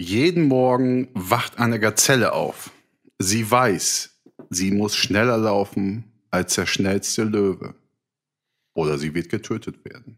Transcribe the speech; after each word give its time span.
Jeden 0.00 0.48
Morgen 0.48 1.08
wacht 1.12 1.58
eine 1.58 1.78
Gazelle 1.78 2.32
auf. 2.32 2.70
Sie 3.18 3.50
weiß, 3.50 4.18
sie 4.48 4.70
muss 4.70 4.96
schneller 4.96 5.36
laufen 5.36 6.10
als 6.30 6.54
der 6.54 6.64
schnellste 6.64 7.22
Löwe. 7.22 7.74
Oder 8.72 8.96
sie 8.96 9.12
wird 9.12 9.28
getötet 9.28 9.84
werden. 9.84 10.16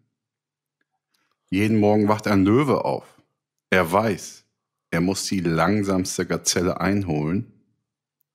Jeden 1.50 1.80
Morgen 1.80 2.06
wacht 2.06 2.29
ein 2.29 2.45
Löwe 2.45 2.84
auf. 2.84 3.21
Er 3.71 3.90
weiß, 3.90 4.45
er 4.92 5.00
muss 5.00 5.24
die 5.24 5.40
langsamste 5.40 6.26
Gazelle 6.26 6.80
einholen 6.80 7.53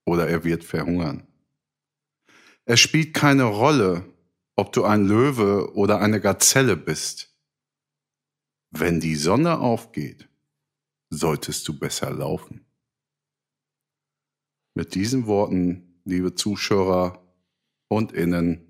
oder 0.05 0.27
er 0.27 0.43
wird 0.43 0.66
verhungern. 0.66 1.25
Es 2.66 2.82
spielt 2.82 3.14
keine 3.14 3.45
Rolle, 3.45 4.04
ob 4.57 4.73
du 4.73 4.84
ein 4.84 5.07
Löwe 5.07 5.73
oder 5.75 6.02
eine 6.02 6.20
Gazelle 6.20 6.75
bist. 6.75 7.34
Wenn 8.71 9.00
die 9.00 9.16
Sonne 9.16 9.59
aufgeht, 9.59 10.27
solltest 11.10 11.68
du 11.68 11.78
besser 11.78 12.12
laufen. 12.12 12.66
Mit 14.73 14.95
diesen 14.95 15.26
Worten, 15.27 16.02
liebe 16.05 16.36
Zuschauer 16.36 17.23
und 17.88 18.12
Innen, 18.12 18.68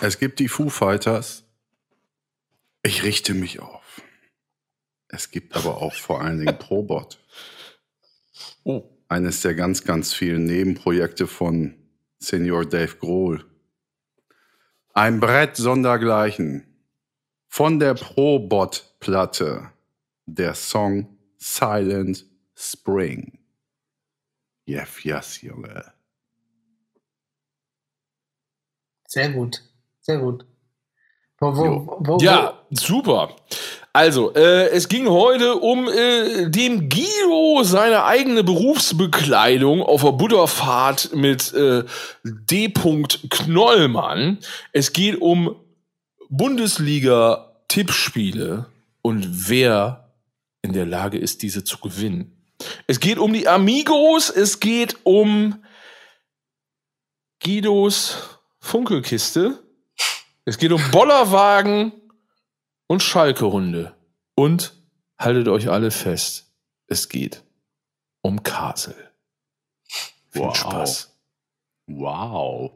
es 0.00 0.18
gibt 0.18 0.40
die 0.40 0.48
Foo 0.48 0.68
Fighters. 0.68 1.44
Ich 2.82 3.04
richte 3.04 3.34
mich 3.34 3.60
auf. 3.60 4.02
Es 5.06 5.30
gibt 5.30 5.54
aber 5.54 5.80
auch 5.80 5.94
vor 5.94 6.20
allen 6.20 6.38
Dingen 6.38 6.58
Probot. 6.58 7.20
Oh. 8.64 8.88
Eines 9.08 9.42
der 9.42 9.54
ganz, 9.54 9.84
ganz 9.84 10.12
vielen 10.12 10.44
Nebenprojekte 10.44 11.28
von 11.28 11.76
Senior 12.18 12.64
Dave 12.66 12.96
Grohl. 12.96 13.44
Ein 14.94 15.20
Brett 15.20 15.56
sondergleichen. 15.56 16.66
Von 17.46 17.78
der 17.78 17.94
Probot-Platte. 17.94 19.70
Der 20.26 20.54
Song 20.54 21.18
Silent 21.38 22.26
Spring. 22.54 23.38
Jeff, 24.66 25.02
yes, 25.04 25.42
Junge. 25.42 25.92
Sehr 29.06 29.30
gut. 29.30 29.62
Sehr 30.00 30.18
gut. 30.18 30.44
Wo, 31.38 31.56
wo, 31.56 31.96
wo, 32.00 32.18
ja, 32.18 32.60
super. 32.70 33.36
Also, 33.92 34.34
äh, 34.34 34.70
es 34.70 34.88
ging 34.88 35.08
heute 35.08 35.54
um 35.56 35.88
äh, 35.88 36.48
den 36.48 36.88
Guido, 36.88 37.62
seine 37.62 38.04
eigene 38.04 38.42
Berufsbekleidung 38.44 39.82
auf 39.82 40.02
der 40.02 40.12
Butterfahrt 40.12 41.14
mit 41.14 41.52
äh, 41.52 41.84
D. 42.24 42.70
Knollmann. 42.70 44.38
Es 44.72 44.94
geht 44.94 45.20
um 45.20 45.56
Bundesliga-Tippspiele 46.30 48.64
und 49.02 49.50
wer 49.50 50.01
in 50.62 50.72
der 50.72 50.86
Lage 50.86 51.18
ist, 51.18 51.42
diese 51.42 51.64
zu 51.64 51.78
gewinnen. 51.78 52.36
Es 52.86 53.00
geht 53.00 53.18
um 53.18 53.32
die 53.32 53.48
Amigos, 53.48 54.30
es 54.30 54.60
geht 54.60 54.98
um 55.04 55.64
Guidos 57.40 58.38
Funkelkiste 58.60 59.62
es 60.44 60.58
geht 60.58 60.72
um 60.72 60.82
Bollerwagen 60.90 61.92
und 62.88 63.02
Schalke-Hunde. 63.02 63.96
Und 64.34 64.74
haltet 65.18 65.46
euch 65.48 65.68
alle 65.70 65.90
fest, 65.90 66.52
es 66.88 67.08
geht 67.08 67.44
um 68.22 68.42
Kasel. 68.42 68.96
Viel 70.30 70.42
wow. 70.42 70.56
Spaß. 70.56 71.16
Wow. 71.86 72.72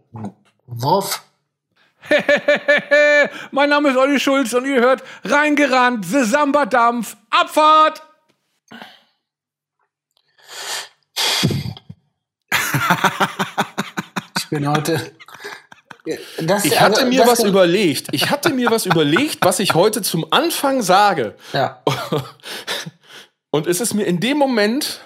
Wuff. 0.66 1.22
mein 3.50 3.70
Name 3.70 3.90
ist 3.90 3.96
Olli 3.96 4.20
Schulz 4.20 4.52
und 4.52 4.66
ihr 4.66 4.80
hört 4.80 5.02
reingerannt, 5.24 6.04
The 6.04 6.24
Samba 6.24 6.66
Dampf, 6.66 7.16
Abfahrt. 7.30 8.02
ich 14.36 14.48
bin 14.48 14.68
heute 14.68 15.12
das, 16.40 16.64
ich 16.64 16.80
hatte 16.80 17.00
also, 17.00 17.08
mir 17.08 17.26
was 17.26 17.42
überlegt. 17.42 18.08
Ich 18.12 18.30
hatte 18.30 18.50
mir 18.50 18.70
was 18.70 18.86
überlegt, 18.86 19.38
was 19.44 19.58
ich 19.58 19.74
heute 19.74 20.02
zum 20.02 20.30
Anfang 20.32 20.82
sage. 20.82 21.34
Ja. 21.52 21.82
Und 23.50 23.66
es 23.66 23.80
ist 23.80 23.94
mir 23.94 24.04
in 24.04 24.20
dem 24.20 24.38
Moment, 24.38 25.00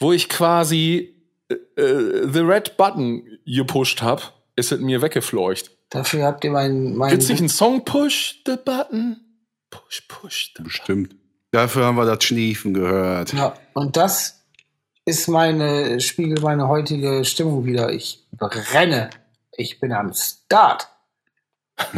wo 0.00 0.12
ich 0.12 0.28
quasi 0.28 1.14
äh, 1.48 1.54
äh 1.80 2.28
The 2.32 2.40
Red 2.40 2.76
Button 2.76 3.38
gepusht 3.46 4.02
habe, 4.02 4.22
ist 4.56 4.72
es 4.72 4.80
mir 4.80 5.02
weggefleucht. 5.02 5.70
Dafür 5.90 6.24
habt 6.24 6.44
ihr 6.44 6.52
meinen. 6.52 6.96
Mein 6.96 7.10
Gibt's 7.10 7.28
nicht 7.28 7.40
einen 7.40 7.48
Song 7.48 7.84
Push 7.84 8.42
the 8.46 8.56
Button? 8.64 9.20
Push, 9.70 10.02
push. 10.08 10.54
The 10.56 10.62
Bestimmt. 10.62 11.14
Dafür 11.50 11.84
haben 11.84 11.96
wir 11.96 12.06
das 12.06 12.22
Schniefen 12.22 12.74
gehört. 12.74 13.32
Ja, 13.32 13.54
und 13.74 13.96
das 13.96 14.44
ist 15.04 15.28
meine, 15.28 16.00
spiegelt 16.00 16.42
meine 16.42 16.68
heutige 16.68 17.24
Stimmung 17.24 17.64
wieder. 17.64 17.92
Ich 17.92 18.24
brenne 18.30 19.10
ich 19.60 19.78
bin 19.78 19.92
am 19.92 20.12
Start. 20.12 20.88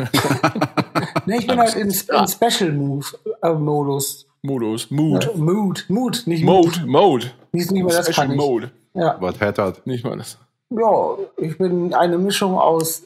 nee, 1.26 1.38
ich 1.38 1.46
bin 1.46 1.58
halt 1.58 1.74
in, 1.74 1.90
in 1.90 2.28
Special 2.28 2.72
Move 2.72 3.06
äh, 3.42 3.52
Modus. 3.52 4.26
Modus, 4.42 4.90
Mood. 4.90 5.24
Ja, 5.24 5.30
Mood, 5.36 5.84
Mood, 5.88 6.22
nicht 6.26 6.44
Mode, 6.44 6.80
Mood. 6.80 6.86
Mode. 6.86 7.32
Nicht, 7.52 7.70
nicht 7.70 7.84
mehr 7.84 7.96
das 7.96 8.06
Special 8.06 8.26
kann 8.26 8.30
ich. 8.32 8.36
Mode. 8.36 8.70
Ja. 8.94 9.16
Was 9.20 9.40
hat 9.40 9.58
das? 9.58 9.86
Nicht 9.86 10.04
mal 10.04 10.16
das. 10.16 10.38
Ja, 10.70 11.16
ich 11.36 11.58
bin 11.58 11.94
eine 11.94 12.18
Mischung 12.18 12.58
aus, 12.58 13.04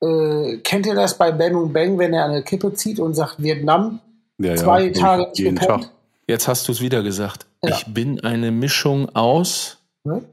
äh, 0.00 0.58
kennt 0.58 0.86
ihr 0.86 0.94
das 0.94 1.18
bei 1.18 1.32
Bang 1.32 1.54
und 1.54 1.72
Bang, 1.72 1.98
wenn 1.98 2.14
er 2.14 2.24
eine 2.24 2.42
Kippe 2.42 2.72
zieht 2.74 2.98
und 2.98 3.14
sagt 3.14 3.42
Vietnam? 3.42 4.00
Ja, 4.38 4.56
zwei 4.56 4.86
ja, 4.86 4.92
Tage 4.92 5.30
jeden 5.34 5.56
Tag. 5.56 5.90
Jetzt 6.26 6.48
hast 6.48 6.68
du 6.68 6.72
es 6.72 6.80
wieder 6.80 7.02
gesagt. 7.02 7.46
Ja. 7.62 7.74
Ich 7.74 7.92
bin 7.92 8.20
eine 8.20 8.50
Mischung 8.50 9.14
aus 9.14 9.78
hm? 10.04 10.24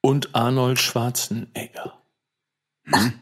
und 0.00 0.34
Arnold 0.34 0.78
Schwarzenegger. 0.78 1.94
Hm? 2.84 3.12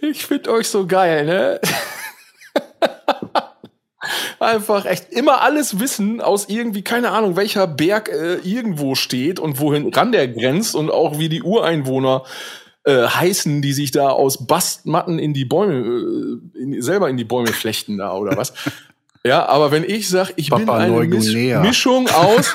Ich 0.00 0.26
finde 0.26 0.50
euch 0.50 0.68
so 0.68 0.86
geil, 0.86 1.24
ne? 1.24 1.60
Einfach 4.40 4.84
echt 4.84 5.12
immer 5.12 5.42
alles 5.42 5.78
wissen 5.78 6.20
aus 6.20 6.48
irgendwie, 6.48 6.82
keine 6.82 7.12
Ahnung, 7.12 7.36
welcher 7.36 7.68
Berg 7.68 8.08
äh, 8.08 8.34
irgendwo 8.42 8.96
steht 8.96 9.38
und 9.38 9.60
wohin 9.60 9.94
ran 9.94 10.10
der 10.10 10.26
grenzt 10.26 10.74
und 10.74 10.90
auch 10.90 11.18
wie 11.18 11.28
die 11.28 11.42
Ureinwohner 11.42 12.24
äh, 12.84 13.06
heißen, 13.06 13.62
die 13.62 13.72
sich 13.72 13.90
da 13.90 14.08
aus 14.08 14.46
Bastmatten 14.46 15.18
in 15.18 15.34
die 15.34 15.44
Bäume, 15.44 15.74
äh, 15.74 16.60
in, 16.60 16.82
selber 16.82 17.08
in 17.08 17.16
die 17.16 17.24
Bäume 17.24 17.52
flechten 17.52 17.98
da 17.98 18.14
oder 18.14 18.36
was. 18.36 18.52
Ja, 19.24 19.46
aber 19.46 19.70
wenn 19.70 19.84
ich 19.84 20.08
sag, 20.08 20.32
ich 20.34 20.50
Papa 20.50 20.62
bin 20.62 20.70
eine 20.70 21.06
Misch 21.06 21.32
Mischung 21.32 22.08
aus 22.08 22.52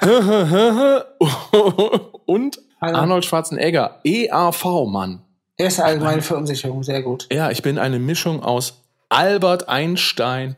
und 2.26 2.58
Arnold 2.80 3.24
Schwarzenegger, 3.24 4.00
EAV, 4.02 4.64
Mann. 4.88 5.22
Erste 5.56 5.84
allgemeine 5.84 6.22
Verunsicherung, 6.22 6.82
sehr 6.82 7.02
gut. 7.02 7.28
Ja, 7.30 7.52
ich 7.52 7.62
bin 7.62 7.78
eine 7.78 8.00
Mischung 8.00 8.42
aus 8.42 8.82
Albert 9.08 9.68
Einstein. 9.68 10.56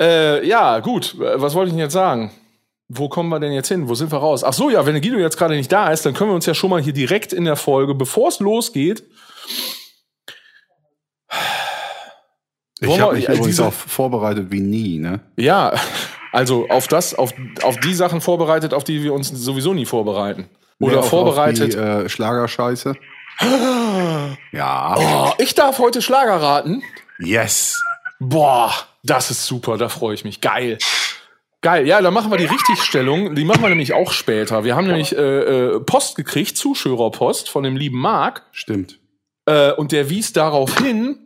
Äh, 0.00 0.46
ja, 0.46 0.78
gut. 0.78 1.16
Was 1.18 1.54
wollte 1.54 1.70
ich 1.70 1.74
denn 1.74 1.80
jetzt 1.80 1.94
sagen? 1.94 2.30
Wo 2.88 3.08
kommen 3.08 3.30
wir 3.30 3.40
denn 3.40 3.52
jetzt 3.52 3.68
hin? 3.68 3.88
Wo 3.88 3.94
sind 3.94 4.12
wir 4.12 4.18
raus? 4.18 4.44
Ach 4.44 4.52
so, 4.52 4.68
ja, 4.70 4.84
wenn 4.84 5.00
Guido 5.00 5.18
jetzt 5.18 5.38
gerade 5.38 5.56
nicht 5.56 5.72
da 5.72 5.90
ist, 5.90 6.04
dann 6.04 6.14
können 6.14 6.30
wir 6.30 6.34
uns 6.34 6.46
ja 6.46 6.54
schon 6.54 6.70
mal 6.70 6.82
hier 6.82 6.92
direkt 6.92 7.32
in 7.32 7.44
der 7.44 7.56
Folge, 7.56 7.94
bevor 7.94 8.28
es 8.28 8.40
losgeht. 8.40 9.04
Ich 12.80 13.00
habe 13.00 13.14
mich 13.14 13.28
übrigens 13.28 13.60
auch 13.60 13.72
vorbereitet 13.72 14.50
wie 14.50 14.60
nie, 14.60 14.98
ne? 14.98 15.20
Ja, 15.36 15.72
also 16.32 16.68
auf 16.68 16.88
das, 16.88 17.14
auf, 17.14 17.32
auf 17.62 17.78
die 17.78 17.94
Sachen 17.94 18.20
vorbereitet, 18.20 18.74
auf 18.74 18.84
die 18.84 19.02
wir 19.02 19.14
uns 19.14 19.28
sowieso 19.28 19.72
nie 19.72 19.86
vorbereiten. 19.86 20.48
Oder 20.80 21.00
nee, 21.00 21.08
vorbereitet. 21.08 21.76
Auf 21.76 22.00
die, 22.00 22.04
äh, 22.04 22.08
Schlagerscheiße. 22.08 22.94
ja. 24.52 24.96
Oh, 24.98 25.32
ich 25.38 25.54
darf 25.54 25.78
heute 25.78 26.02
Schlager 26.02 26.42
raten. 26.42 26.82
Yes. 27.18 27.82
Boah, 28.18 28.72
das 29.02 29.30
ist 29.30 29.46
super, 29.46 29.78
da 29.78 29.88
freue 29.88 30.14
ich 30.14 30.24
mich. 30.24 30.40
Geil. 30.40 30.78
Geil, 31.64 31.86
ja, 31.86 32.02
dann 32.02 32.12
machen 32.12 32.30
wir 32.30 32.36
die 32.36 32.44
Richtigstellung. 32.44 33.34
Die 33.34 33.46
machen 33.46 33.62
wir 33.62 33.70
nämlich 33.70 33.94
auch 33.94 34.12
später. 34.12 34.64
Wir 34.64 34.76
haben 34.76 34.86
nämlich 34.86 35.16
äh, 35.16 35.20
äh, 35.20 35.80
Post 35.80 36.14
gekriegt, 36.14 36.58
Zuschauerpost 36.58 37.48
von 37.48 37.64
dem 37.64 37.74
lieben 37.74 37.98
Marc. 37.98 38.42
Stimmt. 38.52 38.98
Äh, 39.46 39.72
und 39.72 39.90
der 39.90 40.10
wies 40.10 40.34
darauf 40.34 40.76
hin, 40.76 41.20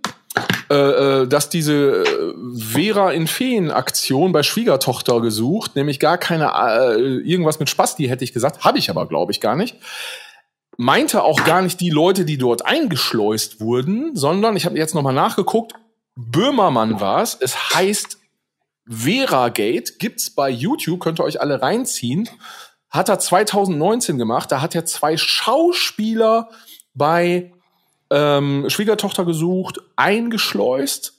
äh, 0.71 0.75
äh, 0.77 1.27
dass 1.27 1.49
diese 1.49 2.05
äh, 2.05 2.35
Vera 2.57 3.11
in 3.11 3.27
Feen-Aktion 3.27 4.31
bei 4.31 4.45
Schwiegertochter 4.45 5.21
gesucht, 5.21 5.75
nämlich 5.75 5.99
gar 5.99 6.19
keine 6.19 6.53
äh, 6.55 7.17
irgendwas 7.29 7.59
mit 7.59 7.69
Spasti, 7.69 8.07
hätte 8.07 8.23
ich 8.23 8.33
gesagt, 8.33 8.65
habe 8.65 8.79
ich 8.79 8.91
aber 8.91 9.09
glaube 9.09 9.33
ich 9.33 9.41
gar 9.41 9.57
nicht. 9.57 9.75
Meinte 10.77 11.25
auch 11.25 11.43
gar 11.43 11.63
nicht 11.63 11.81
die 11.81 11.91
Leute, 11.91 12.25
die 12.25 12.39
dort 12.39 12.65
eingeschleust 12.65 13.61
wurden, 13.61 14.15
sondern 14.15 14.55
ich 14.55 14.67
habe 14.67 14.79
jetzt 14.79 14.95
nochmal 14.95 15.15
nachgeguckt, 15.15 15.73
Böhmermann 16.15 17.01
war 17.01 17.23
es. 17.23 17.37
Es 17.41 17.75
heißt 17.75 18.18
Vera 18.89 19.51
Gate, 19.51 19.99
gibt's 19.99 20.31
bei 20.31 20.49
YouTube, 20.49 21.01
könnt 21.01 21.21
ihr 21.21 21.25
euch 21.25 21.41
alle 21.41 21.61
reinziehen. 21.61 22.29
Hat 22.91 23.09
er 23.09 23.19
2019 23.19 24.17
gemacht. 24.17 24.51
Da 24.51 24.63
hat 24.63 24.75
er 24.75 24.87
zwei 24.87 25.17
Schauspieler 25.17 26.49
bei 26.95 27.53
ähm, 28.11 28.69
Schwiegertochter 28.69 29.25
gesucht, 29.25 29.81
eingeschleust. 29.97 31.15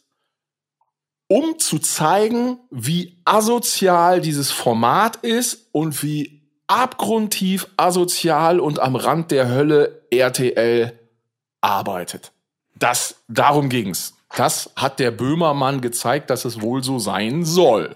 um 1.27 1.59
zu 1.59 1.77
zeigen, 1.77 2.57
wie 2.71 3.21
asozial 3.23 4.19
dieses 4.19 4.49
Format 4.49 5.17
ist 5.17 5.67
und 5.71 6.01
wie 6.01 6.41
abgrundtief 6.65 7.67
asozial 7.77 8.59
und 8.59 8.79
am 8.79 8.95
Rand 8.95 9.29
der 9.29 9.47
Hölle 9.47 10.01
RTL 10.09 10.97
arbeitet. 11.61 12.31
Das, 12.75 13.15
darum 13.27 13.69
ging's. 13.69 14.15
Das 14.35 14.71
hat 14.75 14.99
der 14.99 15.11
Böhmermann 15.11 15.81
gezeigt, 15.81 16.29
dass 16.29 16.45
es 16.45 16.61
wohl 16.61 16.83
so 16.83 16.99
sein 16.99 17.43
soll. 17.43 17.95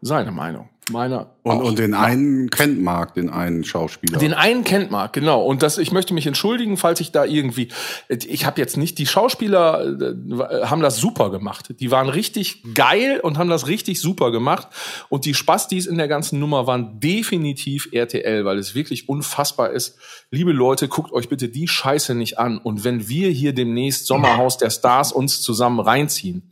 Seine 0.00 0.30
Meinung. 0.30 0.68
Meine 0.90 1.28
Und, 1.44 1.62
und 1.62 1.78
den 1.78 1.94
einen 1.94 2.50
kennt 2.50 2.82
Marc, 2.82 3.14
den 3.14 3.30
einen 3.30 3.64
Schauspieler. 3.64 4.18
Den 4.18 4.34
einen 4.34 4.64
kennt 4.64 4.90
Marc, 4.90 5.14
genau. 5.14 5.42
Und 5.42 5.62
das, 5.62 5.78
ich 5.78 5.92
möchte 5.92 6.12
mich 6.12 6.26
entschuldigen, 6.26 6.76
falls 6.76 7.00
ich 7.00 7.10
da 7.10 7.24
irgendwie, 7.24 7.68
ich 8.08 8.44
habe 8.44 8.60
jetzt 8.60 8.76
nicht, 8.76 8.98
die 8.98 9.06
Schauspieler 9.06 9.82
äh, 9.82 10.66
haben 10.66 10.82
das 10.82 10.98
super 10.98 11.30
gemacht. 11.30 11.74
Die 11.80 11.90
waren 11.90 12.10
richtig 12.10 12.62
geil 12.74 13.18
und 13.22 13.38
haben 13.38 13.48
das 13.48 13.66
richtig 13.66 13.98
super 13.98 14.30
gemacht. 14.30 14.68
Und 15.08 15.24
die 15.24 15.32
Spastis 15.32 15.86
in 15.86 15.96
der 15.96 16.08
ganzen 16.08 16.38
Nummer 16.38 16.66
waren 16.66 17.00
definitiv 17.00 17.88
RTL, 17.92 18.44
weil 18.44 18.58
es 18.58 18.74
wirklich 18.74 19.08
unfassbar 19.08 19.70
ist. 19.70 19.96
Liebe 20.30 20.52
Leute, 20.52 20.88
guckt 20.88 21.12
euch 21.12 21.30
bitte 21.30 21.48
die 21.48 21.66
Scheiße 21.66 22.14
nicht 22.14 22.38
an. 22.38 22.58
Und 22.58 22.84
wenn 22.84 23.08
wir 23.08 23.30
hier 23.30 23.54
demnächst 23.54 24.06
Sommerhaus 24.06 24.58
der 24.58 24.68
Stars 24.68 25.12
uns 25.12 25.40
zusammen 25.40 25.80
reinziehen, 25.80 26.50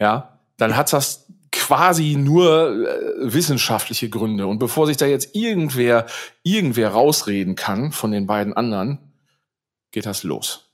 ja, 0.00 0.40
dann 0.56 0.76
hat 0.76 0.92
das 0.92 1.29
quasi 1.70 2.16
nur 2.16 2.84
äh, 2.84 3.32
wissenschaftliche 3.32 4.08
Gründe. 4.08 4.48
Und 4.48 4.58
bevor 4.58 4.88
sich 4.88 4.96
da 4.96 5.06
jetzt 5.06 5.36
irgendwer, 5.36 6.06
irgendwer 6.42 6.88
rausreden 6.90 7.54
kann 7.54 7.92
von 7.92 8.10
den 8.10 8.26
beiden 8.26 8.54
anderen, 8.54 8.98
geht 9.92 10.04
das 10.04 10.24
los. 10.24 10.72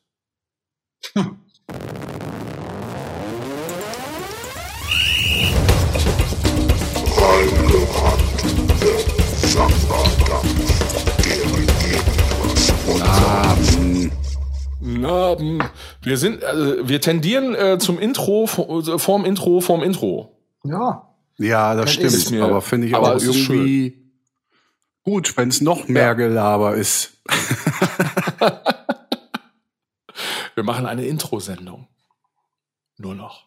Hm, 14.81 15.63
wir 16.03 16.17
sind, 16.17 16.43
äh, 16.43 16.89
wir 16.89 17.01
tendieren 17.01 17.55
äh, 17.55 17.79
zum 17.79 17.99
Intro, 17.99 18.47
v- 18.47 18.99
vorm 18.99 19.25
Intro, 19.25 19.61
vorm 19.61 19.83
Intro. 19.83 20.36
Ja. 20.69 21.09
ja, 21.39 21.75
das 21.75 21.85
Das 21.87 21.93
stimmt. 21.95 22.13
ist 22.13 22.31
mir- 22.31 22.45
aber 22.45 22.61
finde 22.63 22.87
ich 22.89 22.95
aber 22.95 23.17
auch 23.17 23.21
irgendwie 23.21 24.13
gut, 25.03 25.37
wenn 25.37 25.49
es 25.49 25.61
noch 25.61 25.89
mehr 25.89 26.15
Gelaber 26.15 26.75
ist. 26.75 27.13
Wir 30.55 30.65
machen 30.65 30.87
eine 30.87 31.05
Intro-Sendung. 31.07 31.87
Nur 32.99 33.15
noch. 33.15 33.45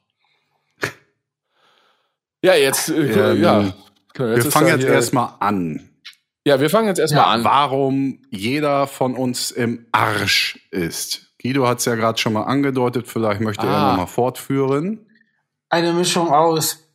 Ja, 2.44 2.54
jetzt, 2.54 2.90
äh, 2.90 3.32
Ähm, 3.34 3.42
ja. 3.42 3.62
Jetzt 3.64 4.46
Wir 4.46 4.52
fangen 4.52 4.68
jetzt 4.68 4.86
erstmal 4.86 5.34
an. 5.40 5.90
Ja, 6.46 6.60
wir 6.60 6.70
fangen 6.70 6.88
jetzt 6.88 7.00
erstmal 7.00 7.24
Ja, 7.24 7.30
an. 7.32 7.44
Warum 7.44 8.22
jeder 8.30 8.88
von 8.88 9.16
uns 9.16 9.52
im 9.52 9.86
Arsch 9.92 10.60
ist. 10.72 11.34
Guido 11.42 11.68
hat 11.68 11.80
es 11.80 11.86
ja 11.86 11.96
gerade 11.96 12.18
schon 12.18 12.34
mal 12.34 12.44
angedeutet, 12.44 13.08
vielleicht 13.08 13.42
möchte 13.42 13.66
er 13.66 13.74
Ah. 13.74 13.92
noch 13.92 13.98
mal 13.98 14.06
fortführen. 14.08 15.08
Eine 15.70 15.94
Mischung 15.94 16.30
aus 16.32 16.89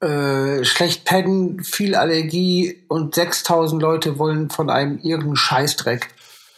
äh, 0.00 0.64
schlecht 0.64 1.04
pennen, 1.04 1.62
viel 1.64 1.94
Allergie 1.94 2.84
und 2.88 3.14
6000 3.14 3.80
Leute 3.82 4.18
wollen 4.18 4.50
von 4.50 4.70
einem 4.70 4.98
irgendeinen 4.98 5.36
Scheißdreck. 5.36 6.08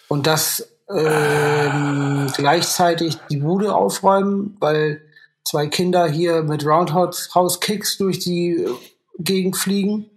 Und 0.09 0.27
das 0.27 0.69
ähm, 0.93 2.31
gleichzeitig 2.37 3.17
die 3.31 3.39
Bude 3.39 3.75
aufräumen, 3.75 4.57
weil 4.61 5.03
zwei 5.45 5.67
Kinder 5.69 6.07
hier 6.09 6.43
mit 6.43 6.67
Roundhouse 6.67 7.61
Kicks 7.61 7.97
durch 7.99 8.19
die 8.19 8.57
äh, 8.57 8.71
Gegend 9.19 9.57
fliegen. 9.57 10.11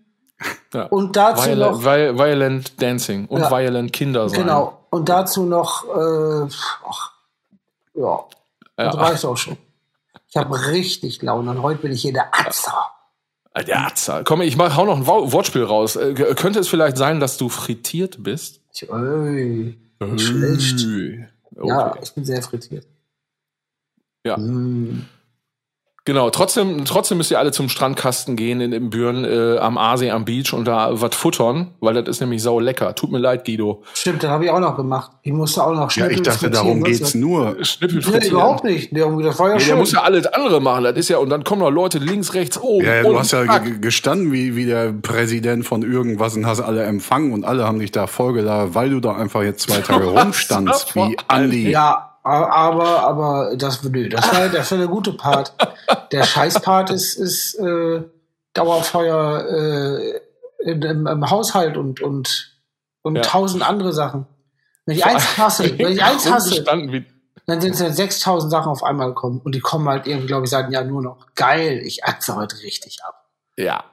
Ja. 0.74 0.86
Und 0.88 1.16
dazu 1.16 1.46
Violent, 1.50 1.72
noch 1.72 1.82
Vi- 1.84 2.18
Violent 2.18 2.82
Dancing 2.82 3.26
und 3.28 3.42
Ja. 3.42 3.52
Violent 3.52 3.94
Kinder 3.94 4.28
sein. 4.28 4.42
Genau. 4.42 4.86
Und 4.90 5.08
dazu 5.10 5.44
noch, 5.46 5.86
äh, 5.86 6.48
ach, 6.90 7.12
ja, 7.96 8.20
das 8.76 8.96
Ja. 8.96 9.02
reicht 9.02 9.26
auch 9.26 9.38
schon. 9.38 9.58
Ich 10.28 10.36
habe 10.36 10.68
richtig 10.68 11.22
Laune 11.22 11.52
und 11.52 11.62
heute 11.62 11.82
bin 11.84 11.92
ich 11.92 12.02
hier 12.02 12.14
der 12.14 12.28
Atzer. 12.34 12.90
Der 13.56 13.86
Atzer. 13.86 14.24
Komm, 14.24 14.42
ich 14.42 14.58
mach, 14.58 14.76
hau 14.76 14.86
noch 14.86 14.98
ein 14.98 15.06
Wo- 15.06 15.32
Wortspiel 15.32 15.64
raus. 15.64 15.96
Äh, 15.96 16.14
könnte 16.36 16.60
es 16.60 16.68
vielleicht 16.68 16.98
sein, 16.98 17.20
dass 17.20 17.38
du 17.38 17.50
frittiert 17.50 18.24
bist? 18.24 18.62
Nicht 20.00 20.22
schlecht. 20.26 20.86
Okay. 21.56 21.68
Ja, 21.68 21.96
ich 22.02 22.12
bin 22.14 22.26
sehr 22.26 22.42
frittiert. 22.42 22.88
Ja. 24.26 24.38
Mm. 24.38 25.06
Genau, 26.06 26.30
trotzdem, 26.32 26.84
trotzdem 26.84 27.18
müsst 27.18 27.32
ihr 27.32 27.40
alle 27.40 27.54
zum 27.54 27.70
Strandkasten 27.70 28.36
gehen 28.36 28.60
in 28.60 28.72
den 28.72 28.90
Büren 28.90 29.24
äh, 29.24 29.58
am 29.60 29.78
Aasee 29.78 30.12
am 30.12 30.26
Beach 30.26 30.52
und 30.52 30.66
da 30.66 30.90
was 31.02 31.16
futtern, 31.16 31.70
weil 31.80 31.94
das 31.94 32.10
ist 32.10 32.20
nämlich 32.20 32.44
sau 32.44 32.60
lecker. 32.60 32.94
Tut 32.94 33.10
mir 33.10 33.20
leid, 33.20 33.46
Guido. 33.46 33.84
Stimmt, 33.94 34.22
das 34.22 34.30
habe 34.30 34.44
ich 34.44 34.52
auch 34.52 34.60
noch 34.60 34.76
gemacht. 34.76 35.12
Ich 35.22 35.32
musste 35.32 35.64
auch 35.64 35.72
noch 35.74 35.84
Ja, 35.84 35.90
Schnippel 35.90 36.16
ich 36.18 36.22
dachte, 36.24 36.50
darum 36.50 36.84
geht's 36.84 37.14
du? 37.14 37.20
nur. 37.20 37.56
Schnippel 37.64 38.04
Nee, 38.20 38.28
überhaupt 38.28 38.66
nicht. 38.66 38.92
Nee, 38.92 39.00
Das 39.00 39.40
war 39.40 39.48
ja 39.48 39.54
Nee, 39.54 39.60
der 39.60 39.66
schön. 39.66 39.78
muss 39.78 39.94
ja 39.94 40.02
alles 40.02 40.26
andere 40.28 40.60
machen. 40.60 40.84
Das 40.84 40.98
ist 40.98 41.08
ja, 41.08 41.20
und 41.20 41.30
dann 41.30 41.46
kommen 41.46 41.62
noch 41.62 41.72
Leute 41.72 42.00
links, 42.00 42.34
rechts, 42.34 42.60
oben. 42.60 42.86
Ja, 42.86 43.02
du 43.04 43.08
und 43.12 43.20
hast 43.20 43.32
ja 43.32 43.46
zack. 43.46 43.64
ge- 43.64 43.78
gestanden 43.80 44.34
wie, 44.34 44.58
wie 44.58 44.66
der 44.66 44.92
Präsident 44.92 45.66
von 45.66 45.84
irgendwas 45.84 46.36
und 46.36 46.46
hast 46.46 46.60
alle 46.60 46.84
empfangen 46.84 47.32
und 47.32 47.46
alle 47.46 47.66
haben 47.66 47.80
dich 47.80 47.92
da 47.92 48.08
vollgeladen, 48.08 48.76
weil 48.76 48.90
du 48.90 49.00
da 49.00 49.16
einfach 49.16 49.44
jetzt 49.44 49.62
zwei 49.70 49.80
Tage 49.80 50.06
rumstandst, 50.20 50.96
wie 50.98 51.16
Andi. 51.30 51.70
Ja, 51.72 52.10
aber, 52.32 53.00
aber 53.02 53.56
das, 53.58 53.84
nö, 53.84 54.08
das 54.10 54.32
war, 54.34 54.50
das 54.50 54.72
war 54.72 54.78
der 54.78 54.88
gute 54.88 55.14
Part. 55.14 55.54
Der 56.12 56.24
Scheißpart 56.24 56.90
ist, 56.92 57.16
ist 57.16 57.56
äh, 57.56 58.02
Dauerfeuer 58.54 59.46
äh, 59.50 60.20
in, 60.64 60.82
im, 60.82 61.08
im 61.08 61.30
Haushalt 61.30 61.76
und, 61.78 62.02
und, 62.02 62.58
und 63.02 63.16
Ja. 63.18 63.22
tausend 63.24 63.68
andere 63.68 63.92
Sachen. 63.94 64.26
Wenn 64.86 64.96
ich 64.98 65.06
eins 65.06 65.38
hasse, 65.38 65.78
wenn 65.78 65.92
ich 65.94 66.04
eins 66.04 66.30
hasse, 66.32 66.64
dann 66.64 67.60
sind 67.62 67.74
es 67.74 67.80
ja 67.82 67.90
6000 67.92 68.50
Sachen 68.52 68.70
auf 68.72 68.84
einmal 68.84 69.08
gekommen. 69.10 69.42
Und 69.44 69.54
die 69.56 69.60
kommen 69.60 69.88
halt 69.90 70.08
irgendwie, 70.08 70.28
glaube 70.28 70.46
ich, 70.46 70.50
seit 70.50 70.66
einem 70.66 70.74
Jahr 70.74 70.84
nur 70.86 71.02
noch. 71.02 71.28
Geil, 71.36 71.82
ich 71.84 72.06
atze 72.06 72.36
heute 72.36 72.58
richtig 72.62 73.00
ab. 73.04 73.26
ja. 73.58 73.84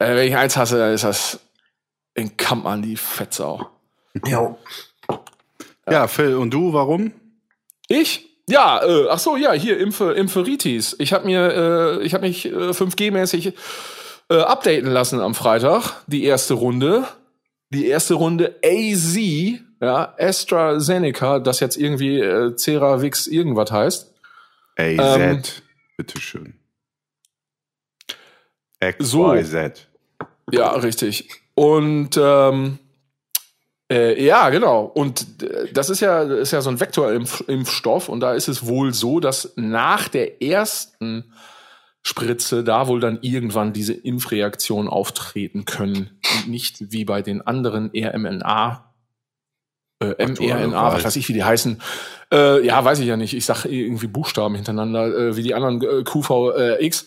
Äh, 0.00 0.14
wenn 0.14 0.28
ich 0.28 0.36
eins 0.36 0.56
hasse, 0.56 0.78
dann 0.78 0.92
ist 0.94 1.02
das 1.02 1.40
in 2.14 2.36
Kampmann 2.36 2.82
die 2.82 2.96
Fettsau. 2.96 3.68
Jo. 4.24 4.56
Ja, 5.90 6.06
Phil, 6.06 6.36
und 6.36 6.50
du, 6.50 6.72
warum? 6.72 7.12
Ich? 7.88 8.28
Ja, 8.48 8.82
äh, 8.82 9.08
ach 9.10 9.18
so, 9.18 9.36
ja, 9.36 9.52
hier 9.52 9.78
Impfe, 9.78 10.12
Impferitis. 10.12 10.96
Ich 10.98 11.12
habe 11.12 11.26
mir, 11.26 11.98
äh, 12.00 12.02
ich 12.02 12.14
habe 12.14 12.26
mich 12.26 12.46
äh, 12.46 12.70
5G-mäßig 12.70 13.52
äh, 14.30 14.40
updaten 14.40 14.90
lassen 14.90 15.20
am 15.20 15.34
Freitag. 15.34 16.02
Die 16.06 16.24
erste 16.24 16.54
Runde, 16.54 17.06
die 17.70 17.86
erste 17.86 18.14
Runde 18.14 18.56
AZ, 18.64 19.16
ja, 19.80 20.14
AstraZeneca, 20.18 21.40
das 21.40 21.60
jetzt 21.60 21.76
irgendwie 21.76 22.20
äh, 22.20 22.56
Ceravix 22.56 23.26
irgendwas 23.26 23.70
heißt. 23.70 24.14
AZ, 24.76 24.98
Ähm, 24.98 25.42
bitteschön. 25.98 26.54
X, 28.80 29.10
So. 29.10 29.24
Ja, 30.50 30.70
richtig. 30.72 31.28
Und 31.54 32.18
ähm, 32.18 32.78
äh, 33.90 34.22
ja, 34.22 34.50
genau. 34.50 34.84
Und 34.84 35.42
äh, 35.42 35.72
das 35.72 35.88
ist 35.88 36.00
ja, 36.00 36.22
ist 36.22 36.52
ja 36.52 36.60
so 36.60 36.70
ein 36.70 36.80
Vektorimpfstoff 36.80 38.08
und 38.08 38.20
da 38.20 38.34
ist 38.34 38.48
es 38.48 38.66
wohl 38.66 38.92
so, 38.92 39.18
dass 39.18 39.54
nach 39.56 40.08
der 40.08 40.42
ersten 40.42 41.32
Spritze 42.02 42.64
da 42.64 42.86
wohl 42.86 43.00
dann 43.00 43.18
irgendwann 43.22 43.72
diese 43.72 43.94
Impfreaktionen 43.94 44.88
auftreten 44.88 45.64
können 45.64 46.18
und 46.34 46.48
nicht 46.48 46.92
wie 46.92 47.04
bei 47.04 47.22
den 47.22 47.40
anderen 47.42 47.90
RMNA. 47.94 48.94
Äh, 50.00 50.26
mRNA, 50.26 50.92
was 50.92 51.04
weiß 51.04 51.16
ich, 51.16 51.28
wie 51.28 51.32
die 51.32 51.44
heißen. 51.44 51.80
Äh, 52.32 52.64
ja, 52.64 52.84
weiß 52.84 53.00
ich 53.00 53.06
ja 53.06 53.16
nicht. 53.16 53.34
Ich 53.34 53.46
sag 53.46 53.64
irgendwie 53.64 54.06
Buchstaben 54.06 54.54
hintereinander, 54.54 55.06
äh, 55.16 55.36
wie 55.36 55.42
die 55.42 55.54
anderen 55.54 55.82
äh, 55.82 56.04
QVX. 56.04 57.06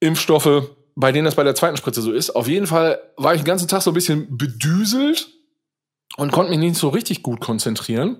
Impfstoffe, 0.00 0.70
bei 0.96 1.12
denen 1.12 1.24
das 1.24 1.36
bei 1.36 1.44
der 1.44 1.54
zweiten 1.54 1.76
Spritze 1.76 2.02
so 2.02 2.12
ist. 2.12 2.30
Auf 2.30 2.48
jeden 2.48 2.66
Fall 2.66 3.00
war 3.16 3.34
ich 3.34 3.42
den 3.42 3.46
ganzen 3.46 3.68
Tag 3.68 3.82
so 3.82 3.92
ein 3.92 3.94
bisschen 3.94 4.36
bedüselt 4.36 5.28
und 6.16 6.32
konnte 6.32 6.50
mich 6.50 6.58
nicht 6.58 6.76
so 6.76 6.88
richtig 6.88 7.22
gut 7.22 7.40
konzentrieren. 7.40 8.16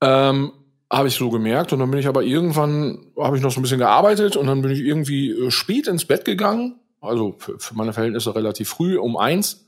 Ähm, 0.00 0.52
habe 0.90 1.08
ich 1.08 1.14
so 1.14 1.30
gemerkt 1.30 1.72
und 1.72 1.80
dann 1.80 1.90
bin 1.90 1.98
ich 1.98 2.06
aber 2.06 2.22
irgendwann, 2.22 3.06
habe 3.18 3.36
ich 3.36 3.42
noch 3.42 3.50
so 3.50 3.58
ein 3.58 3.62
bisschen 3.62 3.78
gearbeitet 3.78 4.36
und 4.36 4.46
dann 4.46 4.62
bin 4.62 4.70
ich 4.70 4.80
irgendwie 4.80 5.30
äh, 5.30 5.50
spät 5.50 5.88
ins 5.88 6.04
Bett 6.04 6.24
gegangen, 6.24 6.78
also 7.00 7.34
für, 7.38 7.58
für 7.58 7.74
meine 7.74 7.92
Verhältnisse 7.92 8.34
relativ 8.34 8.68
früh, 8.68 8.96
um 8.98 9.16
eins 9.16 9.66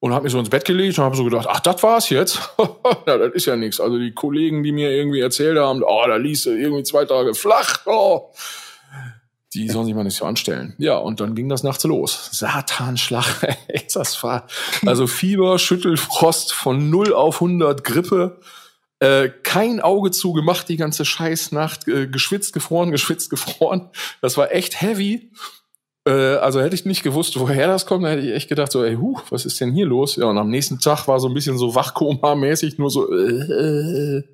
und 0.00 0.12
habe 0.12 0.24
mich 0.24 0.32
so 0.32 0.38
ins 0.38 0.50
Bett 0.50 0.64
gelegt 0.64 0.98
und 0.98 1.04
habe 1.04 1.16
so 1.16 1.24
gedacht, 1.24 1.46
ach, 1.48 1.60
das 1.60 1.82
war's 1.82 2.10
jetzt. 2.10 2.38
ja, 3.06 3.18
das 3.18 3.34
ist 3.34 3.46
ja 3.46 3.56
nichts. 3.56 3.80
Also 3.80 3.98
die 3.98 4.12
Kollegen, 4.12 4.62
die 4.62 4.72
mir 4.72 4.90
irgendwie 4.90 5.20
erzählt 5.20 5.58
haben, 5.58 5.82
oh, 5.82 6.04
da 6.06 6.16
liest 6.16 6.46
du 6.46 6.50
irgendwie 6.50 6.82
zwei 6.82 7.04
Tage 7.04 7.34
flach, 7.34 7.80
oh, 7.86 8.32
die 9.56 9.68
sollen 9.68 9.86
sich 9.86 9.94
mal 9.94 10.04
nicht 10.04 10.16
so 10.16 10.24
anstellen. 10.24 10.74
Ja, 10.78 10.98
und 10.98 11.20
dann 11.20 11.34
ging 11.34 11.48
das 11.48 11.62
nachts 11.62 11.84
los. 11.84 12.28
Satanschlag, 12.32 13.56
das 13.94 14.22
war, 14.22 14.46
also 14.84 15.06
Fieber, 15.06 15.58
Schüttelfrost 15.58 16.52
von 16.52 16.90
0 16.90 17.14
auf 17.14 17.36
100 17.36 17.82
Grippe. 17.82 18.40
Äh, 18.98 19.30
kein 19.42 19.80
Auge 19.80 20.10
zugemacht 20.10 20.68
die 20.68 20.76
ganze 20.76 21.04
Scheißnacht, 21.04 21.88
äh, 21.88 22.06
geschwitzt, 22.06 22.52
gefroren, 22.52 22.90
geschwitzt, 22.90 23.30
gefroren. 23.30 23.90
Das 24.20 24.36
war 24.36 24.52
echt 24.52 24.80
heavy. 24.80 25.30
Äh, 26.06 26.36
also 26.36 26.60
hätte 26.60 26.74
ich 26.74 26.84
nicht 26.84 27.02
gewusst, 27.02 27.38
woher 27.38 27.66
das 27.66 27.86
kommt, 27.86 28.06
hätte 28.06 28.22
ich 28.22 28.32
echt 28.32 28.48
gedacht, 28.48 28.72
so, 28.72 28.84
ey, 28.84 28.96
huh, 28.96 29.18
was 29.30 29.44
ist 29.46 29.60
denn 29.60 29.72
hier 29.72 29.86
los? 29.86 30.16
Ja, 30.16 30.26
und 30.26 30.38
am 30.38 30.50
nächsten 30.50 30.78
Tag 30.78 31.08
war 31.08 31.18
so 31.18 31.28
ein 31.28 31.34
bisschen 31.34 31.58
so 31.58 31.74
Wachkoma-mäßig, 31.74 32.78
nur 32.78 32.90
so, 32.90 33.10
äh, 33.10 34.18
äh. 34.18 34.24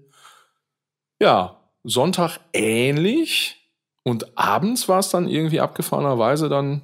ja, 1.20 1.60
Sonntag 1.84 2.38
ähnlich. 2.52 3.61
Und 4.04 4.36
abends 4.36 4.88
war 4.88 4.98
es 4.98 5.10
dann 5.10 5.28
irgendwie 5.28 5.60
abgefahrenerweise 5.60 6.48
dann, 6.48 6.82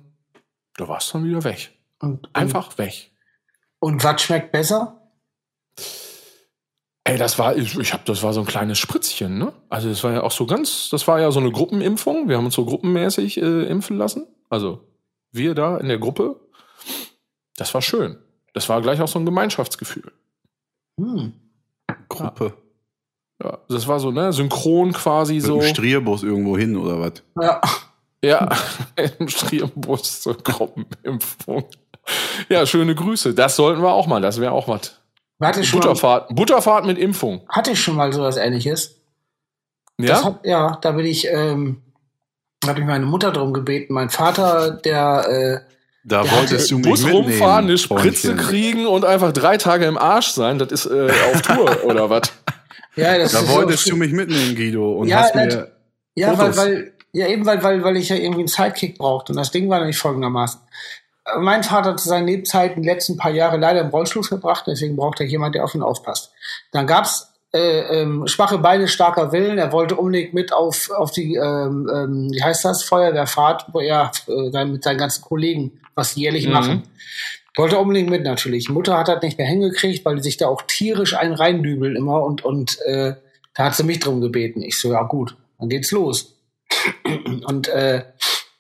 da 0.76 0.88
war 0.88 0.98
es 0.98 1.10
dann 1.10 1.24
wieder 1.24 1.44
weg. 1.44 1.72
Und, 2.00 2.28
Einfach 2.32 2.78
weg. 2.78 3.10
Und 3.80 4.04
was 4.04 4.22
schmeckt 4.22 4.52
besser? 4.52 5.12
Ey, 7.04 7.16
das 7.16 7.38
war, 7.38 7.56
ich, 7.56 7.76
ich 7.78 7.92
hab, 7.92 8.04
das 8.04 8.22
war 8.22 8.32
so 8.32 8.40
ein 8.40 8.46
kleines 8.46 8.78
Spritzchen, 8.78 9.38
ne? 9.38 9.52
Also 9.70 9.88
das 9.88 10.04
war 10.04 10.12
ja 10.12 10.22
auch 10.22 10.30
so 10.30 10.46
ganz, 10.46 10.90
das 10.90 11.08
war 11.08 11.20
ja 11.20 11.30
so 11.30 11.40
eine 11.40 11.50
Gruppenimpfung. 11.50 12.28
Wir 12.28 12.36
haben 12.36 12.44
uns 12.44 12.54
so 12.54 12.66
gruppenmäßig 12.66 13.38
äh, 13.40 13.62
impfen 13.64 13.96
lassen. 13.96 14.26
Also 14.50 14.86
wir 15.32 15.54
da 15.54 15.78
in 15.78 15.88
der 15.88 15.98
Gruppe. 15.98 16.38
Das 17.56 17.72
war 17.74 17.82
schön. 17.82 18.18
Das 18.52 18.68
war 18.68 18.82
gleich 18.82 19.00
auch 19.00 19.08
so 19.08 19.18
ein 19.18 19.24
Gemeinschaftsgefühl. 19.24 20.12
Hm. 20.98 21.32
Gruppe. 22.08 22.54
Ja, 22.56 22.67
das 23.68 23.86
war 23.86 24.00
so, 24.00 24.10
ne, 24.10 24.32
synchron 24.32 24.92
quasi 24.92 25.34
Mit 25.34 25.42
so. 25.44 25.60
dem 25.60 25.68
Strierbus 25.68 26.22
irgendwo 26.22 26.56
hin 26.58 26.76
oder 26.76 27.00
was? 27.00 27.12
Ja. 27.40 27.60
Ja, 28.24 28.48
im 29.18 29.28
Strierbus 29.28 30.22
zur 30.22 30.36
Gruppenimpfung. 30.38 31.64
Ja, 32.48 32.66
schöne 32.66 32.94
Grüße. 32.96 33.32
Das 33.34 33.54
sollten 33.54 33.80
wir 33.82 33.92
auch 33.92 34.06
mal. 34.08 34.20
Das 34.20 34.40
wäre 34.40 34.50
auch 34.52 34.66
was. 34.66 34.98
Ich, 35.60 35.68
schon 35.68 35.78
mal, 35.78 35.82
Butterfahrt, 35.86 36.34
Butterfahrt 36.34 36.84
mit 36.84 36.98
Impfung. 36.98 37.42
hatte 37.48 37.70
ich 37.70 37.80
schon 37.80 37.94
mal 37.94 38.12
sowas 38.12 38.36
ähnliches? 38.36 38.96
Das 39.98 40.08
Ja? 40.08 40.24
hat, 40.24 40.40
ja, 40.44 40.78
da 40.80 40.90
bin 40.92 41.06
ich, 41.06 41.28
ähm, 41.30 41.80
da 42.60 42.70
hat 42.70 42.78
mich 42.78 42.86
meine 42.86 43.06
Mutter 43.06 43.30
drum 43.30 43.52
gebeten. 43.52 43.92
Mein 43.94 44.10
Vater, 44.10 44.72
der, 44.72 45.28
äh, 45.28 45.72
Da 46.02 46.22
Der 46.22 46.32
wolltest 46.32 46.70
du 46.72 46.78
mich 46.78 46.88
Bus 46.88 47.04
mitnehmen, 47.04 47.24
rumfahren, 47.26 47.66
eine 47.66 47.78
Spritze 47.78 48.28
Freundchen. 48.28 48.36
kriegen 48.38 48.86
und 48.88 49.04
einfach 49.04 49.30
drei 49.32 49.58
Tage 49.58 49.84
im 49.84 49.96
Arsch 49.98 50.28
sein, 50.28 50.58
das 50.58 50.72
ist 50.72 50.86
äh, 50.86 51.12
auf 51.32 51.42
Tour 51.42 51.84
oder 51.84 52.10
was? 52.10 52.32
Ja, 52.98 53.18
das 53.18 53.32
Da 53.32 53.40
ist 53.40 53.48
wolltest 53.48 53.84
so, 53.84 53.90
du 53.90 53.96
mich 53.96 54.12
mitnehmen, 54.12 54.54
Guido, 54.54 54.92
und 54.98 55.08
Ja, 55.08 55.18
hast 55.20 55.34
mir 55.34 55.68
Ja, 56.14 56.28
weil, 56.28 56.36
Fotos. 56.36 56.56
weil, 56.58 56.92
ja, 57.12 57.26
eben 57.28 57.46
weil, 57.46 57.62
weil, 57.62 57.82
weil 57.84 57.96
ich 57.96 58.08
ja 58.08 58.16
irgendwie 58.16 58.40
einen 58.40 58.48
Sidekick 58.48 58.98
brauchte. 58.98 59.32
Und 59.32 59.38
das 59.38 59.50
Ding 59.50 59.68
war 59.68 59.78
nämlich 59.78 59.98
folgendermaßen. 59.98 60.60
Äh, 61.24 61.38
Mein 61.40 61.62
Vater 61.62 61.90
hat 61.90 62.00
zu 62.00 62.08
seinen 62.08 62.26
Lebzeiten 62.26 62.82
die 62.82 62.88
letzten 62.88 63.16
paar 63.16 63.30
Jahre 63.30 63.56
leider 63.56 63.80
im 63.80 63.88
Rollstuhl 63.88 64.24
verbracht, 64.24 64.64
deswegen 64.66 64.96
braucht 64.96 65.20
er 65.20 65.26
jemand, 65.26 65.54
der 65.54 65.64
auf 65.64 65.74
ihn 65.74 65.82
aufpasst. 65.82 66.32
Dann 66.72 66.86
gab's 66.86 67.32
äh, 67.54 68.02
ähm, 68.02 68.26
schwache 68.26 68.58
Beine, 68.58 68.88
starker 68.88 69.32
Willen. 69.32 69.56
Er 69.56 69.72
wollte 69.72 69.96
unbedingt 69.96 70.34
mit 70.34 70.52
auf, 70.52 70.90
auf 70.90 71.12
die, 71.12 71.34
ähm, 71.36 71.88
ähm, 71.90 72.28
wie 72.30 72.42
heißt 72.42 72.62
das, 72.64 72.82
Feuerwehrfahrt, 72.84 73.66
wo 73.72 73.80
er 73.80 74.10
äh, 74.26 74.50
dann 74.50 74.72
mit 74.72 74.84
seinen 74.84 74.98
ganzen 74.98 75.22
Kollegen 75.22 75.80
was 75.94 76.14
jährlich 76.14 76.46
Mhm. 76.46 76.52
machen. 76.52 76.82
Wollte 77.58 77.78
unbedingt 77.78 78.08
mit 78.08 78.22
natürlich. 78.22 78.68
Mutter 78.68 78.96
hat 78.96 79.08
das 79.08 79.20
nicht 79.20 79.36
mehr 79.36 79.48
hingekriegt, 79.48 80.04
weil 80.04 80.14
die 80.14 80.22
sich 80.22 80.36
da 80.36 80.46
auch 80.46 80.62
tierisch 80.62 81.14
einen 81.14 81.34
reindübeln 81.34 81.96
immer 81.96 82.22
und, 82.22 82.44
und 82.44 82.78
äh, 82.82 83.14
da 83.54 83.64
hat 83.64 83.74
sie 83.74 83.82
mich 83.82 83.98
drum 83.98 84.20
gebeten. 84.20 84.62
Ich 84.62 84.78
so, 84.78 84.92
ja 84.92 85.02
gut, 85.02 85.36
dann 85.58 85.68
geht's 85.68 85.90
los. 85.90 86.36
Und 87.46 87.66
äh, 87.68 88.04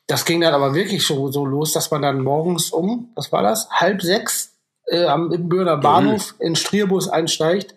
das 0.08 0.24
ging 0.24 0.40
dann 0.40 0.54
aber 0.54 0.74
wirklich 0.74 1.06
so, 1.06 1.30
so 1.30 1.44
los, 1.44 1.72
dass 1.72 1.90
man 1.90 2.02
dann 2.02 2.22
morgens 2.22 2.70
um, 2.70 3.12
was 3.14 3.30
war 3.30 3.42
das, 3.42 3.68
halb 3.70 4.02
sechs 4.02 4.56
äh, 4.86 5.04
am 5.04 5.30
im 5.30 5.48
Bürner 5.48 5.76
Bahnhof 5.76 6.34
in 6.40 6.56
Strierbus 6.56 7.08
einsteigt. 7.08 7.74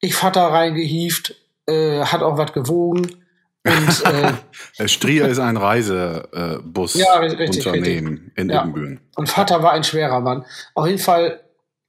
Ich 0.00 0.14
Vater 0.14 0.42
reingehieft, 0.42 1.34
äh, 1.66 2.02
hat 2.02 2.22
auch 2.22 2.36
was 2.36 2.52
gewogen. 2.52 3.24
Und 3.66 4.04
äh, 4.04 4.32
Äh, 4.78 4.88
Strier 4.88 5.26
ist 5.28 5.38
ein 5.38 5.56
Reisebus 5.56 6.94
Ja, 6.94 7.14
richtig, 7.18 7.66
in 8.36 8.50
Ja. 8.50 8.62
Ibbenbüren. 8.62 9.00
Und 9.16 9.28
Vater 9.28 9.62
war 9.62 9.72
ein 9.72 9.84
schwerer 9.84 10.20
Mann. 10.20 10.44
Auf 10.74 10.86
jeden 10.86 10.98
Fall, 10.98 11.40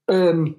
ähm, 0.10 0.58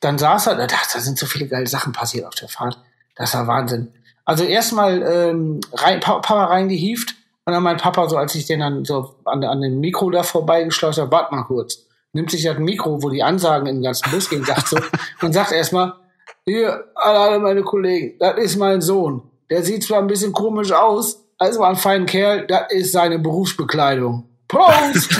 dann 0.00 0.18
saß 0.18 0.48
er, 0.48 0.54
da, 0.56 0.66
da 0.66 1.00
sind 1.00 1.18
so 1.18 1.26
viele 1.26 1.48
geile 1.48 1.66
Sachen 1.66 1.92
passiert 1.92 2.26
auf 2.26 2.34
der 2.34 2.48
Fahrt. 2.48 2.78
Das 3.16 3.34
war 3.34 3.46
Wahnsinn. 3.46 3.92
Also 4.24 4.44
erstmal 4.44 5.02
ähm, 5.02 5.60
rein, 5.72 6.00
Pa- 6.00 6.20
Papa 6.20 6.44
reingehieft 6.44 7.14
und 7.46 7.52
dann 7.54 7.62
mein 7.62 7.78
Papa, 7.78 8.08
so 8.08 8.16
als 8.18 8.34
ich 8.34 8.46
den 8.46 8.60
dann 8.60 8.84
so 8.84 9.16
an, 9.24 9.42
an 9.42 9.60
dem 9.62 9.80
Mikro 9.80 10.10
da 10.10 10.22
vorbeigeschleust 10.22 10.98
habe, 10.98 11.10
warte 11.10 11.34
mal 11.34 11.44
kurz. 11.44 11.86
Nimmt 12.12 12.30
sich 12.30 12.42
das 12.44 12.58
Mikro, 12.58 13.02
wo 13.02 13.08
die 13.10 13.22
Ansagen 13.22 13.66
in 13.66 13.76
den 13.76 13.82
ganzen 13.82 14.10
Bus 14.10 14.28
gehen, 14.28 14.44
sagt 14.44 14.68
so, 14.68 14.78
und 15.22 15.32
sagt 15.32 15.52
erstmal, 15.52 15.94
hier, 16.44 16.84
alle, 16.94 17.18
alle 17.18 17.38
meine 17.38 17.62
Kollegen, 17.62 18.18
das 18.18 18.36
ist 18.38 18.56
mein 18.56 18.80
Sohn. 18.82 19.22
Der 19.50 19.62
sieht 19.62 19.82
zwar 19.84 19.98
ein 20.00 20.06
bisschen 20.06 20.32
komisch 20.32 20.72
aus, 20.72 21.24
also 21.38 21.62
ein 21.62 21.76
feiner 21.76 22.06
Kerl, 22.06 22.46
das 22.46 22.70
ist 22.70 22.92
seine 22.92 23.18
Berufsbekleidung. 23.18 24.24
Prost! 24.48 25.10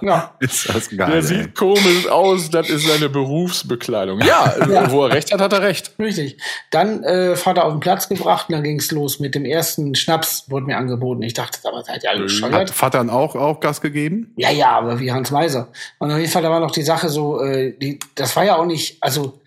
ja, 0.00 0.34
Ist 0.40 0.68
das 0.68 0.88
geil. 0.88 1.06
Der 1.08 1.16
ey. 1.16 1.22
sieht 1.22 1.54
komisch 1.54 2.08
aus, 2.08 2.50
das 2.50 2.68
ist 2.70 2.86
seine 2.86 3.08
Berufsbekleidung. 3.08 4.20
Ja, 4.20 4.54
Ja. 4.68 4.90
wo 4.90 5.04
er 5.04 5.12
recht 5.12 5.32
hat, 5.32 5.40
hat 5.40 5.52
er 5.52 5.62
recht. 5.62 5.92
richtig. 5.98 6.38
Dann 6.70 7.04
äh, 7.04 7.36
Vater 7.36 7.64
auf 7.66 7.72
den 7.72 7.80
Platz 7.80 8.08
gebracht 8.08 8.48
und 8.48 8.54
dann 8.54 8.64
ging's 8.64 8.90
los 8.90 9.20
mit 9.20 9.34
dem 9.34 9.44
ersten 9.44 9.94
Schnaps, 9.94 10.44
wurde 10.48 10.66
mir 10.66 10.76
angeboten. 10.78 11.22
Ich 11.22 11.34
dachte, 11.34 11.58
aber 11.68 11.84
seid 11.84 12.02
ihr 12.02 12.10
alle 12.10 12.20
Hat 12.20 12.26
bescheuert? 12.26 12.70
Vater 12.70 13.12
auch, 13.12 13.36
auch 13.36 13.60
Gas 13.60 13.80
gegeben? 13.80 14.32
Ja, 14.36 14.50
ja, 14.50 14.70
aber 14.70 14.98
wie 15.00 15.12
Hans 15.12 15.30
Meiser. 15.30 15.68
Und 15.98 16.10
auf 16.10 16.18
jeden 16.18 16.30
Fall, 16.30 16.42
da 16.42 16.50
war 16.50 16.60
noch 16.60 16.70
die 16.72 16.82
Sache 16.82 17.08
so, 17.08 17.40
äh, 17.42 17.76
die, 17.78 17.98
das 18.14 18.34
war 18.36 18.44
ja 18.44 18.56
auch 18.56 18.66
nicht, 18.66 18.96
also 19.02 19.41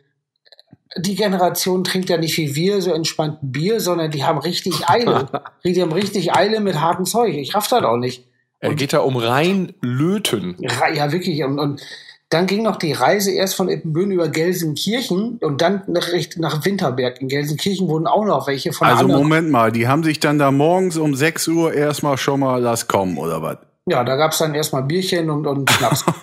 die 0.97 1.15
Generation 1.15 1.83
trinkt 1.83 2.09
ja 2.09 2.17
nicht 2.17 2.37
wie 2.37 2.55
wir 2.55 2.81
so 2.81 2.93
entspannt 2.93 3.39
Bier, 3.41 3.79
sondern 3.79 4.11
die 4.11 4.23
haben 4.23 4.37
richtig 4.37 4.87
Eile. 4.87 5.27
die 5.63 5.81
haben 5.81 5.91
richtig 5.91 6.33
Eile 6.33 6.61
mit 6.61 6.79
hartem 6.79 7.05
Zeug. 7.05 7.35
Ich 7.35 7.55
raff 7.55 7.67
das 7.67 7.83
auch 7.83 7.97
nicht. 7.97 8.25
Er 8.59 8.73
geht 8.73 8.93
da 8.93 8.99
um 8.99 9.17
rein 9.17 9.73
löten. 9.81 10.55
Ja, 10.59 11.11
wirklich. 11.11 11.43
Und, 11.43 11.59
und 11.59 11.81
dann 12.29 12.47
ging 12.47 12.63
noch 12.63 12.77
die 12.77 12.93
Reise 12.93 13.31
erst 13.31 13.55
von 13.55 13.69
Ippenbüren 13.69 14.11
über 14.11 14.29
Gelsenkirchen 14.29 15.37
und 15.41 15.61
dann 15.61 15.83
nach, 15.87 16.07
nach 16.37 16.65
Winterberg. 16.65 17.21
In 17.21 17.27
Gelsenkirchen 17.27 17.87
wurden 17.87 18.07
auch 18.07 18.25
noch 18.25 18.47
welche 18.47 18.73
von 18.73 18.87
Also 18.87 19.03
anderen. 19.03 19.21
Moment 19.21 19.51
mal, 19.51 19.71
die 19.71 19.87
haben 19.87 20.03
sich 20.03 20.19
dann 20.19 20.39
da 20.39 20.51
morgens 20.51 20.97
um 20.97 21.13
6 21.13 21.47
Uhr 21.49 21.73
erstmal 21.73 22.17
schon 22.17 22.39
mal 22.39 22.61
lass 22.61 22.87
kommen, 22.87 23.17
oder 23.17 23.41
was? 23.41 23.57
Ja, 23.85 24.03
da 24.03 24.15
gab's 24.15 24.39
dann 24.39 24.55
erstmal 24.55 24.83
Bierchen 24.83 25.29
und, 25.29 25.45
und 25.45 25.69
Schnaps. 25.69 26.05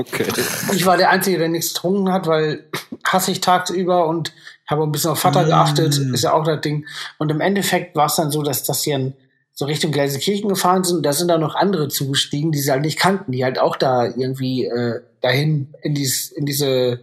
Okay. 0.00 0.24
ich 0.72 0.86
war 0.86 0.96
der 0.96 1.10
Einzige, 1.10 1.36
der 1.36 1.50
nichts 1.50 1.74
getrunken 1.74 2.10
hat, 2.10 2.26
weil 2.26 2.64
hasse 3.04 3.30
ich 3.32 3.40
tagsüber 3.40 4.06
und 4.06 4.32
habe 4.66 4.82
ein 4.84 4.92
bisschen 4.92 5.10
auf 5.10 5.18
Vater 5.18 5.44
geachtet, 5.44 5.98
ist 5.98 6.22
ja 6.22 6.32
auch 6.32 6.44
das 6.44 6.60
Ding. 6.60 6.86
Und 7.18 7.30
im 7.30 7.40
Endeffekt 7.40 7.96
war 7.96 8.06
es 8.06 8.16
dann 8.16 8.30
so, 8.30 8.42
dass 8.42 8.62
das 8.62 8.82
hier 8.82 9.12
so 9.52 9.64
Richtung 9.66 9.92
Gelsenkirchen 9.92 10.48
gefahren 10.48 10.84
sind. 10.84 11.04
Da 11.04 11.12
sind 11.12 11.28
dann 11.28 11.40
noch 11.40 11.54
andere 11.54 11.88
zugestiegen, 11.88 12.52
die 12.52 12.60
sie 12.60 12.70
halt 12.70 12.82
nicht 12.82 12.98
kannten, 12.98 13.32
die 13.32 13.44
halt 13.44 13.58
auch 13.58 13.76
da 13.76 14.04
irgendwie 14.06 14.64
äh, 14.66 15.00
dahin 15.20 15.74
in, 15.82 15.94
dies, 15.94 16.30
in 16.30 16.46
diese, 16.46 17.00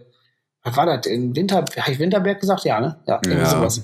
was 0.64 0.76
war 0.76 0.86
das, 0.86 1.06
in 1.06 1.36
Winter, 1.36 1.56
habe 1.56 1.92
ich 1.92 1.98
Winterberg 1.98 2.40
gesagt? 2.40 2.64
Ja, 2.64 2.80
ne? 2.80 2.98
Ja, 3.06 3.20
irgendwie 3.22 3.42
Ja. 3.44 3.50
sowas. 3.50 3.82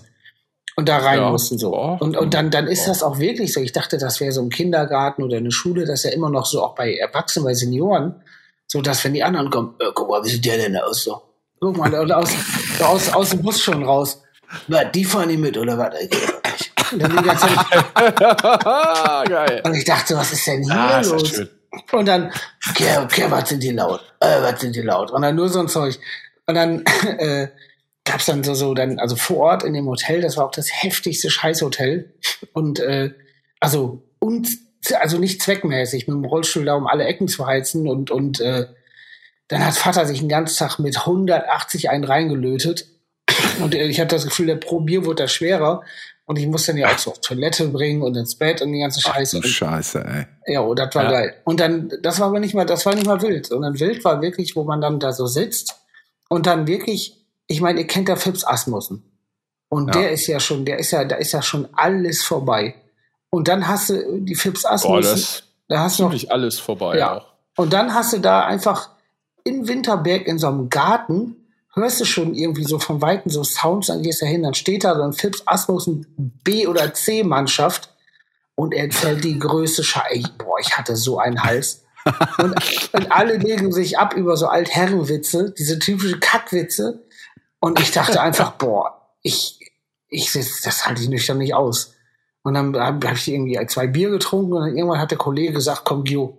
Und 0.77 0.89
da 0.89 0.97
rein 0.99 1.19
Ja. 1.21 1.31
mussten 1.31 1.57
so. 1.59 1.73
Und, 1.77 2.17
und 2.17 2.35
dann, 2.35 2.51
dann 2.51 2.67
ist 2.67 2.89
das 2.89 3.03
auch 3.05 3.19
wirklich 3.21 3.53
so. 3.53 3.61
Ich 3.61 3.71
dachte, 3.73 3.97
das 3.97 4.19
wäre 4.21 4.33
so 4.33 4.41
ein 4.43 4.49
Kindergarten 4.51 5.23
oder 5.23 5.37
eine 5.37 5.53
Schule, 5.53 5.85
das 5.85 6.01
ist 6.01 6.05
ja 6.07 6.11
immer 6.11 6.31
noch 6.31 6.47
so, 6.47 6.65
auch 6.65 6.75
bei 6.75 6.97
Erwachsenen, 6.97 7.45
bei 7.45 7.55
Senioren, 7.55 8.17
so 8.67 8.81
dass 8.83 9.05
wenn 9.05 9.15
die 9.15 9.23
anderen 9.23 9.51
kommen, 9.51 9.75
äh, 9.79 9.85
guck 9.95 10.09
mal, 10.09 10.25
wie 10.25 10.31
sieht 10.31 10.45
der 10.45 10.57
denn 10.57 10.77
aus? 10.77 11.05
So. 11.05 11.21
Guck 11.65 11.79
mal, 11.79 12.13
aus, 12.13 12.31
aus, 12.83 13.09
aus 13.15 13.31
dem 13.31 13.41
Bus 13.41 13.59
schon 13.63 13.85
raus. 13.85 14.23
Was, 14.69 14.85
die 14.93 15.03
fahren 15.03 15.29
nicht 15.29 15.41
mit, 15.41 15.57
oder 15.57 15.79
was? 15.79 15.95
Und, 16.93 17.01
dann 17.01 17.17
die 17.17 17.23
ganze 17.25 17.47
Zeit, 17.47 19.29
Geil. 19.31 19.63
und 19.65 19.75
ich 19.75 19.85
dachte, 19.87 20.15
was 20.15 20.31
ist 20.31 20.47
denn 20.47 20.63
hier 20.63 20.75
Ah, 20.75 21.01
ist 21.01 21.11
los? 21.11 21.27
schön. 21.27 21.49
Und 21.93 22.07
dann, 22.07 22.31
okay, 22.69 22.99
okay, 23.03 23.25
was 23.31 23.49
sind 23.49 23.63
die 23.63 23.71
laut? 23.71 24.03
Äh, 24.21 24.43
was 24.43 24.61
sind 24.61 24.77
die 24.77 24.83
laut? 24.83 25.11
Und 25.11 25.23
dann 25.23 25.35
nur 25.37 25.49
so 25.49 25.59
ein 25.61 25.69
Zeug. 25.69 25.99
Und 26.47 26.55
dann 26.55 26.85
äh, 27.19 27.49
gab's 28.05 28.27
dann 28.27 28.45
so, 28.45 28.53
so 28.53 28.75
dann, 28.75 28.99
also 28.99 29.17
vor 29.17 29.39
Ort 29.39 29.63
in 29.63 29.73
dem 29.73 29.87
Hotel, 29.87 30.21
das 30.21 30.37
war 30.37 30.45
auch 30.45 30.51
das 30.51 30.69
heftigste 30.71 31.31
Scheißhotel. 31.31 32.13
Und 32.53 32.79
äh, 32.79 33.15
also 33.59 34.03
und 34.19 34.49
also 35.01 35.17
nicht 35.17 35.41
zweckmäßig, 35.41 36.09
mit 36.09 36.15
dem 36.15 36.27
Rollstuhl 36.27 36.67
da 36.67 36.75
um 36.75 36.87
alle 36.87 37.05
Ecken 37.05 37.27
zu 37.27 37.47
heizen 37.47 37.89
und, 37.89 38.11
und 38.11 38.39
äh, 38.41 38.67
dann 39.49 39.65
hat 39.65 39.75
Vater 39.75 40.07
sich 40.07 40.21
den 40.21 40.29
ganzen 40.29 40.57
Tag 40.59 40.79
mit 40.79 40.97
180 40.99 41.91
einen 41.91 42.05
reingelötet. 42.05 42.87
Und 43.61 43.75
ich 43.75 44.01
hatte 44.01 44.15
das 44.17 44.25
Gefühl, 44.25 44.47
der 44.47 44.57
pro 44.57 44.81
Bier 44.81 45.05
wurde 45.05 45.25
da 45.25 45.29
schwerer. 45.29 45.83
Und 46.27 46.39
ich 46.39 46.47
musste 46.47 46.73
dann 46.73 46.79
ja 46.81 46.89
auch 46.89 46.99
so 46.99 47.11
auf 47.11 47.21
Toilette 47.21 47.69
bringen 47.69 48.01
und 48.03 48.17
ins 48.17 48.35
Bett 48.37 48.63
und 48.63 48.73
die 48.73 48.81
ganze 48.81 49.01
Scheiße. 49.03 49.37
So 49.43 49.43
Scheiße, 49.49 50.03
ey. 50.47 50.55
Ja, 50.55 50.63
oh, 50.63 50.75
das 50.75 50.95
war 50.95 51.05
Ja. 51.05 51.11
geil. 51.11 51.35
Und 51.45 51.61
dann, 51.61 51.93
das 52.03 52.19
war 52.19 52.29
aber 52.29 52.41
nicht 52.41 52.55
mal, 52.55 52.65
das 52.65 52.87
war 52.87 52.95
nicht 52.95 53.07
mal 53.07 53.21
wild, 53.21 53.47
sondern 53.47 53.79
wild 53.79 54.03
war 54.07 54.23
wirklich, 54.23 54.57
wo 54.57 54.65
man 54.65 54.81
dann 54.81 54.99
da 55.01 55.13
so 55.13 55.27
sitzt 55.27 55.75
und 56.31 56.47
dann 56.47 56.67
wirklich, 56.67 57.19
ich 57.47 57.61
meine, 57.61 57.81
ihr 57.81 57.87
kennt 57.87 58.09
ja 58.09 58.17
Phipps 58.17 58.43
Asmussen. 58.47 59.05
Und 59.69 59.89
Ja. 59.95 60.01
der 60.01 60.13
ist 60.13 60.27
ja 60.27 60.41
schon, 60.41 60.65
der 60.65 60.79
ist 60.79 60.93
ja, 60.93 61.05
da 61.05 61.17
ist 61.17 61.33
ja 61.33 61.43
schon 61.43 61.69
alles 61.75 62.23
vorbei. 62.25 62.75
Und 63.29 63.49
dann 63.49 63.69
hast 63.69 63.91
du 63.91 64.21
die 64.21 64.35
Phipps 64.35 64.63
Boah, 64.63 64.73
Asmussen, 64.73 65.03
das 65.11 65.21
ist 65.21 65.45
da 65.69 65.79
hast 65.81 65.99
du 65.99 66.05
noch, 66.09 66.31
alles 66.31 66.59
vorbei 66.59 66.97
Ja. 66.99 67.19
auch. 67.19 67.27
und 67.59 67.73
dann 67.75 67.93
hast 67.93 68.15
du 68.15 68.19
da 68.19 68.47
einfach 68.47 68.89
in 69.45 69.69
Winterberg 69.69 70.27
in 70.27 70.39
so 70.39 70.49
einem 70.49 70.71
Garten, 70.71 71.37
hörst 71.75 72.01
du 72.01 72.05
schon 72.05 72.35
irgendwie 72.35 72.65
so 72.65 72.79
von 72.79 73.03
Weitem 73.03 73.31
so 73.31 73.45
Sounds, 73.45 73.89
dann 73.89 74.03
gehst 74.03 74.23
du 74.23 74.27
hin, 74.27 74.43
dann 74.43 74.55
steht 74.55 74.85
da 74.85 74.97
so 74.97 75.03
ein 75.03 75.13
Philips 75.13 75.43
Asmussen 75.47 76.07
B- 76.45 76.67
oder 76.67 76.95
C-Mannschaft 76.95 77.95
und 78.55 78.73
erzählt 78.75 79.25
die 79.25 79.39
größte 79.39 79.85
Scheiße. 79.85 80.31
Boah, 80.39 80.59
ich 80.61 80.77
hatte 80.77 80.97
so 80.97 81.19
einen 81.19 81.43
Hals. 81.43 81.85
Und, 82.39 82.55
und 82.93 83.13
alle 83.13 83.39
legen 83.39 83.73
sich 83.73 83.99
ab 83.99 84.15
über 84.15 84.37
so 84.37 84.47
Altherrenwitze, 84.47 85.55
diese 85.57 85.79
typische 85.79 86.21
Kackwitze. 86.21 87.03
Und 87.61 87.81
ich 87.81 87.93
dachte 87.93 88.21
einfach, 88.21 88.53
boah, 88.53 89.11
ich, 89.23 89.59
ich, 90.09 90.33
das 90.33 90.87
halte 90.87 91.03
ich 91.03 91.09
nüchtern 91.09 91.39
nicht 91.39 91.55
aus. 91.55 91.95
Und 92.43 92.55
dann 92.55 92.77
habe 92.77 93.09
hab 93.09 93.17
ich 93.17 93.29
irgendwie 93.29 93.59
zwei 93.67 93.87
Bier 93.87 94.11
getrunken 94.11 94.53
und 94.53 94.61
dann 94.61 94.77
irgendwann 94.77 95.01
hat 95.01 95.11
der 95.11 95.19
Kollege 95.19 95.55
gesagt, 95.55 95.83
komm, 95.85 96.05
Gio, 96.05 96.39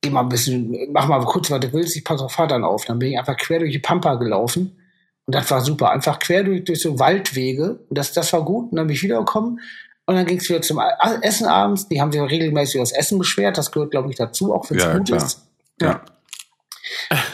geh 0.00 0.10
mal 0.10 0.20
ein 0.20 0.28
bisschen, 0.28 0.76
mach 0.92 1.06
mal 1.08 1.24
kurz, 1.24 1.50
was 1.50 1.60
du 1.60 1.72
willst, 1.72 1.96
ich 1.96 2.04
pass 2.04 2.20
auf 2.20 2.32
Vater 2.32 2.62
auf. 2.64 2.84
Dann 2.84 2.98
bin 2.98 3.12
ich 3.12 3.18
einfach 3.18 3.36
quer 3.36 3.58
durch 3.60 3.72
die 3.72 3.78
Pampa 3.78 4.14
gelaufen. 4.14 4.78
Und 5.26 5.34
das 5.34 5.50
war 5.50 5.60
super. 5.60 5.90
Einfach 5.90 6.18
quer 6.18 6.44
durch, 6.44 6.64
durch 6.64 6.80
so 6.80 6.98
Waldwege. 6.98 7.80
Und 7.88 7.98
das, 7.98 8.12
das 8.12 8.32
war 8.32 8.44
gut. 8.44 8.70
Und 8.70 8.76
dann 8.76 8.86
bin 8.86 8.96
ich 8.96 9.02
wiedergekommen. 9.02 9.60
Und 10.06 10.14
dann 10.14 10.24
ging 10.24 10.38
es 10.38 10.48
wieder 10.48 10.62
zum 10.62 10.80
Essen 11.20 11.46
abends. 11.46 11.86
Die 11.88 12.00
haben 12.00 12.10
sich 12.12 12.20
regelmäßig 12.22 12.76
über 12.76 12.82
das 12.82 12.92
Essen 12.92 13.18
beschwert. 13.18 13.58
Das 13.58 13.70
gehört, 13.72 13.90
glaube 13.90 14.08
ich, 14.10 14.16
dazu, 14.16 14.54
auch 14.54 14.70
wenn 14.70 14.78
es 14.78 14.84
Ja, 14.84 14.96
gut 14.96 15.06
klar. 15.08 15.18
ist. 15.22 15.42
Ja. 15.82 16.00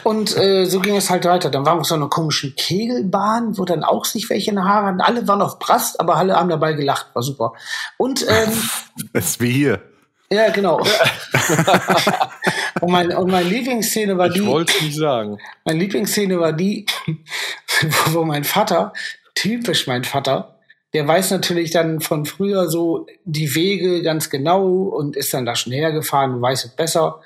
Und 0.02 0.36
äh, 0.36 0.64
so 0.64 0.80
ging 0.80 0.96
es 0.96 1.08
halt 1.10 1.24
weiter. 1.24 1.50
Dann 1.50 1.64
waren 1.64 1.76
wir 1.76 1.82
auf 1.82 1.86
so 1.86 1.94
einer 1.94 2.08
komischen 2.08 2.56
Kegelbahn, 2.56 3.56
wo 3.56 3.64
dann 3.64 3.84
auch 3.84 4.04
sich 4.04 4.28
welche 4.28 4.50
in 4.50 4.56
den 4.56 4.64
Haaren 4.64 4.86
hatten. 4.86 5.00
Alle 5.00 5.28
waren 5.28 5.40
auf 5.42 5.60
Brast, 5.60 6.00
aber 6.00 6.16
alle 6.16 6.34
haben 6.34 6.48
dabei 6.48 6.72
gelacht. 6.72 7.14
War 7.14 7.22
super. 7.22 7.52
Und 7.96 8.26
ähm, 8.28 8.50
Das 9.12 9.24
ist 9.26 9.40
wie 9.40 9.52
hier. 9.52 9.80
ja, 10.32 10.50
genau. 10.50 10.80
und, 12.84 12.92
mein, 12.92 13.12
und 13.16 13.30
meine 13.30 13.48
Lieblingsszene 13.48 14.16
war 14.18 14.28
Ich 14.28 14.34
die. 14.34 14.46
wollte 14.46 14.84
nicht 14.84 14.96
sagen. 14.96 15.38
Meine 15.64 15.78
Lieblingsszene 15.80 16.38
war 16.38 16.52
die, 16.52 16.86
wo 18.06 18.24
mein 18.24 18.44
Vater, 18.44 18.92
typisch 19.34 19.86
mein 19.86 20.04
Vater, 20.04 20.58
der 20.92 21.06
weiß 21.08 21.32
natürlich 21.32 21.72
dann 21.72 22.00
von 22.00 22.24
früher 22.24 22.68
so 22.70 23.06
die 23.24 23.54
Wege 23.54 24.02
ganz 24.02 24.30
genau 24.30 24.64
und 24.64 25.16
ist 25.16 25.34
dann 25.34 25.44
da 25.44 25.56
schon 25.56 25.72
hergefahren 25.72 26.34
und 26.34 26.42
weiß 26.42 26.64
es 26.66 26.76
besser. 26.76 27.20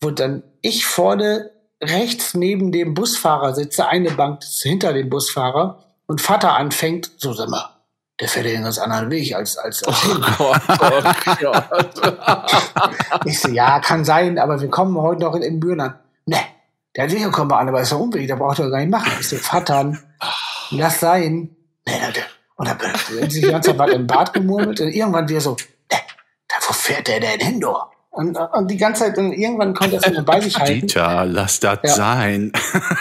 Wo 0.00 0.10
dann 0.10 0.42
ich 0.62 0.86
vorne 0.86 1.50
rechts 1.82 2.34
neben 2.34 2.72
dem 2.72 2.94
Busfahrer 2.94 3.54
sitze, 3.54 3.88
eine 3.88 4.10
Bank 4.12 4.42
hinter 4.62 4.94
dem 4.94 5.10
Busfahrer 5.10 5.84
und 6.06 6.20
Vater 6.22 6.56
anfängt, 6.56 7.10
so 7.18 7.34
sag 7.34 7.50
mal, 7.50 7.73
der 8.20 8.28
fährt 8.28 8.46
ja 8.46 8.54
einen 8.54 8.64
ganz 8.64 8.78
anderen 8.78 9.10
Weg 9.10 9.34
als, 9.34 9.56
als, 9.58 9.82
als 9.84 10.02
hin. 10.02 10.24
Gott, 10.38 10.60
oh 10.68 11.34
Gott. 11.40 11.68
Ich 13.24 13.40
so, 13.40 13.48
ja, 13.48 13.80
kann 13.80 14.04
sein, 14.04 14.38
aber 14.38 14.60
wir 14.60 14.68
kommen 14.70 14.96
heute 14.98 15.22
noch 15.22 15.34
in, 15.34 15.42
in 15.42 15.60
Büren 15.60 15.94
Ne, 16.26 16.38
der 16.96 17.10
Weg 17.10 17.30
kommen 17.32 17.50
wir 17.50 17.58
an, 17.58 17.68
aber 17.68 17.80
ist 17.82 17.90
ja 17.90 17.98
Umweg, 17.98 18.28
da 18.28 18.36
braucht 18.36 18.58
er 18.60 18.70
gar 18.70 18.78
nicht 18.78 18.90
machen. 18.90 19.12
Ich 19.20 19.28
so, 19.28 19.36
Vater, 19.36 19.92
lass 20.70 21.00
sein. 21.00 21.50
Ne, 21.86 21.92
Leute. 22.06 22.20
Und 22.56 22.68
dann 22.68 22.78
hat 22.78 23.30
sich 23.32 23.42
die 23.42 23.50
ganze 23.50 23.70
Zeit 23.70 23.78
was 23.78 23.90
im 23.90 24.06
Bad 24.06 24.32
gemurmelt 24.32 24.80
und 24.80 24.88
irgendwann 24.88 25.28
wieder 25.28 25.40
so, 25.40 25.50
ne, 25.90 25.98
da, 26.48 26.54
wo 26.66 26.72
fährt 26.72 27.08
der 27.08 27.20
denn 27.20 27.40
hin, 27.40 27.60
du? 27.60 27.74
Und, 28.10 28.36
und 28.38 28.70
die 28.70 28.76
ganze 28.76 29.04
Zeit, 29.06 29.18
und 29.18 29.32
irgendwann 29.32 29.74
er 29.74 29.92
es 29.92 30.06
nicht 30.08 30.24
bei 30.24 30.40
sich 30.40 30.56
halten. 30.56 30.80
Dieter, 30.86 31.24
lass 31.26 31.58
das 31.58 31.80
Ja. 31.82 31.94
sein. 31.94 32.52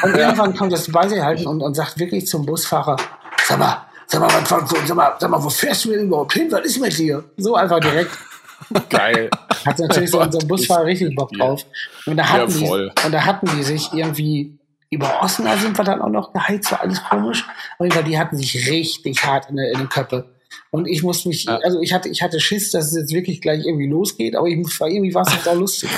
Und 0.01 0.15
irgendwann 0.15 0.55
kommt 0.58 0.74
das 0.74 0.91
bei 0.91 1.08
sich 1.08 1.22
halten 1.22 1.46
und, 1.46 1.62
und 1.62 1.75
sagt 1.75 2.00
wirklich 2.00 2.25
zum 2.25 2.48
Busfahrer, 2.48 2.98
sag 3.46 3.60
mal, 3.60 3.86
sag 4.13 4.22
mal, 4.22 4.29
was, 4.41 4.51
was, 4.51 4.88
sag 4.88 4.96
mal, 4.96 5.13
sag 5.20 5.29
mal, 5.29 5.43
wo 5.43 5.50
fährst 5.50 5.86
du 5.86 5.89
denn 5.91 6.05
überhaupt 6.08 6.34
hin? 6.34 6.48
Was 6.51 6.62
ist 6.65 6.79
mit 6.79 6.98
dir? 6.98 7.24
So 7.38 7.55
einfach 7.55 7.79
direkt. 7.79 8.12
Geil. 8.89 9.29
Hat 9.65 9.77
natürlich 9.79 10.10
so 10.12 10.22
unser 10.22 10.39
Busfahrer 10.48 10.86
richtig 10.86 11.15
Bock 11.15 11.32
drauf. 11.34 11.65
Und 12.05 12.15
da 12.17 12.29
hatten, 12.29 12.51
Ja, 12.62 12.77
die, 12.77 13.05
und 13.05 13.12
da 13.12 13.25
hatten 13.25 13.48
die 13.58 13.63
sich 13.63 13.91
irgendwie 13.93 14.58
über 14.89 15.22
Osnabrück 15.24 15.60
sind 15.60 15.77
wir 15.77 15.84
dann 15.84 16.01
auch 16.01 16.10
noch 16.10 16.32
geheizt, 16.34 16.72
war 16.72 16.82
alles 16.82 17.03
komisch. 17.03 17.43
Auf 17.79 17.84
jeden 17.86 17.91
Fall, 17.91 18.03
die 18.03 18.17
hatten 18.17 18.38
sich 18.38 18.70
richtig 18.70 19.24
hart 19.25 19.50
in, 19.50 19.55
der- 19.58 19.72
in 19.72 19.79
den 19.79 19.89
Köppe. 19.89 20.29
Und 20.70 20.86
ich 20.88 21.01
musste 21.03 21.29
mich, 21.29 21.46
Ja. 21.46 21.58
also 21.63 21.82
ich 21.82 21.93
hatte, 21.93 22.10
ich 22.10 22.22
hatte 22.22 22.39
Schiss, 22.39 22.70
dass 22.72 22.88
es 22.88 22.96
jetzt 22.96 23.12
wirklich 23.13 23.41
gleich 23.41 23.65
irgendwie 23.65 23.88
losgeht, 23.88 24.36
aber 24.36 24.48
ich 24.48 24.55
muss, 24.58 24.79
irgendwie 24.79 25.13
war 25.15 25.24
es 25.24 25.34
jetzt 25.34 25.48
auch 25.50 25.55
lustig. 25.55 25.90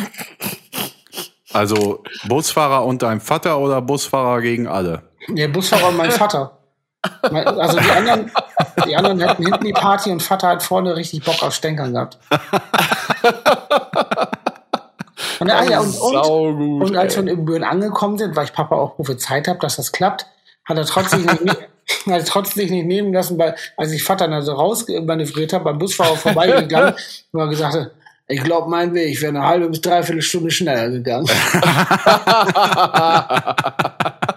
Also 1.53 2.03
Busfahrer 2.27 2.85
und 2.85 3.01
dein 3.01 3.19
Vater 3.21 3.59
oder 3.59 3.81
Busfahrer 3.81 4.41
gegen 4.41 4.67
alle? 4.67 5.03
Der 5.29 5.47
Busfahrer 5.47 5.89
und 5.89 5.97
mein 5.97 6.11
Vater. 6.11 6.54
Also 7.21 7.79
die 7.79 7.91
anderen, 7.91 8.31
die 8.87 8.95
anderen 8.95 9.19
hätten 9.19 9.45
hinten 9.45 9.65
die 9.65 9.73
Party 9.73 10.11
und 10.11 10.23
Vater 10.23 10.49
hat 10.49 10.63
vorne 10.63 10.95
richtig 10.95 11.23
Bock 11.23 11.43
auf 11.43 11.53
Stänkern 11.53 11.93
gehabt. 11.93 12.17
Und, 15.39 15.51
ah, 15.51 15.63
ja, 15.63 15.79
und, 15.79 15.97
und, 15.97 16.81
und 16.81 16.97
als 16.97 17.17
wir 17.17 17.27
in 17.27 17.45
Büren 17.45 17.63
angekommen 17.63 18.17
sind, 18.17 18.35
weil 18.35 18.45
ich 18.45 18.53
Papa 18.53 18.75
auch 18.75 18.95
prophezeit 18.95 19.47
habe, 19.47 19.59
dass 19.59 19.75
das 19.75 19.91
klappt, 19.91 20.25
hat 20.65 20.77
er 20.77 20.85
trotzdem 20.85 21.21
nicht, 21.21 21.39
hat 21.47 22.07
er 22.07 22.25
trotzdem 22.25 22.69
nicht 22.69 22.85
nehmen 22.85 23.13
lassen, 23.13 23.37
weil 23.37 23.55
als 23.77 23.91
ich 23.91 24.03
Vater 24.03 24.27
dann 24.27 24.41
so 24.41 24.53
rausmanövriert 24.53 25.53
habe, 25.53 25.65
beim 25.65 25.77
Busfahrer 25.77 26.15
vorbeigegangen, 26.15 26.95
wo 27.31 27.39
er 27.39 27.47
gesagt 27.47 27.75
hat, 27.75 27.91
ich 28.27 28.43
glaube, 28.43 28.69
mein 28.69 28.93
Weg 28.95 29.21
wäre 29.21 29.37
eine 29.37 29.45
halbe 29.45 29.69
bis 29.69 29.81
dreiviertel 29.81 30.21
Stunde 30.21 30.49
schneller 30.49 30.89
gegangen. 30.89 31.29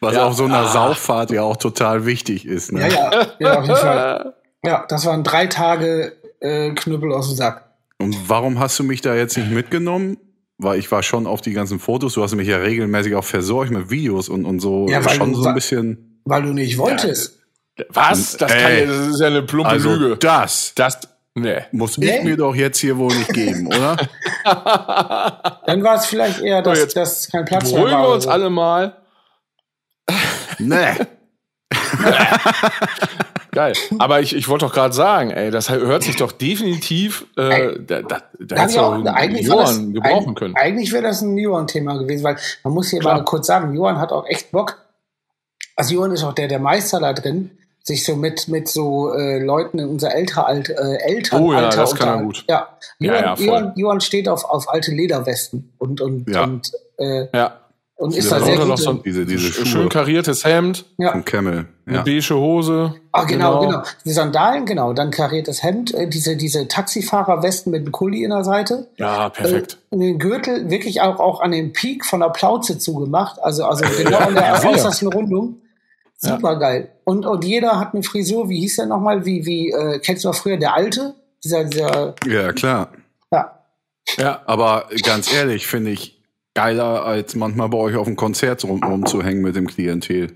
Was 0.00 0.14
Ja. 0.14 0.24
auf 0.24 0.34
so 0.34 0.44
einer 0.44 0.60
Ah. 0.60 0.66
Sauffahrt 0.72 1.30
ja 1.30 1.42
auch 1.42 1.56
total 1.58 2.06
wichtig 2.06 2.46
ist. 2.46 2.72
Ne? 2.72 2.80
Ja, 2.80 2.88
ja, 2.88 3.26
ja, 3.38 3.58
auf 3.58 3.64
jeden 3.66 3.76
Fall. 3.76 4.34
Ja, 4.64 4.84
das 4.88 5.04
waren 5.06 5.24
drei 5.24 5.46
Tage 5.46 6.12
äh, 6.40 6.70
Knüppel 6.72 7.12
aus 7.12 7.28
dem 7.28 7.36
Sack. 7.36 7.66
Und 7.98 8.16
warum 8.28 8.58
hast 8.58 8.78
du 8.78 8.84
mich 8.84 9.02
da 9.02 9.14
jetzt 9.14 9.36
nicht 9.36 9.50
mitgenommen? 9.50 10.16
Weil 10.56 10.78
ich 10.78 10.90
war 10.90 11.02
schon 11.02 11.26
auf 11.26 11.40
die 11.42 11.52
ganzen 11.52 11.78
Fotos, 11.78 12.14
du 12.14 12.22
hast 12.22 12.34
mich 12.34 12.48
ja 12.48 12.58
regelmäßig 12.58 13.14
auch 13.14 13.24
versorgt 13.24 13.70
mit 13.70 13.90
Videos 13.90 14.28
und, 14.28 14.44
und 14.46 14.60
so 14.60 14.86
Ja, 14.88 15.04
weil 15.04 15.14
schon 15.16 15.32
du 15.32 15.42
so 15.42 15.48
ein 15.48 15.54
bisschen. 15.54 16.20
Weil 16.24 16.42
du 16.42 16.52
nicht 16.52 16.76
wolltest. 16.78 17.38
Was? 17.90 18.36
Das, 18.36 18.50
kann, 18.52 18.60
Ey. 18.72 18.80
ja- 18.80 18.86
das 18.86 19.06
ist 19.08 19.20
ja 19.20 19.26
eine 19.28 19.42
plumpe 19.42 19.68
Also 19.70 19.90
Lüge. 19.94 20.16
das 20.18 20.72
Das, 20.74 20.98
nee. 21.34 21.60
muss 21.72 21.96
Nee. 21.96 22.18
ich 22.18 22.24
mir 22.24 22.36
doch 22.36 22.54
jetzt 22.54 22.78
hier 22.78 22.98
wohl 22.98 23.14
nicht 23.14 23.32
geben, 23.32 23.66
oder? 23.68 23.96
Dann 25.66 25.82
war 25.82 25.96
es 25.96 26.06
vielleicht 26.06 26.40
eher, 26.40 26.62
dass, 26.62 26.78
So, 26.80 26.86
dass 26.94 27.28
kein 27.30 27.44
Platz 27.44 27.64
mehr 27.72 27.80
Beruhigen 27.80 27.92
war. 27.96 28.02
wir 28.02 28.06
oder 28.06 28.14
uns 28.16 28.24
so. 28.24 28.30
alle 28.30 28.50
mal. 28.50 28.96
Nee. 30.60 30.94
Geil. 33.52 33.72
Aber 33.98 34.20
ich, 34.20 34.34
ich 34.36 34.48
wollte 34.48 34.66
doch 34.66 34.72
gerade 34.72 34.94
sagen, 34.94 35.30
ey, 35.30 35.50
das 35.50 35.70
hört 35.70 36.04
sich 36.04 36.14
doch 36.16 36.30
definitiv, 36.30 37.26
äh, 37.36 37.80
da, 37.80 38.02
da, 38.02 38.22
da 38.38 38.56
hättest 38.56 38.76
du 38.76 38.80
auch- 38.80 38.96
Johann 38.98 39.92
gebrauchen 39.92 40.34
können. 40.36 40.54
Eigentlich 40.56 40.92
wäre 40.92 41.02
das 41.02 41.20
ein 41.20 41.36
Johann-Thema 41.36 41.98
gewesen, 41.98 42.22
weil 42.22 42.36
man 42.62 42.74
muss 42.74 42.90
hier 42.90 43.00
Klar. 43.00 43.16
mal 43.18 43.24
kurz 43.24 43.48
sagen, 43.48 43.74
Johann 43.74 43.98
hat 43.98 44.12
auch 44.12 44.24
echt 44.28 44.52
Bock. 44.52 44.78
Also 45.74 45.94
Johann 45.94 46.12
ist 46.12 46.22
auch 46.22 46.32
der, 46.34 46.46
der 46.46 46.60
Meister 46.60 47.00
da 47.00 47.12
drin, 47.12 47.50
sich 47.82 48.04
so 48.04 48.14
mit, 48.14 48.46
mit 48.46 48.68
so 48.68 49.12
äh, 49.14 49.42
Leuten 49.42 49.80
in 49.80 49.88
unser 49.88 50.14
älterer 50.14 50.46
Alt, 50.46 50.68
äh, 50.68 50.74
Elternalter 50.98 51.40
Oh 51.44 51.52
ja, 51.52 51.70
das 51.70 51.94
kann 51.96 52.08
er 52.08 52.22
gut. 52.22 52.44
Ja, 52.48 52.68
Ja, 53.00 53.12
Johann, 53.14 53.24
ja, 53.24 53.36
voll. 53.36 53.46
Johann, 53.46 53.72
Johann 53.74 54.00
steht 54.00 54.28
auf, 54.28 54.44
auf 54.44 54.68
alte 54.68 54.92
Lederwesten 54.92 55.72
und, 55.78 56.00
und, 56.00 56.30
Ja. 56.30 56.44
und, 56.44 56.70
äh, 56.98 57.26
Ja. 57.34 57.56
Und 58.00 58.16
ist 58.16 58.32
da 58.32 58.40
sehr 58.40 58.56
gut. 58.56 58.66
noch 58.68 58.78
so 58.78 58.90
ein 58.90 59.02
Diese, 59.04 59.26
diese 59.26 59.52
schön 59.66 59.88
kariertes 59.90 60.44
Hemd, 60.44 60.86
ja. 60.96 61.12
vom 61.12 61.22
Camel. 61.24 61.66
eine 61.84 61.96
Ja. 61.96 62.02
beige 62.02 62.34
Hose. 62.34 62.94
Ah, 63.12 63.24
genau, 63.24 63.60
genau, 63.60 63.82
Die 64.06 64.12
Sandalen, 64.12 64.64
genau. 64.64 64.94
Dann 64.94 65.10
kariertes 65.10 65.62
Hemd, 65.62 65.92
äh, 65.94 66.08
diese, 66.08 66.36
diese 66.36 66.66
Taxifahrerwesten 66.66 67.70
mit 67.70 67.82
einem 67.82 67.92
Kuli 67.92 68.24
in 68.24 68.30
der 68.30 68.42
Seite. 68.44 68.88
Ja, 68.96 69.28
perfekt. 69.28 69.78
Äh, 69.90 69.94
und 69.94 70.00
den 70.00 70.18
Gürtel 70.18 70.70
wirklich 70.70 71.02
auch, 71.02 71.20
auch 71.20 71.40
an 71.42 71.52
den 71.52 71.74
Peak 71.74 72.06
von 72.06 72.20
der 72.20 72.30
Plauze 72.30 72.78
zugemacht. 72.78 73.38
Also, 73.42 73.64
also 73.64 73.84
genau 74.02 74.18
an 74.18 74.34
der 74.34 74.64
äußersten 74.64 75.08
Rundung. 75.08 75.58
Super 76.16 76.58
geil. 76.58 76.90
Und, 77.04 77.26
und 77.26 77.44
jeder 77.44 77.78
hat 77.80 77.92
eine 77.94 78.02
Frisur, 78.02 78.48
wie 78.48 78.60
hieß 78.60 78.76
der 78.76 78.86
nochmal? 78.86 79.26
Wie, 79.26 79.44
wie, 79.44 79.70
äh, 79.72 79.98
kennst 80.00 80.24
du 80.24 80.28
noch 80.28 80.34
früher 80.34 80.56
der 80.56 80.74
Alte? 80.74 81.14
Dieser, 81.44 81.64
dieser, 81.64 82.14
ja, 82.26 82.52
klar. 82.52 82.92
ja. 83.30 83.58
Ja. 84.18 84.42
Aber 84.46 84.86
ganz 85.02 85.32
ehrlich, 85.32 85.66
finde 85.66 85.90
ich 85.92 86.19
geiler, 86.54 87.04
als 87.04 87.34
manchmal 87.34 87.68
bei 87.68 87.78
euch 87.78 87.96
auf 87.96 88.06
dem 88.06 88.16
Konzert 88.16 88.64
rum, 88.64 88.82
rumzuhängen 88.82 89.42
mit 89.42 89.56
dem 89.56 89.66
Klientel. 89.66 90.32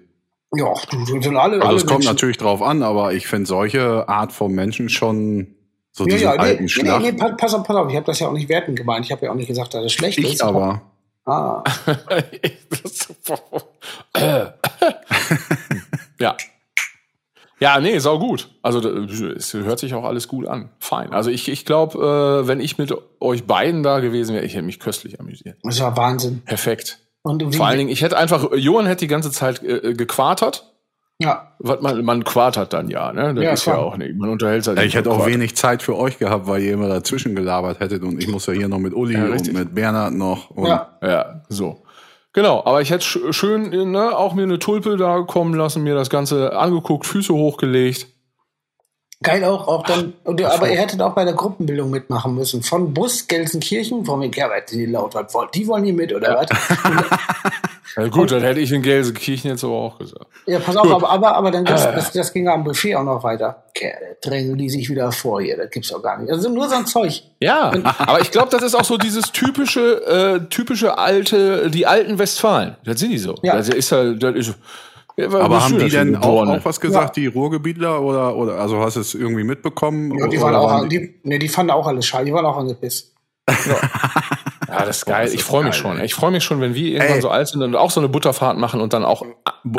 Ja, 0.57 0.73
sind 1.21 1.37
alle, 1.37 1.57
Also 1.57 1.67
alle 1.67 1.77
es 1.77 1.83
kommt 1.83 1.99
Menschen- 1.99 2.09
natürlich 2.13 2.37
drauf 2.39 2.63
an, 2.63 2.83
aber 2.85 3.13
ich 3.13 3.27
finde 3.27 3.47
solche 3.47 4.09
Art 4.09 4.33
von 4.33 4.53
Menschen 4.53 4.89
schon 4.89 5.49
so 5.91 6.05
Ja, 6.07 6.15
diesen 6.15 6.25
ja, 6.25 6.33
nee, 6.35 6.39
alten 6.41 6.63
nee, 6.65 6.69
Schlag. 6.69 7.03
nee, 7.03 7.13
pass, 7.13 7.33
pass 7.37 7.55
auf, 7.55 7.65
pass 7.67 7.77
auf. 7.77 7.89
Ich 7.91 7.97
habe 7.97 8.07
das 8.07 8.21
ja 8.21 8.29
auch 8.29 8.33
nicht 8.33 8.49
wertend 8.49 8.79
gemeint. 8.79 9.05
Ich 9.05 9.11
habe 9.13 9.25
ja 9.27 9.33
auch 9.33 9.37
nicht 9.37 9.49
gesagt, 9.49 9.75
dass 9.75 9.83
das 9.83 9.93
schlecht 9.93 10.19
ist. 10.19 10.35
ich 10.35 10.45
aber. 10.45 10.83
Ah. 11.25 11.65
ja. 16.21 16.37
Ja, 17.65 17.81
nee, 17.81 17.99
sau 17.99 18.19
gut. 18.19 18.51
Also 18.63 18.81
es 18.89 19.55
hört 19.55 19.79
sich 19.79 19.95
auch 19.95 20.05
alles 20.05 20.29
gut 20.29 20.47
an. 20.47 20.69
Fein. 20.81 21.13
Also 21.13 21.31
ich, 21.31 21.49
ich 21.49 21.65
glaube, 21.65 22.43
äh, 22.45 22.47
wenn 22.47 22.61
ich 22.61 22.77
mit 22.79 22.93
euch 23.21 23.45
beiden 23.45 23.83
da 23.83 24.01
gewesen 24.01 24.35
wäre, 24.35 24.45
ich 24.45 24.55
hätte 24.55 24.65
mich 24.67 24.81
köstlich 24.81 25.19
amüsiert. 25.19 25.57
Das 25.63 25.81
war 25.81 25.97
Wahnsinn. 25.97 26.43
Perfekt. 26.45 26.99
Und 27.23 27.55
Vor 27.57 27.67
allen 27.67 27.79
Dingen, 27.79 27.91
ich 27.91 28.03
hätte 28.03 28.19
einfach, 28.19 28.53
Johann 28.55 28.85
hätte 28.87 29.01
die 29.01 29.07
ganze 29.09 29.31
Zeit 29.31 29.63
äh, 29.63 29.95
gequartert. 29.95 30.75
ja, 31.19 31.55
Was 31.59 31.81
man, 31.81 32.05
man 32.05 32.23
quatert 32.25 32.75
dann 32.75 32.91
ja, 32.91 33.13
ne? 33.15 33.33
Das 33.35 33.45
Ja, 33.45 33.53
ist 33.53 33.65
ja 33.65 33.73
klar. 33.75 33.85
auch 33.87 33.97
nicht. 33.97 34.15
Man 34.17 34.29
unterhält 34.29 34.63
sich. 34.65 34.77
Ich 34.81 34.95
hätte 34.95 35.11
auch 35.11 35.19
Quatsch. 35.23 35.33
wenig 35.33 35.57
Zeit 35.57 35.83
für 35.83 35.97
euch 35.97 36.19
gehabt, 36.19 36.47
weil 36.47 36.61
ihr 36.63 36.75
immer 36.75 36.89
dazwischen 36.89 37.35
gelabert 37.35 37.81
hättet 37.81 38.03
und 38.03 38.19
ich 38.23 38.29
muss 38.29 38.45
ja 38.47 38.53
hier 38.53 38.69
noch 38.69 38.79
mit 38.79 38.93
Uli 38.93 39.15
Ja, 39.15 39.25
und 39.25 39.33
richtig. 39.33 39.55
mit 39.55 39.75
Bernhard 39.75 40.13
noch. 40.13 40.51
Und 40.51 40.67
ja. 40.67 40.99
Ja, 41.03 41.43
so. 41.49 41.84
Genau, 42.35 42.63
aber 42.65 42.83
ich 42.83 42.91
hätte 42.91 43.05
sch 43.05 43.19
schön 43.31 43.71
ne, 43.93 44.17
auch 44.17 44.35
mir 44.35 44.43
eine 44.43 44.59
Tulpe 44.59 44.97
da 44.97 45.23
kommen 45.23 45.55
lassen, 45.55 45.85
mir 45.85 45.95
das 45.95 46.11
Ganze 46.11 46.57
angeguckt, 46.57 47.07
Füße 47.07 47.33
hochgelegt. 47.33 48.09
Geil 49.23 49.45
auch, 49.45 49.69
auch 49.69 49.85
dann, 49.85 50.15
und, 50.25 50.43
aber 50.43 50.69
ihr 50.69 50.79
hättet 50.79 51.01
auch 51.01 51.15
bei 51.15 51.25
der 51.25 51.35
Gruppenbildung 51.35 51.91
mitmachen 51.91 52.35
müssen. 52.35 52.63
Von 52.63 52.93
Bus 52.93 53.29
Gelsenkirchen, 53.29 54.05
von 54.05 54.19
mir, 54.19 54.31
ja, 54.35 54.49
die 54.69 54.85
laut 54.87 55.15
was 55.15 55.33
wollt, 55.33 55.55
die 55.55 55.67
wollen 55.69 55.85
hier 55.85 55.95
mit, 55.95 56.13
oder 56.13 56.35
was? 56.35 56.49
Ja, 57.97 58.09
gut, 58.09 58.33
dann 58.33 58.43
hätte 58.43 58.61
ich 58.61 58.73
in 58.73 58.83
Gelsenkirchen 58.83 59.51
jetzt 59.51 59.65
aber 59.65 59.75
auch 59.75 59.99
gesagt. 59.99 60.27
ja, 60.47 60.59
pass 60.59 60.77
auf, 60.77 60.91
aber, 60.91 61.11
aber, 61.11 61.35
aber 61.35 61.51
dann 61.51 61.65
gibt's, 61.65 61.83
das, 61.83 62.13
das 62.13 62.33
ging 62.33 62.49
am 62.49 62.65
Buffet 62.65 62.97
auch 62.97 63.05
noch 63.05 63.23
weiter. 63.23 63.65
Kerle, 63.75 64.17
drängen 64.23 64.57
die 64.57 64.71
sich 64.71 64.89
wieder 64.89 65.13
vor 65.13 65.41
hier, 65.41 65.57
das 65.57 65.71
gibt's 65.71 65.91
doch 65.91 66.03
gar 66.03 66.19
nicht. 66.19 66.31
Also 66.31 66.49
nur 66.49 66.69
so 66.69 66.77
ein 66.77 66.87
Zeug. 66.87 67.23
Ja, 67.41 67.73
aber 67.99 68.21
ich 68.21 68.31
glaube, 68.31 68.49
das 68.51 68.63
ist 68.63 68.75
auch 68.75 68.85
so 68.85 68.97
dieses 68.97 69.33
typische, 69.33 70.05
äh, 70.07 70.49
typische 70.49 70.99
alte, 70.99 71.71
die 71.71 71.87
alten 71.87 72.19
Westfalen. 72.19 72.77
Das 72.85 73.01
sind 73.01 73.11
die 73.11 73.19
so. 73.19 73.37
Ja. 73.43 73.57
Das 73.57 73.69
ist 73.69 73.93
halt, 73.93 74.23
das 74.23 74.35
ist, 74.35 74.55
ja, 75.17 75.27
Aber 75.27 75.63
haben 75.63 75.79
schön, 75.79 75.79
die 75.79 75.91
denn 75.91 76.17
auch, 76.17 76.47
auch 76.47 76.65
was 76.65 76.81
gesagt, 76.81 77.17
die 77.17 77.29
Ruhrgebietler 77.29 78.03
oder, 78.03 78.35
oder 78.37 78.59
also 78.59 78.81
hast 78.81 78.97
du 78.97 79.01
es 79.01 79.15
irgendwie 79.15 79.45
mitbekommen? 79.45 80.19
Ja, 80.19 80.27
die 80.27 80.39
oder 80.39 80.47
waren 80.47 80.55
auch, 80.57 80.71
waren 80.71 80.89
die, 80.89 81.21
nee, 81.23 81.39
die 81.39 81.49
fanden 81.49 81.71
auch 81.71 81.87
alles 81.87 82.05
scheiße, 82.07 82.25
die 82.25 82.33
waren 82.33 82.47
auch 82.47 82.57
angepisst. 82.57 83.13
Ja, 83.67 83.77
das 84.85 84.99
ist 84.99 85.07
geil. 85.07 85.25
das 85.25 85.35
Ich 85.35 85.41
ist 85.41 85.47
freue 85.47 85.65
mich 85.65 85.73
geil, 85.73 85.81
schon. 85.81 86.01
Ich 86.01 86.15
freue 86.15 86.31
mich 86.31 86.43
schon, 86.45 86.61
wenn 86.61 86.75
wir 86.75 86.87
irgendwann 86.93 87.17
Ey. 87.17 87.21
so 87.23 87.29
alt 87.31 87.49
sind 87.49 87.63
und 87.63 87.77
auch 87.77 87.91
so 87.91 88.01
eine 88.01 88.09
Butterfahrt 88.09 88.59
machen 88.59 88.81
und 88.81 88.93
dann 88.93 89.05
auch 89.05 89.25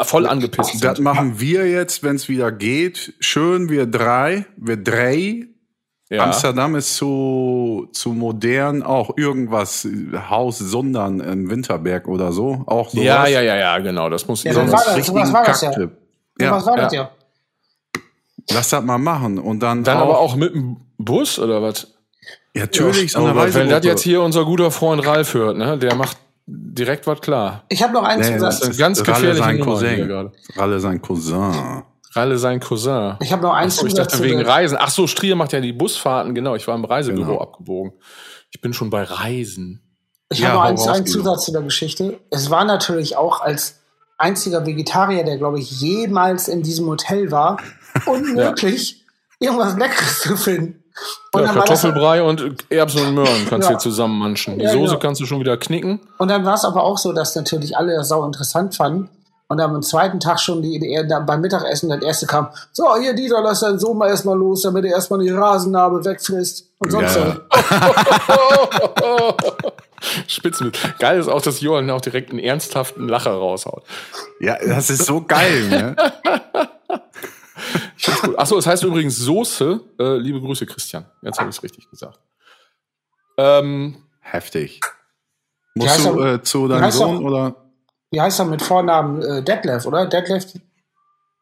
voll 0.04 0.28
angepisst 0.28 0.84
Das 0.84 0.98
sind. 0.98 1.04
machen 1.04 1.40
wir 1.40 1.68
jetzt, 1.70 2.04
wenn 2.04 2.16
es 2.16 2.30
wieder 2.30 2.52
geht. 2.52 3.14
Schön, 3.20 3.70
wir 3.70 3.86
drei, 3.88 4.46
wir 4.58 4.78
drei. 4.78 5.48
Ja. 6.10 6.24
Amsterdam 6.26 6.76
ist 6.76 6.96
zu, 6.98 7.88
zu 7.92 8.10
modern, 8.14 8.84
auch 8.84 9.18
irgendwas, 9.18 9.88
Haus 10.30 10.60
Sundern 10.60 11.20
im 11.20 11.50
Winterberg 11.50 12.08
oder 12.08 12.32
so. 12.32 12.64
Auch 12.68 12.90
sowas. 12.90 13.04
ja, 13.04 13.26
ja, 13.28 13.42
ja, 13.42 13.56
ja, 13.56 13.80
genau. 13.80 14.10
Das 14.10 14.28
muss 14.28 14.44
Ja, 14.44 14.54
so 14.54 14.60
dann 14.60 14.68
ein- 14.68 14.74
war 14.74 14.84
das- 14.86 14.96
Richtigen 14.98 15.34
war 15.34 15.44
das 15.46 15.62
ja. 15.62 15.72
Ja, 15.72 15.88
Ja, 16.40 16.52
was 16.52 16.66
war 16.68 16.78
das 16.78 16.94
ja. 16.94 17.02
ja? 17.02 17.10
lass 18.52 18.70
das 18.70 18.84
mal 18.84 18.98
machen. 19.00 19.40
Und 19.40 19.62
dann, 19.62 19.84
Dann 19.84 19.98
auch, 19.98 20.02
aber 20.04 20.20
auch 20.20 20.36
mit 20.36 20.54
dem 20.54 20.78
Bus 20.98 21.40
oder 21.40 21.62
was? 21.62 21.95
Ja, 22.56 22.62
natürlich, 22.62 23.12
so 23.12 23.20
eine 23.20 23.30
Aber 23.30 23.54
wenn 23.54 23.70
das 23.70 23.84
jetzt 23.86 24.02
hier 24.02 24.22
unser 24.22 24.46
guter 24.46 24.72
Freund 24.72 25.06
Ralf 25.06 25.34
hört, 25.34 25.58
ne, 25.58 25.78
der 25.78 25.96
macht 25.96 26.18
direkt 26.48 27.06
was 27.08 27.20
klar. 27.22 27.64
Ich 27.70 27.84
habe 27.84 27.94
noch 27.94 28.04
einen 28.04 28.22
Nee, 28.22 28.34
Zusatz. 28.38 28.60
das 28.62 28.70
ist 28.70 28.78
ganz 28.80 29.00
Ralle 29.00 29.12
gefährliche 29.34 29.44
sein 29.44 29.60
Cousin. 29.60 30.32
Ralle 30.56 30.80
sein 30.80 31.02
Cousin. 31.02 31.84
Ralle 32.14 32.38
sein 32.38 32.60
Cousin. 32.62 33.16
Ich 33.20 33.32
habe 33.34 33.42
noch 33.42 33.54
einen 33.54 33.70
so, 33.72 33.86
ich 33.86 33.92
Zusatz. 33.92 34.08
dachte 34.08 34.18
zu 34.20 34.24
wegen 34.24 34.42
Reisen. 34.42 34.78
Ach 34.80 34.90
so, 34.90 35.06
Strier 35.08 35.36
macht 35.36 35.52
ja 35.54 35.60
die 35.60 35.74
Busfahrten. 35.74 36.34
Genau, 36.34 36.56
ich 36.56 36.66
war 36.68 36.76
im 36.76 36.86
Reisebüro 36.86 37.26
Genau. 37.32 37.42
abgebogen. 37.42 37.94
Ich 38.52 38.62
bin 38.62 38.72
schon 38.74 38.90
bei 38.90 39.04
Reisen. 39.04 39.82
Ich 40.30 40.40
Ja, 40.40 40.50
habe 40.54 40.74
noch 40.76 40.86
hau 40.88 40.92
einen. 40.94 41.06
Zusatz 41.06 41.46
zu 41.46 41.52
der 41.52 41.62
Geschichte. 41.62 42.20
Es 42.30 42.50
war 42.50 42.64
natürlich 42.64 43.18
auch 43.18 43.42
als 43.42 43.80
einziger 44.18 44.66
Vegetarier, 44.66 45.26
der, 45.26 45.38
glaube 45.38 45.60
ich, 45.60 45.70
jemals 45.82 46.48
in 46.48 46.64
diesem 46.64 46.88
Hotel 46.88 47.32
war, 47.32 47.58
unmöglich, 48.06 49.04
irgendwas 49.40 49.76
Leckeres 49.78 50.22
zu 50.22 50.38
finden. 50.38 50.84
Und, 51.34 51.42
Ja, 51.42 51.48
war 51.48 51.56
das, 51.56 51.66
Kartoffelbrei 51.82 52.24
und 52.24 52.66
Erbsen 52.72 53.08
und 53.08 53.16
Möhren 53.16 53.46
kannst 53.50 53.68
du 53.68 53.74
Ja. 53.74 53.78
hier 53.78 53.78
zusammenmanschen. 53.80 54.58
Die 54.60 54.66
Ja, 54.66 54.72
Soße 54.72 54.86
genau. 54.94 55.00
kannst 55.00 55.22
du 55.22 55.26
schon 55.26 55.40
wieder 55.40 55.58
knicken. 55.58 56.00
und 56.18 56.30
dann 56.30 56.46
war 56.46 56.54
es 56.56 56.64
aber 56.64 56.84
auch 56.84 56.98
so, 56.98 57.12
dass 57.14 57.36
natürlich 57.36 57.76
alle 57.78 57.96
das 57.96 58.10
sau 58.10 58.26
interessant 58.26 58.76
fanden. 58.76 59.10
Und 59.48 59.60
dann 59.60 59.76
am 59.76 59.82
zweiten 59.84 60.20
Tag 60.20 60.40
schon 60.40 60.64
die, 60.64 60.80
die, 60.80 61.00
dann 61.08 61.28
beim 61.28 61.40
Mittagessen 61.40 61.88
das 61.90 62.02
erste 62.02 62.26
kam, 62.26 62.48
so, 62.72 62.96
hier 62.96 63.14
Dieter, 63.14 63.42
lass 63.44 63.60
deinen 63.60 63.78
Sohn 63.78 63.96
mal 63.96 64.10
erstmal 64.10 64.36
los, 64.36 64.64
damit 64.64 64.86
er 64.86 64.94
erstmal 64.94 65.20
die 65.20 65.30
Rasennarbe 65.30 66.04
wegfrisst. 66.04 66.66
Und 66.80 66.92
sonst 66.92 67.16
Ja. 67.16 67.26
so. 67.26 67.34
Spitzen. 70.28 70.72
Geil 71.00 71.20
ist 71.20 71.28
auch, 71.28 71.42
dass 71.42 71.62
Johann 71.62 71.90
auch 71.92 72.02
direkt 72.02 72.32
einen 72.32 72.40
ernsthaften 72.40 73.08
Lacher 73.08 73.32
raushaut. 73.34 73.84
Ja, 74.40 74.56
das 74.66 74.90
ist 74.90 75.06
so 75.06 75.22
geil, 75.22 75.68
ne? 75.70 75.96
Achso, 78.38 78.58
es 78.58 78.68
heißt 78.68 78.84
übrigens 78.84 79.18
Soße. 79.18 79.80
Äh, 80.00 80.18
liebe 80.18 80.40
Grüße, 80.42 80.66
Christian. 80.66 81.06
Jetzt 81.22 81.40
habe 81.40 81.50
ich 81.50 81.56
es 81.58 81.64
richtig 81.64 81.90
gesagt. 81.90 82.20
Ähm, 83.38 83.98
Heftig. 84.22 84.80
Wie 85.76 85.82
Musst 85.84 85.96
heißt 85.96 86.06
du 86.06 86.20
er- 86.20 86.34
äh, 86.36 86.42
zu 86.42 86.68
deinem 86.68 86.84
heißt 86.84 87.00
er- 87.02 87.08
Sohn 87.08 87.24
oder 87.26 87.56
Wie 88.12 88.22
heißt 88.22 88.40
er 88.40 88.46
mit 88.46 88.62
Vornamen? 88.62 89.22
Äh, 89.22 89.44
Detlef, 89.44 89.86
oder? 89.86 90.06
Detlef? 90.08 90.46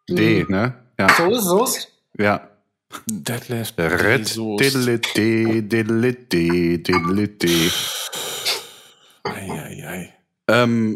D, 0.10 0.46
ne? 0.50 0.74
Ja. 1.00 1.08
So 1.16 1.30
ist 1.30 1.46
es. 1.76 1.88
Ja. 2.18 2.50
Detlef 3.08 3.74
Red, 3.78 4.24
Bezos. 4.24 4.58
diddle-dee, 4.62 5.62
diddle-dee, 5.62 6.78
diddle-dee. 6.80 7.72
Eieiei. 9.24 10.14
Ähm, 10.48 10.94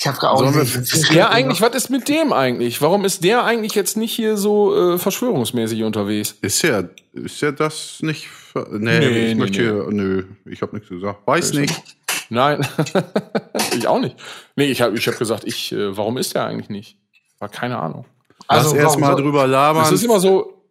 Ich 0.00 0.06
habe 0.06 0.16
gerade 0.18 0.32
auch 0.34 0.38
Sollen 0.38 0.54
wir- 0.54 1.08
der 1.14 1.30
eigentlich, 1.30 1.60
was 1.60 1.74
ist 1.74 1.90
mit 1.90 2.08
dem 2.08 2.32
eigentlich? 2.32 2.80
Warum 2.80 3.04
ist 3.04 3.24
der 3.24 3.44
eigentlich 3.44 3.74
jetzt 3.74 3.96
nicht 3.96 4.12
hier 4.14 4.36
so 4.36 4.94
äh, 4.94 4.98
verschwörungsmäßig 4.98 5.82
unterwegs? 5.82 6.36
ist 6.40 6.62
ja, 6.62 6.84
ist 7.12 7.40
ja 7.40 7.50
das 7.52 7.98
nicht. 8.00 8.28
Nee, 8.70 8.98
Nee, 9.00 9.06
ich 9.08 9.28
nee, 9.28 9.34
möchte 9.34 9.60
hier, 9.62 9.86
nö, 9.90 10.24
ich 10.44 10.62
habe 10.62 10.74
nichts 10.76 10.88
gesagt. 10.88 11.26
Weiß 11.26 11.52
nicht. 11.54 11.74
Nein, 12.30 12.66
ich 13.76 13.86
auch 13.88 14.00
nicht. 14.00 14.16
Nee, 14.56 14.66
ich 14.66 14.80
habe 14.82 14.96
ich 14.96 15.06
hab 15.08 15.18
gesagt, 15.18 15.44
ich, 15.46 15.72
äh, 15.72 15.96
warum 15.96 16.16
ist 16.18 16.34
der 16.34 16.44
eigentlich 16.44 16.68
nicht? 16.68 16.96
War 17.38 17.48
keine 17.48 17.78
Ahnung. 17.78 18.04
Lass 18.48 18.64
Also, 18.66 18.76
erst 18.76 18.86
warum 18.86 19.00
mal 19.00 19.12
soll- 19.14 19.22
drüber 19.22 19.46
labern. 19.46 19.82
Das 19.82 19.92
ist 19.92 20.04
immer 20.04 20.20
so. 20.20 20.62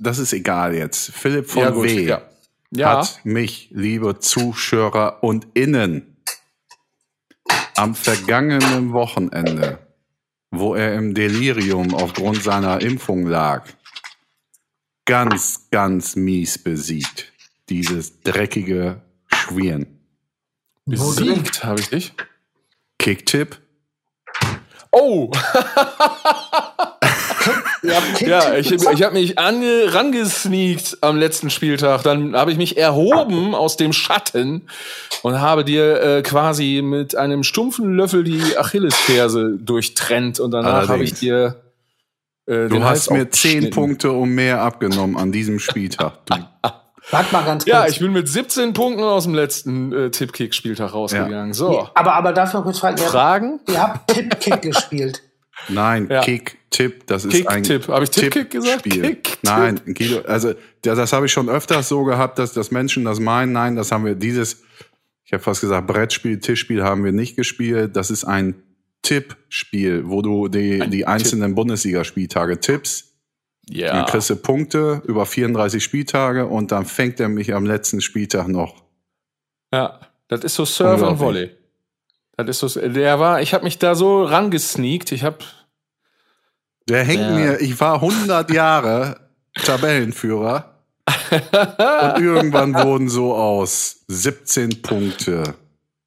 Das 0.00 0.18
ist 0.18 0.32
egal 0.32 0.74
jetzt. 0.74 1.10
Philipp 1.12 1.48
von 1.50 1.62
Ja, 1.62 1.70
gut, 1.70 1.84
W. 1.84 2.04
ja. 2.06 2.22
Ja, 2.74 2.98
hat 3.00 3.20
mich, 3.24 3.68
liebe 3.72 4.18
Zuschauer 4.18 5.18
und 5.20 5.46
Innen, 5.54 6.11
am 7.82 7.96
vergangenen 7.96 8.92
Wochenende, 8.92 9.76
wo 10.52 10.76
er 10.76 10.94
im 10.94 11.14
Delirium 11.14 11.96
aufgrund 11.96 12.40
seiner 12.40 12.80
Impfung 12.80 13.26
lag, 13.26 13.66
ganz, 15.04 15.68
ganz 15.72 16.14
mies 16.14 16.62
besiegt. 16.62 17.32
Dieses 17.68 18.20
dreckige 18.20 19.02
Schwien. 19.26 19.98
besiegt 20.86 21.64
habe 21.64 21.80
ich 21.80 21.88
dich. 21.88 22.12
Kicktipp? 23.00 23.60
Oh, 24.92 25.32
Ja, 27.82 27.98
ja, 28.20 28.54
ich, 28.54 28.70
ich 28.70 29.02
habe 29.02 29.14
mich 29.14 29.38
ange, 29.38 29.92
rangesneakt 29.92 30.98
am 31.00 31.16
letzten 31.16 31.50
Spieltag. 31.50 32.02
Dann 32.04 32.36
habe 32.36 32.52
ich 32.52 32.56
mich 32.56 32.76
erhoben 32.76 33.54
aus 33.54 33.76
dem 33.76 33.92
Schatten 33.92 34.68
und 35.22 35.40
habe 35.40 35.64
dir 35.64 36.00
äh, 36.00 36.22
quasi 36.22 36.80
mit 36.82 37.16
einem 37.16 37.42
stumpfen 37.42 37.94
Löffel 37.94 38.24
die 38.24 38.56
Achillesferse 38.56 39.58
durchtrennt 39.58 40.38
und 40.38 40.52
danach 40.52 40.88
habe 40.88 41.02
ich 41.02 41.14
dir 41.14 41.62
äh, 42.46 42.68
Du 42.68 42.82
hast 42.82 43.08
Hals 43.08 43.10
mir 43.10 43.30
zehn. 43.30 43.70
Punkte 43.70 44.12
und 44.12 44.30
mehr 44.30 44.60
abgenommen 44.62 45.16
an 45.16 45.32
diesem 45.32 45.58
Spieltag. 45.58 46.18
Warte 47.10 47.32
mal 47.32 47.44
ganz 47.44 47.64
kurz. 47.64 47.72
Ja, 47.72 47.86
ich 47.86 47.98
bin 47.98 48.12
mit 48.12 48.28
17 48.28 48.72
Punkten 48.72 49.02
aus 49.02 49.24
dem 49.24 49.34
letzten 49.34 49.92
äh, 49.92 50.10
Tippkick-Spieltag 50.10 50.92
rausgegangen. 50.92 51.52
So, 51.52 51.88
aber, 51.94 52.14
aber 52.14 52.32
darf 52.32 52.50
ich 52.50 52.54
mal 52.54 52.62
kurz 52.62 52.78
fragen? 52.78 52.96
Ihr 52.98 53.04
habt, 53.04 53.12
Fragen? 53.12 53.60
ihr 53.68 53.82
habt 53.82 54.10
Tipp-Kick 54.12 54.62
gespielt. 54.62 55.22
Nein, 55.68 56.08
Ja. 56.10 56.20
Kick-Tipp, 56.22 57.06
das 57.06 57.24
ist 57.24 57.32
Kick, 57.32 57.50
ein 57.50 57.62
Tipp. 57.62 57.88
Hab 57.88 58.02
ich 58.02 58.10
Tipp-Kick 58.10 58.50
gesagt? 58.50 58.82
Tippspiel. 58.84 59.02
Kick-Tipp. 59.14 59.38
Nein, 59.42 59.80
Guido, 59.86 60.20
also 60.22 60.52
das, 60.82 60.96
das 60.96 61.12
habe 61.12 61.26
ich 61.26 61.32
schon 61.32 61.48
öfters 61.48 61.88
so 61.88 62.04
gehabt, 62.04 62.38
dass, 62.38 62.52
dass 62.52 62.70
Menschen 62.70 63.04
das 63.04 63.20
meinen. 63.20 63.52
Nein, 63.52 63.76
das 63.76 63.92
haben 63.92 64.04
wir 64.04 64.14
dieses, 64.14 64.62
ich 65.24 65.32
habe 65.32 65.42
fast 65.42 65.60
gesagt, 65.60 65.86
Brettspiel, 65.86 66.38
Tischspiel 66.40 66.82
haben 66.82 67.04
wir 67.04 67.12
nicht 67.12 67.36
gespielt. 67.36 67.96
Das 67.96 68.10
ist 68.10 68.24
ein 68.24 68.54
Tippspiel, 69.02 70.08
wo 70.08 70.22
du 70.22 70.48
die, 70.48 70.80
Ein 70.80 70.90
die 70.90 70.98
Tipp. 70.98 71.08
einzelnen 71.08 71.54
Bundesligaspieltage 71.54 72.60
tippst. 72.60 73.08
Ja. 73.68 73.92
Dann 73.92 74.06
kriegst 74.06 74.28
du 74.30 74.36
Punkte 74.36 75.02
über 75.06 75.24
34 75.26 75.82
Spieltage 75.82 76.46
und 76.46 76.72
dann 76.72 76.84
fängt 76.84 77.20
er 77.20 77.28
mich 77.28 77.54
am 77.54 77.64
letzten 77.64 78.00
Spieltag 78.00 78.48
noch. 78.48 78.82
Ja, 79.72 80.00
das 80.28 80.44
ist 80.44 80.54
so 80.54 80.64
Surf 80.64 81.00
und. 81.02 81.18
Volley. 81.18 81.50
Das 82.36 82.48
ist 82.62 82.72
so, 82.74 82.80
der 82.80 83.20
war, 83.20 83.40
ich 83.42 83.54
habe 83.54 83.64
mich 83.64 83.78
da 83.78 83.94
so 83.94 84.24
rangesneakt. 84.24 85.12
Ich 85.12 85.22
habe, 85.24 85.38
Der 86.88 87.04
hängt 87.04 87.20
Ja. 87.22 87.30
mir, 87.30 87.60
ich 87.60 87.78
war 87.80 87.94
100 88.02 88.50
Jahre 88.52 89.20
Tabellenführer 89.54 90.74
und 91.30 92.22
irgendwann 92.22 92.74
wurden 92.74 93.08
so 93.08 93.34
aus 93.34 94.04
17 94.08 94.82
Punkte 94.82 95.54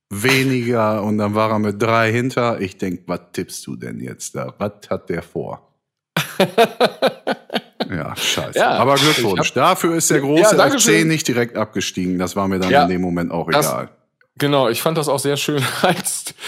weniger 0.09 1.03
und 1.03 1.17
dann 1.17 1.35
war 1.35 1.51
er 1.51 1.59
mit 1.59 1.81
drei 1.81 2.11
hinter. 2.11 2.59
Ich 2.59 2.77
denk, 2.77 3.01
was 3.07 3.19
tippst 3.33 3.65
du 3.67 3.75
denn 3.75 3.99
jetzt 3.99 4.35
da? 4.35 4.53
Was 4.57 4.71
hat 4.89 5.09
der 5.09 5.21
vor? 5.21 5.73
ja, 7.89 8.15
scheiße. 8.15 8.57
Ja, 8.59 8.71
Aber 8.71 8.95
Glückwunsch. 8.95 9.41
ich 9.47 9.53
Dafür 9.53 9.95
ist 9.95 10.09
der 10.09 10.17
Ja, 10.17 10.23
große 10.23 10.55
danke 10.55 10.79
FC 10.79 11.05
nicht 11.05 11.27
direkt 11.27 11.55
abgestiegen. 11.57 12.17
Das 12.19 12.35
war 12.35 12.47
mir 12.47 12.59
dann 12.59 12.69
Ja, 12.71 12.83
in 12.83 12.89
dem 12.89 13.01
Moment 13.01 13.31
auch 13.31 13.49
das- 13.49 13.67
egal. 13.67 13.89
Genau, 14.37 14.69
ich 14.69 14.81
fand 14.81 14.97
das 14.97 15.09
auch 15.09 15.19
sehr 15.19 15.37
schön. 15.37 15.63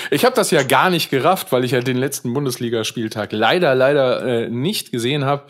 Ich 0.10 0.24
habe 0.24 0.36
das 0.36 0.52
ja 0.52 0.64
gar 0.64 0.90
nicht 0.90 1.10
gerafft, 1.10 1.52
weil 1.52 1.66
ich 1.66 1.72
ja 1.72 1.82
den 1.82 1.98
letzten 1.98 2.34
Bundesligaspieltag 2.34 3.34
leider, 3.34 3.76
leider 3.76 4.24
äh, 4.24 4.50
nicht 4.50 4.92
gesehen 4.92 5.26
habe. 5.26 5.44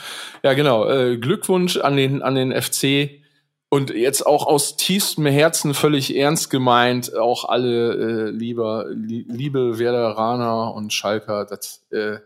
Ja, 0.44 0.54
genau. 0.54 0.90
Äh, 0.90 1.18
Glückwunsch 1.18 1.78
an 1.78 1.96
den, 1.96 2.24
an 2.24 2.34
den 2.34 2.60
FC. 2.60 3.22
und 3.70 3.92
jetzt 3.92 4.26
auch 4.26 4.48
aus 4.48 4.78
tiefstem 4.78 5.28
Herzen 5.28 5.76
völlig 5.76 6.16
ernst 6.16 6.50
gemeint, 6.50 7.16
auch 7.16 7.46
alle 7.46 7.94
äh, 7.94 8.30
lieber, 8.32 8.86
li 8.90 9.26
liebe 9.30 9.78
Werderaner 9.78 10.74
und 10.74 10.92
Schalker, 10.92 11.46
das, 11.46 11.86
äh, 11.92 12.18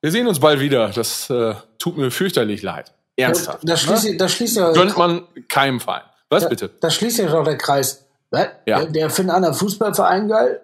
wir 0.00 0.10
sehen 0.10 0.26
uns 0.26 0.40
bald 0.40 0.60
wieder. 0.60 0.88
Das 0.88 1.28
äh, 1.30 1.54
tut 1.78 1.96
mir 1.98 2.10
fürchterlich 2.10 2.62
leid. 2.62 2.92
Ernsthaft. 3.16 3.60
Da 3.62 3.76
schließt, 3.76 4.04
ne? 4.04 4.16
da 4.16 4.28
schließt 4.28 4.56
ja, 4.56 4.72
Gönnt 4.72 4.96
man 4.96 5.26
keinem 5.48 5.80
Verein. 5.80 6.02
Was 6.30 6.44
da, 6.44 6.48
bitte? 6.48 6.70
da 6.80 6.90
schließt 6.90 7.18
ja 7.18 7.28
doch 7.28 7.44
der 7.44 7.58
Kreis. 7.58 8.06
Was? 8.30 8.46
Ja. 8.66 8.80
Der, 8.80 8.86
der 8.86 9.10
findet 9.10 9.34
anderen 9.34 9.54
Fußballverein 9.54 10.28
geil? 10.28 10.60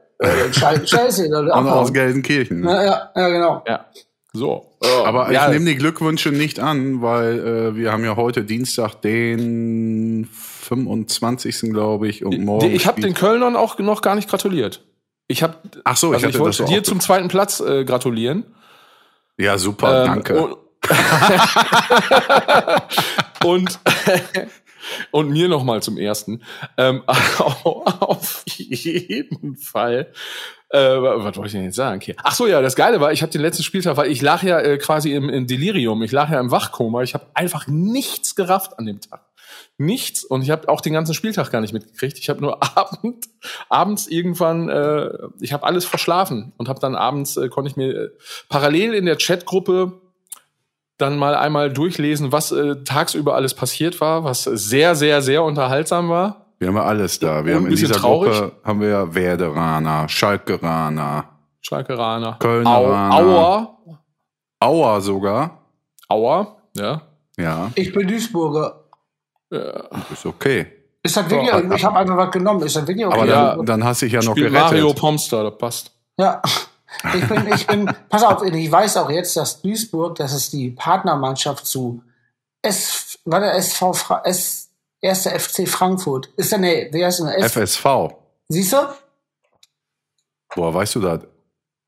Scheiße, 0.53 1.27
Und 1.29 1.51
aus. 1.51 1.93
Gelsenkirchen. 1.93 2.65
Ja, 2.65 2.85
ja, 2.85 3.11
ja, 3.15 3.29
genau. 3.29 3.63
Ja. 3.67 3.87
So. 4.33 4.77
Aber 5.05 5.33
ja, 5.33 5.47
ich 5.47 5.53
nehme 5.53 5.65
die 5.65 5.77
Glückwünsche 5.77 6.31
nicht 6.31 6.61
an, 6.61 7.01
weil 7.03 7.39
äh, 7.39 7.77
wir 7.77 7.93
haben 7.93 8.05
ja 8.05 8.17
heute 8.17 8.45
Dienstag 8.45 9.01
den 9.01 10.29
25. 10.31 11.73
glaube 11.73 12.09
ich 12.09 12.25
und 12.25 12.39
morgen. 12.41 12.71
ich 12.71 12.87
habe 12.87 13.01
den 13.01 13.15
Kölnern 13.15 13.57
auch 13.57 13.79
noch 13.79 14.03
gar 14.03 14.15
nicht 14.15 14.29
gratuliert. 14.29 14.85
Ich 15.29 15.43
habe 15.43 15.57
Ach 15.85 15.97
so, 15.97 16.09
ich 16.09 16.17
also 16.17 16.27
ich 16.27 16.33
das 16.35 16.41
wollte 16.41 16.65
dir 16.73 16.85
zum 16.85 17.01
zweiten 17.01 17.29
Platz 17.29 17.61
äh, 17.61 17.85
gratulieren. 17.85 18.45
ja, 19.39 19.59
super, 19.59 20.05
Ähm, 20.05 20.07
danke. 20.07 20.41
Und, 20.41 20.57
und, 23.45 23.81
und 25.11 25.31
mir 25.31 25.49
noch 25.49 25.65
mal 25.65 25.83
zum 25.83 25.99
ersten. 25.99 26.43
Ähm, 26.77 27.03
auf 27.07 28.45
jeden 28.47 29.57
Fall. 29.57 30.13
Äh, 30.69 30.79
was 30.79 31.37
wollte 31.37 31.47
ich 31.47 31.53
denn 31.53 31.65
jetzt 31.65 31.77
sagen? 31.77 32.01
Okay. 32.03 32.17
Ach 32.23 32.35
so, 32.35 32.47
ja, 32.47 32.61
das 32.61 32.75
Geile 32.75 33.01
war, 33.01 33.13
ich 33.13 33.23
habe 33.23 33.31
den 33.31 33.41
letzten 33.41 33.63
Spieltag, 33.63 33.97
weil 33.97 34.11
ich 34.11 34.21
lag 34.21 34.43
ja 34.43 34.59
äh, 34.59 34.79
quasi 34.79 35.13
im, 35.13 35.29
im 35.29 35.47
Delirium, 35.47 36.03
ich 36.03 36.11
lag 36.11 36.31
ja 36.31 36.41
im 36.41 36.51
Wachkoma, 36.51 37.03
ich 37.03 37.15
habe 37.15 37.27
einfach 37.35 37.69
nichts 37.69 38.35
gerafft 38.35 38.79
an 38.79 38.87
dem 38.87 39.01
Tag. 39.01 39.23
Nichts 39.79 40.25
und 40.25 40.43
ich 40.43 40.51
habe 40.51 40.69
auch 40.69 40.81
den 40.81 40.95
ganzen 40.95 41.15
Spieltag 41.15 41.51
gar 41.51 41.61
nicht 41.61 41.73
mitgekriegt. 41.73 42.19
Ich 42.19 42.29
habe 42.29 42.41
nur 42.41 42.63
Abend, 42.77 43.27
abends 43.69 44.09
irgendwann, 44.09 44.69
äh, 44.69 45.11
ich 45.41 45.53
habe 45.53 45.65
alles 45.65 45.85
verschlafen 45.85 46.53
und 46.57 46.69
habe 46.69 46.81
dann 46.81 46.97
abends 46.97 47.37
äh, 47.37 47.49
konnte 47.49 47.71
ich 47.71 47.77
mir 47.77 47.95
äh, 47.95 48.09
parallel 48.49 48.95
in 48.95 49.07
der 49.07 49.17
Chatgruppe 49.17 50.01
dann 50.99 51.19
mal 51.19 51.35
einmal 51.35 51.73
durchlesen, 51.73 52.33
was 52.33 52.53
äh, 52.53 52.77
tagsüber 52.85 53.35
alles 53.35 53.55
passiert 53.55 54.01
war, 54.01 54.25
was 54.25 54.45
sehr, 54.45 54.95
sehr, 54.95 55.21
sehr 55.23 55.43
unterhaltsam 55.45 56.09
war. 56.09 56.47
wir 56.59 56.69
haben 56.69 56.77
ja 56.77 56.85
alles 56.85 57.19
da. 57.19 57.45
Wir 57.45 57.57
haben 57.57 57.67
in 57.67 57.75
dieser 57.77 57.95
traurig. 57.97 58.33
Gruppe 58.33 58.53
haben 58.65 58.81
wir 58.81 58.89
ja 58.89 59.15
Werderaner, 59.15 60.09
Schalkeraner, 60.09 61.25
Schalkeraner. 61.61 62.37
Kölneraner. 62.39 63.15
Au, 63.15 63.21
Auer. 63.23 63.79
Auer 64.61 65.01
sogar. 65.01 65.59
Auer, 66.09 66.57
ja. 66.77 67.03
Ja, 67.39 67.71
Ich 67.75 67.93
bin 67.93 68.09
Duisburger. 68.09 68.85
ist 70.13 70.25
okay. 70.25 70.67
Ist 71.03 71.17
das 71.17 71.29
wirklich, 71.31 71.51
ich 71.77 71.85
habe 71.85 71.99
einfach 71.99 72.17
was 72.17 72.31
genommen. 72.31 72.63
Ist 72.63 72.75
das 72.77 72.87
wirklich 72.89 73.07
okay? 73.07 73.15
Aber 73.21 73.27
Ja. 73.27 73.57
dann, 73.57 73.67
dann 73.67 73.85
hast 73.85 74.01
du 74.03 74.07
dich 74.07 74.15
ja 74.15 74.23
noch 74.23 74.33
Spielt 74.33 74.49
gerettet. 74.53 74.71
Mario 74.73 74.95
Pomster, 74.95 75.45
das 75.45 75.59
passt. 75.59 75.93
Ja. 76.19 76.41
Ich 77.15 77.29
bin, 77.29 77.53
ich 77.53 77.67
bin, 77.67 77.91
pass 78.09 78.23
auf, 78.23 78.43
ich 78.43 78.71
weiß 78.71 78.97
auch 78.99 79.11
jetzt, 79.11 79.37
dass 79.37 79.63
Duisburg, 79.63 80.17
das 80.17 80.33
ist 80.33 80.53
die 80.53 80.71
Partnermannschaft 80.71 81.67
zu 81.67 82.03
S, 82.63 83.19
war 83.25 83.41
der 83.41 83.55
SV, 83.55 83.93
Fra, 83.93 84.23
S, 84.25 84.71
erster 85.01 85.39
FC 85.39 85.69
Frankfurt. 85.69 86.27
Ist 86.37 86.53
der, 86.53 86.59
nee, 86.59 86.89
wie 86.93 87.05
heißt 87.05 87.21
der? 87.21 87.49
FSV. 87.49 87.85
siehst 88.49 88.73
du? 88.73 88.77
Woher 90.55 90.75
weißt 90.75 90.95
du 90.97 91.01
das? 91.01 91.21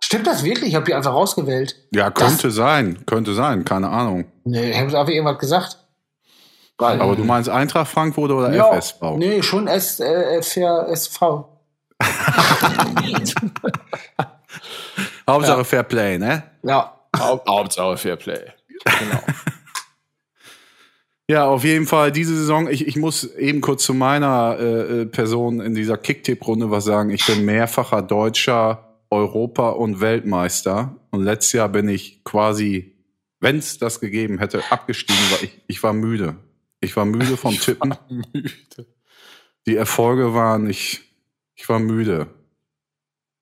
Stimmt 0.03 0.27
das 0.27 0.45
wirklich? 0.45 0.71
Ich 0.71 0.75
habe 0.75 0.87
die 0.87 0.95
einfach 0.95 1.13
rausgewählt. 1.13 1.77
Ja, 1.91 2.11
könnte 2.11 2.51
sein. 2.51 3.05
Könnte 3.07 3.35
sein. 3.35 3.65
Keine 3.65 3.89
Ahnung. 3.89 4.27
Nee, 4.45 4.71
ich 4.71 4.79
habe 4.79 4.99
einfach 4.99 5.13
irgendwas 5.13 5.39
gesagt. 5.39 5.79
Aber 6.79 7.17
du 7.17 7.25
meinst 7.25 7.51
Eintracht 7.51 7.89
Frankfurt 7.89 8.31
oder 8.31 8.55
Ja, 8.55 8.73
FSV? 8.73 9.03
Nee, 9.17 9.43
schon 9.43 9.67
S, 9.67 9.99
äh, 9.99 10.37
SV. 10.37 11.49
Hauptsache 15.29 15.65
Fair 15.65 15.83
Play, 15.85 16.19
ne? 16.19 16.43
Ja. 16.63 16.95
Haupt, 17.17 17.49
Hauptsache 17.49 17.97
Fairplay. 17.97 18.41
Genau. 18.85 19.23
Ja, 21.31 21.47
auf 21.47 21.63
jeden 21.65 21.87
Fall 21.87 22.11
diese 22.11 22.35
Saison. 22.37 22.69
Ich, 22.71 22.87
ich 22.87 22.97
muss 22.97 23.25
eben 23.35 23.61
kurz 23.61 23.85
zu 23.85 23.93
meiner 23.93 24.57
äh, 24.59 25.01
äh, 25.03 25.07
Person 25.07 25.61
in 25.61 25.75
dieser 25.75 25.99
Kicktipp-Runde 25.99 26.71
was 26.71 26.85
sagen. 26.85 27.11
Ich 27.11 27.27
bin 27.27 27.45
mehrfacher 27.45 28.01
Deutscher, 28.01 28.97
Europa- 29.11 29.71
und 29.71 30.01
Weltmeister. 30.01 30.97
Und 31.11 31.23
letztes 31.25 31.53
Jahr 31.53 31.69
bin 31.69 31.89
ich 31.89 32.25
quasi, 32.25 32.97
wenn 33.41 33.59
es 33.59 33.79
das 33.79 34.01
gegeben 34.01 34.39
hätte, 34.39 34.63
abgestiegen, 34.71 35.21
weil 35.33 35.45
ich, 35.45 35.61
ich 35.67 35.83
war 35.83 35.93
müde. 35.93 36.37
Ich 36.81 36.97
war 36.97 37.05
müde 37.05 37.37
vom 37.37 37.55
Tippen. 37.59 37.95
Müde. 38.33 38.87
Die 39.67 39.77
Erfolge 39.77 40.33
waren, 40.33 40.71
ich, 40.71 41.03
ich 41.57 41.69
war 41.69 41.79
müde. 41.79 42.29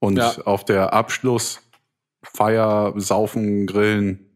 Und 0.01 0.16
Ja. 0.16 0.35
auf 0.44 0.64
der 0.64 0.92
Abschlussfeier, 2.40 2.92
Saufen, 2.96 3.66
Grillen, 3.66 4.27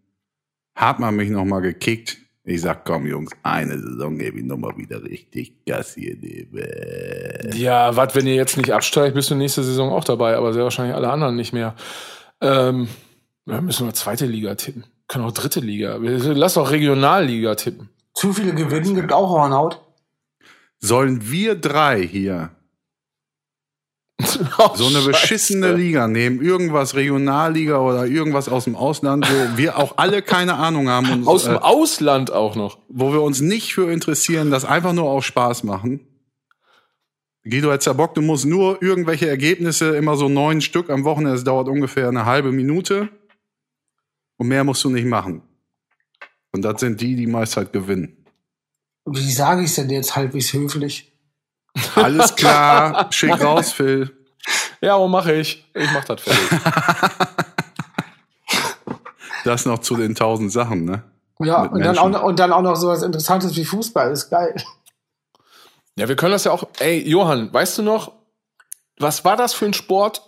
hat 0.75 0.99
man 0.99 1.17
mich 1.17 1.31
nochmal 1.31 1.61
gekickt. 1.61 2.17
Ich 2.45 2.63
sag, 2.63 2.85
komm 2.87 3.07
Jungs, 3.07 3.31
eine 3.43 3.79
Saison 3.79 4.19
gebe 4.19 4.39
ich 4.39 4.45
nochmal 4.45 4.77
wieder 4.77 5.03
richtig 5.05 5.65
Gas 5.67 5.95
hier 5.95 6.17
neben. 6.19 6.59
Ja, 7.55 7.95
was, 7.95 8.15
wenn 8.15 8.27
ihr 8.27 8.35
jetzt 8.35 8.57
nicht 8.57 8.73
absteigt, 8.73 9.15
bist 9.15 9.31
du 9.31 9.35
nächste 9.35 9.63
Saison 9.63 9.91
auch 9.91 10.05
dabei, 10.05 10.37
aber 10.37 10.53
sehr 10.55 10.65
wahrscheinlich 10.65 10.95
alle 10.97 11.11
anderen 11.11 11.37
nicht 11.37 11.53
mehr. 11.53 11.75
Ähm, 12.41 12.89
ja, 13.47 13.61
müssen 13.61 13.87
wir 13.87 13.93
zweite 13.95 14.27
Liga 14.27 14.55
tippen. 14.55 14.85
Können 15.07 15.25
auch 15.27 15.33
dritte 15.33 15.61
Liga. 15.61 16.01
Wir- 16.01 16.19
Lass 16.35 16.55
doch 16.55 16.71
Regionalliga 16.71 17.55
tippen. 17.57 17.91
Zu 18.15 18.33
viele 18.33 18.55
Gewinnen 18.55 18.95
gibt 18.95 19.13
auch 19.13 19.29
Hornhaut. 19.29 19.81
Sollen 20.79 21.31
wir 21.31 21.55
drei 21.57 22.01
hier 22.03 22.51
Oh, 24.59 24.71
so 24.75 24.85
eine 24.87 24.95
Scheiße. 24.97 25.11
beschissene 25.11 25.73
Liga 25.73 26.07
nehmen, 26.09 26.41
irgendwas 26.43 26.95
Regionalliga 26.95 27.79
oder 27.79 28.07
irgendwas 28.07 28.49
aus 28.49 28.65
dem 28.65 28.77
Ausland, 28.77 29.27
wo 29.31 29.57
wir 29.59 29.79
auch 29.79 29.97
alle 29.99 30.23
keine 30.23 30.55
Ahnung 30.55 30.89
haben 30.89 31.11
und 31.13 31.27
Aus 31.27 31.45
dem 31.45 31.55
äh, 31.55 31.59
Ausland 31.59 32.31
auch 32.33 32.57
noch. 32.57 32.79
wo 32.89 33.13
wir 33.13 33.23
uns 33.23 33.41
nicht 33.41 33.75
für 33.75 33.91
interessieren, 33.91 34.51
das 34.51 34.65
einfach 34.65 34.93
nur 34.93 35.05
auf 35.11 35.25
Spaß 35.25 35.65
machen. 35.65 36.01
Guido 37.45 37.71
hat 37.73 37.85
ja 37.87 37.93
Bock, 37.95 38.15
du 38.15 38.21
musst 38.23 38.45
nur 38.45 38.83
irgendwelche 38.83 39.29
Ergebnisse, 39.29 39.97
immer 39.97 40.17
so 40.17 40.29
neun 40.29 40.61
Stück 40.61 40.91
am 40.91 41.05
Wochenende, 41.05 41.33
das 41.33 41.45
dauert 41.45 41.69
ungefähr 41.69 42.09
eine 42.09 42.27
halbe 42.27 42.53
Minute. 42.53 43.09
Und 44.37 44.49
mehr 44.49 44.65
musst 44.65 44.85
du 44.85 44.91
nicht 44.91 45.07
machen. 45.07 45.43
Und 46.53 46.63
das 46.63 46.81
sind 46.81 47.01
die, 47.01 47.17
die 47.17 47.27
meist 47.27 47.57
halt 47.57 47.73
gewinnen. 47.73 48.17
Wie 49.07 49.33
sage 49.33 49.65
ich 49.65 49.75
denn 49.75 49.89
jetzt 49.91 50.17
halbwegs 50.17 50.53
höflich? 50.53 51.10
Alles 51.95 52.35
klar, 52.37 53.09
schick 53.13 53.31
raus, 53.43 53.73
Phil. 53.73 54.11
Ja, 54.81 54.99
wo 54.99 55.09
mache 55.09 55.35
ich? 55.35 55.65
Ich 55.75 55.91
mach 55.93 56.05
das 56.05 56.21
fertig. 56.23 56.43
Das 59.45 59.65
noch 59.65 59.79
zu 59.79 59.97
den 59.97 60.15
tausend 60.15 60.53
Sachen, 60.53 60.85
ne? 60.85 61.03
Ja, 61.39 61.63
Mit 61.63 61.73
und 61.73 61.81
dann, 61.81 61.99
auch, 61.99 62.09
noch- 62.11 62.23
und 62.23 62.39
dann 62.39 62.53
auch 62.53 62.61
noch 62.61 62.77
sowas 62.77 63.03
Interessantes 63.03 63.57
wie 63.57 63.65
Fußball. 63.65 64.13
Ist 64.13 64.29
geil. 64.29 64.55
ja, 65.97 66.09
wir 66.09 66.17
können 66.17 66.33
das 66.33 66.45
ja 66.45 66.53
auch. 66.53 66.65
Ey, 66.79 67.09
Johann, 67.09 67.53
weißt 67.53 67.79
du 67.79 67.83
noch, 67.83 68.13
was 68.99 69.25
war 69.25 69.37
das 69.39 69.55
für 69.55 69.65
ein 69.65 69.73
Sport, 69.73 70.23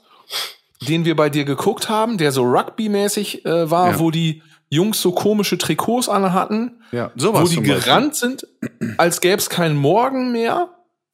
den 0.81 1.05
wir 1.05 1.15
bei 1.15 1.29
dir 1.29 1.45
geguckt 1.45 1.91
haben, 1.91 2.17
der 2.17 2.33
so 2.33 2.43
Rugby-mäßig 2.45 3.45
äh, 3.45 3.71
war, 3.71 3.91
Ja. 3.93 3.99
wo 3.99 4.11
die 4.11 4.43
Jungs 4.71 5.03
so 5.03 5.13
komische 5.13 5.59
Trikots 5.59 6.09
anhatten, 6.09 6.83
Ja, 6.93 7.11
wo 7.15 7.21
sowas 7.21 7.51
die 7.51 7.57
zum 7.57 7.65
Beispiel. 7.65 7.83
gerannt 7.83 8.15
sind, 8.17 8.47
als 8.97 9.21
gäbe 9.21 9.37
es 9.37 9.51
keinen 9.51 9.77
Morgen 9.77 10.33
mehr, 10.33 10.71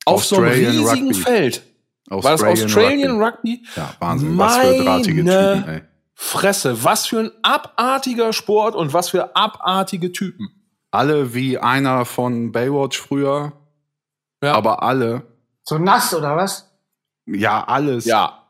auf 0.09 0.25
so 0.25 0.37
einem 0.37 0.47
Australian 0.47 0.71
riesigen 0.85 1.07
Rugby. 1.09 1.15
Feld. 1.23 1.63
War 2.11 2.23
das 2.33 2.43
Australian 2.43 3.23
Rugby? 3.23 3.65
Ja, 3.77 3.95
Wahnsinn, 3.99 4.39
was 4.39 4.57
für 4.57 4.83
drahtige 4.85 5.23
Meine 5.25 5.55
Typen, 5.57 5.69
ey. 5.75 5.83
Fresse, 6.15 6.83
was 6.85 7.07
für 7.07 7.21
ein 7.21 7.31
abartiger 7.43 8.33
Sport 8.33 8.75
und 8.75 8.93
was 8.93 9.11
für 9.11 9.37
abartige 9.37 10.11
Typen. 10.13 10.49
Alle 10.91 11.35
wie 11.35 11.59
einer 11.59 12.05
von 12.07 12.51
Baywatch 12.51 12.99
früher, 12.99 13.53
Ja. 14.43 14.55
aber 14.55 14.83
alle, 14.83 15.23
So 15.65 15.79
nass 15.79 16.15
oder 16.15 16.35
was? 16.37 16.71
ja, 17.27 17.63
alles. 17.65 18.05
ja, 18.07 18.43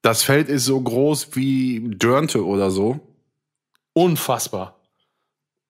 Das 0.00 0.22
Feld 0.24 0.48
ist 0.48 0.64
so 0.64 0.80
groß 0.80 1.36
wie 1.36 1.90
Dörnte 1.96 2.44
oder 2.46 2.70
so. 2.70 2.98
unfassbar. 3.92 4.80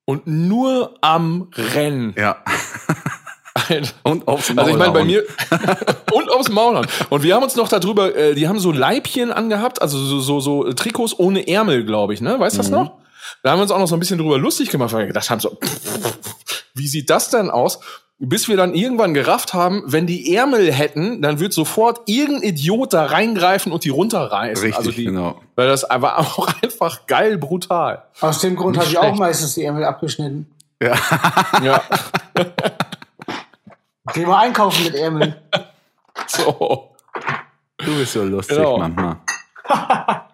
Und 0.05 0.27
nur 0.27 0.97
am 1.01 1.51
Rennen. 1.55 2.15
Ja. 2.17 2.43
Alter. 3.55 3.93
Und 4.03 4.29
aufs 4.29 4.51
Maul 4.51 4.59
Also 4.61 4.71
ich 4.71 4.79
meine, 4.79 4.93
bei 4.93 5.05
mir 5.05 5.25
und 6.13 6.31
aufs 6.31 6.49
Maul 6.49 6.77
hauen. 6.77 6.87
Und 7.11 7.23
wir 7.23 7.35
haben 7.35 7.43
uns 7.43 7.57
noch 7.57 7.69
darüber, 7.69 8.15
äh, 8.15 8.35
die 8.35 8.49
haben 8.49 8.59
so 8.59 8.73
Leibchen 8.73 9.31
angehabt, 9.31 9.83
also 9.83 9.99
so, 9.99 10.21
so, 10.21 10.41
so 10.41 10.73
Trikots 10.73 11.19
ohne 11.19 11.47
Ärmel, 11.47 11.85
glaube 11.85 12.15
ich, 12.15 12.21
ne? 12.21 12.39
Weißt 12.39 12.57
du 12.57 12.59
das 12.59 12.71
noch? 12.71 12.93
Da 13.43 13.51
haben 13.51 13.59
wir 13.59 13.63
uns 13.63 13.71
auch 13.71 13.79
noch 13.79 13.89
so 13.89 13.97
ein 13.97 14.01
bisschen 14.01 14.19
drüber 14.19 14.39
lustig 14.39 14.71
gemacht, 14.71 14.93
weil 14.93 15.01
wir 15.01 15.07
gedacht 15.09 15.29
haben, 15.31 15.41
so, 15.41 15.59
wie 16.75 16.89
sieht 16.89 17.11
das 17.11 17.31
denn 17.31 17.51
aus? 17.51 17.81
Bis 18.25 18.47
wir 18.47 18.57
dann 18.57 18.75
irgendwann 18.75 19.15
gerafft 19.15 19.53
haben, 19.53 19.83
wenn 19.87 20.07
die 20.07 20.35
Ärmel 20.35 20.73
hätten, 20.73 21.23
dann 21.23 21.41
wird 21.41 21.53
sofort 21.53 22.03
irgendein 22.07 22.51
Idiot 22.51 22.93
da 22.93 23.07
reingreifen 23.07 23.73
und 23.73 23.85
die 23.85 23.89
runterreißen. 23.89 24.65
Richtig, 24.65 24.79
also 24.79 24.93
die, 24.93 25.07
genau. 25.07 25.41
Weil 25.57 25.67
das 25.67 25.83
war 25.83 26.19
auch 26.19 26.49
einfach 26.63 27.07
geil 27.07 27.37
brutal. 27.37 28.05
Aus 28.21 28.39
dem 28.41 28.55
Grund 28.55 28.79
habe 28.79 28.87
ich 28.89 28.97
auch 28.97 29.17
meistens 29.17 29.55
die 29.55 29.65
Ärmel 29.65 29.85
abgeschnitten. 29.85 30.47
Ja. 30.81 30.97
Ja. 31.63 31.83
Geh 34.15 34.27
mal 34.27 34.41
einkaufen 34.41 34.85
mit 34.85 34.95
Ärmeln. 34.95 35.37
So. 36.27 36.95
Du 37.79 37.97
bist 37.97 38.13
so 38.13 38.23
lustig 38.23 38.57
Genau. 38.59 38.77
manchmal. 38.79 39.17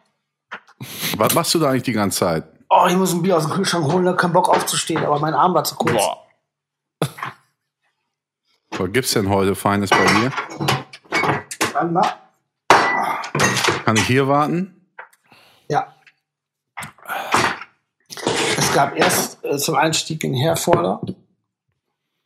Was 1.17 1.35
machst 1.35 1.55
du 1.55 1.61
da 1.61 1.71
eigentlich 1.71 1.85
die 1.85 1.93
ganze 1.93 2.19
Zeit? 2.19 2.45
Oh, 2.69 2.85
ich 2.89 2.97
muss 2.97 3.13
ein 3.13 3.23
Bier 3.23 3.37
aus 3.37 3.45
dem 3.47 3.53
Kühlschrank 3.53 3.85
holen, 3.91 4.07
hab 4.09 4.19
keinen 4.19 4.33
Bock 4.33 4.49
aufzustehen, 4.49 5.05
aber 5.05 5.21
mein 5.21 5.35
Arm 5.35 5.55
war 5.55 5.63
zu 5.65 5.77
kurz. 5.77 5.93
Boah. 5.93 6.27
Was 8.73 8.93
gibt's 8.93 9.13
denn 9.13 9.29
heute 9.29 9.55
Feines 9.55 9.91
bei 9.91 10.05
dir? 10.05 10.33
Warte 11.73 11.87
mal. 11.87 12.15
Kann 13.85 13.97
ich 13.97 14.07
hier 14.07 14.27
warten? 14.29 14.85
Ja. 15.69 15.95
Es 18.57 18.73
gab 18.75 18.97
erst 18.97 19.45
äh, 19.45 19.57
zum 19.59 19.77
Einstieg 19.77 20.23
in 20.25 20.35
Herforder. 20.35 21.01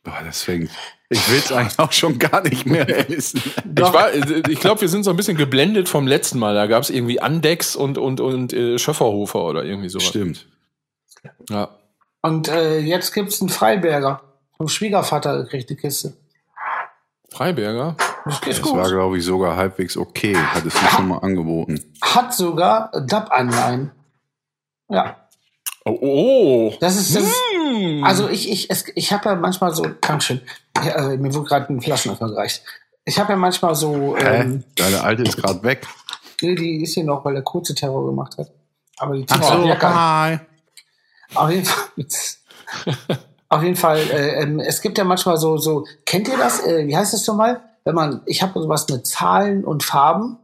Boah, 0.03 0.21
deswegen. 0.25 0.69
Ich 1.13 1.29
will 1.31 1.37
es 1.39 1.51
eigentlich 1.51 1.79
auch 1.79 1.91
schon 1.91 2.19
gar 2.19 2.41
nicht 2.41 2.65
mehr 2.65 2.87
essen. 3.09 3.41
Ich, 3.75 3.81
war- 3.81 4.13
ich 4.13 4.59
glaube, 4.59 4.81
wir 4.81 4.89
sind 4.89 5.03
so 5.03 5.09
ein 5.11 5.15
bisschen 5.15 5.37
geblendet 5.37 5.87
vom 5.89 6.07
letzten 6.07 6.39
Mal. 6.39 6.53
Da 6.55 6.67
gab 6.67 6.83
es 6.83 6.89
irgendwie 6.89 7.19
Andex 7.21 7.75
und, 7.75 7.97
und, 7.97 8.19
und 8.19 8.53
äh, 8.53 8.77
Schöfferhofer 8.77 9.43
oder 9.43 9.63
irgendwie 9.63 9.89
sowas. 9.89 10.07
Stimmt. 10.07 10.47
Ja. 11.49 11.69
Und 12.21 12.47
äh, 12.49 12.79
jetzt 12.79 13.13
gibt's 13.13 13.41
einen 13.41 13.49
Freiberger. 13.49 14.21
Vom 14.57 14.67
Schwiegervater 14.69 15.43
gekriegt 15.43 15.69
die 15.69 15.75
Kiste. 15.75 16.13
Freiberger. 17.31 17.95
Das 18.25 18.41
Das 18.41 18.63
war, 18.63 18.83
gut. 18.83 18.91
glaube 18.91 19.17
ich, 19.17 19.25
sogar 19.25 19.55
halbwegs 19.57 19.97
okay. 19.97 20.35
Hattest 20.37 20.77
du 20.81 20.85
schon 20.87 21.07
mal 21.07 21.17
angeboten. 21.17 21.79
Hat 22.01 22.33
sogar 22.33 22.91
DAP-Anleihen. 23.07 23.91
Ja. 24.89 25.17
Oh, 25.85 25.97
oh. 26.01 26.73
Das 26.79 26.95
ist, 26.95 27.15
das 27.15 27.23
Hm. 27.63 28.03
also 28.03 28.29
ich, 28.29 28.51
ich, 28.51 28.69
es, 28.69 28.85
ich 28.95 29.13
habe 29.13 29.29
ja 29.29 29.35
manchmal 29.35 29.73
so, 29.73 29.85
Dankeschön, 30.01 30.41
äh, 30.75 31.17
mir 31.17 31.33
wurde 31.33 31.47
gerade 31.47 31.73
ein 31.73 31.81
Flaschenöffner 31.81 32.29
gereicht. 32.29 32.63
Ich 33.05 33.19
habe 33.19 33.33
ja 33.33 33.37
manchmal 33.37 33.75
so, 33.75 34.15
ähm, 34.17 34.63
Hä? 34.63 34.63
Deine 34.75 35.03
Alte 35.03 35.23
ist 35.23 35.37
gerade 35.37 35.61
weg. 35.63 35.85
nee, 36.41 36.55
die 36.55 36.83
ist 36.83 36.93
hier 36.93 37.03
noch, 37.03 37.23
weil 37.25 37.33
der 37.33 37.43
kurze 37.43 37.75
Terror 37.75 38.05
gemacht 38.05 38.37
hat. 38.37 38.51
Aber 38.97 39.15
die 39.15 39.25
Ach 39.29 39.43
so, 39.43 39.67
hi. 39.81 40.39
Auf 41.35 41.49
jeden 41.49 41.65
Fall. 41.65 41.85
Auf 43.49 43.61
jeden 43.61 43.75
Fall, 43.75 43.99
äh, 43.99 44.41
ähm, 44.41 44.59
es 44.59 44.81
gibt 44.81 44.97
ja 44.97 45.03
manchmal 45.03 45.37
so, 45.37 45.57
so, 45.57 45.85
kennt 46.05 46.27
ihr 46.27 46.37
das? 46.37 46.65
Äh, 46.65 46.87
wie 46.87 46.97
heißt 46.97 47.13
das 47.13 47.23
schon 47.23 47.37
mal? 47.37 47.61
Wenn 47.83 47.93
man, 47.93 48.21
ich 48.25 48.41
habe 48.41 48.59
sowas 48.59 48.87
mit 48.89 49.05
Zahlen 49.05 49.63
und 49.63 49.83
Farben 49.83 50.39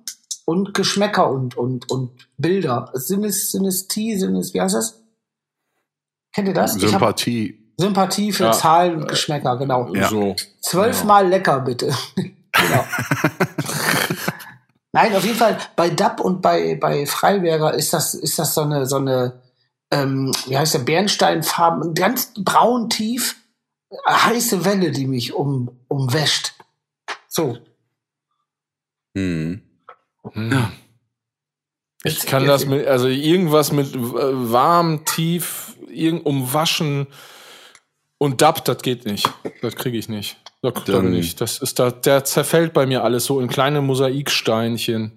und 0.45 0.75
Geschmäcker 0.75 1.29
und, 1.29 1.57
und, 1.57 1.89
und 1.89 2.11
Bilder. 2.37 2.91
Sinnes, 2.93 3.51
Synestie, 3.51 4.15
Sinnes, 4.17 4.53
wie 4.53 4.61
heißt 4.61 4.75
das? 4.75 4.98
Kennt 6.39 6.47
ihr 6.47 6.53
das? 6.53 6.77
Ich 6.77 6.83
hab 6.83 6.91
Sympathie. 6.91 7.59
Sympathie 7.75 8.31
für 8.31 8.45
Ja. 8.45 8.51
Zahlen 8.53 8.95
und 9.01 9.09
Geschmäcker, 9.09 9.57
genau. 9.57 9.93
Ja. 9.93 10.07
So. 10.07 10.37
Zwölfmal 10.61 11.27
lecker, 11.27 11.59
bitte. 11.59 11.93
genau. 12.15 12.85
Nein, 14.93 15.13
auf 15.13 15.25
jeden 15.25 15.35
Fall, 15.35 15.57
bei 15.75 15.89
DAP 15.89 16.21
und 16.21 16.41
bei, 16.41 16.75
bei 16.79 17.05
Freiberger 17.05 17.73
ist 17.73 17.91
das, 17.91 18.13
ist 18.13 18.39
das 18.39 18.53
so 18.53 18.61
eine, 18.61 18.85
so 18.85 18.95
eine, 18.95 19.41
ähm, 19.91 20.31
wie 20.47 20.57
heißt 20.57 20.75
der, 20.75 20.79
Bernsteinfarben, 20.79 21.93
ganz 21.93 22.31
braun 22.37 22.89
tief, 22.89 23.35
heiße 24.07 24.63
Welle, 24.63 24.91
die 24.91 25.07
mich 25.07 25.33
um, 25.33 25.69
umwäscht. 25.89 26.53
So. 27.27 27.57
Hm. 29.13 29.61
Hm. 30.31 30.71
Ich 32.05 32.13
Jetzt- 32.13 32.27
kann 32.27 32.47
das 32.47 32.65
mit, 32.65 32.87
also 32.87 33.07
irgendwas 33.09 33.73
mit 33.73 33.93
äh, 33.93 33.99
warm, 34.01 35.03
tief, 35.03 35.75
irgend 35.89 36.25
umwaschen 36.25 37.07
und 38.17 38.41
Dab, 38.41 38.65
das 38.65 38.79
geht 38.81 39.05
nicht. 39.05 39.29
Das 39.61 39.75
kriege 39.75 39.97
ich 39.97 40.09
nicht. 40.09 40.37
Da, 40.61 40.71
da 40.71 40.81
Dann- 40.91 41.05
bin 41.05 41.13
ich. 41.15 41.35
Das 41.35 41.57
ist 41.59 41.79
da, 41.79 41.91
der 41.91 42.23
zerfällt 42.25 42.73
bei 42.73 42.85
mir 42.85 43.03
alles 43.03 43.25
so 43.25 43.39
in 43.39 43.47
kleine 43.47 43.81
Mosaiksteinchen. 43.81 45.13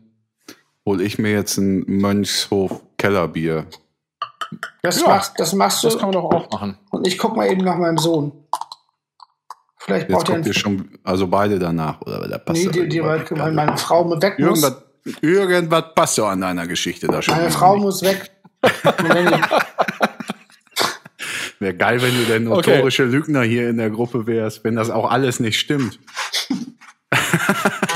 Hol 0.87 1.01
ich 1.01 1.19
mir 1.19 1.33
jetzt 1.33 1.57
ein 1.59 1.85
Mönchshof 1.87 2.81
Kellerbier. 2.99 3.67
Das, 4.83 5.01
Ja. 5.01 5.09
machst, 5.09 5.33
das 5.39 5.53
machst 5.53 5.83
du. 5.83 5.89
Das 5.89 5.99
kann 5.99 6.11
man 6.11 6.13
doch 6.15 6.25
auch 6.31 6.51
machen. 6.51 6.79
und 6.91 7.07
ich 7.07 7.19
guck 7.19 7.37
mal 7.37 7.51
eben 7.51 7.63
nach 7.65 7.77
meinem 7.77 7.99
Sohn. 7.99 8.33
Vielleicht 9.79 10.09
Jetzt 10.09 10.17
braucht 10.17 10.29
er 10.29 10.35
einen. 10.37 10.55
schon, 10.55 10.99
also 11.03 11.27
beide 11.27 11.59
danach, 11.59 12.01
oder? 12.03 12.29
Da 12.29 12.39
passt 12.39 12.65
Nee, 12.65 12.71
die, 12.71 12.89
die, 12.89 13.03
weil, 13.03 13.19
nicht. 13.21 13.31
meine 13.37 13.77
Frau 13.77 14.05
mit 14.05 14.23
weg 14.23 14.39
muss. 14.39 14.63
irgendwas, 14.63 14.83
irgendwas 15.21 15.85
passt 15.97 16.19
doch 16.19 16.29
an 16.29 16.41
deiner 16.41 16.67
Geschichte 16.69 17.09
da 17.09 17.21
schon. 17.21 17.35
Meine 17.35 17.51
Frau 17.51 17.77
muss 17.77 18.03
weg. 18.03 18.31
Wäre 21.62 21.75
geil, 21.75 22.03
wenn 22.03 22.11
du 22.11 22.25
der 22.25 22.37
Okay. 22.53 22.70
notorische 22.72 23.05
Lügner 23.05 23.42
hier 23.42 23.70
in 23.70 23.77
der 23.77 23.88
Gruppe 23.88 24.27
wärst, 24.27 24.64
wenn 24.64 24.75
das 24.75 24.90
auch 24.90 25.09
alles 25.09 25.38
nicht 25.38 25.61
stimmt. 25.61 26.01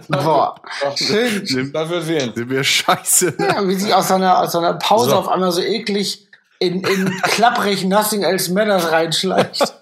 Boah, 0.08 0.54
schön. 0.96 1.44
Sind, 1.46 1.74
Das 1.74 1.88
wird 1.90 2.04
sehen. 2.04 2.32
sind 2.34 2.48
wir 2.48 2.64
scheiße. 2.64 3.34
ne? 3.38 3.48
Ja, 3.48 3.68
wie 3.68 3.74
sie 3.74 3.92
aus 3.92 4.08
so 4.08 4.14
einer, 4.14 4.38
aus 4.40 4.54
einer 4.56 4.72
Pause 4.74 5.10
So. 5.10 5.16
auf 5.16 5.28
einmal 5.28 5.52
so 5.52 5.60
eklig 5.60 6.26
in, 6.60 6.80
in 6.82 7.10
klapprig 7.22 7.84
Nothing 7.84 8.22
Else 8.22 8.52
Matters 8.54 8.90
reinschleicht. 8.90 9.74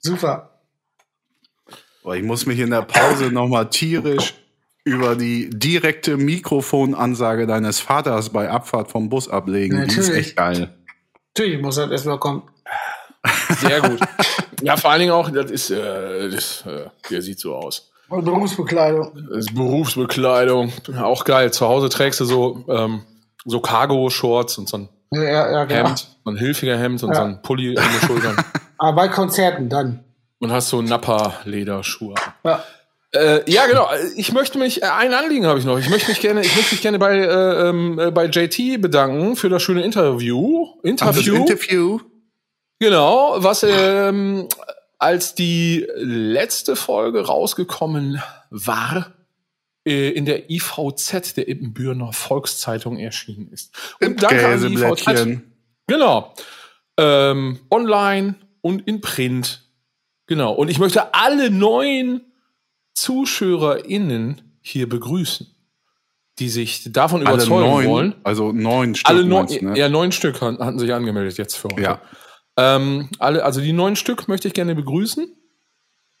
Super. 0.00 0.50
Boah, 2.02 2.16
Ich 2.16 2.22
muss 2.22 2.44
mich 2.44 2.58
in 2.58 2.68
der 2.70 2.82
Pause 2.82 3.30
nochmal 3.32 3.70
tierisch 3.70 4.34
über 4.88 5.14
die 5.16 5.50
direkte 5.50 6.16
Mikrofonansage 6.16 7.46
deines 7.46 7.80
Vaters 7.80 8.30
bei 8.30 8.50
Abfahrt 8.50 8.90
vom 8.90 9.08
Bus 9.08 9.28
ablegen. 9.28 9.76
Die 9.76 9.86
ist 9.88 9.96
Natürlich. 9.98 10.26
echt 10.28 10.36
geil. 10.36 10.74
Natürlich 11.36 11.62
muss 11.62 11.76
das 11.76 11.90
erstmal 11.90 12.18
kommen. 12.18 12.42
Sehr 13.60 13.80
gut. 13.80 14.00
ja, 14.62 14.76
vor 14.76 14.90
allen 14.90 15.00
Dingen 15.00 15.12
auch, 15.12 15.30
das 15.30 15.50
ist, 15.50 15.70
äh, 15.70 16.28
das, 16.30 16.64
äh, 16.66 16.86
der 17.10 17.22
sieht 17.22 17.38
so 17.40 17.54
aus. 17.54 17.90
Und 18.08 18.24
Berufsbekleidung. 18.24 19.12
Das 19.28 19.38
ist 19.38 19.54
Berufsbekleidung. 19.54 20.72
Auch 20.98 21.24
geil. 21.24 21.52
Zu 21.52 21.68
Hause 21.68 21.88
trägst 21.90 22.20
du 22.20 22.24
so, 22.24 22.64
ähm, 22.68 23.02
so 23.44 23.60
Cargo-Shorts 23.60 24.56
und 24.58 24.68
so 24.68 24.78
ein 24.78 24.88
Ja, 25.12 25.22
ja, 25.22 25.50
ja, 25.52 25.64
genau. 25.64 25.88
Hemd, 25.88 25.98
so 26.24 26.30
ein 26.30 26.36
hilfiger 26.36 26.78
Hemd 26.78 27.02
und 27.02 27.10
Ja. 27.10 27.16
so 27.16 27.22
ein 27.22 27.42
Pulli 27.42 27.76
an 27.76 27.84
den 27.84 28.06
Schultern. 28.06 28.36
Aber 28.78 28.96
bei 28.96 29.08
Konzerten 29.08 29.68
dann. 29.68 30.04
Und 30.38 30.52
hast 30.52 30.68
so 30.68 30.80
Nappa-Lederschuhe. 30.80 32.14
Ja. 32.44 32.62
Äh, 33.12 33.50
ja, 33.50 33.66
genau. 33.66 33.88
Ich 34.16 34.32
möchte 34.32 34.58
mich, 34.58 34.82
äh, 34.82 34.86
ein 34.86 35.14
Anliegen 35.14 35.46
habe 35.46 35.58
ich 35.58 35.64
noch. 35.64 35.78
Ich 35.78 35.88
möchte 35.88 36.10
mich 36.10 36.20
gerne, 36.20 36.42
ich 36.42 36.54
möchte 36.54 36.74
mich 36.74 36.82
gerne 36.82 36.98
bei, 36.98 37.16
äh, 37.16 37.68
ähm, 37.68 37.98
äh, 37.98 38.10
bei 38.10 38.26
JT 38.26 38.80
bedanken 38.80 39.36
für 39.36 39.48
das 39.48 39.62
schöne 39.62 39.82
Interview. 39.82 40.66
Das 40.82 40.90
Interview. 40.90 41.36
Interview. 41.36 42.00
Genau, 42.80 43.36
was 43.38 43.64
ähm, 43.64 44.48
als 44.98 45.34
die 45.34 45.86
letzte 45.96 46.76
Folge 46.76 47.26
rausgekommen 47.26 48.22
war, 48.50 49.12
äh, 49.86 50.10
in 50.10 50.26
der 50.26 50.50
IVZ, 50.50 51.34
der 51.34 51.48
Ibbenbürener 51.48 52.12
Volkszeitung, 52.12 52.98
erschienen 52.98 53.50
ist. 53.50 53.74
Und 54.00 54.22
danke 54.22 54.46
an 54.46 54.60
die 54.60 54.74
IVZ. 54.74 55.40
Genau. 55.86 56.34
Ähm, 56.98 57.60
online 57.70 58.34
und 58.60 58.86
in 58.86 59.00
Print. 59.00 59.64
Genau. 60.26 60.52
Und 60.52 60.68
ich 60.68 60.78
möchte 60.78 61.14
alle 61.14 61.50
neuen 61.50 62.27
ZuschauerInnen 63.00 64.58
hier 64.60 64.88
begrüßen, 64.88 65.46
die 66.38 66.48
sich 66.48 66.92
davon 66.92 67.26
Alle 67.26 67.36
überzeugen 67.36 67.70
neun, 67.70 67.86
wollen. 67.86 68.14
also 68.24 68.52
neun 68.52 68.94
Stück. 68.94 69.08
Alle 69.08 69.24
neun, 69.24 69.46
meinst 69.46 69.62
ne? 69.62 69.78
ja, 69.78 69.88
neun 69.88 70.12
Stück 70.12 70.40
hatten 70.40 70.78
sich 70.78 70.92
angemeldet 70.92 71.38
jetzt 71.38 71.56
für 71.56 71.68
heute. 71.68 71.82
ja. 71.82 72.00
Ähm, 72.56 73.08
alle, 73.20 73.44
also 73.44 73.60
die 73.60 73.72
neun 73.72 73.94
Stück 73.94 74.26
möchte 74.26 74.48
ich 74.48 74.54
gerne 74.54 74.74
begrüßen. 74.74 75.32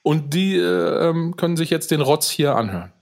Und 0.02 0.32
die 0.32 0.56
äh, 0.56 1.08
ähm, 1.08 1.36
können 1.36 1.56
sich 1.56 1.68
jetzt 1.70 1.90
den 1.90 2.00
Rotz 2.00 2.30
hier 2.30 2.54
anhören, 2.54 2.92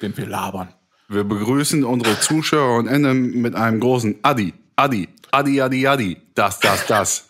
den 0.00 0.16
wir 0.16 0.26
labern. 0.26 0.68
Wir 1.08 1.24
begrüßen 1.24 1.84
unsere 1.84 2.18
Zuschauer 2.20 2.78
und 2.78 2.86
enden 2.86 3.42
mit 3.42 3.54
einem 3.54 3.80
großen 3.80 4.20
Adi. 4.22 4.54
Adi. 4.76 5.08
Adi, 5.32 5.60
Adi, 5.60 5.86
Adi. 5.86 6.16
Das, 6.34 6.60
das, 6.60 6.86
das. 6.86 7.28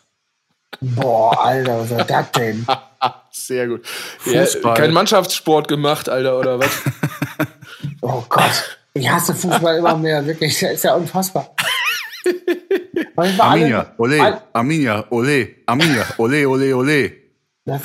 Boah, 0.80 1.44
Alter, 1.44 1.80
was 1.80 1.90
war 1.90 2.04
das 2.04 2.30
denn? 2.32 2.66
Sehr 3.30 3.66
gut. 3.68 3.86
Fußball. 4.18 4.72
Ja, 4.72 4.74
kein 4.74 4.92
Mannschaftssport 4.92 5.68
gemacht, 5.68 6.08
Alter, 6.08 6.38
oder 6.38 6.58
was? 6.58 6.70
Oh 8.00 8.22
Gott, 8.28 8.78
ich 8.94 9.10
hasse 9.10 9.34
Fußball 9.34 9.78
immer 9.78 9.96
mehr, 9.96 10.24
wirklich, 10.26 10.58
das 10.60 10.72
ist 10.72 10.84
ja 10.84 10.94
unfassbar. 10.94 11.54
Alle- 13.16 13.42
Arminia, 13.42 13.94
ole, 13.98 14.42
Arminia, 14.52 15.04
ole, 15.10 15.48
Arminia, 15.66 16.04
ole, 16.18 16.48
ole, 16.48 16.76
ole. 16.76 17.12
Das, 17.64 17.82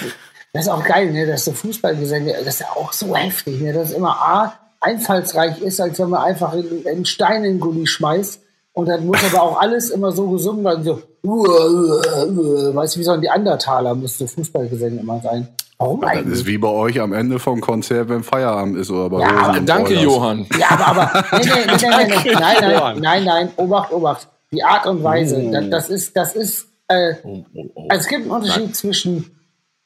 das 0.54 0.64
ist 0.66 0.70
auch 0.70 0.84
geil, 0.84 1.12
ne, 1.12 1.26
dass 1.28 1.46
so 1.46 1.54
Fußballgesänge, 1.54 2.34
das 2.34 2.56
ist 2.56 2.60
ja 2.62 2.68
auch 2.76 2.92
so 2.94 3.16
heftig, 3.16 3.60
ne, 3.62 3.74
dass 3.74 3.90
es 3.90 3.96
immer 3.96 4.12
A, 4.18 4.60
einfallsreich 4.82 5.60
ist, 5.62 5.80
als 5.80 6.00
wenn 6.00 6.10
man 6.10 6.24
einfach 6.24 6.54
einen 6.54 6.86
einen 6.88 7.06
Stein 7.06 7.44
in 7.44 7.54
den 7.56 7.60
Gully 7.60 7.86
schmeißt. 7.88 8.42
Und 8.74 8.88
dann 8.88 9.06
muss 9.06 9.18
aber 9.34 9.44
auch 9.44 9.60
alles 9.60 9.90
immer 9.90 10.12
so 10.12 10.30
gesungen 10.30 10.64
werden, 10.64 10.84
so, 10.84 11.02
weißt 11.24 12.96
du, 12.96 13.00
wie 13.00 13.04
so 13.04 13.12
ein 13.12 13.20
Neandertaler 13.20 13.96
müsste 13.96 14.28
Fußballgesänge 14.28 15.02
immer 15.02 15.20
sein. 15.22 15.48
Warum 15.78 16.02
Das 16.02 16.12
eigentlich? 16.12 16.40
ist 16.40 16.46
wie 16.46 16.58
bei 16.58 16.68
euch 16.68 17.00
am 17.00 17.14
Ende 17.14 17.40
vom 17.40 17.62
Konzert, 17.62 18.10
wenn 18.10 18.22
Feierabend 18.24 18.78
ist 18.78 18.92
oder 18.92 19.10
bei 19.10 19.22
Ja, 19.22 19.30
aber 19.30 19.60
Danke, 19.62 19.94
Boilers. 19.94 20.04
Johann. 20.04 20.46
Ja, 20.60 20.72
aber, 20.72 21.16
aber 21.16 21.40
nee, 21.40 21.46
nee, 21.46 21.66
nee, 21.66 21.88
nee, 21.90 22.06
nee, 22.06 22.16
nee. 22.26 22.34
Nein, 22.34 22.58
nein, 22.62 23.00
nein, 23.00 23.24
nein, 23.24 23.50
Obacht, 23.56 23.92
Obacht. 23.94 24.28
Die 24.52 24.64
Art 24.64 24.86
und 24.88 25.04
Weise, 25.04 25.50
das, 25.52 25.70
das 25.70 25.90
ist, 25.90 26.16
das 26.18 26.36
ist, 26.36 26.68
äh, 26.88 27.14
Oh, 27.24 27.46
oh, 27.54 27.66
oh. 27.76 27.86
also 27.88 28.02
es 28.02 28.08
gibt 28.08 28.24
einen 28.24 28.32
Unterschied 28.32 28.76
zwischen 28.76 29.32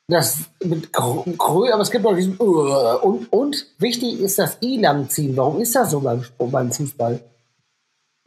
das 0.07 0.39
mit 0.63 0.91
Grö, 0.91 1.71
aber 1.71 1.81
es 1.81 1.91
gibt 1.91 2.05
auch 2.05 2.15
diesen 2.15 2.37
uh, 2.39 2.97
und, 3.01 3.31
und 3.31 3.65
wichtig 3.79 4.19
ist 4.19 4.37
das 4.39 4.57
I 4.61 4.79
lang 4.79 5.09
ziehen. 5.09 5.35
Warum 5.37 5.61
ist 5.61 5.75
das 5.75 5.91
so 5.91 5.99
beim, 5.99 6.23
beim 6.37 6.71
Fußball? 6.71 7.19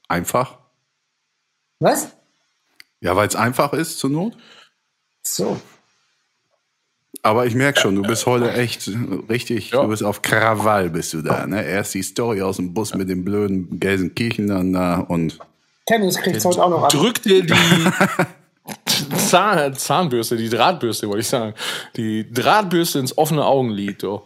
Einfach? 0.09 0.59
Was? 1.81 2.09
Ja, 3.01 3.15
weil 3.17 3.29
es 3.29 3.37
einfach 3.37 3.73
ist 3.73 3.99
zur 3.99 4.11
Not. 4.11 4.37
So. 5.23 5.61
Aber 7.23 7.47
ich 7.47 7.55
merke 7.55 7.81
schon, 7.81 7.97
du 7.97 8.03
bist 8.03 8.27
heute 8.27 8.53
echt 8.53 8.89
richtig, 9.29 9.71
Ja. 9.71 9.83
du 9.83 9.89
bist 9.89 10.05
auf 10.05 10.23
Krawall 10.23 10.91
bist 10.91 11.13
du 11.13 11.23
da. 11.23 11.47
Ne? 11.47 11.65
Erst 11.65 11.95
die 11.95 12.03
Story 12.03 12.41
aus 12.43 12.57
dem 12.57 12.73
Bus 12.73 12.95
mit 12.95 13.09
den 13.09 13.25
blöden 13.25 13.81
Gelsenkirchen 13.81 14.47
dann 14.49 14.73
da 14.73 15.01
und 15.01 15.39
Tennis 15.87 16.17
kriegt 16.19 16.45
heute 16.45 16.63
auch 16.63 16.71
noch 16.71 16.83
ab. 16.85 16.91
Drück 16.91 17.23
dir 17.23 17.43
die 17.45 17.55
Zahn, 19.17 19.75
Zahnbürste, 19.75 20.37
die 20.37 20.49
Drahtbürste, 20.49 21.07
wollte 21.09 21.21
ich 21.21 21.29
sagen. 21.29 21.55
Die 21.97 22.31
Drahtbürste 22.33 22.99
ins 22.99 23.17
offene 23.17 23.45
Augenlid. 23.45 24.03
Oh. 24.05 24.23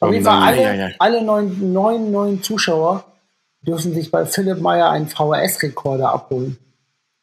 Auf 0.00 0.12
jeden 0.12 0.24
Fall 0.24 0.42
alle, 0.42 0.62
Ja, 0.62 0.72
ja, 0.74 0.88
ja. 0.88 0.94
alle 0.98 1.22
neun, 1.22 1.72
neun 1.72 2.10
neuen 2.10 2.42
Zuschauer 2.42 3.04
dürfen 3.62 3.94
sich 3.94 4.10
bei 4.10 4.26
Philipp 4.26 4.60
Meyer 4.60 4.90
einen 4.90 5.08
VHS-Rekorder 5.08 6.12
abholen. 6.12 6.58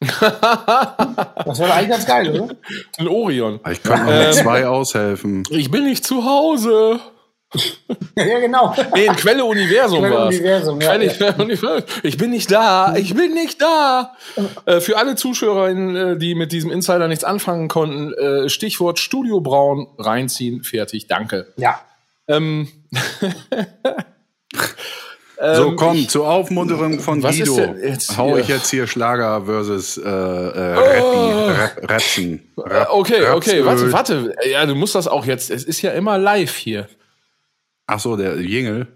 das 0.00 1.58
wäre 1.58 1.74
eigentlich 1.74 1.90
ganz 1.90 2.06
geil, 2.06 2.40
oder? 2.40 2.56
Ein 2.98 3.08
Orion. 3.08 3.60
ich 3.70 3.82
könnte 3.82 4.04
noch 4.04 4.26
mit 4.26 4.34
zwei 4.34 4.66
aushelfen. 4.66 5.42
Ich 5.50 5.70
bin 5.70 5.84
nicht 5.84 6.06
zu 6.06 6.24
Hause. 6.24 7.00
ja, 8.16 8.38
genau. 8.38 8.74
Nee, 8.94 9.06
in 9.06 9.16
Quelle 9.16 9.44
Universum 9.44 9.98
Quelle 10.00 10.14
war 10.14 10.26
Universum, 10.28 10.80
ja, 10.80 10.96
Quelle 10.96 11.34
Universum. 11.34 11.82
Ich 12.02 12.16
bin 12.16 12.30
nicht 12.30 12.50
da. 12.50 12.94
Ich 12.96 13.14
bin 13.14 13.34
nicht 13.34 13.60
da. 13.60 14.14
Äh, 14.66 14.80
für 14.80 14.96
alle 14.96 15.16
Zuschauerinnen, 15.16 15.96
äh, 15.96 16.16
die 16.16 16.34
mit 16.34 16.52
diesem 16.52 16.70
Insider 16.70 17.08
nichts 17.08 17.24
anfangen 17.24 17.68
konnten, 17.68 18.14
äh, 18.14 18.48
Stichwort 18.48 19.00
Studio 19.00 19.40
Braun 19.40 19.88
reinziehen. 19.98 20.62
Fertig. 20.62 21.08
Danke. 21.08 21.52
Ja. 21.56 21.80
Ähm, 22.28 22.68
So, 25.42 25.74
komm, 25.74 26.06
zur 26.06 26.28
Aufmunterung 26.28 27.00
von 27.00 27.22
Guido. 27.22 27.58
jetzt 27.82 28.18
Hau 28.18 28.36
ich 28.36 28.48
jetzt 28.48 28.68
hier 28.68 28.86
Schlager 28.86 29.46
versus 29.46 29.96
äh, 29.96 30.02
äh, 30.02 30.76
Rap, 32.58 32.88
okay, 32.90 33.26
okay, 33.30 33.64
warte, 33.64 33.90
warte. 33.90 34.36
Ja, 34.50 34.66
du 34.66 34.74
musst 34.74 34.94
das 34.94 35.08
auch 35.08 35.24
jetzt. 35.24 35.50
Es 35.50 35.64
ist 35.64 35.80
ja 35.80 35.92
immer 35.92 36.18
live 36.18 36.54
hier. 36.54 36.88
Ach 37.86 37.98
so, 37.98 38.16
der 38.16 38.38
Jingle. 38.38 38.86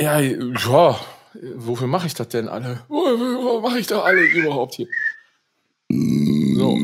Ja, 0.00 0.20
ja. 0.20 0.98
Wofür 1.54 1.86
mache 1.86 2.06
ich 2.06 2.14
das 2.14 2.28
denn 2.28 2.48
alle? 2.48 2.80
Wofür 2.88 3.60
mache 3.60 3.78
ich 3.78 3.86
da 3.86 4.00
alle 4.00 4.22
überhaupt 4.22 4.74
hier? 4.74 4.88
So. 5.90 6.78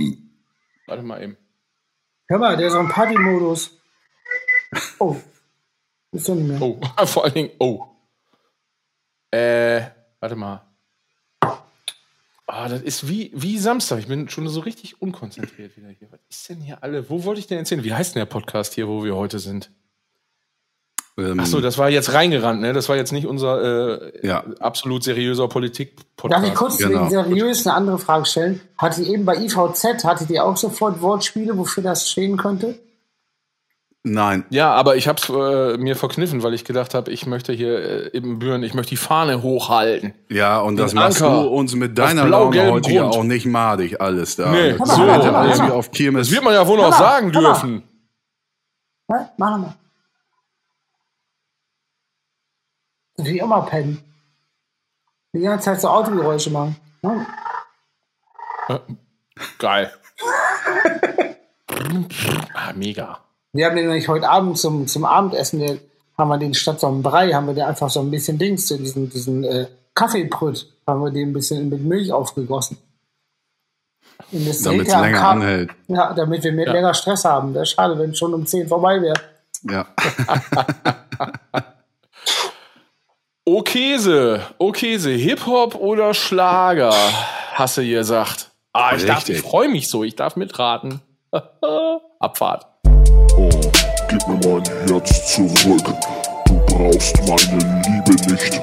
Warte 0.87 1.03
mal 1.03 1.23
eben. 1.23 1.39
Hör 2.29 2.39
mal, 2.39 2.57
der 2.57 2.69
ist 2.69 2.75
im 2.75 2.89
Party-Modus. 2.89 3.79
Oh. 4.99 5.17
Ist 6.13 6.29
doch 6.29 6.35
nicht 6.35 6.49
mehr. 6.49 6.61
Oh, 6.61 6.79
vor 7.07 7.25
allen 7.25 7.35
Dingen, 7.35 7.51
oh. 7.59 7.87
Äh, 9.37 9.83
warte 10.21 10.37
mal. 10.37 10.63
Ah, 12.49 12.69
das 12.69 12.81
ist 12.83 13.09
wie, 13.09 13.33
wie 13.35 13.59
Samstag. 13.59 13.99
Ich 13.99 14.07
bin 14.07 14.29
schon 14.29 14.49
so 14.49 14.61
richtig 14.61 15.03
unkonzentriert 15.03 15.77
wieder 15.77 15.89
hier. 15.89 16.09
Was 16.13 16.21
ist 16.31 16.49
denn 16.49 16.61
hier 16.61 16.83
alle? 16.83 17.11
Wo 17.11 17.25
wollte 17.25 17.41
ich 17.41 17.47
denn 17.49 17.59
erzählen? 17.59 17.83
Wie 17.85 17.93
heißt 17.93 18.15
denn 18.15 18.21
der 18.21 18.27
Podcast 18.27 18.75
hier, 18.75 18.87
wo 18.89 19.03
wir 19.05 19.17
heute 19.17 19.39
sind? 19.41 19.71
Ähm, 21.19 21.41
Ach 21.41 21.47
so, 21.47 21.61
das 21.61 21.77
war 21.77 21.91
jetzt 21.91 22.13
reingerannt, 22.13 22.61
ne? 22.61 22.73
Das 22.73 22.89
war 22.89 22.97
jetzt 22.97 23.11
nicht 23.13 23.27
unser 23.27 24.05
äh, 24.15 24.27
Ja. 24.27 24.45
absolut 24.61 25.03
seriöser 25.03 25.49
Politik-Podcast. 25.49 26.43
Darf 26.45 26.51
ich 26.53 26.57
kurz 26.57 26.79
Genau. 26.79 27.01
wegen 27.01 27.11
seriös 27.11 27.67
eine 27.67 27.75
andere 27.75 27.99
Frage 27.99 28.27
stellen? 28.27 28.61
Hatte 28.79 29.03
eben 29.03 29.25
bei 29.25 29.37
IVZ, 29.37 30.05
hattet 30.05 30.31
ihr 30.31 30.45
auch 30.45 30.57
sofort 30.57 31.01
Wortspiele, 31.03 31.57
wofür 31.59 31.83
das 31.83 32.09
stehen 32.11 32.37
könnte? 32.37 32.79
Nein, 34.09 34.45
Ja, 34.51 34.73
aber 34.73 34.95
ich 34.95 35.09
habe 35.09 35.21
es 35.21 35.29
äh, 35.29 35.77
mir 35.79 35.97
verkniffen, 35.97 36.45
weil 36.45 36.55
ich 36.55 36.65
gedacht 36.65 36.95
habe, 36.95 37.11
ich 37.11 37.27
möchte 37.27 37.53
hier 37.53 38.13
äh, 38.13 38.17
eben 38.17 38.39
Büren, 38.39 38.63
ich 38.63 38.73
möchte 38.73 38.91
die 38.91 38.97
Fahne 38.97 39.43
hochhalten. 39.43 40.15
ja, 40.29 40.61
und 40.61 40.77
das 40.77 40.95
machst 40.95 41.21
Anker 41.21 41.43
du 41.43 41.49
uns 41.49 41.75
mit 41.75 41.99
deiner 41.99 42.25
Laune 42.25 42.71
heute 42.71 42.93
ja 42.93 43.03
Grund. 43.03 43.17
auch 43.17 43.25
nicht 43.25 43.47
madig 43.47 44.01
alles 44.01 44.37
da. 44.37 44.53
Nee, 44.53 44.75
das 44.75 44.95
so, 44.95 45.05
ja 45.05 45.19
alles 45.33 45.61
wie 45.61 45.73
auf 45.73 45.91
Kirmes. 45.91 46.29
Das 46.29 46.35
wird 46.37 46.45
man 46.45 46.55
ja 46.55 46.65
wohl 46.69 46.79
noch 46.79 46.97
sagen 46.97 47.35
Hammer. 47.35 47.49
dürfen. 47.49 47.83
Ja, 49.11 49.31
mach 49.39 49.51
nochmal. 49.51 49.75
Wie 53.17 53.39
immer 53.39 53.63
pennen. 53.63 54.05
Die 55.33 55.41
ganze 55.41 55.65
Zeit 55.65 55.81
so 55.81 55.89
Autogeräusche 55.89 56.51
machen. 56.51 56.77
Ja. 58.69 58.81
Geil. 59.59 59.93
ah, 62.55 62.73
mega. 62.77 63.26
Wir 63.57 63.67
haben 63.67 63.77
den 63.77 63.87
nämlich 63.87 64.09
heute 64.09 64.29
Abend 64.29 64.59
zum, 64.59 64.87
zum 64.87 65.05
Abendessen, 65.05 65.61
der, 65.61 65.79
haben 66.19 66.29
wir 66.29 66.39
den 66.39 66.55
statt 66.55 66.81
so 66.81 66.87
einem 66.89 67.03
Brei, 67.03 67.33
haben 67.33 67.47
wir 67.47 67.55
den 67.55 67.65
einfach 67.65 67.91
so 67.91 68.01
ein 68.01 68.11
bisschen 68.11 68.39
Dings, 68.39 68.69
so 68.69 68.77
diesen, 68.77 69.11
diesen 69.11 69.45
äh, 69.45 69.67
Kaffeebrüt, 69.95 70.67
haben 70.87 71.01
wir 71.03 71.11
den 71.11 71.31
ein 71.31 71.33
bisschen 71.33 71.69
mit 71.69 71.81
Milch 71.83 72.13
aufgegossen. 72.13 72.79
Und 74.33 74.49
das 74.49 74.63
Damit 74.63 74.87
es 74.87 74.93
ja 74.93 75.01
länger 75.01 75.19
Kar- 75.19 75.31
anhält. 75.33 75.71
Ja, 75.89 76.13
damit 76.15 76.43
wir 76.43 76.53
mehr, 76.53 76.73
länger 76.73 76.95
Stress 76.95 77.25
haben. 77.25 77.53
Das 77.55 77.65
ist 77.69 77.75
schade, 77.75 77.99
wenn 77.99 78.11
es 78.11 78.19
schon 78.19 78.33
um 78.35 78.47
10 78.47 78.67
vorbei 78.69 79.01
wäre. 79.03 79.15
Ja. 79.63 79.87
O 83.49 83.63
Käse, 83.63 84.41
O 84.59 84.73
Käse, 84.73 85.11
Hip-Hop 85.11 85.77
oder 85.77 86.15
Schlager, 86.15 86.93
hast 87.53 87.77
du 87.77 87.89
gesagt. 87.89 88.51
Ah, 88.73 88.97
ich, 88.97 89.07
darf, 89.07 89.29
ich 89.29 89.41
freue 89.41 89.69
mich 89.69 89.89
so, 89.89 90.03
ich 90.03 90.17
darf 90.17 90.35
mitraten. 90.35 91.01
Abfahrt. 92.19 92.67
Oh, 93.37 93.51
gib 94.09 94.27
mir 94.29 94.39
mein 94.49 94.65
Herz 94.89 95.35
zurück. 95.35 95.85
Du 96.47 96.59
brauchst 96.67 97.17
meine 97.27 97.83
Liebe 97.87 98.33
nicht. 98.33 98.61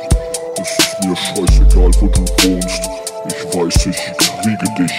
Es 0.60 0.80
ist 0.80 1.04
mir 1.04 1.16
scheißegal, 1.16 1.92
wo 2.00 2.08
du 2.08 2.22
wohnst. 2.44 2.90
Ich 3.28 3.56
weiß, 3.56 3.86
ich 3.88 4.18
kriege 4.42 4.68
dich. 4.78 4.94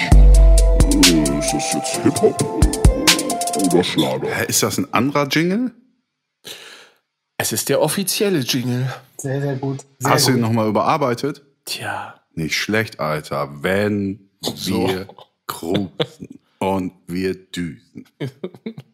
Äh, 1.13 1.39
ist 1.39 1.53
das 1.53 1.73
jetzt 1.75 1.97
Hip-Hop 2.03 2.43
oder 3.67 3.85
Schlager? 3.85 4.29
Hä, 4.29 4.45
Ist 4.47 4.63
das 4.63 4.79
ein 4.79 4.93
anderer 4.93 5.27
Jingle? 5.29 5.73
Es 7.37 7.53
ist 7.53 7.69
der 7.69 7.81
offizielle 7.81 8.39
Jingle. 8.41 8.93
Sehr, 9.19 9.41
sehr 9.41 9.57
gut. 9.57 9.85
Sehr 9.99 10.11
Hast 10.11 10.27
du 10.27 10.33
gut. 10.33 10.39
ihn 10.39 10.43
nochmal 10.43 10.69
überarbeitet? 10.69 11.43
Tja. 11.65 12.15
Nicht 12.35 12.57
schlecht, 12.57 13.01
Alter. 13.01 13.63
Wenn 13.63 14.31
wir 14.43 15.09
cruisen 15.47 16.41
und 16.59 16.93
wir 17.07 17.35
düsen. 17.35 18.07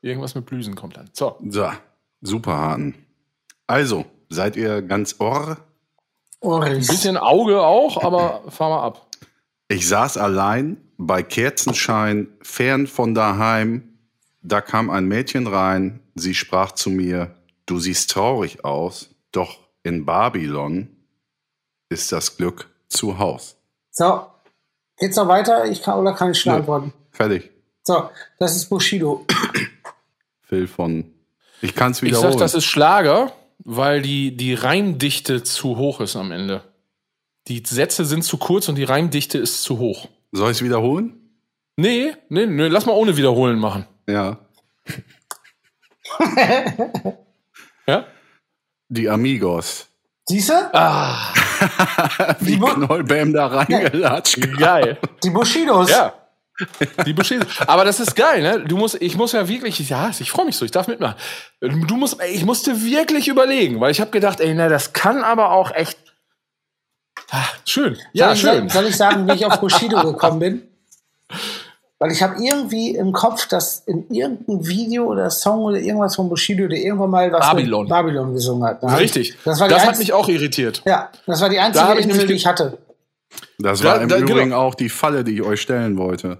Irgendwas 0.00 0.34
mit 0.34 0.46
Blüsen 0.46 0.74
kommt 0.74 0.96
dann. 0.96 1.10
So. 1.12 1.36
So, 1.48 1.70
super 2.20 2.56
Haken. 2.56 2.94
Also, 3.66 4.04
seid 4.28 4.56
ihr 4.56 4.82
ganz 4.82 5.16
orr? 5.18 5.58
Oris. 6.40 6.86
Bisschen 6.86 7.16
Auge 7.16 7.60
auch, 7.60 8.02
aber 8.02 8.42
fahr 8.50 8.70
mal 8.70 8.82
ab. 8.82 9.06
Ich 9.68 9.88
saß 9.88 10.16
allein 10.16 10.78
bei 10.96 11.22
Kerzenschein, 11.22 12.28
fern 12.42 12.86
von 12.86 13.14
daheim. 13.14 13.98
Da 14.42 14.60
kam 14.60 14.88
ein 14.88 15.06
Mädchen 15.06 15.46
rein. 15.46 16.00
Sie 16.14 16.34
sprach 16.34 16.72
zu 16.72 16.90
mir: 16.90 17.34
Du 17.66 17.78
siehst 17.78 18.10
traurig 18.10 18.64
aus, 18.64 19.10
doch 19.32 19.58
in 19.82 20.06
Babylon 20.06 20.88
ist 21.88 22.12
das 22.12 22.36
Glück 22.36 22.68
zu 22.88 23.18
Haus. 23.18 23.56
So, 23.90 24.26
geht's 24.96 25.16
noch 25.16 25.28
weiter? 25.28 25.66
Ich 25.66 25.82
kann 25.82 25.98
oder 25.98 26.14
kann 26.14 26.30
ich 26.30 26.40
schnell 26.40 26.56
Nö. 26.56 26.60
antworten? 26.60 26.92
Fertig. 27.10 27.50
So, 27.82 28.10
das 28.38 28.56
ist 28.56 28.66
Bushido. 28.66 29.24
Phil 30.48 30.66
von. 30.66 31.12
Ich 31.62 31.74
kann 31.74 31.92
es 31.92 31.98
Ich 31.98 32.04
wiederholen. 32.04 32.32
sag, 32.32 32.40
das 32.40 32.54
ist 32.54 32.64
Schlager, 32.64 33.32
weil 33.64 34.02
die, 34.02 34.36
die 34.36 34.54
Reimdichte 34.54 35.42
zu 35.42 35.76
hoch 35.76 36.00
ist 36.00 36.16
am 36.16 36.32
Ende. 36.32 36.62
Die 37.48 37.62
Sätze 37.66 38.04
sind 38.04 38.22
zu 38.24 38.36
kurz 38.38 38.68
und 38.68 38.74
die 38.76 38.84
Reimdichte 38.84 39.38
ist 39.38 39.62
zu 39.62 39.78
hoch. 39.78 40.08
Soll 40.32 40.50
ich 40.50 40.58
es 40.58 40.64
wiederholen? 40.64 41.14
Nee, 41.76 42.12
nee, 42.28 42.46
nee, 42.46 42.66
lass 42.68 42.86
mal 42.86 42.92
ohne 42.92 43.16
wiederholen 43.16 43.58
machen. 43.58 43.86
Ja. 44.08 44.38
Ja? 47.86 48.04
Die 48.88 49.08
Amigos. 49.08 49.86
Siehst 50.26 50.50
du? 50.50 50.74
Ah, 50.74 51.32
Wie 52.40 52.58
Knollbam 52.58 53.32
da 53.32 53.46
reingelatscht. 53.46 54.38
geil. 54.58 54.98
Die 55.24 55.30
Bushidos. 55.30 55.90
Ja. 55.90 56.14
Die 57.06 57.12
Bushido. 57.12 57.46
Aber 57.66 57.84
das 57.84 58.00
ist 58.00 58.16
geil, 58.16 58.42
ne? 58.42 58.64
Du 58.64 58.76
musst, 58.76 59.00
ich 59.00 59.16
muss 59.16 59.32
ja 59.32 59.46
wirklich, 59.48 59.88
ja, 59.88 60.10
ich 60.18 60.30
freue 60.30 60.46
mich 60.46 60.56
so, 60.56 60.64
ich 60.64 60.70
darf 60.70 60.88
mitmachen. 60.88 61.14
Du 61.60 61.96
musst, 61.96 62.18
ich 62.32 62.44
musste 62.44 62.82
wirklich 62.82 63.28
überlegen, 63.28 63.80
weil 63.80 63.90
ich 63.92 64.00
habe 64.00 64.10
gedacht, 64.10 64.40
ey, 64.40 64.54
na, 64.54 64.68
das 64.68 64.92
kann 64.92 65.22
aber 65.22 65.52
auch 65.52 65.70
echt. 65.72 65.98
Ah, 67.30 67.44
schön. 67.64 67.96
Ja, 68.12 68.34
soll, 68.34 68.54
schön. 68.54 68.66
Ich, 68.66 68.72
soll 68.72 68.86
ich 68.86 68.96
sagen, 68.96 69.28
wie 69.28 69.32
ich 69.32 69.44
auf 69.46 69.60
Bushido 69.60 70.02
gekommen 70.02 70.38
bin? 70.40 70.62
Weil 72.00 72.12
ich 72.12 72.22
habe 72.22 72.36
irgendwie 72.42 72.94
im 72.94 73.12
Kopf, 73.12 73.48
dass 73.48 73.80
in 73.80 74.08
irgendeinem 74.10 74.66
Video 74.66 75.06
oder 75.06 75.30
Song 75.30 75.60
oder 75.64 75.78
irgendwas 75.78 76.14
von 76.14 76.28
Bushido, 76.28 76.68
der 76.68 76.78
irgendwann 76.78 77.10
mal 77.10 77.32
was 77.32 77.50
Babylon. 77.50 77.82
mit 77.82 77.90
Babylon 77.90 78.32
gesungen 78.34 78.64
hat. 78.68 78.82
Da 78.82 78.92
hab 78.92 79.00
Richtig. 79.00 79.30
Ich, 79.30 79.36
das 79.44 79.58
das 79.58 79.84
hat 79.86 79.98
mich 79.98 80.12
auch 80.12 80.28
irritiert. 80.28 80.82
Ja, 80.86 81.10
das 81.26 81.40
war 81.40 81.48
die 81.48 81.58
einzige 81.58 81.84
Da 81.84 81.94
nämlich 81.94 82.26
die 82.26 82.32
ich 82.34 82.46
hatte. 82.46 82.78
Das 83.58 83.80
Da- 83.80 83.88
war 83.88 84.00
im 84.00 84.08
da- 84.08 84.16
genau. 84.20 84.30
Übrigen 84.30 84.52
auch 84.52 84.74
die 84.76 84.88
Falle, 84.88 85.24
die 85.24 85.34
ich 85.34 85.42
euch 85.42 85.60
stellen 85.60 85.98
wollte. 85.98 86.38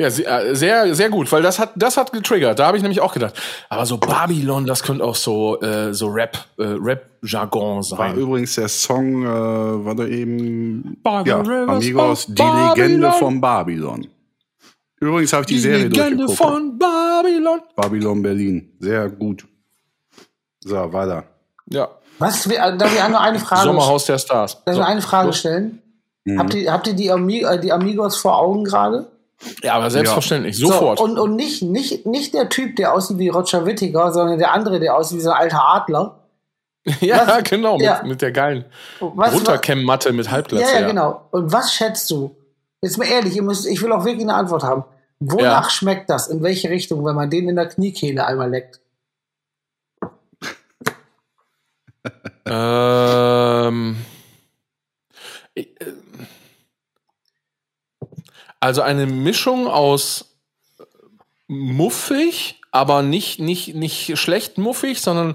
Ja, 0.00 0.08
sehr, 0.10 0.46
äh, 0.46 0.56
sehr, 0.56 0.94
sehr 0.94 1.10
gut, 1.10 1.30
weil 1.30 1.42
das 1.42 1.58
hat, 1.58 1.72
das 1.76 1.98
hat 1.98 2.10
getriggert. 2.12 2.58
Da 2.58 2.66
habe 2.68 2.76
ich 2.78 2.82
nämlich 2.82 3.02
auch 3.02 3.12
gedacht. 3.12 3.34
Aber 3.68 3.84
so 3.84 3.98
Babylon, 3.98 4.64
das 4.64 4.82
könnte 4.82 5.04
auch 5.04 5.14
so, 5.14 5.60
äh, 5.60 5.92
so 5.92 6.08
Rap, 6.08 6.38
äh, 6.58 6.62
Rap-Jargon 6.64 7.76
War 7.76 7.82
sein. 7.82 8.16
übrigens 8.16 8.54
der 8.54 8.68
Song, 8.68 9.24
äh, 9.24 9.28
war 9.28 9.94
da 9.94 10.06
eben 10.06 10.96
ja, 11.26 11.40
Amigos, 11.40 12.26
die 12.28 12.40
Legende 12.42 13.08
Babylon. 13.08 13.12
von 13.12 13.40
Babylon. 13.42 14.06
Übrigens 15.00 15.32
habe 15.34 15.42
ich 15.42 15.46
die, 15.48 15.54
Die 15.54 15.60
Serie 15.60 15.88
Legende 15.88 16.24
durchgeguckt. 16.24 16.38
von 16.38 16.78
Babylon. 16.78 17.60
Babylon 17.76 18.22
Berlin. 18.22 18.72
Sehr 18.80 19.08
gut. 19.10 19.46
So, 20.60 20.92
weiter. 20.92 21.24
Ja. 21.70 21.88
Was? 22.18 22.48
Wir- 22.48 22.58
äh, 22.62 22.76
Darf 22.76 22.94
ich 22.94 23.08
nur 23.08 23.20
eine 23.20 23.38
Frage, 23.46 23.62
Sommerhaus 23.64 24.04
der 24.06 24.18
Stars. 24.18 24.54
darf 24.54 24.62
ich 24.66 24.72
So. 24.74 24.78
nur 24.80 24.86
eine 24.88 25.02
Frage 25.02 25.32
stellen? 25.34 25.82
Mhm. 26.24 26.38
Habt 26.38 26.54
ihr, 26.54 26.72
habt 26.72 26.86
ihr 26.86 26.94
die, 26.94 27.10
Ami 27.10 27.42
äh, 27.42 27.58
die 27.60 27.72
Amigos 27.72 28.16
vor 28.16 28.38
Augen 28.38 28.64
gerade? 28.64 29.10
Ja, 29.62 29.74
aber 29.74 29.90
selbstverständlich, 29.90 30.56
sofort. 30.58 30.98
So, 30.98 31.04
und 31.04 31.18
und 31.18 31.34
nicht, 31.36 31.62
nicht, 31.62 32.04
nicht 32.06 32.34
der 32.34 32.48
Typ, 32.48 32.76
der 32.76 32.92
aussieht 32.94 33.18
wie 33.18 33.28
Roger 33.28 33.64
Whittaker, 33.64 34.12
sondern 34.12 34.38
der 34.38 34.52
andere, 34.52 34.80
der 34.80 34.94
aussieht 34.96 35.18
wie 35.18 35.22
so 35.22 35.30
ein 35.30 35.36
alter 35.38 35.66
Adler. 35.66 36.18
ja, 37.00 37.26
was- 37.26 37.44
genau, 37.44 37.76
mit, 37.76 37.86
ja. 37.86 38.02
mit 38.04 38.20
der 38.22 38.32
geilen 38.32 38.64
Was, 39.00 39.34
Runterkämmmatte 39.34 40.12
mit 40.12 40.30
Halbglatze. 40.30 40.72
Ja, 40.74 40.80
ja, 40.80 40.86
genau. 40.86 41.26
Und 41.30 41.52
was 41.52 41.72
schätzt 41.72 42.10
du? 42.10 42.36
Jetzt 42.82 42.96
mal 42.98 43.06
ehrlich, 43.06 43.36
ihr 43.36 43.42
müsst, 43.42 43.66
ich 43.66 43.82
will 43.82 43.92
auch 43.92 44.04
wirklich 44.04 44.22
eine 44.24 44.34
Antwort 44.34 44.62
haben. 44.62 44.84
Wonach 45.18 45.64
Ja. 45.64 45.70
schmeckt 45.70 46.08
das? 46.08 46.28
In 46.28 46.42
welche 46.42 46.70
Richtung, 46.70 47.04
wenn 47.04 47.14
man 47.14 47.28
den 47.28 47.48
in 47.48 47.56
der 47.56 47.68
Kniekehle 47.68 48.26
einmal 48.26 48.48
leckt? 48.50 48.80
Ähm, 52.46 53.96
äh, 55.54 55.64
also 58.60 58.82
eine 58.82 59.06
Mischung 59.06 59.66
aus 59.66 60.36
muffig, 61.48 62.60
aber 62.70 63.02
nicht, 63.02 63.40
nicht, 63.40 63.74
nicht 63.74 64.16
schlecht 64.18 64.58
muffig, 64.58 65.00
sondern 65.00 65.34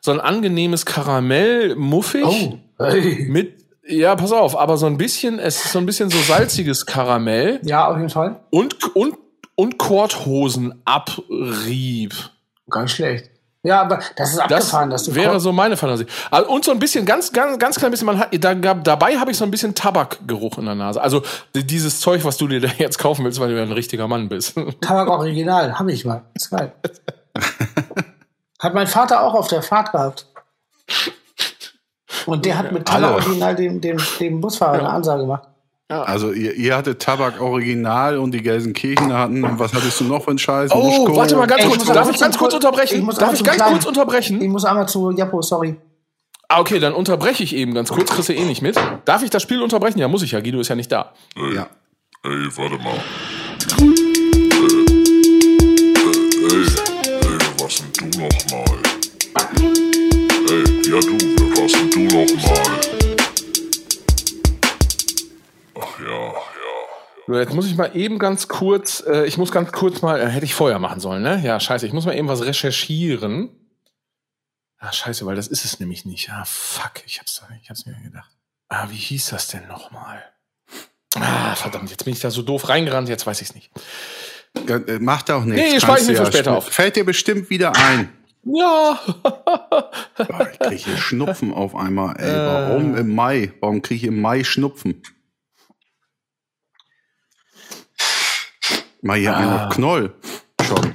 so 0.00 0.12
ein 0.12 0.20
angenehmes 0.20 0.86
Karamell 0.86 1.74
muffig 1.74 2.24
Oh, 2.24 2.58
hey. 2.78 3.26
mit, 3.28 3.64
ja, 3.88 4.14
pass 4.14 4.30
auf, 4.32 4.56
aber 4.56 4.76
so 4.76 4.86
ein 4.86 4.98
bisschen, 4.98 5.38
es 5.38 5.64
ist 5.64 5.72
so 5.72 5.78
ein 5.80 5.86
bisschen 5.86 6.10
so 6.10 6.18
salziges 6.18 6.86
Karamell 6.86 7.60
Ja, 7.64 7.88
auf 7.88 7.96
jeden 7.96 8.10
Fall. 8.10 8.40
und, 8.50 8.94
und, 8.94 9.16
und 9.56 9.78
Korthosenabrieb. 9.78 12.14
Ganz 12.70 12.92
schlecht. 12.92 13.30
Ja, 13.66 13.80
aber 13.80 13.98
das 14.14 14.30
ist 14.30 14.36
Das 14.38 14.52
abgefahren, 14.52 14.90
dass 14.90 15.02
du 15.04 15.14
wäre 15.16 15.40
so 15.40 15.50
meine 15.52 15.76
Fantasie. 15.76 16.06
Also, 16.30 16.48
Und 16.50 16.64
so 16.64 16.70
ein 16.70 16.78
bisschen, 16.78 17.04
ganz, 17.04 17.32
ganz, 17.32 17.58
ganz 17.58 17.76
klein 17.76 17.90
bisschen, 17.90 18.06
man 18.06 18.18
hat, 18.18 18.28
da, 18.44 18.54
gab- 18.54 18.84
dabei 18.84 19.16
habe 19.18 19.32
ich 19.32 19.36
so 19.36 19.44
ein 19.44 19.50
bisschen 19.50 19.74
Tabakgeruch 19.74 20.58
in 20.58 20.66
der 20.66 20.76
Nase. 20.76 21.00
Also 21.02 21.22
die- 21.54 21.66
dieses 21.66 21.98
Zeug, 22.00 22.24
was 22.24 22.36
du 22.36 22.46
dir 22.46 22.60
da 22.60 22.68
jetzt 22.78 22.98
kaufen 22.98 23.24
willst, 23.24 23.40
weil 23.40 23.48
du 23.48 23.56
ja 23.56 23.62
ein 23.62 23.72
richtiger 23.72 24.06
Mann 24.06 24.28
bist. 24.28 24.54
Tabak 24.80 25.08
Original, 25.08 25.78
habe 25.78 25.90
ich 25.90 26.04
mal. 26.04 26.22
Zwei. 26.38 26.72
hat 28.60 28.74
mein 28.74 28.86
Vater 28.86 29.22
auch 29.22 29.34
auf 29.34 29.48
der 29.48 29.62
Fahrt 29.62 29.90
gehabt. 29.92 30.26
Und 32.26 32.44
der 32.44 32.58
hat 32.58 32.72
mit 32.72 32.86
Tabak. 32.86 33.14
Original 33.26 33.54
dem, 33.56 33.80
dem, 33.80 33.98
dem 34.20 34.40
Busfahrer 34.40 34.78
eine 34.78 34.90
Ansage 34.90 35.22
gemacht. 35.22 35.48
Also 35.88 36.32
ihr, 36.32 36.54
ihr 36.54 36.76
hattet 36.76 37.00
Tabak 37.00 37.40
Original 37.40 38.18
und 38.18 38.32
die 38.32 38.42
Gelsenkirchener 38.42 39.18
hatten, 39.18 39.44
und 39.44 39.58
was 39.60 39.72
hattest 39.72 40.00
du 40.00 40.04
noch 40.04 40.24
für 40.24 40.30
einen 40.30 40.38
Scheiß? 40.38 40.72
Oh, 40.74 40.82
Muschko. 40.82 41.16
warte 41.16 41.36
mal 41.36 41.46
ganz 41.46 41.62
Ey, 41.62 41.68
ich 41.68 41.74
kurz. 41.78 41.86
Darf 41.92 42.10
ich 42.10 42.18
ganz 42.18 42.36
kurz 42.36 42.50
Kur- 42.54 42.58
unterbrechen? 42.64 42.98
ich 42.98 43.04
muss 43.04 43.16
Darf 43.18 43.32
ich 43.34 43.44
ganz 43.44 43.56
Kleinen. 43.56 43.72
kurz 43.74 43.86
unterbrechen? 43.86 44.42
Ich 44.42 44.48
muss 44.48 44.64
einmal 44.64 44.88
zu 44.88 45.12
Japo, 45.12 45.40
sorry. 45.42 45.76
Ah, 46.48 46.60
okay, 46.60 46.80
dann 46.80 46.92
unterbreche 46.92 47.44
ich 47.44 47.54
eben 47.54 47.72
ganz 47.74 47.90
kurz. 47.90 48.10
Kriegst 48.10 48.28
du 48.28 48.32
eh 48.32 48.44
nicht 48.44 48.62
mit. 48.62 48.76
Darf 49.04 49.22
ich 49.22 49.30
das 49.30 49.42
Spiel 49.42 49.62
unterbrechen? 49.62 49.98
Ja, 50.00 50.08
muss 50.08 50.22
ich 50.22 50.32
ja. 50.32 50.40
Guido 50.40 50.58
ist 50.60 50.68
ja 50.68 50.74
nicht 50.74 50.90
da. 50.90 51.12
Ja. 51.54 51.68
Ey, 52.24 52.30
warte 52.56 52.78
mal. 52.78 52.94
Ey, 56.50 56.52
ey, 56.52 56.66
wer 57.22 57.60
warst 57.60 57.84
denn 58.00 58.10
du 58.10 58.18
nochmal? 58.18 58.78
Ey, 60.48 60.90
ja 60.90 61.00
du, 61.00 61.60
warst 61.60 61.74
denn 61.76 61.90
du 61.90 62.00
nochmal? 62.16 62.95
So, 67.26 67.34
jetzt 67.34 67.52
muss 67.54 67.66
ich 67.66 67.76
mal 67.76 67.96
eben 67.96 68.18
ganz 68.18 68.46
kurz, 68.48 69.02
äh, 69.06 69.24
ich 69.26 69.36
muss 69.36 69.50
ganz 69.50 69.72
kurz 69.72 70.00
mal, 70.02 70.20
äh, 70.20 70.28
hätte 70.28 70.44
ich 70.44 70.54
vorher 70.54 70.78
machen 70.78 71.00
sollen, 71.00 71.22
ne? 71.22 71.40
Ja, 71.44 71.58
scheiße, 71.58 71.86
ich 71.86 71.92
muss 71.92 72.06
mal 72.06 72.14
eben 72.16 72.28
was 72.28 72.42
recherchieren. 72.42 73.50
Ah, 74.78 74.92
scheiße, 74.92 75.26
weil 75.26 75.34
das 75.34 75.48
ist 75.48 75.64
es 75.64 75.80
nämlich 75.80 76.04
nicht. 76.04 76.30
Ah, 76.30 76.44
fuck, 76.46 77.02
ich 77.04 77.18
hab's, 77.18 77.42
ich 77.62 77.68
hab's 77.70 77.84
mir 77.86 77.94
gedacht. 78.02 78.30
Ah, 78.68 78.86
wie 78.90 78.96
hieß 78.96 79.30
das 79.30 79.48
denn 79.48 79.66
nochmal? 79.66 80.22
Ah, 81.16 81.54
verdammt, 81.56 81.90
jetzt 81.90 82.04
bin 82.04 82.12
ich 82.12 82.20
da 82.20 82.30
so 82.30 82.42
doof 82.42 82.68
reingerannt, 82.68 83.08
jetzt 83.08 83.26
weiß 83.26 83.40
ich's 83.40 83.54
nicht. 83.54 83.70
Äh, 84.68 84.98
Macht 85.00 85.30
auch 85.30 85.44
nichts. 85.44 85.60
Nee, 85.60 85.70
Kannst 85.70 85.82
speichern 85.86 86.06
du 86.06 86.12
wir 86.20 86.26
für 86.26 86.32
später 86.32 86.56
auf. 86.56 86.68
Fällt 86.68 86.96
dir 86.96 87.04
bestimmt 87.04 87.50
wieder 87.50 87.72
ein. 87.74 88.12
Ja. 88.44 89.00
Ich 90.52 90.58
kriege 90.60 90.76
hier 90.76 90.96
Schnupfen 90.96 91.52
auf 91.52 91.74
einmal. 91.74 92.14
Ey, 92.18 92.30
Äh. 92.30 92.46
warum 92.46 92.96
im 92.96 93.14
Mai? 93.14 93.52
Warum 93.60 93.82
kriege 93.82 93.96
ich 93.96 94.04
im 94.04 94.20
Mai 94.20 94.44
Schnupfen? 94.44 95.02
Mal 99.06 99.18
hier 99.18 99.34
Ah. 99.34 99.38
einen 99.38 99.52
auf 99.68 99.74
Knoll. 99.74 100.14
Schon. 100.66 100.94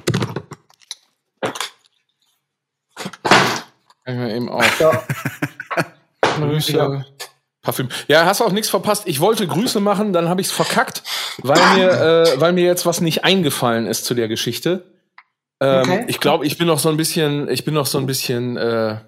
Kann 4.04 4.14
ich 4.14 4.16
mal 4.16 4.30
eben 4.30 4.48
auf. 4.48 4.80
Ja. 4.80 5.02
Grüße. 6.36 7.04
Parfüm. 7.62 7.88
Ja, 8.08 8.24
hast 8.26 8.40
auch 8.40 8.50
nichts 8.52 8.68
verpasst. 8.70 9.04
Ich 9.06 9.20
wollte 9.20 9.46
Grüße 9.46 9.78
machen, 9.80 10.12
dann 10.12 10.28
habe 10.28 10.40
ich 10.40 10.48
es 10.48 10.52
verkackt, 10.52 11.02
weil 11.38 11.60
mir, 11.76 11.90
äh, 11.90 12.40
weil 12.40 12.52
mir 12.52 12.64
jetzt 12.64 12.84
was 12.86 13.00
nicht 13.00 13.22
eingefallen 13.24 13.86
ist 13.86 14.04
zu 14.04 14.14
der 14.14 14.26
Geschichte. 14.28 14.84
Ähm, 15.60 15.82
Okay. 15.82 16.04
Ich 16.08 16.18
glaube, 16.18 16.44
ich 16.44 16.58
bin 16.58 16.66
noch 16.66 16.80
so 16.80 16.88
ein 16.88 16.96
bisschen, 16.96 17.48
ich 17.48 17.64
bin 17.64 17.74
noch 17.74 17.86
so 17.86 17.98
ein 17.98 18.06
bisschen, 18.06 18.56
äh, 18.56 18.98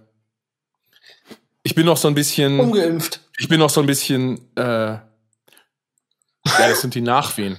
ich 1.65 1.75
bin 1.75 1.85
noch 1.85 1.97
so 1.97 2.07
ein 2.07 2.15
bisschen, 2.15 2.61
Ungeimpft. 2.61 3.21
ich 3.39 3.49
bin 3.49 3.59
noch 3.59 3.71
so 3.71 3.81
ein 3.81 3.87
bisschen, 3.87 4.39
äh, 4.57 4.63
ja, 4.93 5.03
das 6.45 6.81
sind 6.81 6.95
die 6.95 7.01
Nachwehen. 7.01 7.59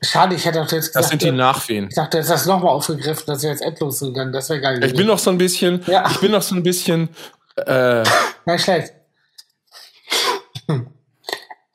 Schade, 0.00 0.36
ich 0.36 0.44
hätte 0.44 0.60
auch 0.62 0.70
jetzt 0.70 0.94
Das 0.94 1.08
gesagt, 1.08 1.08
sind 1.10 1.22
die 1.22 1.28
äh, 1.28 1.32
Nachwehen. 1.32 1.86
ich 1.88 1.94
dachte, 1.96 2.18
jetzt 2.18 2.30
hast 2.30 2.46
du 2.46 2.50
nochmal 2.50 2.70
aufgegriffen, 2.70 3.24
das 3.26 3.42
wäre 3.42 3.52
jetzt 3.52 3.62
endlos 3.62 3.98
gegangen. 4.00 4.32
Das 4.32 4.48
wäre 4.48 4.60
geil. 4.60 4.82
Ich 4.84 4.94
bin 4.94 5.06
noch 5.08 5.18
so 5.18 5.30
ein 5.30 5.38
bisschen, 5.38 5.82
Ja. 5.86 6.08
ich 6.10 6.18
bin 6.20 6.30
noch 6.30 6.42
so 6.42 6.54
ein 6.54 6.62
bisschen, 6.62 7.08
äh, 7.56 8.04
Nicht 8.46 8.62
schlecht. 8.64 8.92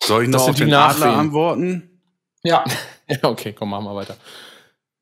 Soll 0.04 0.24
ich 0.24 0.30
noch 0.30 0.40
Das 0.40 0.50
auf 0.50 0.58
sind 0.58 0.66
die 0.68 0.72
den 0.72 0.74
Adler 0.74 1.06
Nachwehen. 1.08 1.20
antworten? 1.20 2.02
Ja. 2.44 2.64
ja, 3.08 3.18
okay, 3.24 3.54
komm, 3.54 3.70
machen 3.72 3.86
wir 3.86 3.96
weiter. 3.96 4.16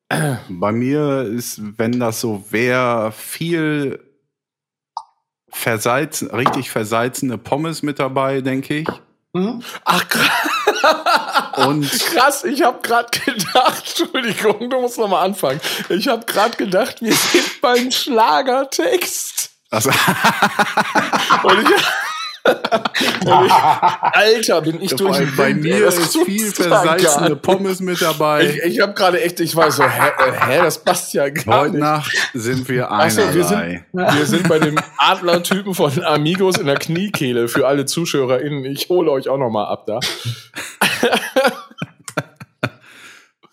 Bei 0.50 0.72
mir 0.72 1.22
ist, 1.24 1.60
wenn 1.78 2.00
das 2.00 2.22
so 2.22 2.44
wäre, 2.50 3.12
viel 3.12 4.00
versalzen, 5.50 6.30
richtig 6.32 6.70
versalzene 6.72 7.38
Pommes 7.38 7.82
mit 7.84 8.00
dabei, 8.00 8.42
denke 8.42 8.76
ich. 8.80 8.88
Hm? 9.36 9.62
Ach, 9.86 10.08
krass. 10.08 10.30
Und 11.68 11.90
Krass, 12.06 12.44
ich 12.44 12.62
habe 12.62 12.80
gerade 12.82 13.10
gedacht, 13.12 13.84
Entschuldigung, 14.00 14.70
du 14.70 14.82
musst 14.82 14.98
noch 14.98 15.08
mal 15.08 15.22
anfangen. 15.22 15.62
Ich 15.90 16.08
habe 16.08 16.26
gerade 16.26 16.56
gedacht, 16.58 17.02
wir 17.02 17.14
sind 17.14 17.62
beim 17.62 17.92
Schlagertext. 17.92 19.52
also, 19.70 19.90
Und 21.44 21.60
ich, 21.60 21.66
und 21.68 21.76
ich, 21.76 21.86
Alter, 24.14 24.62
bin 24.62 24.82
ich 24.82 24.96
durch 24.96 25.20
bei, 25.36 25.50
Wind, 25.50 25.62
mir 25.62 25.88
ist 25.88 26.18
viel 26.26 26.52
versalzene. 26.52 27.36
Pommes 27.36 27.80
mit 27.82 28.02
dabei. 28.02 28.46
Ich, 28.46 28.64
ich 28.64 28.80
habe 28.80 28.94
gerade 28.94 29.22
echt, 29.22 29.40
ich 29.40 29.56
war 29.56 29.72
so, 29.72 29.84
hä, 29.84 30.08
äh, 30.08 30.32
hä, 30.48 30.58
das 30.64 30.84
passt 30.84 31.14
ja 31.14 31.30
gar 31.30 31.62
Heute 31.62 31.72
nicht. 31.72 31.82
Nacht 31.82 32.12
sind 32.34 32.68
wir 32.68 32.92
Ach 32.92 33.10
so, 33.10 33.22
wir 33.34 33.44
sind, 33.44 33.84
wir 33.92 34.26
sind 34.26 34.48
bei 34.48 34.58
dem 34.60 34.80
Adlertypen 34.98 35.76
von 35.76 36.04
Amigos 36.04 36.58
in 36.58 36.66
der 36.66 36.78
Kniekehle 36.78 37.48
für 37.48 37.68
alle 37.68 37.86
ZuschauerInnen. 37.86 38.66
Ich 38.66 38.90
hole 38.90 39.12
euch 39.12 39.30
auch 39.30 39.38
noch 39.38 39.52
mal 39.52 39.66
ab 39.66 39.86
da. 39.86 40.00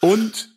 Und, 0.00 0.48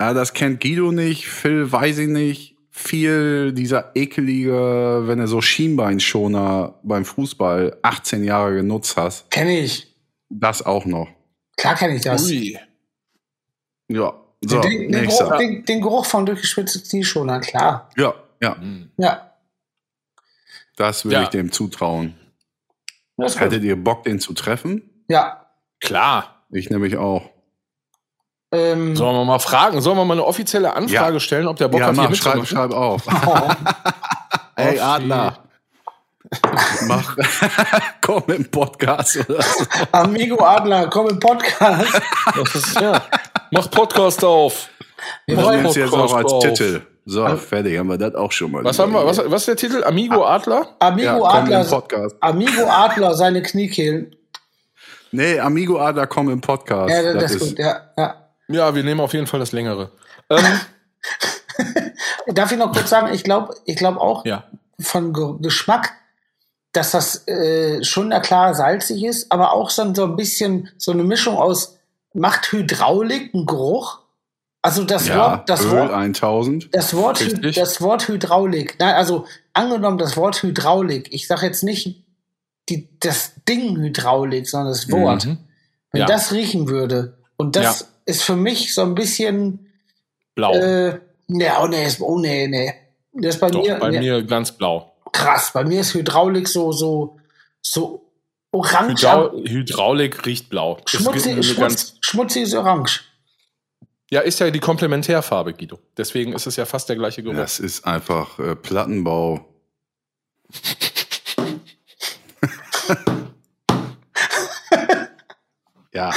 ja, 0.00 0.14
das 0.14 0.32
kennt 0.32 0.60
Guido 0.60 0.90
nicht, 0.90 1.28
Phil 1.28 1.70
weiß 1.70 1.98
ich 1.98 2.08
nicht. 2.08 2.55
Viel 2.78 3.52
dieser 3.52 3.92
ekelige, 3.96 5.02
wenn 5.06 5.18
du 5.18 5.26
so 5.26 5.40
Schienbeinschoner 5.40 6.78
beim 6.82 7.04
Fußball 7.06 7.78
18 7.82 8.22
Jahre 8.22 8.54
genutzt 8.56 8.96
hast, 8.98 9.30
Kenne 9.30 9.58
ich. 9.60 9.94
das 10.28 10.64
auch 10.64 10.84
noch. 10.84 11.08
Klar 11.56 11.74
kenne 11.74 11.96
ich 11.96 12.02
das. 12.02 12.26
Ui. 12.26 12.58
Ja, 13.88 14.12
so, 14.44 14.60
den, 14.60 14.92
den. 14.92 15.06
Geruch, 15.08 15.36
den, 15.38 15.64
den 15.64 15.80
Geruch 15.80 16.04
von 16.04 16.26
durchgeschwitzten 16.26 16.82
Knieschoner, 16.82 17.40
klar. 17.40 17.88
Ja, 17.96 18.14
ja, 18.42 18.56
Ja. 18.98 19.32
das 20.76 21.04
will 21.06 21.12
Ja. 21.12 21.22
ich 21.22 21.28
dem 21.28 21.50
zutrauen. 21.52 22.14
Das. 23.16 23.40
Hättet 23.40 23.62
ihr 23.62 23.82
Bock, 23.82 24.04
den 24.04 24.20
zu 24.20 24.34
treffen? 24.34 25.04
Ja. 25.08 25.46
Klar. 25.80 26.44
Ich 26.50 26.68
nämlich 26.68 26.96
auch. 26.98 27.30
Ähm, 28.56 28.96
Sollen 28.96 29.14
wir 29.16 29.24
mal 29.24 29.38
fragen? 29.38 29.80
Sollen 29.80 29.96
wir 29.96 30.04
mal 30.04 30.14
eine 30.14 30.24
offizielle 30.24 30.74
Anfrage 30.74 31.14
Ja. 31.14 31.20
stellen, 31.20 31.46
ob 31.46 31.56
der 31.56 31.68
Bock 31.68 31.80
ja, 31.80 31.86
hat, 31.88 31.94
hier 31.94 32.02
mach, 32.04 32.14
schreib, 32.14 32.36
mitzumachen? 32.36 32.70
schreib 32.70 32.72
auf. 32.72 33.02
oh, 33.26 33.48
Ey. 34.56 34.78
Adler. 34.80 35.38
Mach, 36.88 37.16
komm 38.00 38.22
im 38.28 38.50
Podcast 38.50 39.16
oder 39.28 39.42
so. 39.42 39.64
Amigo 39.92 40.42
Adler, 40.44 40.88
komm 40.88 41.10
im 41.10 41.20
Podcast. 41.20 42.00
Das 42.34 42.54
ist, 42.54 42.80
ja. 42.80 43.00
Mach 43.52 43.70
Podcast 43.70 44.24
auf. 44.24 44.68
Wir 45.26 45.36
wollen, 45.36 45.64
es 45.66 45.76
jetzt 45.76 45.92
auch 45.92 46.14
als 46.14 46.32
auf. 46.32 46.42
Titel. 46.42 46.80
So, 47.04 47.24
fertig, 47.36 47.78
haben 47.78 47.88
wir 47.88 47.98
das 47.98 48.16
auch 48.16 48.32
schon 48.32 48.50
mal. 48.50 48.64
Was 48.64 48.78
haben 48.80 48.92
wir? 48.92 49.06
Was, 49.06 49.18
was 49.18 49.42
ist 49.42 49.48
der 49.48 49.56
Titel? 49.56 49.84
Amigo 49.84 50.24
Adler? 50.24 50.66
Amigo 50.80 51.04
Ja, 51.06 51.18
komm 51.18 51.46
im 51.46 51.52
Adler, 51.54 51.64
Podcast. 51.64 52.16
Amigo 52.20 52.66
Adler, 52.66 53.14
seine 53.14 53.42
Kniekehlen. 53.42 54.16
Nee, 55.12 55.38
Amigo 55.38 55.78
Adler, 55.78 56.08
komm 56.08 56.30
im 56.30 56.40
Podcast. 56.40 56.90
Ja, 56.90 57.14
das, 57.14 57.30
ist 57.32 57.50
gut, 57.50 57.58
ja, 57.60 57.82
ja. 57.96 58.25
Ja, 58.48 58.74
wir 58.74 58.84
nehmen 58.84 59.00
auf 59.00 59.12
jeden 59.12 59.26
Fall 59.26 59.40
das 59.40 59.52
längere. 59.52 59.90
Ähm, 60.30 60.44
Darf 62.34 62.52
ich 62.52 62.58
noch 62.58 62.72
kurz 62.72 62.90
sagen, 62.90 63.12
ich 63.14 63.24
glaube 63.24 63.54
ich 63.64 63.76
glaub 63.76 63.96
auch 63.96 64.24
ja. 64.24 64.44
von 64.80 65.12
Ge 65.12 65.34
Geschmack, 65.40 65.92
dass 66.72 66.90
das 66.90 67.26
äh, 67.28 67.82
schon 67.84 68.08
na 68.08 68.20
klar 68.20 68.54
salzig 68.54 69.04
ist, 69.04 69.32
aber 69.32 69.52
auch 69.52 69.70
so, 69.70 69.82
ein- 69.82 69.94
so 69.94 70.04
ein 70.04 70.16
bisschen 70.16 70.68
so 70.76 70.92
eine 70.92 71.04
Mischung 71.04 71.36
aus 71.36 71.76
macht 72.12 72.50
Hydraulik 72.52 73.34
einen 73.34 73.46
Geruch. 73.46 74.00
Also 74.62 74.82
das 74.84 75.06
Ja, 75.06 75.16
Wort, 75.18 75.48
das 75.48 75.64
Öl 75.64 75.70
Wort, 75.72 75.92
1000. 75.92 76.74
das 76.74 76.94
Wort, 76.94 77.20
Richtig. 77.20 77.54
das 77.56 77.80
Wort 77.80 78.08
Hydraulik. 78.08 78.76
Nein, 78.80 78.94
also 78.94 79.26
angenommen 79.52 79.96
das 79.98 80.16
Wort 80.16 80.42
Hydraulik. 80.42 81.08
Ich 81.12 81.28
sage 81.28 81.46
jetzt 81.46 81.62
nicht 81.62 82.02
die, 82.68 82.88
das 82.98 83.32
Ding 83.48 83.76
Hydraulik, 83.76 84.48
sondern 84.48 84.72
das 84.72 84.90
Wort. 84.90 85.24
Mhm. 85.26 85.38
Wenn 85.92 86.00
Ja. 86.00 86.06
das 86.06 86.32
riechen 86.32 86.68
würde 86.68 87.16
und 87.36 87.54
das 87.54 87.80
Ja. 87.80 87.86
Ist 88.06 88.22
für 88.22 88.36
mich 88.36 88.74
so 88.74 88.82
ein 88.82 88.94
bisschen 88.94 89.70
Blau. 90.34 90.52
äh, 90.54 91.00
nee, 91.26 91.50
oh 91.60 91.66
nee, 91.66 91.86
ist- 91.86 92.00
oh 92.00 92.18
nee, 92.18 92.46
nee. 92.48 92.72
Das 93.12 93.34
ist 93.36 93.40
bei 93.40 93.50
Doch, 93.50 93.62
mir, 93.62 93.76
bei 93.76 93.90
nee, 93.90 93.98
mir 94.00 94.22
ganz 94.22 94.52
blau. 94.52 94.92
krass. 95.12 95.50
Bei 95.52 95.64
mir 95.64 95.80
ist 95.80 95.94
Hydraulik 95.94 96.48
so, 96.48 96.72
so, 96.72 97.18
so 97.62 98.10
orange. 98.52 99.02
Hydra 99.02 99.32
Hydraulik 99.32 100.26
riecht 100.26 100.48
blau. 100.50 100.78
Schmutzig, 100.86 101.32
eine 101.32 101.42
schmutz, 101.42 101.58
ganz, 101.58 101.96
schmutziges 102.00 102.54
Orange. 102.54 103.04
ja, 104.10 104.20
ist 104.20 104.38
ja 104.40 104.50
die 104.50 104.60
Komplementärfarbe, 104.60 105.54
Guido. 105.54 105.78
Deswegen 105.96 106.34
ist 106.34 106.46
es 106.46 106.56
ja 106.56 106.66
fast 106.66 106.88
der 106.90 106.96
gleiche 106.96 107.22
Geruch. 107.22 107.36
Das 107.36 107.58
ist 107.58 107.86
einfach 107.86 108.38
äh, 108.38 108.54
Plattenbau. 108.54 109.46
ja, 115.92 116.10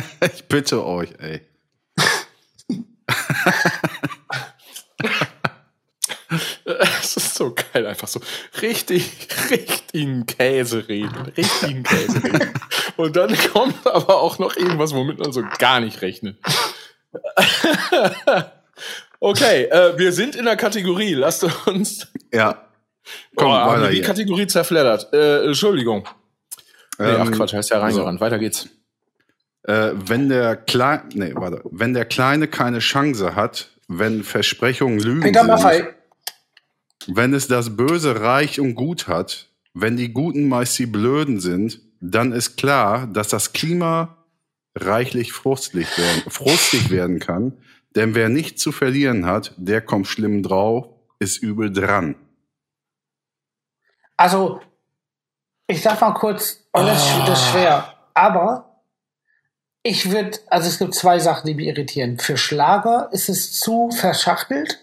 ich 0.34 0.44
bitte 0.44 0.84
euch, 0.84 1.10
ey. 1.18 1.40
Es 7.00 7.16
ist 7.16 7.34
so 7.36 7.54
geil, 7.54 7.86
einfach 7.86 8.08
so 8.08 8.20
richtig, 8.60 9.28
richtigen 9.50 10.26
Käse 10.26 10.88
reden. 10.88 11.32
Richtigen 11.36 11.82
Käse 11.84 12.22
reden. 12.22 12.52
Und 12.96 13.14
dann 13.14 13.36
kommt 13.52 13.86
aber 13.86 14.20
auch 14.20 14.38
noch 14.38 14.56
irgendwas, 14.56 14.92
womit 14.92 15.18
man 15.18 15.32
so 15.32 15.42
gar 15.58 15.80
nicht 15.80 16.02
rechnet. 16.02 16.38
okay, 19.20 19.64
äh, 19.64 19.96
wir 19.98 20.12
sind 20.12 20.34
in 20.34 20.44
der 20.46 20.56
Kategorie. 20.56 21.14
Lasst 21.14 21.44
uns. 21.66 22.08
Ja. 22.32 22.66
Komm, 23.36 23.48
Oh, 23.48 23.52
haben 23.52 23.82
wir 23.82 23.90
die 23.90 23.96
hier. 23.96 24.04
Kategorie 24.04 24.46
zerfleddert. 24.48 25.12
Äh, 25.12 25.44
Entschuldigung. 25.46 26.08
Nee, 26.98 27.06
ach 27.06 27.26
Ähm, 27.26 27.32
Quatsch, 27.32 27.52
heißt 27.54 27.70
ja 27.70 27.78
reingerannt. 27.78 28.20
Weiter 28.20 28.38
geht's. 28.38 28.68
Äh, 29.66 29.90
wenn 29.94 30.28
der 30.28 30.56
Kleine, 30.56 31.02
nee, 31.14 31.32
warte, 31.34 31.60
wenn 31.70 31.92
der 31.94 32.04
Kleine 32.04 32.46
keine 32.48 32.78
Chance 32.78 33.34
hat, 33.34 33.70
wenn 33.88 34.22
Versprechungen 34.24 35.00
Lügen 35.00 35.20
Peter 35.20 35.40
sind, 35.40 35.48
Maffei. 35.48 35.94
wenn 37.08 37.34
es 37.34 37.48
das 37.48 37.76
Böse 37.76 38.20
reich 38.20 38.60
und 38.60 38.74
gut 38.74 39.08
hat, 39.08 39.48
wenn 39.74 39.96
die 39.96 40.12
Guten 40.12 40.48
meist 40.48 40.78
die 40.78 40.86
Blöden 40.86 41.40
sind, 41.40 41.80
dann 42.00 42.32
ist 42.32 42.56
klar, 42.56 43.06
dass 43.08 43.28
das 43.28 43.52
Klima 43.52 44.16
reichlich 44.76 45.32
frustig 45.32 45.86
werden, 45.98 46.22
frustig 46.30 46.90
werden 46.90 47.18
kann. 47.18 47.52
Denn 47.96 48.14
wer 48.14 48.28
nichts 48.28 48.62
zu 48.62 48.72
verlieren 48.72 49.26
hat, 49.26 49.52
der 49.56 49.80
kommt 49.80 50.06
schlimm 50.06 50.42
drauf, 50.42 50.86
ist 51.18 51.38
übel 51.42 51.72
dran. 51.72 52.14
Also, 54.16 54.60
ich 55.66 55.82
sag 55.82 56.00
mal 56.00 56.12
kurz, 56.12 56.64
und 56.72 56.86
das, 56.86 57.02
ist- 57.04 57.28
das 57.28 57.40
ist 57.42 57.48
schwer, 57.50 57.94
aber 58.14 58.75
ich 59.86 60.10
würde, 60.10 60.38
also 60.48 60.68
es 60.68 60.78
gibt 60.78 60.94
zwei 60.94 61.18
Sachen, 61.20 61.46
die 61.46 61.54
mich 61.54 61.66
irritieren. 61.66 62.18
Für 62.18 62.36
Schlager 62.36 63.08
ist 63.12 63.28
es 63.28 63.52
zu 63.52 63.90
verschachtelt. 63.90 64.80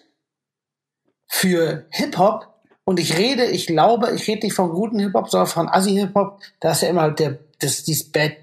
Für 1.28 1.86
Hip-Hop, 1.89 2.47
und 2.86 2.99
ich 2.99 3.18
rede, 3.18 3.45
ich 3.45 3.68
glaube, 3.68 4.12
ich 4.14 4.28
rede 4.28 4.45
nicht 4.45 4.56
von 4.56 4.70
guten 4.70 4.99
Hip-Hop, 4.99 5.30
sondern 5.30 5.47
von 5.47 5.70
Assi-Hip-Hop, 5.70 6.39
da 6.60 6.72
ist 6.72 6.84
ja 6.84 6.89
immer 6.89 7.12
der, 7.12 7.38
das, 7.60 7.84
dieses 7.84 8.12
Bad 8.12 8.34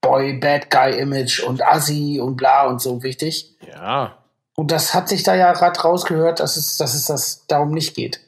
Boy, 0.00 0.34
Bad 0.34 0.70
Guy-Image 0.70 1.40
und 1.40 1.62
Assi 1.62 2.20
und 2.22 2.36
bla 2.36 2.66
und 2.66 2.80
so 2.80 3.02
wichtig. 3.02 3.54
Ja. 3.70 4.16
Und 4.56 4.70
das 4.70 4.94
hat 4.94 5.08
sich 5.08 5.22
da 5.22 5.34
ja 5.34 5.52
gerade 5.52 5.80
rausgehört, 5.80 6.40
dass 6.40 6.56
es, 6.56 6.76
dass 6.76 6.94
es 6.94 7.06
das 7.06 7.46
darum 7.46 7.72
nicht 7.72 7.94
geht. 7.94 8.20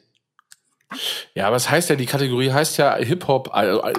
Ja, 1.35 1.47
aber 1.47 1.55
es 1.55 1.69
heißt 1.69 1.89
ja, 1.89 1.95
die 1.95 2.05
Kategorie 2.05 2.51
heißt 2.51 2.77
ja 2.77 2.95
Hip-Hop. 2.95 3.49
Also, 3.53 3.83
äh, 3.83 3.93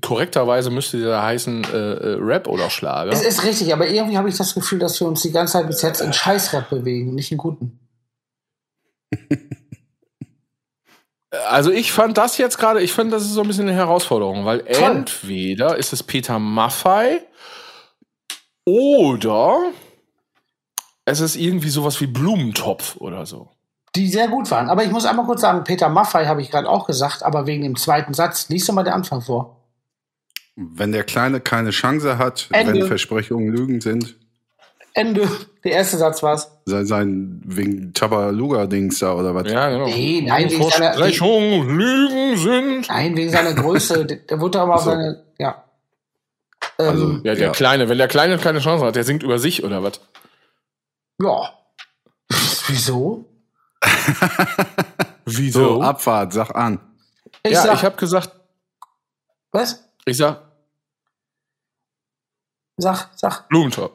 korrekterweise 0.00 0.70
müsste 0.70 1.00
der 1.00 1.22
heißen 1.22 1.64
äh, 1.64 1.76
äh, 1.76 2.18
Rap 2.20 2.48
oder 2.48 2.70
Schlager. 2.70 3.12
Es 3.12 3.22
ist 3.22 3.44
richtig, 3.44 3.72
aber 3.72 3.88
irgendwie 3.88 4.16
habe 4.18 4.28
ich 4.28 4.36
das 4.36 4.54
Gefühl, 4.54 4.78
dass 4.78 5.00
wir 5.00 5.06
uns 5.06 5.22
die 5.22 5.32
ganze 5.32 5.54
Zeit 5.54 5.66
bis 5.66 5.82
jetzt 5.82 6.00
in 6.00 6.12
Scheißrap 6.12 6.68
bewegen, 6.70 7.14
nicht 7.14 7.32
in 7.32 7.38
guten. 7.38 7.80
Also 11.48 11.70
ich 11.70 11.92
fand 11.92 12.16
das 12.16 12.38
jetzt 12.38 12.58
gerade, 12.58 12.80
ich 12.80 12.92
finde, 12.92 13.12
das 13.12 13.24
ist 13.24 13.32
so 13.32 13.42
ein 13.42 13.46
bisschen 13.46 13.68
eine 13.68 13.76
Herausforderung, 13.76 14.44
weil 14.44 14.62
entweder 14.66 15.76
ist 15.76 15.92
es 15.92 16.02
Peter 16.02 16.38
Maffei 16.38 17.20
oder 18.64 19.72
es 21.04 21.20
ist 21.20 21.36
irgendwie 21.36 21.68
sowas 21.68 22.00
wie 22.00 22.06
Blumentopf 22.06 22.96
oder 22.96 23.26
so. 23.26 23.50
Die 23.96 24.08
sehr 24.08 24.28
gut 24.28 24.50
waren. 24.50 24.68
Aber 24.68 24.84
ich 24.84 24.90
muss 24.90 25.06
einmal 25.06 25.26
kurz 25.26 25.40
sagen, 25.40 25.64
Peter 25.64 25.88
Maffei 25.88 26.26
habe 26.26 26.40
ich 26.42 26.50
gerade 26.50 26.68
auch 26.68 26.86
gesagt, 26.86 27.22
aber 27.22 27.46
wegen 27.46 27.62
dem 27.62 27.76
zweiten 27.76 28.14
Satz, 28.14 28.48
lies 28.48 28.66
doch 28.66 28.74
mal 28.74 28.82
den 28.84 28.92
Anfang 28.92 29.22
vor. 29.22 29.56
Wenn 30.54 30.92
der 30.92 31.04
Kleine 31.04 31.40
keine 31.40 31.70
Chance 31.70 32.18
hat, 32.18 32.48
Ende. 32.52 32.74
wenn 32.74 32.86
Versprechungen 32.86 33.48
Lügen 33.54 33.80
sind, 33.80 34.16
Ende. 34.94 35.28
Der 35.62 35.72
erste 35.72 35.98
Satz 35.98 36.22
war's. 36.22 36.50
sein, 36.64 36.86
sein 36.86 37.42
wegen 37.44 37.92
Tabaluga-Dings 37.92 38.98
da 39.00 39.12
oder 39.14 39.34
was? 39.34 39.50
Ja, 39.50 39.68
genau. 39.68 39.86
Nee, 39.88 40.22
nein, 40.26 40.48
wegen 40.50 40.62
seiner, 40.70 40.86
wegen, 40.92 40.98
Versprechungen 40.98 41.68
Lügen 41.78 42.36
sind. 42.38 42.88
nein, 42.88 43.14
wegen 43.16 43.30
seiner 43.30 43.52
Größe. 43.52 44.06
Der 44.30 44.40
wurde 44.40 44.58
aber 44.60 44.76
auf 44.76 44.82
So. 44.84 44.90
seine, 44.90 45.22
ja. 45.38 45.64
Ähm, 46.78 46.86
Also, 46.88 47.10
Ja, 47.24 47.34
der 47.34 47.38
Ja. 47.48 47.52
Kleine, 47.52 47.88
wenn 47.90 47.98
der 47.98 48.08
Kleine 48.08 48.38
keine 48.38 48.60
Chance 48.60 48.86
hat, 48.86 48.96
der 48.96 49.04
singt 49.04 49.22
über 49.22 49.38
sich 49.38 49.62
oder 49.64 49.82
was? 49.82 50.00
ja. 51.20 51.50
Wieso? 52.68 53.26
So, 55.26 55.82
Abfahrt, 55.82 56.32
sag 56.32 56.54
an. 56.54 56.78
Ich 57.42 57.52
ja, 57.52 57.62
sag, 57.62 57.74
ich 57.74 57.84
habe 57.84 57.96
gesagt, 57.96 58.30
was? 59.50 59.84
ich 60.04 60.16
sag 60.16 60.46
Sag, 62.78 63.08
sag, 63.16 63.48
Blumentopf. 63.48 63.92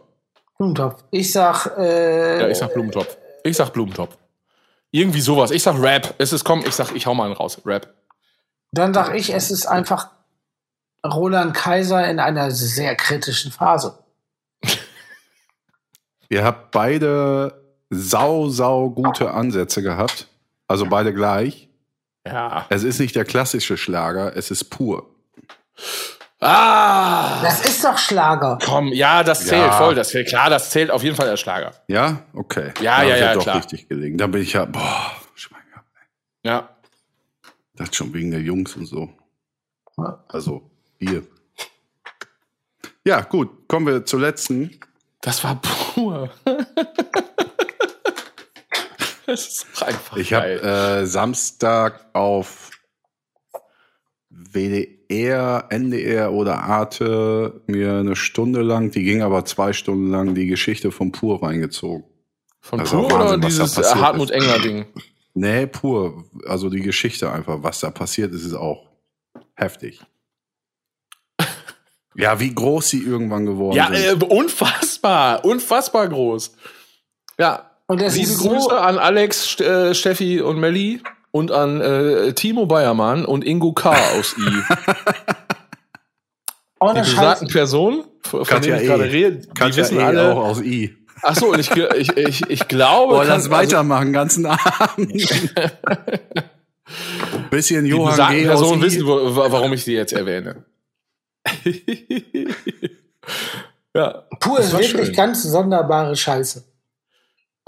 Blumentopf. 0.57 1.03
Ich 1.11 1.31
sag, 1.31 1.67
äh, 1.77 2.41
Ja, 2.41 2.47
ich 2.47 2.57
sag 2.57 2.73
Blumentopf. 2.73 3.15
Ich 3.43 3.55
sag 3.55 3.71
Blumentopf. 3.71 4.17
Irgendwie 4.89 5.21
sowas. 5.21 5.51
Ich 5.51 5.63
sag 5.63 5.79
Rap. 5.79 6.15
Es 6.17 6.33
ist 6.33 6.43
komm, 6.43 6.65
ich 6.65 6.73
sag, 6.73 6.91
ich 6.95 7.05
hau 7.05 7.13
mal 7.13 7.25
einen 7.25 7.33
raus. 7.33 7.61
Rap. 7.65 7.93
dann 8.71 8.93
sag 8.93 9.13
ich, 9.15 9.33
es 9.33 9.51
ist 9.51 9.67
einfach 9.67 10.09
Roland 11.05 11.53
Kaiser 11.53 12.07
in 12.09 12.19
einer 12.19 12.51
sehr 12.51 12.95
kritischen 12.95 13.51
Phase. 13.51 13.99
Ihr 16.29 16.43
habt 16.43 16.71
beide 16.71 17.60
sau, 17.93 18.49
sau 18.49 18.89
gute 18.89 19.31
Ansätze 19.31 19.81
gehabt. 19.83 20.27
Also 20.67 20.85
beide 20.87 21.13
gleich. 21.13 21.67
Ja. 22.25 22.65
Es 22.69 22.83
ist 22.83 22.99
nicht 22.99 23.15
der 23.15 23.25
klassische 23.25 23.77
Schlager, 23.77 24.35
es 24.35 24.49
ist 24.49 24.65
pur. 24.65 25.13
Ah! 26.39 27.41
Das 27.43 27.63
ist 27.65 27.83
doch 27.83 27.97
Schlager. 27.97 28.57
Komm, 28.63 28.87
ja, 28.87 29.23
das 29.23 29.45
zählt 29.45 29.61
Ja. 29.67 29.71
voll. 29.73 29.93
Das 29.93 30.09
zählt, 30.09 30.27
klar, 30.29 30.49
das 30.49 30.69
zählt 30.71 30.89
auf 30.89 31.03
jeden 31.03 31.15
Fall 31.15 31.29
als 31.29 31.39
Schlager. 31.39 31.73
Ja, 31.87 32.23
okay. 32.33 32.71
Ja, 32.81 32.97
Da 33.01 33.03
ja, 33.03 33.15
ich 33.15 33.21
ja, 33.21 33.33
doch 33.35 33.43
klar. 33.43 33.55
richtig 33.57 33.87
gelegen. 33.89 34.17
Da 34.17 34.25
bin 34.27 34.41
ich 34.41 34.53
ja, 34.53 34.65
boah. 34.65 35.11
Schwein 35.35 35.61
gehabt. 35.69 35.87
Ja. 36.43 36.69
Das 37.75 37.93
schon 37.95 38.13
wegen 38.13 38.31
der 38.31 38.41
Jungs 38.41 38.75
und 38.75 38.85
so. 38.85 39.09
Ja. 39.97 40.23
Also, 40.29 40.69
hier. 40.97 41.23
Ja, 43.05 43.21
gut. 43.21 43.67
Kommen 43.67 43.87
wir 43.87 44.05
zur 44.05 44.21
letzten. 44.21 44.79
Das 45.21 45.43
war 45.43 45.59
pur. 45.61 46.29
das 49.35 49.47
ist 49.47 49.83
einfach 49.83 50.17
Ich 50.17 50.33
habe 50.33 50.61
äh, 50.61 51.05
Samstag 51.05 52.05
auf 52.13 52.69
WDR, 54.29 55.65
NDR 55.69 56.31
oder 56.31 56.63
Arte 56.63 57.61
mir 57.67 57.95
eine 57.97 58.15
Stunde 58.15 58.61
lang, 58.61 58.91
die 58.91 59.03
ging 59.03 59.21
aber 59.21 59.45
zwei 59.45 59.73
Stunden 59.73 60.09
lang, 60.09 60.35
die 60.35 60.47
Geschichte 60.47 60.91
von 60.91 61.11
Pur 61.11 61.43
reingezogen. 61.43 62.05
Von 62.61 62.81
auch 62.81 62.85
pur 62.85 63.05
oder 63.05 63.15
Wahnsinn, 63.19 63.41
da 63.41 63.47
dieses 63.47 63.95
Hartmut. 63.95 64.31
Engler 64.31 64.59
Ding? 64.59 64.85
Nee, 65.33 65.65
Pur. 65.65 66.25
Also 66.45 66.69
die 66.69 66.81
Geschichte 66.81 67.31
einfach, 67.31 67.63
was 67.63 67.79
da 67.79 67.89
passiert 67.89 68.33
ist, 68.33 68.43
ist 68.43 68.53
auch 68.53 68.89
heftig. 69.55 70.01
Ja, 72.13 72.37
wie 72.41 72.53
groß 72.53 72.89
sie 72.89 73.01
irgendwann 73.01 73.45
geworden 73.45 73.77
Ja, 73.77 73.87
sind. 73.93 74.21
äh, 74.21 74.25
unfassbar, 74.25 75.45
unfassbar 75.45 76.09
groß. 76.09 76.53
Ja, 77.39 77.70
Und 77.91 78.01
das 78.01 78.15
liebe 78.15 78.27
ist 78.29 78.37
so, 78.39 78.49
Grüße 78.49 78.79
an 78.79 78.97
Alex, 78.97 79.59
äh, 79.59 79.93
Steffi 79.93 80.39
und 80.41 80.59
Melli 80.59 81.01
und 81.31 81.51
an 81.51 81.81
äh, 81.81 82.33
Timo 82.33 82.65
Bayermann 82.65 83.25
und 83.25 83.43
Ingo 83.45 83.73
K. 83.73 83.91
aus 84.17 84.35
I. 84.37 84.41
ohne 86.79 87.01
Die 87.01 87.09
besagten 87.11 87.47
Personen, 87.49 88.03
von 88.21 88.43
Katja 88.43 88.59
denen 88.59 88.77
ich 88.77 88.83
E. 88.83 88.87
gerade 88.87 89.03
rede, 89.03 89.35
die 89.37 89.47
Katja 89.49 89.75
wissen 89.83 89.99
eh 89.99 90.03
alle. 90.03 90.31
auch 90.33 90.37
aus 90.45 90.61
I. 90.61 90.95
Ach 91.23 91.35
so, 91.35 91.51
und 91.51 91.59
ich, 91.59 91.69
ich, 91.75 92.17
ich, 92.17 92.49
ich 92.49 92.67
glaube, 92.67 93.13
Oh, 93.15 93.19
kann- 93.19 93.27
lass 93.27 93.49
weitermachen, 93.49 94.11
ganzen 94.13 94.45
Abend. 94.47 95.11
Bisschen 97.51 97.83
die 97.85 97.91
Johann 97.91 98.11
besagten 98.11 98.37
G. 98.39 98.45
Personen 98.45 98.81
I. 98.81 98.85
wissen, 98.85 99.05
wo, 99.05 99.35
wa- 99.35 99.51
warum 99.51 99.73
ich 99.73 99.83
sie 99.83 99.93
jetzt 99.93 100.13
erwähne. 100.13 100.65
ja. 103.95 104.23
Pur 104.39 104.57
Das 104.57 104.67
ist 104.67 104.73
wirklich 104.73 105.05
schön. 105.07 105.15
ganz 105.15 105.43
sonderbare 105.43 106.15
Scheiße. 106.15 106.63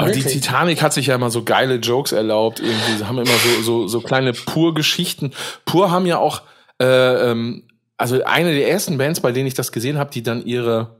Aber 0.04 0.12
die 0.12 0.24
Wirklich. 0.24 0.42
Titanic 0.42 0.82
hat 0.82 0.94
sich 0.94 1.08
ja 1.08 1.16
immer 1.16 1.32
so 1.32 1.44
geile 1.44 1.76
Jokes 1.76 2.12
erlaubt. 2.12 2.60
Irgendwie, 2.60 2.98
sie 2.98 3.08
haben 3.08 3.18
immer 3.18 3.26
so, 3.26 3.62
so, 3.62 3.88
so 3.88 4.02
kleine 4.02 4.34
Pur-Geschichten. 4.34 5.32
Pur 5.66 5.92
haben 5.92 6.06
ja 6.06 6.18
auch, 6.18 6.42
äh, 6.82 7.32
ähm, 7.32 7.64
also 7.98 8.24
eine 8.24 8.54
der 8.54 8.70
ersten 8.70 8.98
Bands, 8.98 9.22
bei 9.22 9.32
denen 9.32 9.48
ich 9.48 9.54
das 9.54 9.72
gesehen 9.72 9.98
habe, 9.98 10.12
die 10.12 10.24
dann 10.24 10.46
ihre, 10.46 10.98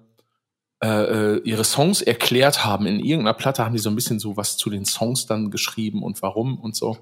äh, 0.84 0.88
äh, 0.88 1.42
ihre 1.44 1.64
Songs 1.64 2.02
erklärt 2.02 2.66
haben. 2.66 2.86
In 2.86 3.00
irgendeiner 3.00 3.34
Platte 3.34 3.66
haben 3.66 3.74
die 3.74 3.80
so 3.80 3.90
ein 3.90 3.96
bisschen 3.96 4.20
so 4.20 4.38
was 4.38 4.58
zu 4.58 4.70
den 4.70 4.86
Songs 4.86 5.26
dann 5.26 5.52
geschrieben 5.52 6.04
und 6.04 6.22
warum 6.22 6.60
und 6.60 6.76
so. 6.76 6.98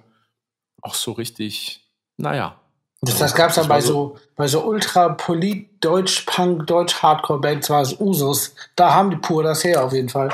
Auch 0.82 0.96
so 0.96 1.12
richtig, 1.12 1.88
naja. 2.18 2.60
Das, 3.02 3.18
das 3.18 3.34
gab's 3.34 3.56
dann 3.56 3.64
Das 3.64 3.70
war 3.70 3.78
bei 3.78 3.82
so, 3.82 4.18
bei 4.36 4.48
so 4.48 4.64
ultra 4.64 5.10
polit 5.10 5.84
Deutsch 5.84 6.22
Punk, 6.28 6.68
Deutsch 6.68 7.02
Hardcore 7.02 7.42
Bands 7.42 7.70
war 7.70 7.82
es 7.82 8.00
Usus. 8.00 8.54
Da 8.76 8.94
haben 8.94 9.10
die 9.10 9.18
pur 9.18 9.44
das 9.44 9.64
her 9.64 9.84
auf 9.84 9.94
jeden 9.94 10.10
Fall. 10.10 10.30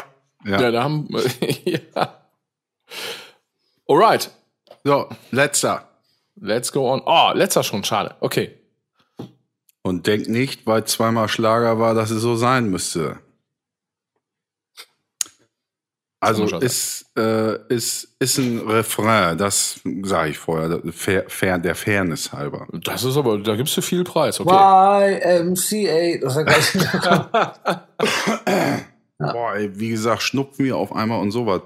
Ja, 0.48 0.62
Ja. 0.62 0.72
da 0.72 0.84
haben, 0.84 1.08
ja. 1.66 2.22
Alright, 3.88 4.32
So, 4.84 5.08
letzter. 5.32 5.88
let's 6.40 6.72
go 6.72 6.92
on. 6.92 7.02
Oh, 7.06 7.32
letzter 7.34 7.64
schon, 7.64 7.84
schade. 7.84 8.16
Okay. 8.22 8.54
Und 9.84 10.06
denk 10.08 10.28
nicht, 10.28 10.66
weil 10.68 10.84
zweimal 10.86 11.30
Schlager 11.30 11.80
war, 11.80 11.94
dass 11.94 12.10
es 12.12 12.22
so 12.22 12.36
sein 12.36 12.70
müsste. 12.70 13.20
Also 16.20 16.46
ist, 16.58 17.06
äh, 17.16 17.58
ist, 17.72 18.16
ist 18.20 18.40
ein 18.40 18.60
Refrain, 18.68 19.38
das 19.38 19.80
sage 20.02 20.32
ich 20.32 20.38
vorher, 20.40 20.82
fair, 20.92 21.26
fair, 21.28 21.60
der 21.60 21.76
Fairness 21.76 22.34
halber. 22.34 22.68
Das 22.74 23.04
ist 23.04 23.16
aber, 23.18 23.38
da 23.38 23.56
gibst 23.56 23.78
du 23.78 23.82
viel 23.82 24.04
Preis, 24.04 24.40
okay. 24.40 25.20
YMCA. 25.22 26.20
Das 26.26 26.36
ist 26.38 26.74
ja 27.06 27.54
gleich. 29.20 29.34
Boah, 29.34 29.56
ey, 29.56 29.80
wie 29.80 29.90
gesagt, 29.90 30.24
schnupfen 30.24 30.66
wir 30.66 30.78
auf 30.78 30.94
einmal 30.94 31.22
und 31.22 31.32
sowas. 31.32 31.62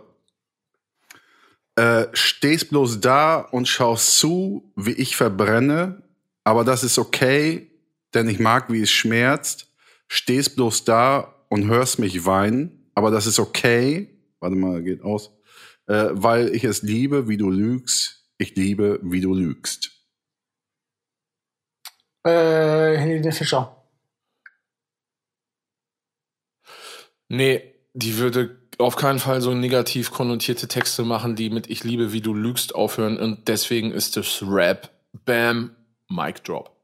Äh, 1.75 2.07
stehst 2.13 2.69
bloß 2.69 2.99
da 3.01 3.39
und 3.39 3.67
schaust 3.67 4.17
zu, 4.19 4.71
wie 4.75 4.91
ich 4.91 5.15
verbrenne, 5.15 6.03
aber 6.43 6.63
das 6.65 6.83
ist 6.83 6.99
okay, 6.99 7.71
denn 8.13 8.27
ich 8.29 8.39
mag, 8.39 8.71
wie 8.71 8.81
es 8.81 8.91
schmerzt. 8.91 9.71
Stehst 10.09 10.55
bloß 10.55 10.83
da 10.85 11.33
und 11.49 11.67
hörst 11.67 11.99
mich 11.99 12.25
weinen, 12.25 12.89
aber 12.95 13.11
das 13.11 13.25
ist 13.27 13.39
okay. 13.39 14.09
Warte 14.39 14.55
mal, 14.55 14.83
geht 14.83 15.01
aus. 15.03 15.31
Äh, 15.87 16.09
weil 16.11 16.53
ich 16.55 16.63
es 16.65 16.81
liebe, 16.83 17.27
wie 17.29 17.37
du 17.37 17.49
lügst. 17.49 18.25
Ich 18.37 18.55
liebe, 18.55 18.99
wie 19.03 19.21
du 19.21 19.33
lügst. 19.33 19.91
äh, 22.25 22.97
Helene 22.97 23.31
Fischer. 23.31 23.80
Nee, 27.31 27.73
die 27.93 28.17
würde 28.17 28.57
auf 28.77 28.97
keinen 28.97 29.19
Fall 29.19 29.39
so 29.41 29.53
negativ 29.53 30.11
konnotierte 30.11 30.67
Texte 30.67 31.03
machen, 31.03 31.37
die 31.37 31.49
mit 31.49 31.69
Ich 31.69 31.85
liebe, 31.85 32.11
wie 32.11 32.19
du 32.19 32.33
lügst 32.33 32.75
aufhören 32.75 33.17
und 33.17 33.47
deswegen 33.47 33.91
ist 33.93 34.17
es 34.17 34.43
Rap. 34.45 34.89
Bam, 35.25 35.73
Mic 36.09 36.43
Drop. 36.43 36.75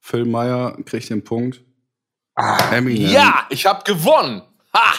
Phil 0.00 0.24
Meyer 0.24 0.76
kriegt 0.84 1.10
den 1.10 1.24
Punkt. 1.24 1.60
Ah, 2.36 2.72
Eminem. 2.72 3.10
Ja, 3.10 3.46
ich 3.50 3.66
hab 3.66 3.84
gewonnen. 3.84 4.42
Ha! 4.72 4.92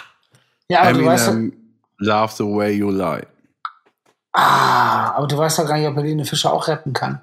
ja, 0.70 0.82
aber 0.82 0.94
du 0.94 1.06
weißt, 1.06 1.28
doch- 1.28 1.34
Eminem, 1.34 1.76
Love 2.00 2.34
the 2.36 2.44
way 2.44 2.74
you 2.74 2.92
lie. 2.92 3.26
ah, 4.34 5.12
aber 5.14 5.28
du 5.28 5.38
weißt 5.38 5.60
doch 5.60 5.68
gar 5.68 5.78
nicht, 5.78 5.88
ob 5.88 5.96
Helene 5.96 6.26
Fischer 6.26 6.52
auch 6.52 6.68
rappen 6.68 6.92
kann. 6.92 7.22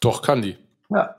Doch, 0.00 0.20
kann 0.20 0.42
die. 0.42 0.58
Ja, 0.90 1.14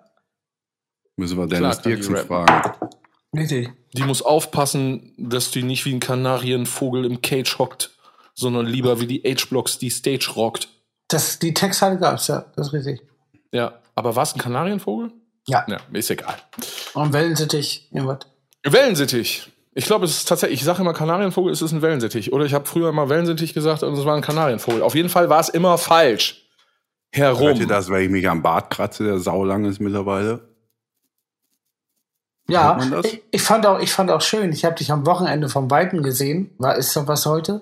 Müssen 1.15 1.37
wir 1.37 1.47
Dennis 1.47 1.81
Dirksen 1.81 2.15
fragen. 2.15 2.89
Richtig. 3.35 3.69
Die 3.93 4.03
muss 4.03 4.21
aufpassen, 4.21 5.13
dass 5.17 5.51
die 5.51 5.63
nicht 5.63 5.85
wie 5.85 5.93
ein 5.93 5.99
Kanarienvogel 5.99 7.05
im 7.05 7.21
Cage 7.21 7.57
hockt, 7.57 7.91
sondern 8.33 8.65
lieber 8.65 8.99
wie 8.99 9.07
die 9.07 9.21
H-Blocks 9.23 9.79
die 9.79 9.89
Stage 9.89 10.31
rockt. 10.35 10.69
Das, 11.07 11.39
die 11.39 11.53
Textteile 11.53 11.97
gab's, 11.97 12.27
ja, 12.27 12.45
das 12.55 12.67
ist 12.67 12.73
richtig. 12.73 13.01
Ja, 13.51 13.79
aber 13.95 14.15
war 14.15 14.23
es 14.23 14.35
ein 14.35 14.39
Kanarienvogel? 14.39 15.11
Ja. 15.47 15.65
Ja, 15.67 15.79
ist 15.91 16.11
egal. 16.11 16.35
Und 16.93 17.13
Wellensittich, 17.13 17.89
irgendwas. 17.91 18.19
Wellensittich. 18.63 19.51
Ich 19.73 19.85
glaube, 19.85 20.05
es 20.05 20.11
ist 20.11 20.27
tatsächlich, 20.27 20.59
ich 20.59 20.65
sage 20.65 20.81
immer 20.81 20.93
Kanarienvogel, 20.93 21.51
es 21.51 21.61
ist 21.61 21.71
ein 21.71 21.81
Wellensittich. 21.81 22.33
Oder 22.33 22.45
ich 22.45 22.53
habe 22.53 22.65
früher 22.65 22.91
mal 22.91 23.09
Wellensittich 23.09 23.53
gesagt 23.53 23.81
und 23.83 23.93
es 23.93 24.05
war 24.05 24.15
ein 24.15 24.21
Kanarienvogel. 24.21 24.81
Auf 24.81 24.95
jeden 24.95 25.09
Fall 25.09 25.29
war 25.29 25.39
es 25.39 25.49
immer 25.49 25.77
falsch. 25.77 26.45
Herum. 27.11 27.47
Hört 27.47 27.59
ihr 27.59 27.67
das, 27.67 27.89
weil 27.89 28.03
ich 28.03 28.09
mich 28.09 28.29
am 28.29 28.43
Bart 28.43 28.69
kratze, 28.69 29.03
der 29.03 29.19
saulang 29.19 29.65
ist 29.65 29.79
mittlerweile? 29.79 30.48
Ja, 32.49 32.79
ich, 33.03 33.21
ich, 33.31 33.41
fand 33.41 33.65
auch, 33.65 33.79
ich 33.79 33.93
fand 33.93 34.11
auch 34.11 34.21
schön. 34.21 34.51
Ich 34.51 34.65
habe 34.65 34.75
dich 34.75 34.91
am 34.91 35.05
Wochenende 35.05 35.49
vom 35.49 35.69
Weiten 35.69 36.03
gesehen. 36.03 36.51
War, 36.57 36.75
ist 36.75 36.95
doch 36.95 37.07
was 37.07 37.25
heute? 37.25 37.61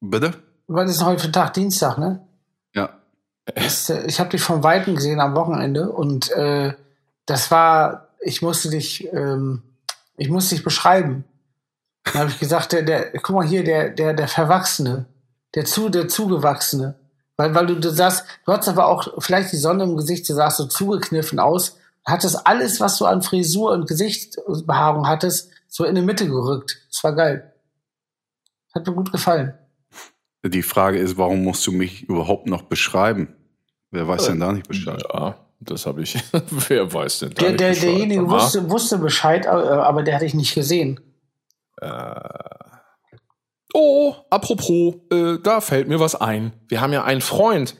Bitte? 0.00 0.34
Was 0.66 0.90
ist 0.90 1.04
heute 1.04 1.22
für 1.24 1.32
Tag? 1.32 1.54
Dienstag, 1.54 1.98
ne? 1.98 2.26
Ja. 2.74 2.90
Ist, 3.54 3.90
äh, 3.90 4.06
ich 4.06 4.20
habe 4.20 4.30
dich 4.30 4.42
vom 4.42 4.62
Weiten 4.62 4.94
gesehen 4.94 5.20
am 5.20 5.34
Wochenende 5.34 5.90
und 5.90 6.30
äh, 6.32 6.74
das 7.26 7.50
war, 7.50 8.08
ich 8.20 8.42
musste 8.42 8.70
dich, 8.70 9.12
ähm, 9.12 9.62
ich 10.16 10.28
musste 10.28 10.54
dich 10.54 10.64
beschreiben. 10.64 11.24
Dann 12.04 12.22
habe 12.22 12.30
ich 12.30 12.38
gesagt, 12.38 12.72
der, 12.72 12.82
der, 12.82 13.12
guck 13.12 13.36
mal 13.36 13.46
hier, 13.46 13.64
der, 13.64 13.90
der, 13.90 14.14
der 14.14 14.28
Verwachsene, 14.28 15.06
der 15.54 15.64
zu, 15.64 15.88
der 15.88 16.08
Zugewachsene. 16.08 16.94
Weil, 17.36 17.54
weil 17.54 17.66
du, 17.66 17.80
du 17.80 17.90
sahst, 17.90 18.24
du 18.44 18.52
hattest 18.52 18.68
aber 18.68 18.86
auch 18.86 19.08
vielleicht 19.18 19.52
die 19.52 19.56
Sonne 19.56 19.84
im 19.84 19.96
Gesicht, 19.96 20.28
du 20.28 20.34
sahst 20.34 20.58
so 20.58 20.66
zugekniffen 20.66 21.38
aus, 21.38 21.78
hattest 22.04 22.46
alles, 22.46 22.80
was 22.80 22.98
du 22.98 23.06
an 23.06 23.22
Frisur 23.22 23.72
und 23.72 23.86
Gesichtsbehaarung 23.88 25.06
hattest, 25.06 25.50
so 25.68 25.84
in 25.84 25.94
die 25.94 26.02
Mitte 26.02 26.26
gerückt. 26.26 26.78
Das 26.90 27.02
war 27.04 27.14
geil. 27.14 27.52
Hat 28.74 28.86
mir 28.86 28.94
gut 28.94 29.12
gefallen. 29.12 29.54
Die 30.44 30.62
Frage 30.62 30.98
ist, 30.98 31.16
warum 31.18 31.44
musst 31.44 31.66
du 31.66 31.72
mich 31.72 32.02
überhaupt 32.04 32.46
noch 32.46 32.62
beschreiben? 32.62 33.34
Wer 33.90 34.08
weiß 34.08 34.26
denn 34.26 34.40
da 34.40 34.52
nicht 34.52 34.66
Bescheid? 34.66 35.02
Ja, 35.12 35.36
das 35.60 35.86
habe 35.86 36.02
ich. 36.02 36.16
Wer 36.68 36.92
weiß 36.92 37.20
denn 37.20 37.30
da 37.30 37.42
Der, 37.42 37.48
nicht 37.50 37.60
der, 37.60 37.68
Bescheid? 37.70 37.84
derjenige 37.84 38.28
wusste, 38.28 38.68
wusste 38.70 38.98
Bescheid, 38.98 39.46
aber, 39.46 39.86
aber 39.86 40.02
der 40.02 40.16
hatte 40.16 40.24
ich 40.24 40.34
nicht 40.34 40.54
gesehen. 40.54 40.98
Oh, 43.74 44.14
apropos, 44.30 44.96
äh, 45.10 45.38
da 45.42 45.60
fällt 45.60 45.88
mir 45.88 45.98
was 46.00 46.14
ein. 46.14 46.52
Wir 46.68 46.80
haben 46.80 46.92
ja 46.92 47.04
einen 47.04 47.20
Freund, 47.22 47.76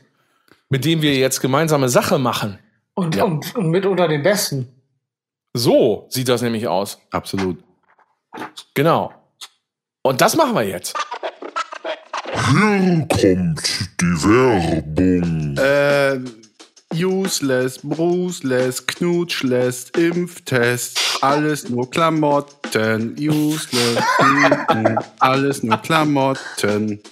mit 0.69 0.85
dem 0.85 1.03
wir 1.03 1.15
jetzt 1.15 1.41
gemeinsame 1.41 1.89
Sache 1.89 2.19
machen. 2.19 2.59
Und, 2.95 3.17
Ja. 3.17 3.25
und, 3.25 3.55
und 3.55 3.71
mit 3.71 3.87
unter 3.87 4.09
den 4.09 4.23
Besten. 4.23 4.69
So 5.55 6.07
sieht 6.11 6.29
das 6.29 6.43
nämlich 6.43 6.67
aus. 6.69 6.99
Absolut. 7.11 7.63
Genau. 8.75 9.13
Und 10.03 10.21
das 10.21 10.37
machen 10.37 10.55
wir 10.55 10.63
jetzt. 10.67 10.95
Hier 12.51 13.07
kommt 13.09 13.91
die 14.01 14.23
Werbung. 14.25 15.57
Äh, 15.59 16.21
useless, 16.95 17.79
bruceless, 17.83 18.87
knutschless, 18.87 19.91
Impftest, 19.91 21.01
alles 21.23 21.69
nur 21.69 21.91
Klamotten. 21.91 23.17
Useless, 23.19 24.03
alles 25.19 25.63
nur 25.63 25.77
Klamotten. 25.79 27.03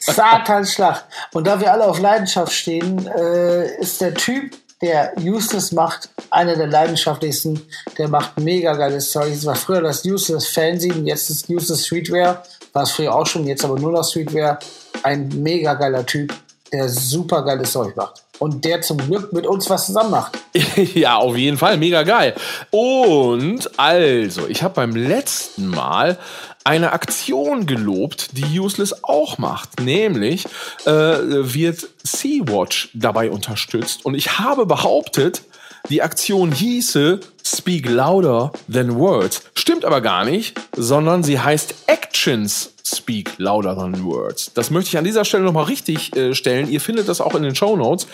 Satanschlag. 0.00 1.04
Und 1.32 1.46
da 1.46 1.60
wir 1.60 1.72
alle 1.72 1.86
auf 1.86 1.98
Leidenschaft 2.00 2.52
stehen, 2.52 3.06
äh, 3.06 3.78
ist 3.80 4.00
der 4.00 4.14
Typ, 4.14 4.56
der 4.82 5.12
Useless 5.18 5.72
macht, 5.72 6.08
einer 6.30 6.56
der 6.56 6.66
leidenschaftlichsten. 6.66 7.60
Der 7.98 8.08
macht 8.08 8.38
mega 8.40 8.74
geiles 8.74 9.10
Zeug. 9.10 9.32
Es 9.32 9.44
war 9.44 9.56
früher 9.56 9.82
das 9.82 10.04
Useless 10.04 10.48
Fanzine, 10.48 11.06
jetzt 11.06 11.28
ist 11.30 11.48
Useless 11.48 11.86
Streetwear. 11.86 12.42
War 12.72 12.82
es 12.82 12.92
früher 12.92 13.14
auch 13.14 13.26
schon, 13.26 13.46
jetzt 13.46 13.64
aber 13.64 13.78
nur 13.78 13.92
noch 13.92 14.04
Streetwear. 14.04 14.58
Ein 15.02 15.28
mega 15.42 15.74
geiler 15.74 16.06
Typ, 16.06 16.32
der 16.72 16.88
super 16.88 17.44
geiles 17.44 17.72
Zeug 17.72 17.94
macht. 17.96 18.22
Und 18.38 18.64
der 18.64 18.80
zum 18.80 18.96
Glück 18.96 19.34
mit 19.34 19.46
uns 19.46 19.68
was 19.68 19.86
zusammen 19.86 20.12
macht. 20.12 20.38
ja, 20.94 21.16
auf 21.16 21.36
jeden 21.36 21.58
Fall, 21.58 21.76
mega 21.76 22.02
geil. 22.04 22.34
Und 22.70 23.70
also, 23.78 24.48
ich 24.48 24.62
habe 24.62 24.74
beim 24.74 24.96
letzten 24.96 25.66
Mal 25.66 26.16
eine 26.64 26.92
Aktion 26.92 27.66
gelobt, 27.66 28.36
die 28.36 28.60
Useless 28.60 29.04
auch 29.04 29.38
macht. 29.38 29.80
Nämlich 29.80 30.46
äh, 30.84 30.90
wird 30.90 31.88
Sea-Watch 32.02 32.90
dabei 32.94 33.30
unterstützt. 33.30 34.04
Und 34.04 34.14
ich 34.14 34.38
habe 34.38 34.66
behauptet, 34.66 35.42
die 35.88 36.02
Aktion 36.02 36.52
hieße 36.52 37.20
Speak 37.44 37.88
Louder 37.88 38.52
Than 38.72 38.96
Words. 38.96 39.42
Stimmt 39.54 39.84
aber 39.84 40.00
gar 40.00 40.24
nicht, 40.24 40.60
sondern 40.76 41.24
sie 41.24 41.40
heißt 41.40 41.74
Actions 41.86 42.74
Speak 42.94 43.32
Louder 43.38 43.76
Than 43.76 44.04
Words. 44.04 44.52
Das 44.54 44.70
möchte 44.70 44.88
ich 44.88 44.98
an 44.98 45.04
dieser 45.04 45.24
Stelle 45.24 45.44
nochmal 45.44 45.64
richtig 45.64 46.14
äh, 46.16 46.34
stellen. 46.34 46.68
Ihr 46.70 46.80
findet 46.80 47.08
das 47.08 47.20
auch 47.20 47.34
in 47.34 47.42
den 47.42 47.54
Show 47.54 47.76
Notes. 47.76 48.06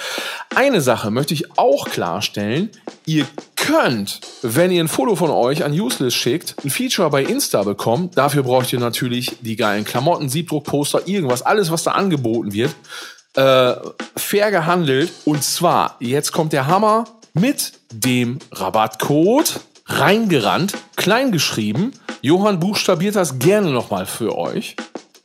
Eine 0.54 0.80
Sache 0.80 1.10
möchte 1.10 1.34
ich 1.34 1.58
auch 1.58 1.88
klarstellen. 1.88 2.70
Ihr 3.04 3.26
könnt, 3.56 4.20
wenn 4.42 4.70
ihr 4.70 4.82
ein 4.82 4.88
Foto 4.88 5.16
von 5.16 5.30
euch 5.30 5.64
an 5.64 5.72
Useless 5.72 6.14
schickt, 6.14 6.54
ein 6.64 6.70
Feature 6.70 7.10
bei 7.10 7.22
Insta 7.22 7.62
bekommen. 7.62 8.10
Dafür 8.14 8.42
braucht 8.42 8.72
ihr 8.72 8.80
natürlich 8.80 9.36
die 9.40 9.56
geilen 9.56 9.84
Klamotten, 9.84 10.28
Siebdruckposter, 10.28 11.06
irgendwas, 11.06 11.42
alles, 11.42 11.70
was 11.70 11.82
da 11.82 11.92
angeboten 11.92 12.52
wird. 12.52 12.74
Äh, 13.34 13.74
fair 14.16 14.50
gehandelt. 14.50 15.12
Und 15.24 15.42
zwar, 15.42 15.96
jetzt 16.00 16.32
kommt 16.32 16.52
der 16.52 16.66
Hammer 16.66 17.04
mit 17.34 17.72
dem 17.92 18.38
Rabattcode 18.52 19.60
reingerannt, 19.86 20.74
klein 20.96 21.32
geschrieben. 21.32 21.92
Johann 22.22 22.60
buchstabiert 22.60 23.16
das 23.16 23.38
gerne 23.38 23.70
nochmal 23.70 24.06
für 24.06 24.36
euch. 24.36 24.76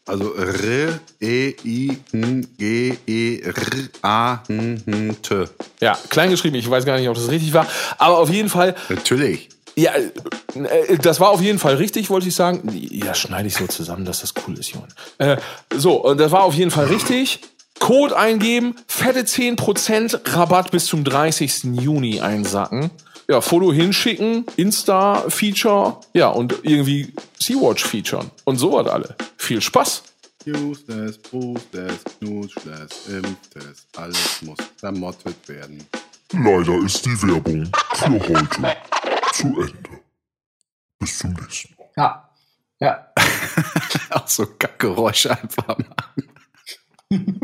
Also 0.05 0.35
R, 0.35 0.99
E, 1.19 1.53
I, 1.63 1.97
N, 2.11 2.47
G, 2.57 2.97
E, 3.07 3.39
R, 3.39 3.53
A, 4.01 4.43
N, 4.49 4.81
N, 4.85 5.15
T. 5.21 5.45
Ja, 5.79 5.97
klein 6.09 6.31
geschrieben. 6.31 6.55
Ich 6.55 6.69
weiß 6.69 6.85
gar 6.85 6.97
nicht, 6.97 7.07
ob 7.07 7.15
das 7.15 7.29
richtig 7.29 7.53
war. 7.53 7.67
Aber 7.97 8.17
auf 8.17 8.29
jeden 8.29 8.49
Fall, 8.49 8.75
Natürlich. 8.89 9.49
ja, 9.75 9.91
äh, 9.95 10.97
das 11.01 11.19
war 11.19 11.29
auf 11.29 11.41
jeden 11.41 11.59
Fall 11.59 11.75
richtig, 11.75 12.09
wollte 12.09 12.27
ich 12.27 12.35
sagen. 12.35 12.61
Ja, 12.73 13.13
schneide 13.13 13.47
ich 13.47 13.55
so 13.55 13.67
zusammen, 13.67 14.03
dass 14.03 14.21
das 14.21 14.33
cool 14.45 14.57
ist, 14.57 14.71
Johann. 14.71 14.89
Äh, 15.19 15.37
so, 15.75 16.03
und 16.03 16.19
das 16.19 16.31
war 16.31 16.43
auf 16.43 16.55
jeden 16.55 16.71
Fall 16.71 16.85
richtig. 16.87 17.39
Code 17.79 18.17
eingeben, 18.17 18.75
fette 18.87 19.21
10% 19.21 20.35
Rabatt 20.35 20.71
bis 20.71 20.85
zum 20.85 21.03
30. 21.03 21.63
Juni 21.79 22.21
einsacken. 22.21 22.91
Ja, 23.29 23.41
Foto 23.41 23.71
hinschicken, 23.71 24.45
Insta-Feature, 24.57 25.97
ja, 26.13 26.29
und 26.29 26.55
irgendwie 26.63 27.13
Sea-Watch 27.39 27.85
featuren. 27.85 28.31
Und 28.43 28.57
so 28.57 28.77
hat 28.77 28.87
alle. 28.87 29.15
Viel 29.37 29.61
Spaß. 29.61 30.03
Useless, 30.47 31.17
boostless, 31.19 32.03
knuschless, 32.19 33.07
impftes. 33.07 33.87
Alles 33.95 34.41
muss 34.41 34.57
vermottet 34.77 35.47
werden. 35.47 35.85
Leider 36.33 36.83
ist 36.83 37.05
die 37.05 37.21
Werbung 37.21 37.69
für 37.93 38.19
heute 38.27 38.77
zu 39.33 39.47
Ende. 39.47 40.01
Bis 40.99 41.17
zum 41.19 41.33
nächsten 41.33 41.75
Mal. 41.75 41.89
Ja. 41.97 42.29
Ja. 42.79 43.07
Auch 44.09 44.27
so 44.27 44.45
Kackgeräusche 44.45 45.31
einfach 45.31 45.77
machen. 45.77 46.29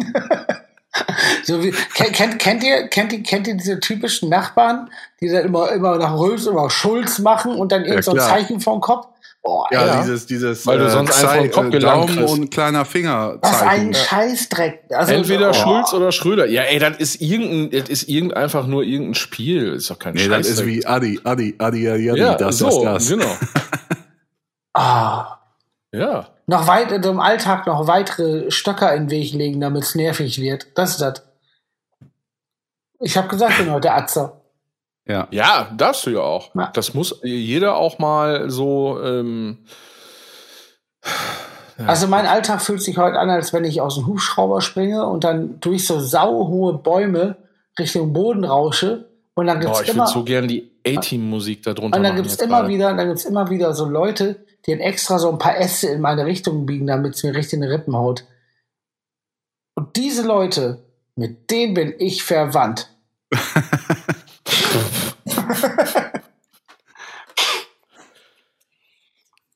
So 1.47 1.63
wie, 1.63 1.71
kennt, 1.71 2.13
kennt, 2.13 2.39
kennt, 2.39 2.63
ihr, 2.63 2.87
kennt, 2.89 3.13
ihr, 3.13 3.23
kennt 3.23 3.47
ihr 3.47 3.55
diese 3.55 3.79
typischen 3.79 4.27
Nachbarn, 4.27 4.89
die 5.21 5.29
dann 5.29 5.45
immer, 5.45 5.71
immer 5.71 5.97
nach 5.97 6.17
Rülps 6.17 6.45
immer 6.45 6.69
Schulz 6.69 7.19
machen 7.19 7.55
und 7.55 7.71
dann 7.71 7.85
irgend 7.85 8.03
so 8.03 8.11
ein. 8.11 8.19
Zeichen 8.19 8.59
vom 8.59 8.81
Kopf? 8.81 9.07
Boah, 9.41 9.65
Ja, 9.71 9.79
Alter. 9.79 10.01
dieses, 10.01 10.25
dieses 10.25 10.67
Weil 10.67 10.79
du 10.79 10.89
sonst 10.89 11.17
einfach 11.23 11.37
den 11.41 11.51
Kopf 11.51 11.69
Daumen 11.79 12.19
und 12.25 12.51
kleiner 12.51 12.83
Finger 12.83 13.37
Was 13.41 13.61
ein. 13.61 13.93
Scheißdreck. 13.93 14.81
Also, 14.89 15.13
Entweder 15.13 15.51
oh. 15.51 15.53
Schulz 15.53 15.93
oder 15.93 16.11
Schröder. 16.11 16.47
Ja, 16.47 16.63
ey, 16.63 16.79
das 16.79 16.97
ist 16.97 17.21
irgendein, 17.21 17.79
das 17.79 17.87
ist 17.89 18.09
irgend 18.09 18.35
einfach 18.35 18.67
nur 18.67 18.83
irgendein 18.83 19.15
Spiel. 19.15 19.75
Ist 19.75 19.89
doch 19.89 19.99
kein 19.99 20.15
Nee, 20.15 20.27
das 20.27 20.47
ist 20.47 20.57
Scheißdreck. 20.57 20.67
wie 20.67 20.85
Adi, 20.85 21.19
Adi, 21.23 21.55
Adi, 21.59 21.89
Adi, 21.89 22.11
Adi, 22.11 22.19
ja, 22.19 22.35
das, 22.35 22.57
so, 22.57 22.83
das, 22.83 23.07
das. 23.07 23.09
genau. 23.09 23.31
Ah. 24.73 25.39
Ja. 25.93 26.27
Noch 26.45 26.67
weit, 26.67 26.91
also 26.91 27.09
im 27.09 27.19
Alltag 27.19 27.65
noch 27.67 27.87
weitere 27.87 28.51
Stöcker 28.51 28.93
in 28.93 29.03
den 29.07 29.11
Weg 29.11 29.33
legen, 29.33 29.59
damit 29.59 29.83
es 29.83 29.95
nervig 29.95 30.39
wird. 30.39 30.67
Das 30.75 30.91
ist 30.91 31.01
das. 31.01 31.23
Ich 32.99 33.17
habe 33.17 33.27
gesagt, 33.27 33.53
ich 33.53 33.57
bin 33.59 33.71
heute 33.71 33.91
Atzer. 33.91 34.41
Ja. 35.05 35.27
Ja, 35.31 35.71
darfst 35.75 36.05
du 36.05 36.09
ja 36.11 36.19
auch. 36.19 36.53
Ja. 36.55 36.71
Das 36.73 36.93
muss 36.93 37.19
jeder 37.23 37.77
auch 37.77 37.99
mal 37.99 38.49
so. 38.49 39.01
Ähm, 39.01 39.65
Also 41.85 42.07
mein 42.07 42.25
Alltag 42.25 42.61
fühlt 42.61 42.81
sich 42.81 42.97
heute 42.97 43.19
an, 43.19 43.29
als 43.29 43.53
wenn 43.53 43.63
ich 43.63 43.81
aus 43.81 43.95
dem 43.95 44.07
Hubschrauber 44.07 44.61
springe 44.61 45.05
und 45.05 45.23
dann 45.23 45.59
durch 45.59 45.85
so 45.85 45.99
sauhohe 45.99 46.79
Bäume 46.79 47.37
Richtung 47.77 48.13
Boden 48.13 48.43
rausche. 48.43 49.11
Und 49.35 49.45
dann 49.45 49.59
boah, 49.59 49.65
gibt's 49.65 49.81
ich 49.81 49.89
immer, 49.89 50.05
würde 50.05 50.11
so 50.13 50.23
gern 50.23 50.47
die 50.47 50.71
A-Team-Musik 50.85 51.61
da 51.61 51.73
drunter 51.75 51.97
und 51.97 52.03
dann 52.03 52.15
gibt's 52.15 52.35
immer 52.37 52.61
gerade. 52.61 52.69
wieder, 52.69 52.93
dann 52.95 53.07
gibt's 53.07 53.25
immer 53.25 53.51
wieder 53.51 53.75
so 53.75 53.85
Leute, 53.85 54.43
die 54.65 54.71
dann 54.71 54.79
extra 54.79 55.19
so 55.19 55.29
ein 55.29 55.37
paar 55.37 55.57
Äste 55.57 55.87
in 55.87 56.01
meine 56.01 56.25
Richtung 56.25 56.65
biegen, 56.65 56.87
damit 56.87 57.13
es 57.13 57.23
mir 57.23 57.35
richtig 57.35 57.53
in 57.53 57.61
die 57.61 57.67
Rippen 57.67 57.95
haut. 57.95 58.25
Und 59.75 59.95
diese 59.95 60.25
Leute, 60.25 60.86
mit 61.17 61.49
denen 61.49 61.73
bin 61.73 61.95
ich 61.97 62.23
verwandt. 62.23 62.95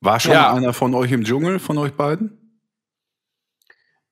War 0.02 0.20
schon 0.20 0.32
ja. 0.32 0.52
einer 0.52 0.74
von 0.74 0.96
euch 0.96 1.12
im 1.12 1.24
Dschungel, 1.24 1.60
von 1.60 1.78
euch 1.78 1.94
beiden? 1.94 2.60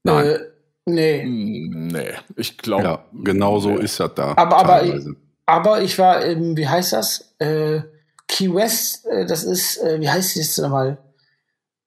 Nein. 0.03 0.25
Äh, 0.27 0.39
nee. 0.85 1.25
Nee, 1.25 2.11
ich 2.35 2.55
glaube. 2.59 2.83
Ja, 2.83 3.03
genau 3.11 3.59
so 3.59 3.71
nee. 3.71 3.83
ist 3.83 3.99
das 3.99 4.13
da. 4.13 4.35
Aber, 4.37 4.57
aber 4.57 4.83
ich, 4.83 5.03
aber, 5.47 5.81
ich 5.81 5.97
war 5.97 6.23
im, 6.23 6.55
wie 6.55 6.67
heißt 6.67 6.93
das? 6.93 7.33
Äh, 7.39 7.81
Key 8.27 8.53
West, 8.53 9.07
das 9.27 9.43
ist, 9.43 9.77
äh, 9.77 9.99
wie 9.99 10.09
heißt 10.09 10.37
das 10.37 10.59
nochmal? 10.59 10.99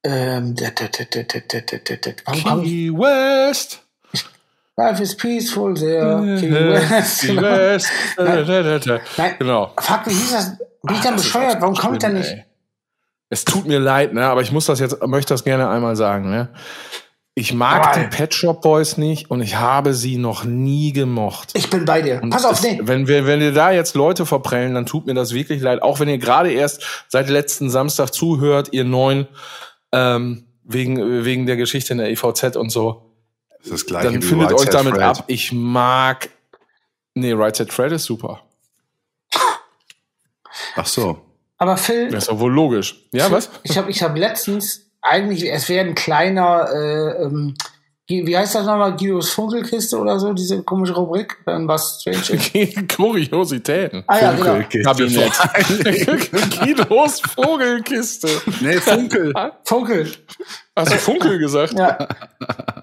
Ähm, 0.03 0.57
Key 0.57 0.67
West! 2.93 3.82
Life 4.77 5.03
is 5.03 5.15
peaceful 5.17 5.75
there. 5.75 6.39
Key 6.41 6.51
West. 6.51 7.21
Key 7.21 7.27
genau. 7.35 7.43
West. 7.43 7.89
Da, 8.17 8.43
da, 8.43 8.79
da. 8.79 9.01
Nein, 9.19 9.35
Genau. 9.39 9.73
fuck, 9.79 10.01
wie 10.07 10.11
hieß 10.15 10.33
das? 10.33 10.59
Bin 10.83 10.97
ich 10.97 11.03
dann 11.03 11.17
bescheuert? 11.17 11.61
Warum 11.61 11.75
komme 11.75 11.95
ich 11.97 11.99
da 12.03 12.09
nicht? 12.09 12.31
ey. 12.31 12.45
Es 13.29 13.45
tut 13.45 13.67
mir 13.67 13.79
leid, 13.79 14.13
ne, 14.13 14.25
aber 14.27 14.43
ich 14.43 14.53
muss 14.53 14.67
das 14.67 14.79
jetzt, 14.81 15.07
möchte 15.07 15.33
das 15.35 15.45
gerne 15.45 15.69
einmal 15.69 15.97
sagen, 15.97 16.29
ne. 16.31 16.49
Ich 17.35 17.55
mag 17.55 17.87
Aber- 17.87 18.01
die 18.01 18.07
Pet 18.15 18.35
Shop 18.35 18.61
Boys 18.61 18.99
nicht 18.99 19.31
und 19.31 19.41
ich 19.41 19.57
habe 19.57 19.95
sie 19.95 20.19
noch 20.19 20.45
nie 20.45 20.93
gemocht. 20.93 21.51
Ich 21.55 21.71
bin 21.71 21.87
bei 21.87 22.03
dir. 22.03 22.21
Und 22.23 22.29
Pass 22.31 22.45
auf, 22.45 22.63
nee. 22.63 22.79
Wenn 22.83 23.09
wir, 23.09 23.27
wenn 23.27 23.41
ihr 23.41 23.53
da 23.53 23.71
jetzt 23.71 23.95
Leute 23.95 24.27
verprellen, 24.27 24.75
dann 24.75 24.85
tut 24.85 25.07
mir 25.07 25.15
das 25.15 25.33
wirklich 25.33 25.63
leid. 25.63 25.81
Auch 25.83 25.99
wenn 25.99 26.09
ihr 26.11 26.19
gerade 26.19 26.51
erst 26.53 27.05
seit 27.09 27.31
letzten 27.31 27.71
Samstag 27.71 28.11
zuhört, 28.13 28.69
ihr 28.73 28.85
neun, 28.85 29.27
ähm, 29.93 30.45
wegen, 30.65 31.25
wegen 31.25 31.47
der 31.47 31.57
Geschichte 31.57 31.93
in 31.95 31.99
der 32.01 32.11
EVZ 32.11 32.57
und 32.57 32.71
so. 32.71 33.12
Das 33.63 33.71
ist 33.71 33.73
das 33.73 33.87
gleiche 33.87 34.13
Dann 34.13 34.23
wie 34.23 34.27
findet 34.27 34.51
Right 34.51 34.61
euch 34.61 34.69
damit 34.71 34.95
Fred. 34.95 35.03
ab. 35.05 35.25
Ich 35.29 35.53
mag, 35.53 36.29
nee, 37.15 37.33
Right 37.33 37.55
Set 37.55 37.73
Fred 37.73 37.93
ist 37.93 38.05
super. 38.05 38.43
Ach 40.77 40.87
so. 40.87 41.21
Aber 41.59 41.77
Phil, 41.77 42.11
Das 42.11 42.25
ist 42.25 42.29
doch 42.31 42.41
wohl 42.41 42.53
logisch. 42.53 43.07
Ja, 43.13 43.31
was? 43.31 43.49
ich 43.63 43.79
habe 43.79 43.89
ich 43.91 44.03
hab 44.03 44.17
letztens, 44.17 44.91
eigentlich, 45.01 45.49
es 45.49 45.69
wäre 45.69 45.87
ein 45.87 45.95
kleiner, 45.95 46.69
äh, 46.75 47.23
ähm, 47.23 47.55
wie 48.09 48.37
heißt 48.37 48.57
das 48.57 48.67
nochmal, 48.67 48.97
Guidos 48.97 49.31
Funkelkiste 49.31 49.97
oder 49.97 50.19
so, 50.19 50.33
diese 50.33 50.63
komische 50.65 50.95
Rubrik, 50.95 51.39
dann 51.47 51.69
was 51.69 52.01
Strange. 52.01 52.87
Kuriositäten. 52.97 54.03
ah 54.09 54.19
ja, 54.21 54.33
genau. 54.33 54.61
Funkelkiste 54.63 55.85
Dingen. 55.85 56.51
Guidos 56.61 57.21
Vogelkiste. 57.21 58.29
Nee, 58.61 58.79
Funkel. 58.79 59.33
Funkel. 59.65 60.13
Hast 60.75 60.93
du 60.93 60.97
Funkel 60.99 61.39
gesagt? 61.39 61.79
Ja. 61.79 62.09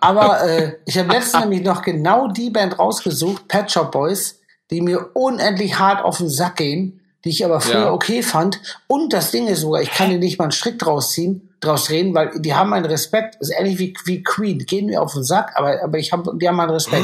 Aber 0.01 0.43
äh, 0.47 0.73
ich 0.85 0.97
habe 0.97 1.11
letztens 1.11 1.43
nämlich 1.43 1.63
noch 1.63 1.81
genau 1.81 2.27
die 2.27 2.49
Band 2.49 2.77
rausgesucht, 2.79 3.47
Pet 3.47 3.71
Shop 3.71 3.91
Boys, 3.91 4.39
die 4.71 4.81
mir 4.81 5.09
unendlich 5.15 5.79
hart 5.79 6.03
auf 6.03 6.17
den 6.17 6.29
Sack 6.29 6.57
gehen, 6.57 6.99
die 7.25 7.29
ich 7.29 7.43
aber 7.43 7.59
früher 7.59 7.85
Ja. 7.85 7.91
okay 7.91 8.23
fand. 8.23 8.61
Und 8.87 9.11
das 9.13 9.31
Ding 9.31 9.47
ist 9.47 9.61
sogar, 9.61 9.81
ich 9.81 9.91
kann 9.91 10.09
dir 10.09 10.19
nicht 10.19 10.37
mal 10.37 10.45
einen 10.45 10.51
Strick 10.51 10.79
draus 10.79 11.11
ziehen, 11.11 11.49
draus 11.59 11.85
drehen, 11.85 12.13
weil 12.15 12.31
die 12.39 12.53
haben 12.53 12.69
meinen 12.69 12.85
Respekt. 12.85 13.35
Das 13.39 13.49
ist 13.49 13.55
ähnlich 13.59 13.77
wie, 13.79 13.93
wie 14.05 14.23
Queen. 14.23 14.59
Gehen 14.59 14.85
mir 14.85 15.01
auf 15.01 15.13
den 15.13 15.23
Sack, 15.23 15.51
aber, 15.55 15.83
aber 15.83 15.97
ich 15.97 16.13
hab, 16.13 16.23
die 16.39 16.47
haben 16.47 16.55
meinen 16.55 16.69
Respekt. 16.69 17.03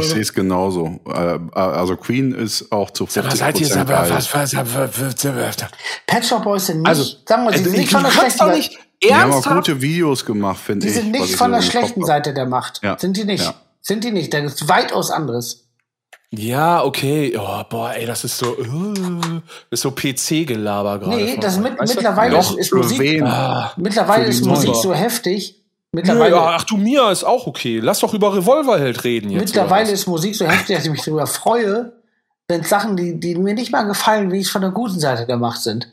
Ich 0.00 0.08
sehe 0.08 0.20
es 0.20 0.32
genauso. 0.34 0.98
Äh, 1.06 1.38
Also 1.52 1.96
Queen 1.96 2.32
ist 2.34 2.72
auch 2.72 2.90
zu 2.90 3.06
50 3.06 3.32
was, 3.32 3.38
geil. 3.38 4.10
was, 4.10 4.34
was, 4.34 4.54
was, 4.54 4.74
was, 4.74 5.22
was, 5.22 5.56
Pet 6.06 6.24
Shop 6.26 6.42
Boys 6.42 6.66
sind 6.66 6.78
nicht, 6.78 6.88
Also, 6.88 7.04
sagen 7.24 7.44
wir, 7.44 7.52
sie 7.52 7.58
äh, 7.58 7.62
sind 7.62 7.72
du 7.74 7.78
nicht 7.78 7.92
von 7.92 8.02
der 8.02 8.10
kannst 8.10 8.36
schlechten 8.36 8.38
doch 8.38 8.54
Seite. 8.54 8.87
Nicht, 9.02 9.10
Die 9.10 9.14
haben 9.14 9.30
auch 9.30 9.36
Ernsthaft? 9.36 9.56
gute 9.68 9.80
Videos 9.80 10.24
gemacht, 10.24 10.60
finde 10.60 10.86
Die 10.86 10.92
ich. 10.92 10.94
sind 10.98 11.12
was 11.12 11.20
nicht 11.20 11.30
ich 11.30 11.36
von 11.36 11.50
so 11.50 11.56
der 11.56 11.62
schlechten. 11.62 12.04
Seite 12.04 12.34
der 12.34 12.46
Macht. 12.46 12.80
Ja. 12.82 12.98
Sind 12.98 13.16
die 13.16 13.24
nicht? 13.24 13.44
Ja. 13.44 13.54
Sind 13.80 14.04
die 14.04 14.10
nicht? 14.10 14.32
Das 14.34 14.42
ist 14.54 14.68
weitaus 14.68 15.10
anderes. 15.10 15.64
Ja, 16.30 16.84
okay. 16.84 17.34
Oh, 17.38 17.62
boah, 17.70 17.92
ey, 17.94 18.04
das 18.04 18.22
ist 18.24 18.36
so, 18.36 18.48
uh, 18.58 18.94
das 19.70 19.80
ist 19.80 19.80
so 19.82 19.90
PC-Gelaber 19.92 20.98
gerade. 20.98 21.16
Nee, 21.16 21.38
das 21.40 21.58
mit, 21.58 21.78
Weißt 21.78 21.94
mittlerweile 21.94 22.36
Doch, 22.36 22.50
ist, 22.52 22.58
ist 22.58 22.68
für 22.68 22.76
Musik. 22.76 23.22
Ah, 23.22 23.72
Mittlerweile 23.78 24.24
die 24.24 24.30
ist 24.30 24.44
Musik 24.44 24.74
so 24.74 24.92
heftig. 24.94 25.54
Mittlerweile, 25.90 26.34
ja, 26.36 26.54
ach 26.54 26.64
du, 26.64 26.76
Mia 26.76 27.10
ist 27.10 27.24
auch 27.24 27.46
okay. 27.46 27.78
Lass 27.82 28.00
doch 28.00 28.12
über 28.12 28.36
Revolverheld 28.36 29.04
reden 29.04 29.30
jetzt. 29.30 29.40
mittlerweile 29.40 29.90
ist 29.90 30.06
Musik 30.06 30.36
so 30.36 30.46
heftig, 30.46 30.76
dass 30.76 30.84
ich 30.84 30.90
mich 30.90 31.02
darüber 31.02 31.26
freue, 31.26 31.94
wenn 32.46 32.62
Sachen, 32.62 32.94
die, 32.98 33.18
die 33.18 33.34
mir 33.36 33.54
nicht 33.54 33.72
mal 33.72 33.84
gefallen, 33.84 34.30
wie 34.30 34.40
es 34.40 34.50
von 34.50 34.60
der 34.60 34.70
guten 34.70 35.00
Seite 35.00 35.24
der 35.24 35.38
Macht 35.38 35.62
sind. 35.62 35.90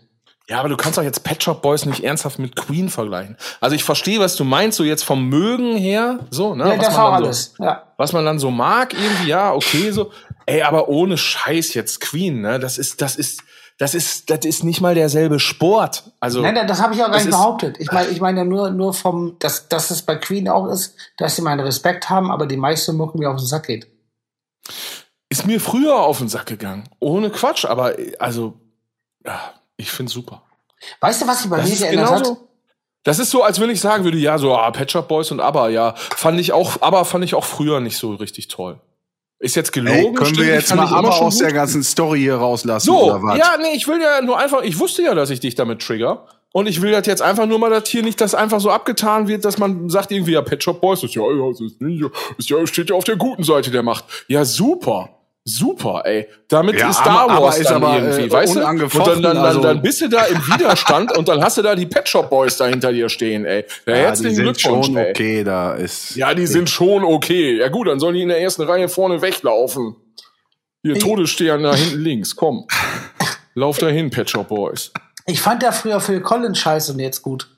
Ja, 0.47 0.59
aber 0.59 0.69
du 0.69 0.77
kannst 0.77 0.97
doch 0.97 1.03
jetzt 1.03 1.23
Pet 1.23 1.41
Shop 1.41 1.63
Boys 1.63 1.85
nicht 1.85 2.03
ernsthaft 2.03 2.37
mit 2.37 2.55
Queen 2.55 2.89
vergleichen. 2.89 3.35
Also 3.61 3.75
ich 3.75 3.83
verstehe, 3.83 4.19
was 4.19 4.35
du 4.35 4.43
meinst, 4.43 4.77
so 4.77 4.83
jetzt 4.83 5.03
vom 5.03 5.27
Mögen 5.27 5.75
her, 5.75 6.19
so, 6.29 6.53
ne? 6.53 6.65
Ja, 6.65 6.77
was 6.77 6.85
das 6.85 6.95
man 6.95 7.03
war 7.03 7.11
dann 7.11 7.23
alles. 7.23 7.53
Ja. 7.57 7.83
So, 7.83 7.93
was 7.97 8.13
man 8.13 8.25
dann 8.25 8.37
so 8.39 8.51
mag, 8.51 8.93
irgendwie, 8.93 9.29
ja, 9.29 9.53
okay, 9.53 9.89
so. 9.89 10.11
Ey, 10.45 10.61
aber 10.61 10.87
ohne 10.87 11.17
Scheiß 11.17 11.73
jetzt 11.73 11.99
Queen, 11.99 12.41
ne? 12.41 12.59
Das 12.59 12.77
ist, 12.77 13.01
das 13.01 13.15
ist, 13.15 13.41
das 13.79 13.95
ist, 13.95 14.29
das 14.29 14.45
ist 14.45 14.63
nicht 14.63 14.81
mal 14.81 14.93
derselbe 14.93 15.39
Sport. 15.39 16.11
Also. 16.19 16.41
Nein, 16.41 16.67
das 16.67 16.79
habe 16.79 16.93
ich 16.93 17.03
auch 17.03 17.09
gar 17.09 17.17
nicht 17.17 17.31
behauptet. 17.31 17.77
Ich 17.79 17.91
meine, 17.91 18.09
ich 18.09 18.21
meine 18.21 18.39
ja 18.39 18.45
nur, 18.45 18.69
nur 18.69 18.93
vom, 18.93 19.37
dass, 19.39 19.67
dass 19.67 19.89
es 19.89 20.03
bei 20.03 20.15
Queen 20.15 20.47
auch 20.47 20.67
ist, 20.67 20.95
dass 21.17 21.35
sie 21.35 21.41
meinen 21.41 21.61
Respekt 21.61 22.11
haben, 22.11 22.29
aber 22.29 22.45
die 22.45 22.57
meiste 22.57 22.93
Mucke 22.93 23.17
mir 23.17 23.31
auf 23.31 23.37
den 23.37 23.47
Sack 23.47 23.65
geht. 23.65 23.87
ist 25.29 25.47
mir 25.47 25.59
früher 25.59 25.95
auf 25.95 26.19
den 26.19 26.29
Sack 26.29 26.45
gegangen. 26.45 26.87
Ohne 26.99 27.31
Quatsch, 27.31 27.65
aber 27.65 27.95
also, 28.19 28.53
ja, 29.25 29.53
ich 29.77 29.91
find's 29.91 30.13
super. 30.13 30.41
Weißt 30.99 31.21
du, 31.21 31.27
was 31.27 31.41
sich 31.41 31.49
bei 31.49 31.57
Das 31.57 31.69
mir 31.69 31.75
geändert 31.77 32.09
hat? 32.09 32.17
genauso. 32.23 32.49
Das 33.03 33.19
ist 33.19 33.29
so, 33.29 33.43
als 33.43 33.59
wenn 33.59 33.69
ich 33.69 33.79
sagen 33.79 34.03
würde, 34.03 34.17
ja, 34.17 34.37
so 34.37 34.55
ah, 34.55 34.71
Pet 34.71 34.89
Shop 34.91 35.07
Boys 35.07 35.29
und 35.31 35.39
ABBA, 35.39 35.69
ja, 35.69 35.93
fand 35.95 36.39
ich 36.39 36.53
auch, 36.53 36.81
aber 36.81 37.05
fand 37.05 37.23
ich 37.23 37.35
auch 37.35 37.45
früher 37.45 37.79
nicht 37.79 37.97
so 37.97 38.15
richtig 38.15 38.47
toll. 38.47 38.79
Ist 39.37 39.55
jetzt 39.55 39.71
gelogen. 39.73 39.97
Ey, 39.97 40.13
können 40.13 40.37
wir 40.37 40.43
ich 40.45 40.49
jetzt 40.49 40.75
mal 40.75 40.85
ich 40.85 40.91
aber 40.91 41.11
schon 41.11 41.27
aus 41.27 41.37
der 41.37 41.53
ganzen 41.53 41.83
Story 41.83 42.19
hier 42.21 42.37
rauslassen, 42.37 42.85
So, 42.87 43.03
oder 43.11 43.21
was? 43.21 43.37
ja, 43.37 43.57
nee, 43.61 43.73
ich 43.75 43.87
will 43.87 44.01
ja 44.01 44.21
nur 44.21 44.39
einfach, 44.39 44.63
ich 44.63 44.79
wusste 44.79 45.03
ja, 45.03 45.13
dass 45.13 45.29
ich 45.29 45.39
dich 45.39 45.55
damit 45.55 45.81
trigger. 45.81 46.25
Und 46.51 46.67
ich 46.67 46.81
will 46.81 46.91
das 46.93 47.05
jetzt 47.05 47.21
einfach 47.21 47.45
nur 47.45 47.59
mal, 47.59 47.69
dass 47.69 47.89
hier 47.89 48.01
nicht 48.01 48.19
das 48.21 48.33
einfach 48.33 48.61
so 48.61 48.71
abgetan 48.71 49.27
wird, 49.27 49.43
dass 49.43 49.57
man 49.57 49.89
sagt 49.89 50.11
irgendwie, 50.11 50.31
ja, 50.31 50.41
Pet 50.41 50.63
Shop 50.63 50.79
Boys, 50.79 51.01
das 51.01 51.09
ist 51.09 51.15
ja, 51.15 51.21
ja, 51.23 51.49
das 51.49 51.59
ist, 51.59 51.81
nicht, 51.81 52.01
ist 52.37 52.49
ja, 52.49 52.65
steht 52.65 52.89
ja 52.89 52.95
auf 52.95 53.03
der 53.03 53.17
guten 53.17 53.43
Seite 53.43 53.71
der 53.71 53.83
Macht. 53.83 54.05
Ja, 54.29 54.45
super. 54.45 55.09
Super, 55.47 56.01
ey. 56.05 56.27
Damit 56.47 56.79
Ja, 56.79 56.89
ist 56.89 56.97
Star 56.97 57.29
aber- 57.29 57.33
Wars 57.43 57.53
aber 57.55 57.57
ist 57.61 57.69
dann 57.69 57.83
aber, 57.83 57.99
irgendwie, 57.99 58.23
äh, 58.23 58.31
weißt 58.31 58.55
du? 58.55 58.59
Und 58.65 58.79
dann, 58.81 59.07
dann, 59.07 59.21
dann, 59.21 59.37
also- 59.37 59.61
dann 59.61 59.81
bist 59.83 60.01
du 60.01 60.07
da 60.09 60.23
im 60.25 60.39
Widerstand 60.47 61.15
und 61.15 61.27
dann 61.27 61.43
hast 61.43 61.57
du 61.57 61.61
da 61.61 61.75
die 61.75 61.85
Pet 61.85 62.09
Shop 62.09 62.31
Boys 62.31 62.57
da 62.57 62.65
hinter 62.65 62.91
dir 62.91 63.09
stehen, 63.09 63.45
ey. 63.45 63.63
Ja, 63.85 63.93
Ja, 63.93 63.99
die 63.99 64.05
herzlichen 64.07 64.35
sind 64.37 64.43
Glückwunsch, 64.45 64.85
schon 64.87 64.97
ey. 64.97 65.11
okay, 65.11 65.43
da 65.43 65.75
ist. 65.75 66.15
Ja, 66.15 66.33
die 66.33 66.47
sind 66.47 66.67
schon 66.67 67.03
okay. 67.03 67.57
Ja 67.59 67.67
gut, 67.67 67.87
dann 67.87 67.99
sollen 67.99 68.15
die 68.15 68.23
in 68.23 68.29
der 68.29 68.41
ersten 68.41 68.63
Reihe 68.63 68.89
vorne 68.89 69.21
weglaufen. 69.21 69.95
Hier, 70.81 70.97
Todesstern 70.97 71.61
da 71.61 71.75
hinten 71.75 71.99
links, 71.99 72.35
komm. 72.35 72.65
Lauf 73.53 73.77
da 73.77 73.87
hin, 73.87 74.09
Pet 74.09 74.27
Shop 74.29 74.47
Boys. 74.47 74.91
Ich 75.27 75.41
fand 75.41 75.61
ja 75.61 75.71
früher 75.71 75.99
Phil 75.99 76.21
Collins 76.21 76.57
scheiße 76.57 76.93
und 76.93 76.99
jetzt 76.99 77.21
gut. 77.21 77.49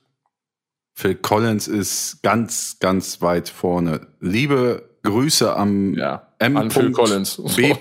Phil 0.93 1.15
Collins 1.15 1.67
ist 1.69 2.21
ganz, 2.21 2.77
ganz 2.79 3.21
weit 3.21 3.47
vorne. 3.49 4.07
Liebe 4.19 4.89
Grüße 5.03 5.55
am 5.55 5.93
Ja, 5.93 6.26
M. 6.39 6.57
an 6.57 6.71
Phil 6.71 6.91
Collins. 6.91 7.41
B. 7.55 7.73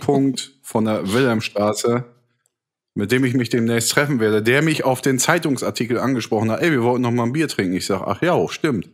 von 0.62 0.84
der 0.84 1.12
Wilhelmstraße, 1.12 2.04
mit 2.94 3.12
dem 3.12 3.24
ich 3.24 3.34
mich 3.34 3.50
demnächst 3.50 3.92
treffen 3.92 4.20
werde, 4.20 4.42
der 4.42 4.62
mich 4.62 4.84
auf 4.84 5.02
den 5.02 5.18
Zeitungsartikel 5.18 5.98
angesprochen 5.98 6.50
hat. 6.50 6.62
Ey, 6.62 6.70
wir 6.72 6.82
wollten 6.82 7.02
noch 7.02 7.11
mal 7.11 7.24
ein 7.24 7.32
Bier 7.32 7.48
trinken. 7.48 7.74
Ich 7.74 7.86
sag, 7.86 8.02
ach 8.02 8.22
ja, 8.22 8.34
oh, 8.34 8.48
stimmt. 8.48 8.88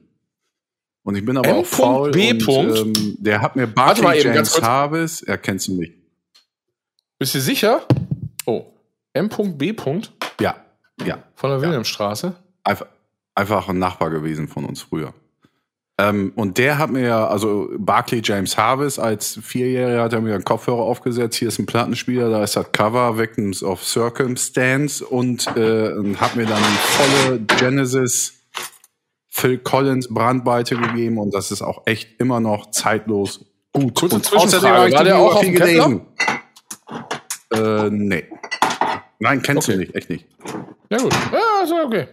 Und 1.05 1.17
ich 1.17 1.25
bin 1.25 1.37
aber 1.37 1.49
M. 1.49 1.57
auch 1.57 1.67
faul. 1.67 2.11
B. 2.11 2.33
Und, 2.33 2.77
ähm, 2.77 3.17
der 3.19 3.41
hat 3.41 3.57
mir 3.57 3.67
mal 3.67 4.17
eben, 4.17 4.35
ganz 4.35 4.55
James. 4.55 4.63
Harvis, 4.63 5.23
er 5.23 5.39
kennst 5.39 5.69
du 5.69 5.75
nicht. 5.75 5.95
Bist 7.19 7.35
du 7.35 7.41
sicher? 7.41 7.87
Oh. 8.47 8.67
M.B. 9.13 9.75
Ja, 10.41 10.57
ja. 11.05 11.23
von 11.35 11.51
der 11.51 11.61
Wilhelmstraße. 11.61 12.35
Einfach, 12.65 12.87
einfach 13.35 13.69
ein 13.69 13.79
Nachbar 13.79 14.11
gewesen 14.11 14.49
von 14.49 14.65
uns 14.65 14.83
früher. 14.83 15.13
Ähm, 16.03 16.33
und 16.35 16.59
der 16.59 16.79
hat 16.79 16.91
mir 16.91 17.07
ja, 17.07 17.27
also 17.29 17.69
Barclay 17.79 18.21
James 18.25 18.57
Harvis 18.57 18.99
als 18.99 19.39
Vierjähriger 19.43 20.03
hat 20.03 20.13
er 20.13 20.21
mir 20.21 20.35
einen 20.35 20.45
Kopfhörer 20.45 20.81
aufgesetzt. 20.83 21.37
Hier 21.37 21.49
ist 21.49 21.59
ein 21.59 21.67
Plattenspieler, 21.67 22.29
da 22.31 22.43
ist 22.43 22.57
das 22.57 22.73
Cover 22.73 23.19
Victims 23.19 23.63
of 23.63 23.85
Circumstance 23.85 25.05
und, 25.05 25.47
äh, 25.57 25.93
hat 26.17 26.35
mir 26.35 26.47
dann 26.47 26.63
volle 26.63 27.41
Genesis 27.59 28.35
Phil 29.29 29.59
Collins 29.59 30.09
Brandweite 30.13 30.77
gegeben 30.77 31.19
und 31.19 31.33
das 31.35 31.51
ist 31.53 31.63
auch 31.63 31.83
echt 31.87 32.21
immer 32.21 32.41
noch 32.41 32.71
zeitlos 32.71 33.45
gut. 33.73 33.95
Kurze 33.95 34.17
und 34.17 34.25
Zwischenfrage, 34.25 34.67
hab 34.67 34.89
ich 34.89 34.95
war 34.95 35.05
der 35.05 35.19
auch 35.19 35.35
auf 35.37 35.41
viel 35.41 35.53
dem 35.55 35.59
Kessler? 35.59 36.01
Äh, 37.87 37.91
nee. 37.91 38.25
Nein, 39.21 39.41
kennst 39.43 39.69
Okay. 39.69 39.77
du 39.77 39.83
nicht, 39.85 39.95
echt 39.95 40.11
nicht. 40.11 40.27
Ja 40.91 40.99
gut. 40.99 41.15
Ja, 41.33 41.65
ist 41.65 41.73
okay. 41.73 42.09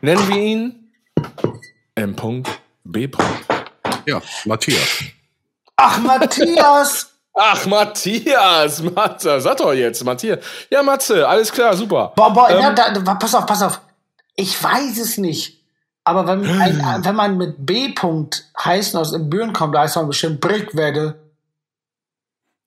Nennen 0.00 0.28
wir 0.28 0.36
ihn 0.36 0.74
M.B. 2.88 3.10
Ja, 4.06 4.22
Matthias. 4.46 5.04
Ach, 5.76 5.98
Matthias! 5.98 7.12
Ach, 7.40 7.66
Matthias, 7.66 8.82
Matze, 8.82 9.40
sag 9.40 9.58
doch 9.58 9.72
jetzt, 9.72 10.04
Matthias. 10.04 10.44
Ja, 10.70 10.82
Matze, 10.82 11.28
alles 11.28 11.52
klar, 11.52 11.76
super. 11.76 12.12
Boah, 12.16 12.32
boah, 12.32 12.50
Ähm, 12.50 12.60
ja, 12.60 12.72
da, 12.72 12.90
da, 12.90 13.14
pass 13.14 13.34
auf, 13.34 13.46
pass 13.46 13.62
auf. 13.62 13.80
Ich 14.34 14.60
weiß 14.60 14.98
es 14.98 15.18
nicht. 15.18 15.62
Aber 16.02 16.26
wenn, 16.26 16.44
ein, 16.60 17.04
wenn 17.04 17.14
man 17.14 17.36
mit 17.36 17.54
B. 17.64 17.88
-Punkt 17.88 18.42
heißen 18.58 18.98
aus 18.98 19.12
dem 19.12 19.30
Büren 19.30 19.52
kommt, 19.52 19.74
da 19.74 19.80
heißt 19.82 19.96
man 19.96 20.08
bestimmt 20.08 20.40
Brickwerde. 20.40 21.20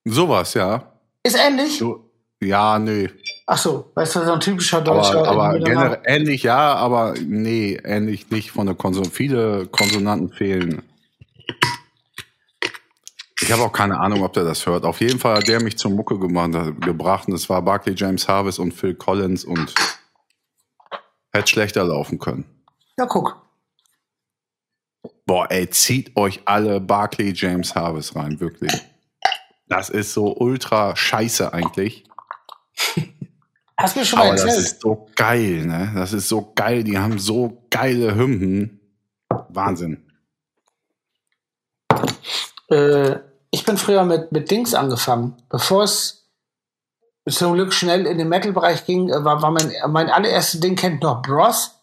Sowas, 0.05 0.53
ja. 0.53 0.93
Ist 1.23 1.37
ähnlich? 1.37 1.79
So, 1.79 2.09
ja, 2.39 2.79
nee. 2.79 3.09
Ach 3.47 3.57
so, 3.57 3.91
weißt 3.95 4.15
du, 4.15 4.25
so 4.25 4.33
ein 4.33 4.39
typischer 4.39 4.81
deutscher. 4.81 5.27
Aber, 5.27 5.49
aber 5.49 5.59
generell 5.59 6.01
ähnlich 6.05 6.43
ja, 6.43 6.75
aber 6.75 7.15
nee, 7.19 7.79
ähnlich 7.83 8.29
nicht 8.29 8.51
von 8.51 8.65
der 8.65 8.75
Konsonanten. 8.75 9.15
Viele 9.15 9.67
Konsonanten 9.67 10.31
fehlen. 10.31 10.83
Ich 13.41 13.51
habe 13.51 13.63
auch 13.63 13.71
keine 13.71 13.99
Ahnung, 13.99 14.23
ob 14.23 14.33
der 14.33 14.43
das 14.43 14.65
hört. 14.67 14.85
Auf 14.85 15.01
jeden 15.01 15.19
Fall 15.19 15.37
hat 15.37 15.47
der 15.47 15.61
mich 15.61 15.77
zur 15.77 15.91
Mucke 15.91 16.19
gemacht, 16.19 16.51
gebracht. 16.79 17.27
Und 17.27 17.33
es 17.33 17.49
war 17.49 17.61
Barclay 17.61 17.95
James 17.95 18.27
Harvis 18.27 18.59
und 18.59 18.73
Phil 18.73 18.93
Collins 18.93 19.43
und 19.43 19.73
hätte 21.33 21.47
schlechter 21.47 21.83
laufen 21.83 22.19
können. 22.19 22.45
Ja, 22.97 23.05
guck. 23.07 23.41
Boah, 25.25 25.49
ey, 25.49 25.69
zieht 25.69 26.15
euch 26.15 26.41
alle 26.45 26.79
Barclay 26.79 27.33
James 27.35 27.73
Harvis 27.73 28.15
rein, 28.15 28.39
wirklich. 28.39 28.71
Das 29.67 29.89
ist 29.89 30.13
so 30.13 30.35
ultra 30.35 30.95
scheiße 30.95 31.51
eigentlich. 31.53 32.03
Hast 33.81 33.95
du 33.95 33.99
mir 33.99 34.05
schon 34.05 34.19
mal 34.19 34.25
Aber 34.27 34.35
das 34.35 34.45
erzählt? 34.45 34.65
ist 34.65 34.81
so 34.81 35.07
geil, 35.15 35.65
ne? 35.65 35.91
Das 35.95 36.13
ist 36.13 36.29
so 36.29 36.51
geil. 36.55 36.83
Die 36.83 36.97
haben 36.97 37.19
so 37.19 37.65
geile 37.69 38.15
Hymnen. 38.15 38.79
Wahnsinn. 39.49 40.05
Äh, 42.69 43.15
ich 43.51 43.65
bin 43.65 43.77
früher 43.77 44.03
mit, 44.05 44.31
mit 44.31 44.49
Dings 44.51 44.73
angefangen. 44.73 45.35
Bevor 45.49 45.83
es 45.83 46.29
zum 47.29 47.53
Glück 47.53 47.73
schnell 47.73 48.05
in 48.05 48.17
den 48.17 48.29
Metal-Bereich 48.29 48.85
ging, 48.85 49.09
äh, 49.09 49.23
war, 49.23 49.41
war 49.41 49.51
mein, 49.51 49.71
mein 49.89 50.09
allererstes 50.09 50.59
Ding, 50.59 50.75
kennt 50.75 51.03
noch 51.03 51.21
Bros. 51.21 51.77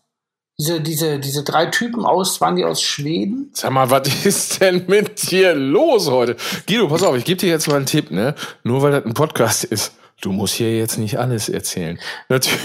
Diese, 0.60 0.80
diese, 0.80 1.20
diese 1.20 1.44
drei 1.44 1.66
Typen 1.66 2.04
aus, 2.04 2.40
waren 2.40 2.56
die 2.56 2.64
aus 2.64 2.82
Schweden? 2.82 3.50
Sag 3.54 3.70
mal, 3.70 3.90
was 3.90 4.08
ist 4.24 4.60
denn 4.60 4.86
mit 4.88 5.30
dir 5.30 5.54
los 5.54 6.10
heute? 6.10 6.36
Guido, 6.66 6.88
pass 6.88 7.04
auf, 7.04 7.16
ich 7.16 7.24
gebe 7.24 7.38
dir 7.38 7.48
jetzt 7.48 7.68
mal 7.68 7.76
einen 7.76 7.86
Tipp, 7.86 8.10
ne? 8.10 8.34
Nur 8.64 8.82
weil 8.82 8.90
das 8.90 9.04
ein 9.04 9.14
Podcast 9.14 9.64
ist. 9.64 9.92
Du 10.20 10.32
musst 10.32 10.54
hier 10.54 10.76
jetzt 10.76 10.98
nicht 10.98 11.18
alles 11.18 11.48
erzählen. 11.48 11.98
Natürlich, 12.28 12.58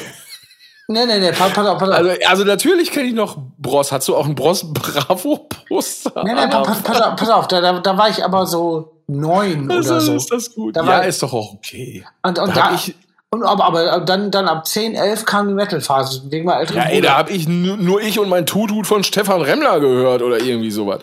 Nee, 0.90 1.06
nee, 1.06 1.18
nee, 1.20 1.32
pass, 1.32 1.52
pass 1.54 1.66
auf, 1.66 1.78
pass 1.80 1.90
auf. 1.90 1.96
also, 1.96 2.12
also 2.28 2.44
natürlich 2.44 2.92
kenne 2.92 3.08
ich 3.08 3.14
noch 3.14 3.38
Bros. 3.58 3.92
Hast 3.94 4.08
du 4.10 4.18
auch 4.18 4.26
ein 4.26 4.36
Bros 4.36 4.66
Bravo 4.74 5.48
Poster? 5.70 6.24
nee, 6.26 6.34
nee, 6.34 6.48
pass, 6.48 6.82
pass, 6.82 7.02
auf, 7.02 7.16
pass 7.16 7.30
auf 7.30 7.48
da, 7.48 7.62
da, 7.62 7.80
da 7.80 7.98
war 7.98 8.10
ich 8.10 8.24
aber 8.24 8.46
so 8.46 8.92
neun 9.08 9.72
Also 9.72 9.92
oder 9.94 10.02
so. 10.02 10.16
ist 10.16 10.30
das 10.32 10.54
gut. 10.54 10.76
Da 10.76 10.82
ja, 10.82 10.88
war- 10.88 11.06
ist 11.06 11.24
doch 11.24 11.32
auch 11.34 11.54
okay. 11.54 12.06
Und, 12.22 12.38
und, 12.38 12.50
Da 12.50 12.70
da, 12.70 12.76
ich- 12.76 12.96
und 13.30 13.44
aber, 13.44 13.64
aber 13.64 14.00
dann, 14.02 14.30
dann 14.30 14.48
ab 14.50 14.68
10, 14.68 14.94
11 14.96 15.26
kam 15.26 15.48
die 15.48 15.54
Metal-Phase, 15.54 16.24
wegen 16.30 16.46
meinem 16.46 16.60
älteren 16.60 16.78
Ja, 16.82 16.84
ey, 16.90 16.96
Bruder. 16.98 17.08
da 17.08 17.18
hab 17.18 17.30
ich 17.32 17.48
nur, 17.48 18.02
ich 18.02 18.20
und 18.20 18.28
mein 18.30 18.46
Tutut 18.46 18.86
von 18.86 19.04
Stefan 19.06 19.42
Remmler 19.42 19.80
gehört 19.80 20.22
oder 20.22 20.38
irgendwie 20.40 20.70
sowas. 20.70 21.00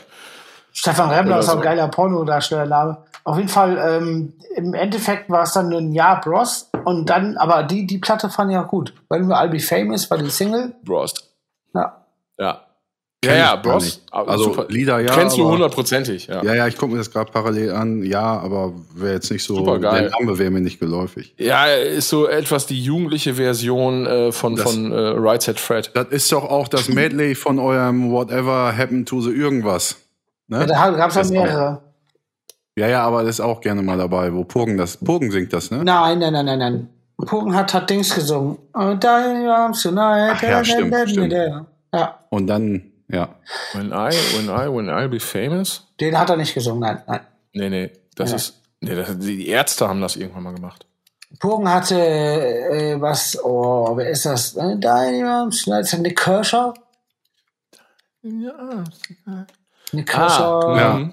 Stefan 0.72 1.08
Remmler 1.10 1.36
Oder 1.36 1.40
ist 1.42 1.48
auch 1.48 1.56
ein 1.56 1.62
geiler 1.62 1.88
Pornodarstellername. 1.88 2.98
Auf 3.30 3.36
jeden 3.36 3.48
Fall, 3.48 3.78
ähm, 3.80 4.32
im 4.56 4.74
Endeffekt 4.74 5.30
war 5.30 5.42
es 5.44 5.52
dann 5.52 5.72
ein 5.72 5.92
Jahr 5.92 6.20
Bros. 6.20 6.68
Und 6.84 7.08
dann, 7.10 7.36
aber 7.36 7.62
die, 7.62 7.86
die 7.86 7.98
Platte 7.98 8.28
fand 8.30 8.50
ich 8.50 8.56
auch 8.58 8.66
gut. 8.68 8.92
Weil 9.08 9.20
nur 9.20 9.36
I'll 9.36 9.48
Be 9.48 9.60
Famous 9.60 10.10
war 10.10 10.18
die 10.18 10.30
Single. 10.30 10.74
Bros. 10.84 11.14
Ja. 11.74 12.04
Ja. 12.38 12.60
Ja, 13.22 13.34
ja, 13.34 13.56
Bros. 13.56 14.00
aber 14.10 14.30
Also 14.32 14.44
super. 14.44 14.64
Lieder 14.70 14.98
ja. 14.98 15.12
Kennst 15.14 15.36
du 15.36 15.46
hundertprozentig, 15.46 16.26
ja. 16.28 16.42
Ja, 16.42 16.54
ja, 16.54 16.66
ich 16.66 16.78
gucke 16.78 16.92
mir 16.92 16.98
das 16.98 17.10
gerade 17.10 17.30
parallel 17.30 17.70
an. 17.72 18.02
Ja, 18.02 18.40
aber 18.40 18.72
wäre 18.94 19.12
jetzt 19.12 19.30
nicht 19.30 19.44
so. 19.44 19.56
Super 19.56 19.78
geil. 19.78 20.08
Der 20.08 20.10
Name 20.18 20.38
wäre 20.38 20.50
mir 20.50 20.62
nicht 20.62 20.80
geläufig. 20.80 21.34
Ja, 21.36 21.66
ist 21.66 22.08
so 22.08 22.26
etwas 22.26 22.64
die 22.66 22.82
jugendliche 22.82 23.34
Version 23.34 24.06
äh, 24.06 24.32
von, 24.32 24.56
Das- 24.56 24.72
von 24.72 24.90
äh, 24.90 24.96
Right 25.18 25.42
Set 25.42 25.60
Fred. 25.60 25.90
Das 25.94 26.06
ist 26.08 26.32
doch 26.32 26.44
auch 26.50 26.66
das 26.66 26.88
Medley 26.88 27.34
von 27.34 27.58
eurem 27.58 28.10
Whatever 28.10 28.74
Happened 28.76 29.06
to 29.08 29.20
the 29.20 29.30
irgendwas. 29.30 29.96
Ja, 30.48 30.60
Ne? 30.60 30.66
da 30.66 30.90
gab 30.90 31.10
es 31.10 31.16
auch 31.18 31.30
mehrere. 31.30 31.82
Ja, 32.80 32.88
ja, 32.88 33.02
aber 33.02 33.22
das 33.24 33.36
ist 33.36 33.40
auch 33.40 33.60
gerne 33.60 33.82
mal 33.82 33.98
dabei, 33.98 34.32
wo 34.32 34.42
Purgen 34.44 34.78
das. 34.78 34.96
Purgen 34.96 35.30
singt 35.30 35.52
das, 35.52 35.70
ne? 35.70 35.84
Nein, 35.84 36.18
nein, 36.18 36.32
nein, 36.32 36.46
nein, 36.46 36.58
nein. 36.58 36.88
Pogen 37.26 37.54
hat, 37.54 37.74
hat 37.74 37.90
Dings 37.90 38.14
gesungen. 38.14 38.56
Oh, 38.72 38.94
Arms 39.50 39.82
tonight. 39.82 40.32
Ach 40.36 40.42
ja, 40.42 40.64
stimmt, 40.64 40.94
stimmt. 41.10 41.30
Ja, 41.92 42.18
Und 42.30 42.46
dann, 42.46 42.90
ja. 43.08 43.28
When 43.74 43.88
I, 43.88 44.10
when 44.34 44.46
I, 44.46 44.74
when 44.74 44.88
I'll 44.88 45.08
be 45.08 45.20
famous? 45.20 45.86
den 46.00 46.18
hat 46.18 46.30
er 46.30 46.38
nicht 46.38 46.54
gesungen, 46.54 46.80
nein, 46.80 47.02
nein. 47.06 47.20
Nee, 47.52 47.68
nee, 47.68 47.90
das 48.16 48.30
Ja. 48.30 48.36
ist, 48.36 48.60
nee, 48.80 48.94
das, 48.94 49.18
die 49.18 49.48
Ärzte 49.48 49.86
haben 49.86 50.00
das 50.00 50.16
irgendwann 50.16 50.44
mal 50.44 50.54
gemacht. 50.54 50.86
Pogen 51.38 51.68
hatte 51.70 52.00
äh, 52.00 52.98
was, 52.98 53.38
oh, 53.44 53.94
wer 53.98 54.08
ist 54.08 54.24
das? 54.24 54.56
Äh, 54.56 54.76
tonight. 54.78 55.48
Ist 55.48 55.66
Nick 55.98 56.18
Kershaw? 56.18 56.72
Ja. 58.22 58.84
Nick 59.92 60.06
Kershaw. 60.08 60.60
Ah, 60.66 60.78
Ja. 60.78 61.10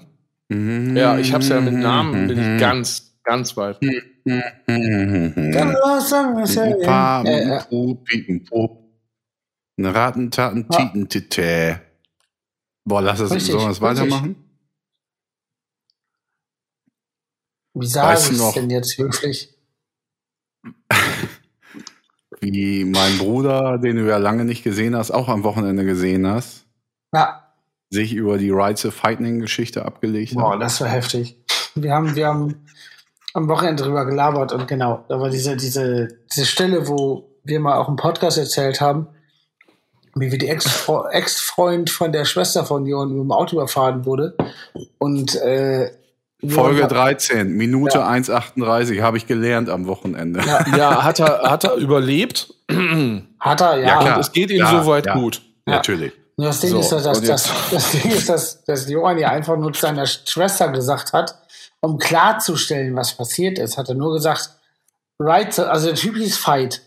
Ja. 0.50 0.56
Mhm. 0.56 0.96
ja, 0.96 1.18
ich 1.18 1.32
hab's 1.32 1.48
ja 1.48 1.60
mit 1.60 1.74
Namen, 1.74 2.26
bin 2.28 2.38
ich 2.38 2.60
ganz, 2.60 3.18
ganz 3.22 3.56
weit. 3.56 3.78
Dann 3.82 4.42
was 4.64 6.08
sagen 6.10 6.36
wir 6.36 6.44
denn? 6.46 6.86
Pa, 6.86 7.22
Äh, 7.22 7.56
äh, 7.56 7.62
pu, 7.64 7.94
piepen, 7.96 8.44
pup. 8.44 8.84
Eine 9.78 9.94
Ratentaten, 9.94 10.66
Ja. 10.70 10.78
Titen, 10.78 11.08
Tite. 11.08 11.80
Boah, 12.84 13.02
lass 13.02 13.20
es, 13.20 13.28
sollen 13.28 13.64
wir 13.64 13.70
es 13.70 13.80
weitermachen? 13.80 14.36
Wie 17.74 17.86
sage 17.86 18.18
ich 18.20 18.36
du 18.38 18.44
es 18.44 18.54
denn 18.54 18.70
jetzt 18.70 18.98
höflich? 18.98 19.54
Wie 22.40 22.84
mein 22.84 23.18
Bruder, 23.18 23.78
den 23.78 23.96
du 23.96 24.08
ja 24.08 24.16
lange 24.16 24.44
nicht 24.44 24.64
gesehen 24.64 24.96
hast, 24.96 25.10
auch 25.10 25.28
am 25.28 25.44
Wochenende 25.44 25.84
gesehen 25.84 26.26
hast, 26.26 26.66
Ja, 27.14 27.47
sich 27.90 28.14
über 28.14 28.38
die 28.38 28.50
Rights 28.50 28.84
of 28.84 29.02
Lightning 29.02 29.40
Geschichte 29.40 29.84
abgelegt 29.84 30.34
boah, 30.34 30.52
hat. 30.54 30.62
das 30.62 30.80
war 30.80 30.88
heftig. 30.88 31.36
Wir 31.74 31.92
haben, 31.94 32.14
wir 32.16 32.26
haben 32.26 32.66
am 33.34 33.48
Wochenende 33.48 33.82
drüber 33.82 34.04
gelabert 34.04 34.52
und 34.52 34.66
genau, 34.68 35.04
da 35.08 35.20
war 35.20 35.30
diese, 35.30 35.56
diese, 35.56 36.08
diese 36.32 36.46
Stelle, 36.46 36.88
wo 36.88 37.30
wir 37.44 37.60
mal 37.60 37.76
auch 37.76 37.88
im 37.88 37.96
Podcast 37.96 38.36
erzählt 38.38 38.80
haben, 38.80 39.06
wie 40.14 40.30
wir 40.32 40.38
die 40.38 40.50
Ex-Fre- 40.50 41.08
Ex-Freund 41.10 41.88
von 41.90 42.12
der 42.12 42.24
Schwester 42.24 42.64
von 42.66 42.84
Johann 42.86 43.10
mit 43.10 43.18
dem 43.22 43.30
Auto 43.32 43.56
überfahren 43.56 44.04
wurde. 44.04 44.36
Und 44.98 45.36
äh, 45.36 45.90
Folge 46.48 46.84
hat- 46.84 46.92
13, 46.92 47.52
Minute 47.52 47.98
Ja. 47.98 48.10
1,38, 48.10 49.00
habe 49.02 49.16
ich 49.16 49.26
gelernt 49.26 49.68
am 49.70 49.86
Wochenende. 49.86 50.40
Ja, 50.46 50.64
Ja, 50.76 51.04
hat 51.04 51.20
er, 51.20 51.42
hat 51.50 51.64
er 51.64 51.74
überlebt? 51.74 52.52
hat 53.38 53.60
er, 53.60 53.76
ja. 53.78 53.86
Ja, 53.86 53.98
klar. 54.00 54.14
Und 54.16 54.20
es 54.20 54.32
geht 54.32 54.50
ihm 54.50 54.58
Ja, 54.58 54.82
soweit 54.82 55.06
ja. 55.06 55.14
gut. 55.14 55.42
Natürlich. 55.66 56.12
Nur 56.38 56.46
das 56.46 56.60
Ding 56.60 56.70
So, 56.70 56.78
ist, 56.80 56.92
dass, 56.92 57.02
dass, 57.02 57.20
jetzt- 57.26 57.50
das 57.72 57.90
Ding 57.90 58.10
ist, 58.12 58.28
dass, 58.28 58.64
dass 58.64 58.88
Johann 58.88 59.18
ja 59.18 59.28
einfach 59.30 59.56
nur 59.56 59.72
zu 59.72 59.80
seiner 59.82 60.06
Schwester 60.06 60.68
gesagt 60.70 61.12
hat, 61.12 61.34
um 61.80 61.98
klarzustellen, 61.98 62.94
was 62.96 63.12
passiert 63.12 63.58
ist, 63.58 63.76
hat 63.76 63.88
er 63.88 63.96
nur 63.96 64.12
gesagt, 64.14 64.50
right, 65.18 65.58
also 65.58 65.86
der 65.88 65.96
Typ 65.96 66.14
hieß 66.16 66.38
Fight 66.38 66.80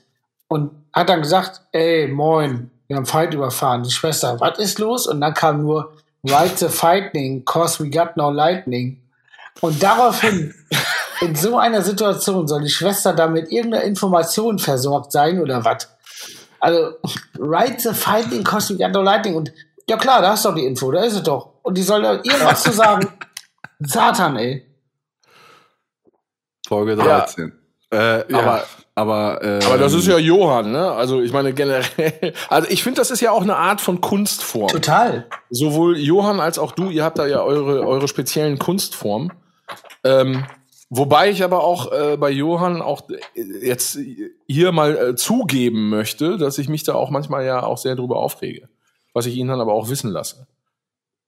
und 0.47 0.71
hat 0.93 1.09
dann 1.09 1.21
gesagt, 1.21 1.61
ey, 1.73 2.07
moin, 2.07 2.71
wir 2.87 2.95
haben 2.97 3.05
Fight 3.05 3.33
überfahren. 3.33 3.83
Die 3.83 3.91
Schwester, 3.91 4.39
was 4.39 4.57
ist 4.57 4.79
los? 4.79 5.05
Und 5.07 5.21
dann 5.21 5.33
kam 5.33 5.61
nur, 5.61 5.93
right 6.27 6.57
the 6.57 6.67
fighting, 6.69 7.43
cause 7.45 7.83
we 7.83 7.89
got 7.89 8.15
no 8.17 8.31
lightning. 8.31 9.01
Und 9.59 9.83
daraufhin, 9.83 10.53
in 11.21 11.35
so 11.35 11.57
einer 11.57 11.81
Situation, 11.81 12.47
soll 12.47 12.61
die 12.63 12.69
Schwester 12.69 13.13
da 13.13 13.27
mit 13.27 13.51
irgendeiner 13.51 13.83
Information 13.83 14.59
versorgt 14.59 15.11
sein 15.11 15.41
oder 15.41 15.63
was? 15.65 15.89
Also, 16.61 16.93
right 17.39 17.81
the 17.81 17.93
fighting, 17.93 18.43
got 18.43 18.91
no 18.91 19.01
lightning. 19.01 19.35
Und 19.35 19.51
ja 19.89 19.97
klar, 19.97 20.21
da 20.21 20.29
hast 20.29 20.45
du 20.45 20.49
doch 20.49 20.55
die 20.55 20.65
Info, 20.65 20.91
da 20.91 21.03
ist 21.03 21.15
es 21.15 21.23
doch. 21.23 21.55
Und 21.63 21.77
die 21.77 21.81
soll 21.81 22.03
da 22.03 22.13
irgendwas 22.13 22.63
zu 22.63 22.71
sagen. 22.71 23.07
Satan, 23.79 24.37
ey. 24.37 24.65
Folge 26.67 26.93
Ja. 26.93 27.19
13. 27.19 27.51
Äh, 27.91 28.31
Ja. 28.31 28.39
Aber, 28.39 28.63
aber, 28.93 29.43
äh, 29.43 29.65
Aber 29.65 29.77
das 29.77 29.93
ist 29.93 30.07
ja 30.07 30.17
Johann, 30.17 30.71
ne? 30.71 30.91
Also 30.91 31.21
ich 31.21 31.33
meine 31.33 31.51
generell, 31.53 32.33
also 32.49 32.69
ich 32.69 32.83
finde, 32.83 33.01
das 33.01 33.09
ist 33.11 33.21
ja 33.21 33.31
auch 33.31 33.41
eine 33.41 33.57
Art 33.57 33.81
von 33.81 33.99
Kunstform. 33.99 34.67
Total. 34.69 35.25
Sowohl 35.49 35.97
Johann 35.97 36.39
als 36.39 36.59
auch 36.59 36.71
du, 36.73 36.89
ihr 36.89 37.03
habt 37.03 37.17
da 37.17 37.25
ja 37.25 37.41
eure, 37.41 37.85
eure 37.85 38.07
speziellen 38.07 38.59
Kunstformen. 38.59 39.33
Ähm, 40.03 40.45
wobei 40.91 41.31
ich 41.31 41.43
aber 41.43 41.63
auch 41.63 41.91
äh, 41.91 42.17
bei 42.17 42.29
Johann 42.29 42.81
auch 42.83 43.09
äh, 43.09 43.41
jetzt 43.65 43.97
hier 44.47 44.71
mal 44.71 44.95
äh, 44.95 45.15
zugeben 45.15 45.89
möchte, 45.89 46.37
dass 46.37 46.59
ich 46.59 46.69
mich 46.69 46.83
da 46.83 46.93
auch 46.93 47.09
manchmal 47.09 47.43
ja 47.45 47.63
auch 47.63 47.79
sehr 47.79 47.95
drüber 47.95 48.17
aufrege. 48.17 48.69
Was 49.13 49.25
ich 49.25 49.35
ihn 49.35 49.47
dann 49.47 49.59
aber 49.59 49.73
auch 49.73 49.89
wissen 49.89 50.11
lasse. 50.11 50.45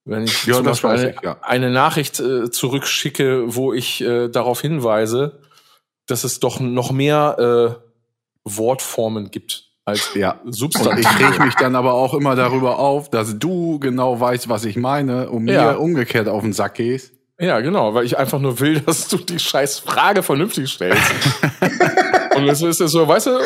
Wenn 0.05 0.23
ich 0.25 0.45
Ja, 0.45 0.55
zum 0.55 0.65
Beispiel 0.65 0.89
eine, 0.91 1.09
ich, 1.11 1.21
ja. 1.23 1.37
eine 1.41 1.69
Nachricht 1.71 2.19
äh, 2.19 2.51
zurückschicke, 2.51 3.55
wo 3.55 3.73
ich 3.73 4.01
äh, 4.01 4.27
darauf 4.29 4.61
hinweise, 4.61 5.39
dass 6.05 6.23
es 6.25 6.39
doch 6.41 6.59
noch 6.59 6.91
mehr 6.91 7.79
äh, 7.79 7.89
Wortformen 8.45 9.31
gibt 9.31 9.69
als 9.85 10.13
Ja. 10.13 10.39
Und 10.43 10.53
Substantive. 10.53 11.01
ich 11.01 11.19
reg 11.19 11.39
mich 11.45 11.55
dann 11.55 11.75
aber 11.75 11.93
auch 11.93 12.13
immer 12.13 12.35
darüber 12.35 12.79
auf, 12.79 13.09
dass 13.09 13.37
du 13.39 13.79
genau 13.79 14.19
weißt, 14.19 14.49
was 14.49 14.65
ich 14.65 14.75
meine 14.75 15.29
und 15.29 15.47
Ja. 15.47 15.71
mir 15.73 15.79
umgekehrt 15.79 16.27
auf 16.27 16.41
den 16.41 16.53
Sack 16.53 16.75
gehst. 16.75 17.13
Ja, 17.43 17.59
genau, 17.59 17.93
weil 17.93 18.05
ich 18.05 18.17
einfach 18.17 18.39
nur 18.39 18.61
will, 18.61 18.79
dass 18.85 19.09
du 19.09 19.17
die 19.17 19.37
scheiß 19.37 19.79
Frage 19.79 20.23
vernünftig 20.23 20.71
stellst. 20.71 21.03
Und 22.35 22.47
es 22.47 22.61
ist 22.61 22.79
ja 22.79 22.87
so, 22.87 23.05
weißt 23.05 23.27
du, 23.27 23.39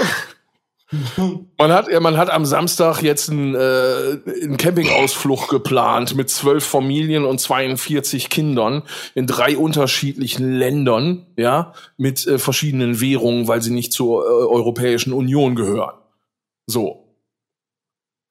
man 1.57 1.71
hat, 1.71 1.87
man 1.99 2.15
hat 2.15 2.29
am 2.29 2.45
Samstag 2.45 3.01
jetzt 3.01 3.29
einen, 3.29 3.55
äh, 3.55 4.19
einen 4.43 4.55
Campingausflug 4.57 5.49
geplant 5.49 6.15
mit 6.15 6.29
zwölf 6.29 6.63
Familien 6.63 7.25
und 7.25 7.41
42 7.41 8.29
Kindern 8.29 8.83
in 9.13 9.25
drei 9.25 9.57
unterschiedlichen 9.57 10.53
Ländern, 10.53 11.25
ja, 11.35 11.73
mit 11.97 12.25
äh, 12.27 12.37
verschiedenen 12.37 13.01
Währungen, 13.01 13.47
weil 13.47 13.61
sie 13.63 13.73
nicht 13.73 13.91
zur 13.91 14.23
äh, 14.23 14.27
Europäischen 14.27 15.11
Union 15.11 15.55
gehören. 15.55 15.97
So. 16.67 17.15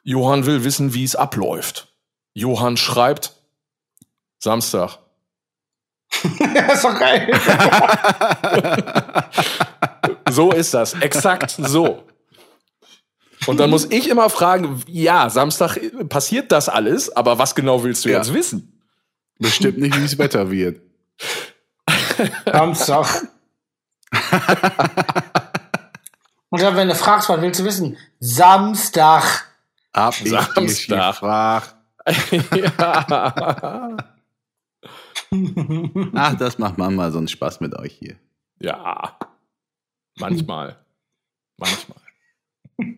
Johann 0.04 0.46
will 0.46 0.62
wissen, 0.62 0.94
wie 0.94 1.04
es 1.04 1.16
abläuft. 1.16 1.88
Johann 2.34 2.76
schreibt, 2.76 3.34
Samstag, 4.38 5.00
ist 6.72 6.84
doch 6.84 6.98
geil. 6.98 7.30
So 10.30 10.50
ist 10.52 10.74
das. 10.74 10.94
Exakt 10.94 11.50
so. 11.56 12.02
Und 13.46 13.58
dann 13.60 13.70
muss 13.70 13.84
ich 13.90 14.08
immer 14.08 14.28
fragen, 14.28 14.82
ja, 14.88 15.30
Samstag 15.30 15.78
passiert 16.08 16.50
das 16.50 16.68
alles, 16.68 17.14
aber 17.14 17.38
was 17.38 17.54
genau 17.54 17.84
willst 17.84 18.04
du 18.04 18.08
Ja. 18.10 18.18
jetzt 18.18 18.34
wissen? 18.34 18.82
Bestimmt 19.38 19.78
nicht, 19.78 19.96
wie 19.98 20.04
es 20.04 20.18
Wetter 20.18 20.50
wird. 20.50 20.80
Samstag. 22.44 23.28
Und 26.50 26.60
dann, 26.62 26.76
wenn 26.76 26.88
du 26.88 26.94
fragst, 26.94 27.28
was 27.28 27.40
willst 27.40 27.60
du 27.60 27.64
wissen? 27.64 27.96
Samstag. 28.18 29.44
Dich 30.20 30.86
Samstag. 30.88 31.74
ja. 32.52 33.96
Ach, 36.14 36.34
das 36.36 36.58
macht 36.58 36.78
manchmal 36.78 37.12
so 37.12 37.18
einen 37.18 37.28
Spaß 37.28 37.60
mit 37.60 37.74
euch 37.78 37.92
hier. 37.94 38.16
ja. 38.60 39.18
Manchmal. 40.18 40.76
Manchmal. 41.58 41.98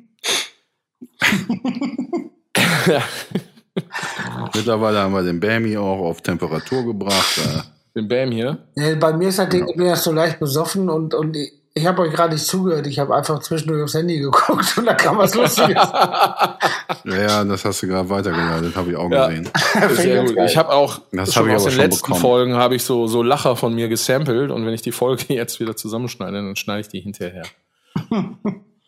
Mittlerweile 4.54 4.98
haben 5.00 5.12
wir 5.12 5.22
den 5.22 5.40
Bammy 5.40 5.76
auch 5.76 6.00
auf 6.00 6.22
Temperatur 6.22 6.84
gebracht. 6.84 7.38
Äh, 7.38 7.62
Den 7.96 8.08
Bam 8.08 8.30
hier. 8.30 8.58
Ja, 8.76 8.94
bei 8.94 9.12
mir 9.12 9.28
ist 9.28 9.38
das 9.38 9.48
Ding, 9.48 9.66
ich 9.68 9.76
bin 9.76 9.86
ja 9.86 9.96
so 9.96 10.12
leicht 10.12 10.38
besoffen 10.38 10.88
und, 10.88 11.14
und 11.14 11.36
ich, 11.36 11.52
ich 11.78 11.86
habe 11.86 12.02
euch 12.02 12.12
gerade 12.12 12.34
nicht 12.34 12.44
zugehört. 12.46 12.86
Ich 12.86 12.98
habe 12.98 13.14
einfach 13.16 13.38
zwischendurch 13.40 13.82
aufs 13.82 13.94
Handy 13.94 14.18
geguckt 14.18 14.76
und 14.76 14.84
da 14.86 14.94
kam 14.94 15.16
was 15.18 15.34
Lustiges. 15.34 15.74
ja, 17.04 17.44
das 17.44 17.64
hast 17.64 17.82
du 17.82 17.86
gerade 17.88 18.08
weitergeleitet, 18.10 18.76
habe 18.76 18.90
ich 18.90 18.96
auch 18.96 19.10
Ja. 19.10 19.28
gesehen. 19.28 19.48
Sehr 19.94 20.24
gut. 20.24 20.36
Ich 20.46 20.56
habe 20.56 20.70
auch 20.70 21.00
Das 21.12 21.32
schon 21.32 21.44
hab 21.44 21.50
ich 21.50 21.56
aus 21.56 21.64
den 21.64 21.72
schon 21.72 21.80
letzten 21.80 22.02
bekommen. 22.06 22.20
Folgen 22.20 22.54
habe 22.56 22.74
ich 22.76 22.82
so 22.84 23.06
so 23.06 23.22
Lacher 23.22 23.56
von 23.56 23.74
mir 23.74 23.88
gesampelt 23.88 24.50
und 24.50 24.66
wenn 24.66 24.74
ich 24.74 24.82
die 24.82 24.92
Folge 24.92 25.24
jetzt 25.34 25.60
wieder 25.60 25.76
zusammenschneide, 25.76 26.36
dann 26.36 26.56
schneide 26.56 26.80
ich 26.80 26.88
die 26.88 27.00
hinterher 27.00 27.44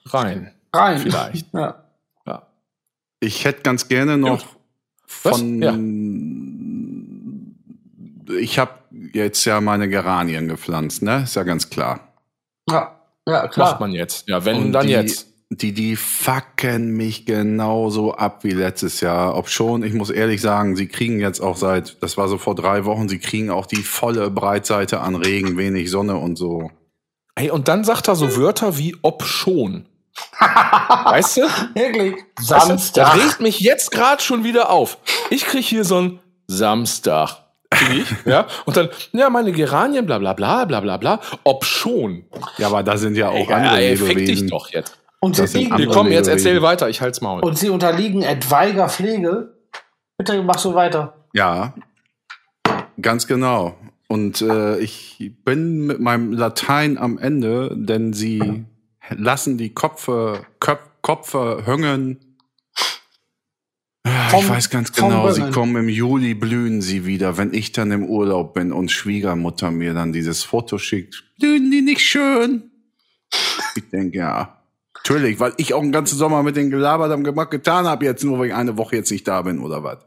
rein. 0.07 0.53
Rein. 0.73 0.99
Vielleicht. 0.99 1.53
Ja. 1.53 1.85
Ja. 2.27 2.43
Ich 3.21 3.45
hätte 3.45 3.63
ganz 3.63 3.89
gerne 3.89 4.17
noch 4.19 4.45
Was? 5.23 5.39
von. 5.39 5.63
Ja. 5.63 5.75
Ich 8.39 8.59
habe 8.59 8.73
jetzt 9.13 9.45
ja 9.45 9.61
meine 9.61 9.89
Geranien 9.89 10.47
gepflanzt, 10.49 11.03
ne? 11.03 11.23
Ist 11.25 11.35
ja 11.37 11.43
ganz 11.43 11.69
klar. 11.71 12.10
Ja, 12.71 13.01
ja, 13.27 13.49
klar. 13.49 13.71
Macht 13.73 13.81
man 13.81 13.93
jetzt. 13.93 14.29
Ja, 14.29 14.45
wenn 14.45 14.57
Und 14.57 14.73
dann 14.73 14.87
die- 14.87 14.93
jetzt. 14.93 15.27
die, 15.51 15.73
die 15.73 15.97
fucken 15.97 16.97
mich 16.97 17.27
genauso 17.27 18.15
ab 18.15 18.45
wie 18.45 18.53
letztes 18.53 19.01
Jahr. 19.01 19.37
Ob 19.37 19.49
schon, 19.49 19.83
ich 19.83 19.93
muss 19.95 20.11
ehrlich 20.11 20.41
sagen, 20.41 20.77
sie 20.77 20.87
kriegen 20.87 21.21
jetzt 21.21 21.41
auch 21.41 21.57
seit, 21.57 22.03
das 22.03 22.17
war 22.17 22.29
so 22.29 22.39
vor 22.39 22.55
drei 22.55 22.85
Wochen, 22.85 23.09
sie 23.09 23.19
kriegen 23.19 23.51
auch 23.51 23.67
die 23.67 23.83
volle 23.83 24.31
Breitseite 24.31 25.01
an 25.01 25.17
Regen, 25.17 25.57
wenig 25.59 25.91
Sonne 25.91 26.17
und 26.17 26.37
so. 26.37 26.71
Ey, 27.35 27.51
und 27.51 27.69
dann 27.69 27.85
sagt 27.85 28.09
er 28.09 28.17
so 28.17 28.37
Wörter 28.37 28.77
wie 28.79 28.97
ob 29.03 29.23
schon. 29.25 29.87
weißt 30.39 31.39
du? 31.39 31.41
Wirklich. 31.75 32.15
Du? 32.17 32.23
Das 32.49 32.67
Samstag. 32.67 33.15
regt 33.17 33.41
mich 33.41 33.61
jetzt 33.61 33.91
gerade 33.93 34.23
schon 34.23 34.45
wieder 34.45 34.71
auf. 34.71 34.99
Ich 35.31 35.45
krieg 35.47 35.65
hier 35.65 35.85
so 35.85 36.01
ein 36.01 36.19
Samstag. 36.47 37.45
Krieg 37.81 38.03
ich, 38.03 38.15
ja, 38.27 38.47
und 38.67 38.77
dann, 38.77 38.89
ja, 39.13 39.31
meine 39.31 39.53
Geranien, 39.53 40.07
bla 40.07 40.19
bla 40.19 40.33
bla 40.35 40.65
bla 40.65 40.81
bla 40.81 40.97
bla, 40.97 41.21
ob 41.45 41.65
schon. 41.65 42.25
Ja, 42.59 42.69
aber 42.69 42.83
da 42.83 42.97
sind 42.97 43.17
ja 43.17 43.29
auch 43.29 43.49
Ey, 43.49 43.53
andere 43.53 43.79
ey, 43.81 43.97
fick 43.97 44.09
dich 44.09 44.17
Lebewesen. 44.17 44.49
doch 44.49 44.71
jetzt. 44.71 44.97
Und 45.21 45.37
sie, 45.37 45.43
Das 45.43 45.53
sind 45.53 45.77
liegen, 45.77 45.91
komm, 45.93 46.07
jetzt 46.07 46.27
Lebewesen. 46.27 46.47
erzähl 46.49 46.63
weiter, 46.63 46.89
ich 46.89 47.01
halt's 47.01 47.21
Maul. 47.21 47.43
und 47.43 47.59
sie 47.59 47.69
unterliegen 47.71 48.23
etwaiger 48.23 48.89
Pflege. 48.89 49.55
Bitte 50.17 50.43
mach 50.43 50.59
so 50.59 50.75
weiter. 50.75 51.15
Ja, 51.35 51.75
ganz 53.01 53.27
genau. 53.27 53.75
Und 54.09 54.43
äh, 54.43 54.79
ich 54.79 55.33
bin 55.45 55.87
mit 55.87 56.01
meinem 56.01 56.33
Latein 56.33 56.99
am 56.99 57.17
Ende, 57.19 57.71
denn 57.77 58.13
sie 58.13 58.65
lassen 59.11 59.57
die 59.57 59.73
Kopfe, 59.73 60.41
Köp, 60.59 60.81
Kopfe 61.03 61.63
hängen. 61.65 62.19
Ich 64.39 64.49
weiß 64.49 64.71
ganz 64.71 64.93
genau, 64.93 65.31
sie 65.31 65.41
kommen 65.53 65.77
im 65.77 65.89
Juli, 65.89 66.35
blühen 66.35 66.81
sie 66.83 67.05
wieder. 67.07 67.37
Wenn 67.37 67.53
ich 67.55 67.73
dann 67.73 67.91
im 67.93 68.05
Urlaub 68.05 68.55
bin 68.55 68.73
und 68.73 68.91
Schwiegermutter 68.91 69.71
mir 69.71 69.95
dann 69.95 70.13
dieses 70.13 70.43
Foto 70.45 70.79
schickt, 70.79 71.25
blühen 71.39 71.71
die 71.71 71.83
nicht 71.83 72.01
schön? 72.03 72.71
Ich 73.77 73.89
denke, 73.91 74.19
ja. 74.19 74.57
Natürlich, 74.97 75.41
weil 75.41 75.55
ich 75.57 75.73
auch 75.75 75.81
einen 75.83 75.93
ganzen 75.93 76.19
Sommer 76.19 76.43
mit 76.43 76.57
denen 76.57 76.71
gelabert 76.71 77.11
am 77.11 77.25
gemacht 77.25 77.51
getan 77.51 77.87
habe, 77.87 78.05
jetzt 78.05 78.23
nur, 78.23 78.39
weil 78.39 78.49
ich 78.49 78.55
eine 78.55 78.77
Woche 78.77 78.97
jetzt 78.97 79.11
nicht 79.11 79.27
da 79.27 79.41
bin 79.43 79.59
oder 79.61 79.83
was. 79.83 79.99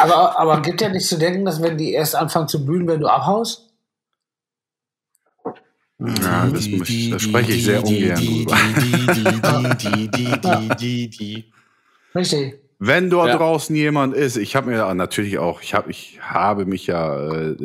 Aber, 0.00 0.38
aber 0.38 0.62
gibt 0.62 0.80
ja 0.80 0.88
nicht 0.88 1.06
zu 1.06 1.16
denken, 1.18 1.44
dass 1.44 1.62
wenn 1.62 1.78
die 1.78 1.92
erst 1.92 2.16
anfangen 2.16 2.48
zu 2.48 2.64
blühen, 2.66 2.88
wenn 2.88 3.00
du 3.00 3.06
abhaust? 3.06 3.62
Ja, 5.98 6.46
das, 6.48 6.68
muss- 6.68 6.88
da 7.10 7.18
spreche 7.18 7.52
ich 7.52 7.64
sehr 7.64 7.82
ungern 7.84 8.16
drüber. 8.16 8.56
Richtig. 12.14 12.54
Wenn 12.78 13.08
dort 13.08 13.28
Ja. 13.28 13.36
draußen 13.38 13.74
jemand 13.74 14.14
ist, 14.14 14.36
ich 14.36 14.54
habe 14.54 14.68
mir 14.70 14.76
ja 14.76 14.94
natürlich 14.94 15.38
auch, 15.38 15.62
ich 15.62 15.72
habe, 15.72 15.90
ich 15.90 16.18
habe 16.20 16.66
mich 16.66 16.86
ja 16.86 17.30
äh, 17.30 17.56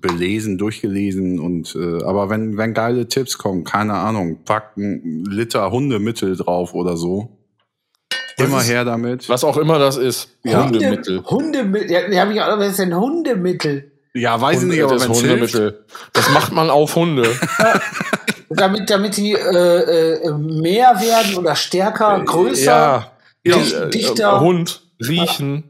belesen, 0.00 0.56
durchgelesen 0.56 1.38
und, 1.38 1.76
äh, 1.76 2.02
aber 2.04 2.30
wenn 2.30 2.56
wenn 2.56 2.72
geile 2.72 3.06
Tipps 3.06 3.36
kommen, 3.36 3.64
keine 3.64 3.92
Ahnung, 3.94 4.38
pack 4.46 4.72
einen 4.76 5.24
Liter 5.26 5.70
Hundemittel 5.70 6.36
drauf 6.36 6.72
oder 6.72 6.96
so, 6.96 7.36
immer 8.38 8.58
ist- 8.60 8.70
her 8.70 8.86
damit. 8.86 9.28
Was 9.28 9.44
auch 9.44 9.58
immer 9.58 9.78
das 9.78 9.98
ist. 9.98 10.30
Hundemittel. 10.46 11.22
Hundemittel. 11.24 11.90
Ja, 12.12 12.30
ich 12.30 12.40
auch, 12.40 12.58
was 12.58 12.68
ist 12.70 12.78
denn 12.78 12.96
Hundemittel? 12.98 13.92
Ja, 14.14 14.40
weiß 14.40 14.62
ich 14.62 14.68
nicht, 14.70 14.82
aber 14.82 14.94
das 14.94 15.06
Hundemittel. 15.06 15.84
Das 16.14 16.30
macht 16.30 16.52
man 16.52 16.70
auf 16.70 16.96
Hunde. 16.96 17.28
Damit, 18.48 18.88
damit 18.88 19.16
die 19.16 19.32
äh, 19.32 19.38
äh, 20.22 20.32
mehr 20.32 20.94
werden 21.00 21.36
oder 21.36 21.56
stärker, 21.56 22.22
größer. 22.24 22.64
Ja. 22.64 23.10
Dicht- 23.54 23.72
äh, 23.74 23.90
dichter. 23.90 24.36
äh, 24.36 24.40
Hund, 24.40 24.82
riechen. 25.00 25.64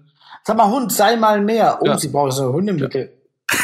Sag 0.44 0.56
mal, 0.56 0.70
Hund, 0.70 0.92
sei 0.92 1.16
mal 1.16 1.40
mehr. 1.40 1.78
Oh, 1.80 1.86
Ja. 1.86 1.98
sie 1.98 2.08
brauchen 2.08 2.30
so 2.30 2.52
Hundemittel. 2.52 3.12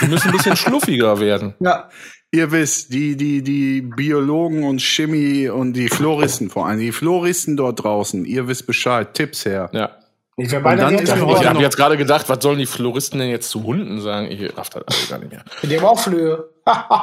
Die 0.00 0.06
müssen 0.06 0.28
ein 0.28 0.36
bisschen 0.36 0.56
schluffiger 0.56 1.18
werden. 1.20 1.54
Ja. 1.60 1.88
ihr 2.34 2.50
wisst, 2.50 2.92
die 2.94 3.14
die 3.16 3.42
die 3.42 3.82
Biologen 3.82 4.64
und 4.64 4.80
Chemie 4.80 5.48
und 5.50 5.74
die 5.74 5.88
Floristen 5.88 6.48
vor 6.48 6.66
allem, 6.66 6.78
die 6.80 6.90
Floristen 6.92 7.56
dort 7.58 7.84
draußen, 7.84 8.24
ihr 8.24 8.48
wisst 8.48 8.66
Bescheid, 8.66 9.12
Tipps 9.12 9.44
her. 9.44 9.68
Ja. 9.72 9.90
Ich 10.38 10.50
habe 10.54 11.60
jetzt 11.60 11.76
gerade 11.76 11.96
gedacht, 11.98 12.28
was 12.30 12.38
sollen 12.42 12.58
die 12.58 12.64
Floristen 12.66 13.18
denn 13.20 13.28
jetzt 13.28 13.50
zu 13.50 13.62
Hunden 13.64 14.00
sagen? 14.00 14.30
Ich 14.30 14.56
raff 14.56 14.70
das 14.70 14.82
alles 14.86 15.08
gar 15.10 15.18
nicht 15.18 15.30
mehr. 15.30 15.44
Die 15.62 15.76
haben 15.76 15.84
auch 15.84 15.98
Flöhe. 16.00 16.48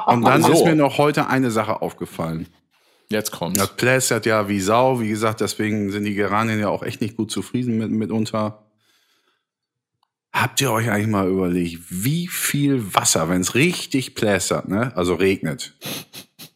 Und 0.08 0.24
dann 0.26 0.42
So. 0.42 0.52
ist 0.52 0.66
mir 0.66 0.76
noch 0.76 0.98
heute 0.98 1.28
eine 1.28 1.52
Sache 1.52 1.80
aufgefallen. 1.82 2.48
Jetzt 3.12 3.32
kommt's. 3.32 3.60
Das 3.60 3.76
plästert 3.76 4.26
ja 4.26 4.48
wie 4.48 4.60
Sau. 4.60 5.00
Wie 5.02 5.10
gesagt, 5.10 5.42
deswegen 5.42 5.92
sind 5.92 6.04
die 6.04 6.14
Geranien 6.14 6.60
ja 6.60 6.70
auch 6.70 6.84
echt 6.84 7.02
nicht 7.02 7.18
gut 7.18 7.32
zufrieden 7.32 7.78
mit, 7.78 7.90
mitunter. 7.90 8.66
Habt 10.32 10.62
ihr 10.62 10.72
euch 10.72 10.90
eigentlich 10.92 11.08
mal 11.08 11.28
überlegt, 11.28 11.80
wie 11.90 12.28
viel 12.28 12.94
Wasser, 12.94 13.30
wenn 13.30 13.42
es 13.42 13.56
richtig 13.56 14.14
plästert, 14.14 14.68
ne, 14.68 14.96
also 14.96 15.16
regnet, 15.16 15.74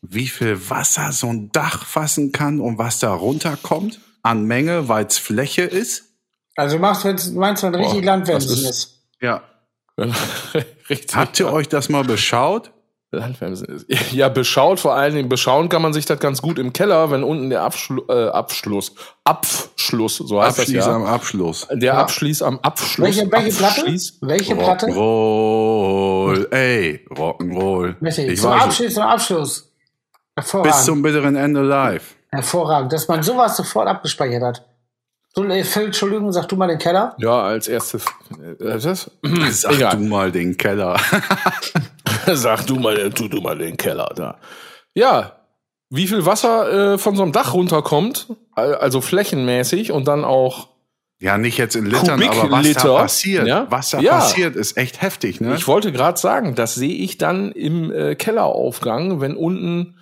wie 0.04 0.28
viel 0.28 0.70
Wasser 0.70 1.12
so 1.12 1.28
ein 1.28 1.52
Dach 1.52 1.84
fassen 1.86 2.32
kann 2.32 2.60
und 2.60 2.78
was 2.78 3.00
da 3.00 3.12
runterkommt 3.14 4.00
an 4.22 4.46
Menge, 4.46 4.90
weil 4.90 5.06
es 5.08 5.18
Fläche 5.18 5.64
ist? 5.64 6.04
Also 6.56 6.78
machst 6.78 7.04
wenn's, 7.04 7.32
meinst 7.32 7.64
du, 7.64 7.68
wenn 7.72 7.76
richtig 7.82 8.04
Landwirtschaft 8.06 8.52
das 8.52 8.60
ist- 8.62 8.70
ist. 8.70 9.00
Ja. 9.22 9.44
Richtig. 10.90 11.16
Habt 11.16 11.40
ihr 11.40 11.52
euch 11.52 11.68
das 11.68 11.88
mal 11.90 12.04
beschaut? 12.04 12.72
Ja, 14.12 14.30
beschaut, 14.30 14.80
vor 14.80 14.94
allen 14.96 15.14
Dingen 15.16 15.30
beschauen 15.30 15.70
kann 15.70 15.82
man 15.82 15.94
sich 15.94 16.06
das 16.06 16.20
ganz 16.20 16.42
gut 16.42 16.58
im 16.60 16.74
Keller, 16.74 17.12
wenn 17.12 17.24
unten 17.24 17.50
der 17.50 17.62
Abschlu 17.64 18.02
äh, 18.10 18.28
Abschluss, 18.30 18.94
Abschluss, 19.24 20.18
so 20.18 20.42
heißt 20.42 20.60
Abschließ 20.60 20.78
das 20.78 20.86
ja. 20.88 20.96
am 20.96 21.06
Abschluss. 21.06 21.68
Der 21.72 21.98
Abschließ 21.98 22.42
am 22.42 22.60
Abschluss. 22.62 23.06
Welche, 23.06 23.32
welche 23.32 23.58
Platte? 23.58 23.82
Abschließ- 23.82 24.14
Welche 24.22 24.56
Platte? 24.56 24.88
Rock'n'Roll, 24.88 26.52
ey, 26.52 27.06
Rock'n'Roll. 27.12 27.96
Ich 28.32 28.42
Zum 28.42 28.52
Abschluss, 28.52 28.94
zum 28.94 29.04
Abschluss. 29.04 29.70
Hervorragend. 30.36 30.74
bis 30.76 30.86
zum 30.86 31.02
bitteren 31.02 31.36
Ende 31.36 31.62
live. 31.62 32.16
Hervorragend, 32.32 32.92
dass 32.92 33.08
man 33.08 33.22
sowas 33.22 33.56
sofort 33.56 33.88
abgespeichert 33.88 34.42
hat. 34.42 34.66
So, 35.36 35.44
äh, 35.46 35.64
Phil, 35.64 35.86
Entschuldigung, 35.86 36.32
sag 36.32 36.48
du 36.48 36.56
mal 36.56 36.68
den 36.68 36.78
Keller. 36.78 37.16
Ja, 37.18 37.42
als 37.44 37.68
erstes. 37.68 38.06
Äh, 38.60 38.78
das? 38.80 39.10
Sag 39.52 39.74
Egal. 39.76 39.98
du 39.98 40.04
mal 40.04 40.32
den 40.32 40.56
Keller. 40.58 41.00
Sag 42.34 42.66
du 42.68 42.76
mal, 42.76 43.10
tu 43.10 43.28
du 43.28 43.42
mal 43.42 43.58
den 43.58 43.76
Keller 43.76 44.10
da. 44.16 44.38
Ja, 44.94 45.34
wie 45.90 46.08
viel 46.08 46.26
Wasser 46.26 46.94
äh, 46.94 46.98
von 46.98 47.16
so 47.16 47.24
einem 47.24 47.32
Dach 47.34 47.54
runterkommt, 47.54 48.28
al- 48.54 48.76
also 48.76 49.02
flächenmäßig 49.02 49.92
und 49.92 50.08
dann 50.08 50.24
auch. 50.24 50.70
Ja, 51.20 51.38
nicht 51.38 51.58
jetzt 51.58 51.76
in 51.76 51.86
Litern, 51.86 52.22
aber 52.24 52.52
was 52.52 52.74
da 52.74 52.98
passiert, 52.98 53.48
ja? 53.48 53.66
was 53.70 53.90
da 53.92 54.00
Ja. 54.00 54.16
passiert, 54.20 54.56
ist 54.56 54.78
echt 54.78 55.02
heftig, 55.02 55.40
ne? 55.42 55.56
Ich 55.56 55.68
wollte 55.68 55.92
gerade 55.92 56.20
sagen, 56.20 56.56
das 56.56 56.76
sehe 56.76 56.94
ich 56.96 57.18
dann 57.18 57.52
im 57.52 57.92
äh, 57.92 58.16
Kelleraufgang, 58.16 59.20
wenn 59.22 59.36
unten 59.36 59.98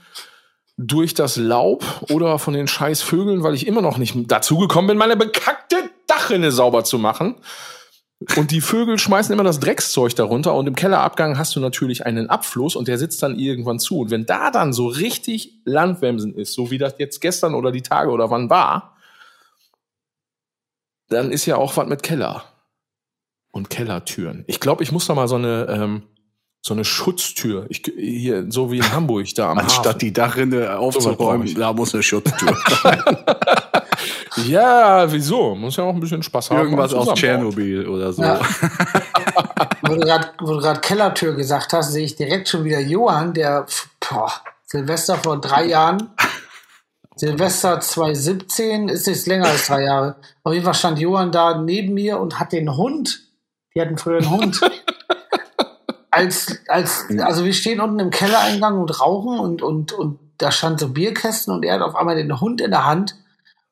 durch 0.78 1.14
das 1.14 1.38
Laub 1.38 1.84
oder 2.10 2.40
von 2.40 2.54
den 2.54 2.68
scheiß 2.68 3.02
Vögeln, 3.02 3.44
weil 3.44 3.54
ich 3.54 3.68
immer 3.68 3.82
noch 3.82 3.98
nicht 3.98 4.16
dazu 4.28 4.58
gekommen 4.58 4.88
bin, 4.88 4.98
meine 4.98 5.16
bekackte 5.16 5.76
Dachrinne 6.08 6.52
sauber 6.52 6.84
zu 6.84 6.98
machen. 6.98 7.36
Und 8.38 8.52
die 8.52 8.62
Vögel 8.62 9.00
schmeißen 9.00 9.34
immer 9.34 9.44
das 9.44 9.60
Dreckszeug 9.60 10.16
darunter 10.16 10.54
und 10.54 10.68
im 10.68 10.76
Kellerabgang 10.76 11.40
hast 11.40 11.56
du 11.56 11.60
natürlich 11.60 12.06
einen 12.06 12.30
Abfluss 12.30 12.76
und 12.76 12.88
der 12.88 13.00
sitzt 13.00 13.24
dann 13.24 13.40
irgendwann 13.40 13.80
zu. 13.80 14.00
Und 14.00 14.12
wenn 14.12 14.28
da 14.28 14.52
dann 14.52 14.74
so 14.74 14.88
richtig 14.88 15.62
Landwämsen 15.66 16.36
ist, 16.36 16.54
so 16.54 16.70
wie 16.70 16.78
das 16.78 16.96
jetzt 17.00 17.20
gestern 17.20 17.56
oder 17.56 17.72
die 17.72 17.82
Tage 17.82 18.12
oder 18.12 18.30
wann 18.30 18.52
war, 18.52 18.96
dann 21.10 21.32
ist 21.32 21.48
ja 21.48 21.58
auch 21.58 21.76
was 21.78 21.88
mit 21.88 22.04
Keller 22.04 22.44
und 23.52 23.70
Kellertüren. 23.72 24.44
Ich 24.48 24.60
glaube, 24.60 24.84
ich 24.84 24.92
muss 24.92 25.08
da 25.08 25.16
mal 25.16 25.28
so 25.28 25.36
eine 25.36 25.68
ähm, 25.70 26.04
so 26.64 26.74
eine 26.76 26.86
Schutztür, 26.86 27.66
ich, 27.70 27.82
hier 27.98 28.46
so 28.50 28.72
wie 28.72 28.78
in 28.78 28.92
Hamburg 28.92 29.28
da 29.36 29.50
am 29.52 29.58
Hafen. 29.58 29.68
Anstatt 29.68 30.02
die 30.02 30.14
Dachrinne 30.14 30.78
aufzuräumen, 30.78 31.48
ich. 31.48 31.56
da 31.56 31.74
muss 31.74 31.94
eine 31.94 32.04
Schutztür. 32.04 32.56
Ja, 34.48 35.12
wieso? 35.12 35.56
Muss 35.56 35.76
ja 35.76 35.84
auch 35.84 35.94
ein 35.94 36.00
bisschen 36.00 36.24
Spaß 36.24 36.50
haben. 36.52 36.60
Irgendwas 36.62 36.94
aus. 36.94 37.14
Tschernobyl 37.14 37.88
oder 37.88 38.14
so. 38.14 38.24
Ja. 38.24 38.40
wo 39.82 39.96
du 39.96 40.00
grad- 40.00 40.34
wo 40.40 40.54
du 40.54 40.60
gerade 40.60 40.80
Kellertür 40.80 41.36
gesagt 41.36 41.74
hast, 41.74 41.92
sehe 41.92 42.06
ich 42.06 42.16
direkt 42.16 42.48
schon 42.48 42.64
wieder 42.64 42.80
Johann, 42.80 43.34
der 43.34 43.66
boah, 44.00 44.32
Silvester 44.66 45.18
vor 45.18 45.40
drei 45.42 45.66
Jahren, 45.66 46.10
Silvester 47.16 47.80
2017, 47.82 48.88
ist 48.90 49.06
jetzt 49.08 49.28
länger 49.28 49.48
als 49.48 49.68
drei 49.68 49.84
Jahre. 49.84 50.16
Auf 50.44 50.54
jeden 50.54 50.66
Fall 50.66 50.74
stand 50.76 51.00
Johann 51.00 51.32
da 51.32 51.58
neben 51.60 51.94
mir 51.94 52.18
und 52.20 52.40
hat 52.40 52.54
den 52.54 52.76
Hund, 52.78 53.22
die 53.76 53.82
hatten 53.82 53.98
früher 53.98 54.20
einen 54.20 54.30
Hund, 54.32 54.62
als, 56.12 56.60
als, 56.68 57.06
also 57.20 57.46
wir 57.46 57.54
stehen 57.54 57.80
unten 57.82 58.00
im 58.00 58.10
Kellereingang 58.10 58.78
und 58.78 59.00
rauchen 59.02 59.40
und, 59.40 59.62
und, 59.62 59.94
und 59.94 60.20
da 60.38 60.52
stand 60.52 60.80
so 60.80 60.90
Bierkästen 60.90 61.54
und 61.54 61.64
er 61.64 61.76
hat 61.76 61.82
auf 61.82 61.96
einmal 61.96 62.16
den 62.16 62.40
Hund 62.42 62.62
in 62.62 62.72
der 62.72 62.86
Hand 62.86 63.16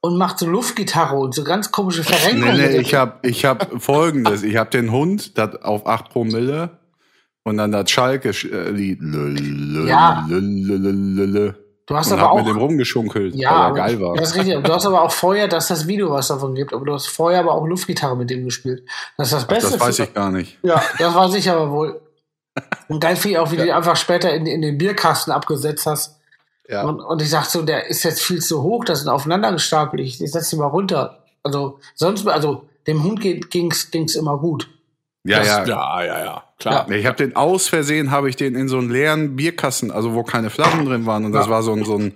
und 0.02 0.18
macht 0.18 0.40
so 0.40 0.48
Luftgitarre 0.48 1.18
und 1.18 1.36
so 1.36 1.44
ganz 1.44 1.72
komische 1.72 2.02
Nee, 2.02 2.07
Verrenkungen. 2.07 2.57
nee, 2.57 2.70
dem- 2.70 2.82
ich 2.82 2.95
hab, 2.95 3.26
ich 3.26 3.44
hab 3.45 3.82
folgendes. 3.82 4.44
Ich 4.44 4.56
hab 4.56 4.72
den 4.72 4.91
Hund 4.91 5.38
das 5.38 5.61
auf 5.61 5.86
8 5.86 6.10
Promille 6.10 6.80
und 7.44 7.57
dann 7.57 7.72
das 7.72 7.90
Schalke-Lied. 7.91 8.99
Ja. 9.88 10.26
Und 10.30 11.56
Du 11.88 11.95
hast 11.98 12.11
hab 12.11 12.20
aber 12.20 12.36
mit 12.44 12.48
dem 12.48 12.57
auch. 12.57 12.61
rumgeschunkelt, 12.61 13.34
Ja, 13.36 13.72
weil 13.74 13.80
er 13.80 13.88
geil 13.88 13.99
war. 14.02 14.16
Das 14.16 14.30
ist 14.30 14.36
richtig. 14.38 14.64
Du 14.64 14.72
hast 14.74 14.86
aber 14.86 15.02
auch 15.02 15.11
vorher, 15.11 15.48
dass 15.48 15.70
das 15.70 15.88
Video 15.88 16.11
was 16.11 16.28
davon 16.28 16.53
gibt, 16.53 16.72
aber 16.72 16.86
du 16.86 16.94
hast 16.94 17.07
vorher 17.07 17.40
aber 17.40 17.53
auch 17.56 17.66
Luftgitarre 17.66 18.16
mit 18.16 18.30
dem 18.30 18.45
gespielt. 18.45 18.84
Das 19.18 19.30
ist 19.30 19.34
das 19.34 19.48
Beste. 19.48 19.72
Das 19.72 19.80
weiß 19.80 19.98
ich 19.99 20.14
gar 20.14 20.30
nicht. 20.32 20.60
Ja, 20.61 20.80
das 20.99 21.16
weiß 21.16 21.34
ich 21.34 21.49
aber 21.49 21.72
wohl. 21.72 21.99
Und 22.88 22.99
geil 22.99 23.15
finde 23.15 23.35
ich 23.35 23.39
auch, 23.39 23.51
wie 23.51 23.57
du 23.57 23.63
die 23.63 23.71
einfach 23.71 23.95
später 23.95 24.34
in, 24.34 24.45
in 24.45 24.61
den 24.61 24.77
Bierkasten 24.77 25.31
abgesetzt 25.31 25.85
hast. 25.85 26.19
Ja. 26.67 26.84
Und, 26.84 26.99
und 26.99 27.21
ich 27.21 27.30
sagte 27.30 27.49
so, 27.51 27.61
der 27.63 27.88
ist 27.88 28.03
jetzt 28.03 28.21
viel 28.21 28.41
zu 28.41 28.61
hoch, 28.63 28.84
das 28.85 28.99
sind 28.99 29.09
aufeinander 29.09 29.51
gestapelt. 29.51 30.01
Ich, 30.03 30.21
ich 30.21 30.31
setze 30.31 30.55
ihn 30.55 30.59
mal 30.59 30.67
runter. 30.67 31.23
Also, 31.43 31.80
sonst, 31.95 32.27
also, 32.27 32.67
dem 32.88 33.03
Hund 33.03 33.21
ging's, 33.21 33.91
ging's 33.91 34.15
immer 34.15 34.38
gut. 34.38 34.69
Ja, 35.23 35.39
Das- 35.39 35.47
ja. 35.47 35.65
ja, 35.65 36.03
ja, 36.03 36.19
ja, 36.26 36.43
klar. 36.59 36.89
Ich 36.91 37.05
habe 37.05 37.17
den 37.17 37.35
aus 37.35 37.67
Versehen, 37.67 38.11
habe 38.11 38.30
ich 38.30 38.35
den 38.35 38.55
in 38.55 38.67
so 38.67 38.77
einen 38.77 38.89
leeren 38.89 39.35
Bierkasten, 39.35 39.91
also 39.91 40.13
wo 40.13 40.23
keine 40.23 40.49
Flaschen 40.49 40.85
drin 40.85 41.05
waren. 41.05 41.26
Und 41.26 41.31
das 41.31 41.45
Ja. 41.45 41.51
war 41.51 41.63
so 41.63 41.73
ein, 41.73 41.84
so 41.85 41.97
ein, 41.97 42.13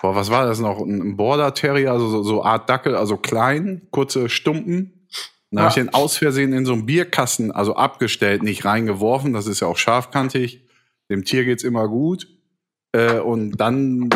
boah, 0.00 0.14
was 0.14 0.30
war 0.30 0.46
das 0.46 0.58
noch? 0.60 0.78
Ein 0.80 1.16
Border 1.16 1.54
Terrier, 1.54 1.92
also 1.92 2.08
so, 2.08 2.22
so 2.22 2.44
Art 2.44 2.68
Dackel, 2.68 2.94
also 2.96 3.16
klein, 3.16 3.82
kurze 3.90 4.28
Stumpen. 4.28 5.01
Dann 5.52 5.60
habe 5.64 5.70
ich 5.70 5.76
Ja. 5.76 5.84
den 5.84 5.94
aus 5.94 6.16
Versehen 6.16 6.52
in 6.52 6.66
so 6.66 6.72
einen 6.72 6.86
Bierkasten, 6.86 7.52
also 7.52 7.76
abgestellt, 7.76 8.42
nicht 8.42 8.64
reingeworfen. 8.64 9.32
Das 9.32 9.46
ist 9.46 9.60
ja 9.60 9.68
auch 9.68 9.76
scharfkantig. 9.76 10.64
Dem 11.10 11.24
Tier 11.24 11.44
geht's 11.44 11.62
immer 11.62 11.86
gut. 11.88 12.26
Äh, 12.92 13.20
und 13.20 13.52
dann 13.58 14.08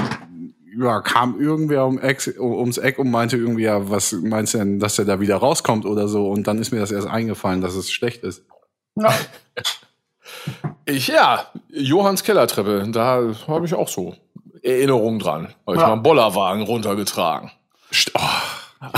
ja, 0.79 1.01
kam 1.01 1.41
irgendwer 1.41 1.87
um 1.87 1.99
Eck, 1.99 2.35
ums 2.39 2.77
Eck 2.79 2.99
und 2.99 3.11
meinte 3.11 3.37
irgendwie, 3.39 3.63
ja, 3.63 3.89
was 3.89 4.13
meinst 4.13 4.53
du 4.55 4.59
denn, 4.59 4.79
dass 4.79 4.99
er 4.99 5.05
da 5.07 5.21
wieder 5.21 5.37
rauskommt 5.37 5.87
oder 5.87 6.09
so? 6.09 6.29
Und 6.31 6.47
dann 6.47 6.59
ist 6.59 6.71
mir 6.73 6.81
das 6.81 6.91
erst 6.91 7.07
eingefallen, 7.09 7.61
dass 7.63 7.75
es 7.77 7.91
schlecht 7.91 8.25
ist. 8.25 8.45
Ja. 8.97 9.15
Ich, 10.85 11.09
ja, 11.09 11.51
Johanns 11.71 12.23
Kellertreppe, 12.23 12.87
da 12.93 13.35
habe 13.49 13.65
ich 13.67 13.75
auch 13.75 13.89
so 13.89 14.15
Erinnerungen 14.63 15.19
dran. 15.19 15.49
Habe 15.67 15.77
ich 15.77 15.81
Ja. 15.81 15.89
mal 15.89 15.93
einen 15.95 16.03
Bollerwagen 16.05 16.63
runtergetragen. 16.63 17.51
St- 17.93 18.13
Oh. 18.15 18.89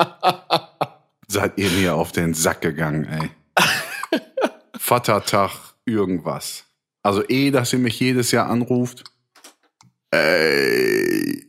Seid 1.30 1.52
ihr 1.58 1.70
mir 1.70 1.94
auf 1.94 2.10
den 2.10 2.34
Sack 2.34 2.60
gegangen, 2.60 3.04
ey. 3.04 3.30
Vatertag, 4.76 5.52
irgendwas. 5.84 6.64
Also 7.04 7.22
eh, 7.28 7.52
dass 7.52 7.72
ihr 7.72 7.78
mich 7.78 8.00
jedes 8.00 8.32
Jahr 8.32 8.48
anruft. 8.50 9.04
Ey. 10.10 11.46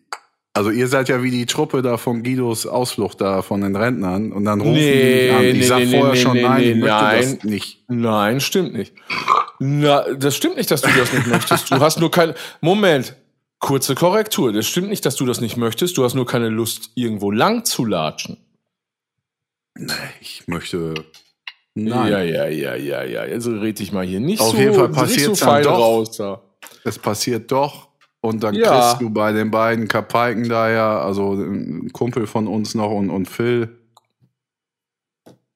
Also 0.53 0.70
ihr 0.70 0.88
seid 0.88 1.10
ja 1.10 1.24
wie 1.24 1.32
die 1.32 1.48
Truppe 1.48 1.82
da 1.82 1.98
von 1.98 2.22
Guidos 2.22 2.68
Ausflucht 2.68 3.22
da 3.22 3.41
von 3.41 3.62
den 3.62 3.76
Rentnern 3.76 4.32
und 4.32 4.45
dann 4.45 4.62
rufen 4.62 4.74
Nee, 4.74 4.91
die 4.91 5.24
mich 5.24 5.34
an. 5.34 5.44
Ich 5.45 5.53
nee, 5.53 5.64
sag 5.64 5.80
nee, 5.80 5.99
vorher 5.99 6.16
schon 6.16 6.41
nein, 6.41 6.62
ich 6.62 6.76
möchte 6.76 6.88
nein. 6.88 7.36
das 7.36 7.44
nicht. 7.44 7.84
Nein, 7.88 8.40
stimmt 8.40 8.74
nicht. 8.74 8.94
Na, 9.58 10.14
das 10.14 10.36
stimmt 10.36 10.58
nicht, 10.58 10.70
dass 10.70 10.84
du 10.84 10.90
das 10.95 11.12
nicht 11.12 11.26
möchtest. 11.26 11.72
Du 11.72 11.80
hast 11.80 11.99
nur 11.99 12.12
keine. 12.12 12.36
Moment. 12.62 13.16
Kurze 13.58 13.95
Korrektur. 13.95 14.53
Das 14.53 14.68
stimmt 14.68 14.90
nicht, 14.90 15.08
dass 15.08 15.16
du 15.16 15.26
das 15.26 15.41
nicht 15.41 15.58
möchtest. 15.58 15.98
Du 15.98 16.03
hast 16.03 16.14
nur 16.14 16.28
keine 16.28 16.49
Lust, 16.49 16.91
irgendwo 16.94 17.32
lang 17.32 17.66
zu 17.66 17.84
latschen. 17.84 18.38
Ich 20.20 20.48
möchte. 20.48 20.94
Nein. 21.74 22.12
Ja, 22.12 22.22
ja, 22.22 22.48
ja, 22.48 22.76
ja, 22.76 23.03
ja. 23.03 23.22
Also 23.22 23.52
red 23.58 23.80
dich 23.80 23.91
mal 23.91 24.06
hier 24.06 24.20
nicht 24.20 24.41
Auf 24.41 24.52
so, 24.52 24.58
jeden 24.58 24.74
Fall 24.74 24.90
nicht 25.08 25.24
so 25.24 25.34
dann 25.36 25.64
doch. 25.64 25.80
raus 25.80 26.18
da. 26.18 26.41
Es 26.84 26.99
passiert 26.99 27.52
doch. 27.52 27.90
Und 28.20 28.44
dann 28.44 28.53
Ja. 28.53 28.70
kriegst 28.90 29.02
du 29.02 29.10
bei 29.10 29.32
den 29.32 29.49
beiden 29.52 29.88
Kapaiken 29.88 30.48
da 30.49 30.70
ja, 30.70 30.99
also 31.02 31.34
ein 31.34 31.90
Kumpel 31.94 32.28
von 32.28 32.48
uns 32.48 32.76
noch 32.76 32.91
und, 32.91 33.10
und 33.10 33.28
Phil. 33.28 33.78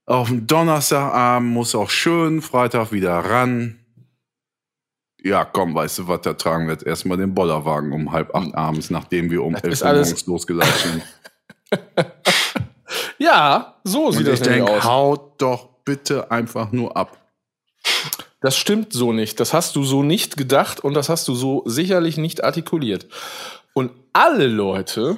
Auf 0.08 0.30
dem 0.30 0.48
Donnerstagabend 0.48 1.50
muss 1.52 1.76
auch 1.76 1.90
schön, 1.90 2.42
Freitag 2.42 2.92
wieder 2.92 3.14
ran. 3.18 3.80
Ja, 5.24 5.44
komm, 5.44 5.74
weißt 5.74 5.98
du 6.00 6.08
was, 6.08 6.22
da 6.22 6.34
tragen 6.34 6.68
wir 6.68 6.74
jetzt 6.74 6.86
erstmal 6.86 7.18
den 7.18 7.34
Bollerwagen 7.34 7.92
um 7.92 8.12
halb 8.12 8.34
acht 8.36 8.54
abends, 8.56 8.90
nachdem 8.92 9.32
wir 9.32 9.44
um 9.44 9.56
elf 9.56 9.82
Uhr 9.82 9.88
morgens 9.94 10.26
losgelatscht 10.28 10.86
sind. 10.86 11.04
Ja, 13.18 13.76
so 13.84 14.08
Und 14.08 14.14
sieht 14.14 14.22
ich 14.28 14.40
das 14.40 14.40
nämlich 14.42 14.66
denke, 14.66 14.72
aus. 14.80 14.84
haut 14.84 15.42
doch 15.42 15.70
bitte 15.86 16.32
einfach 16.32 16.72
nur 16.72 16.96
ab. 16.98 17.18
Das 18.42 18.56
stimmt 18.58 18.94
so 18.94 19.14
nicht. 19.14 19.40
Das 19.40 19.54
hast 19.54 19.76
du 19.76 19.84
so 19.84 20.04
nicht 20.04 20.38
gedacht 20.38 20.80
und 20.82 20.94
das 20.94 21.10
hast 21.10 21.28
du 21.28 21.36
so 21.36 21.64
sicherlich 21.66 22.18
nicht 22.18 22.44
artikuliert. 22.44 23.08
Und 23.74 23.92
alle 24.14 24.48
Leute, 24.48 25.18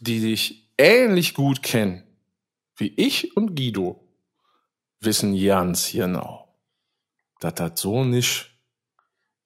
die 0.00 0.20
dich 0.20 0.68
ähnlich 0.78 1.34
gut 1.34 1.62
kennen 1.62 2.02
wie 2.76 2.92
ich 2.96 3.36
und 3.36 3.54
Guido, 3.54 4.00
wissen 5.00 5.38
ganz 5.40 5.92
genau, 5.92 6.48
dass 7.40 7.54
das 7.54 7.80
so 7.80 8.02
nicht 8.02 8.50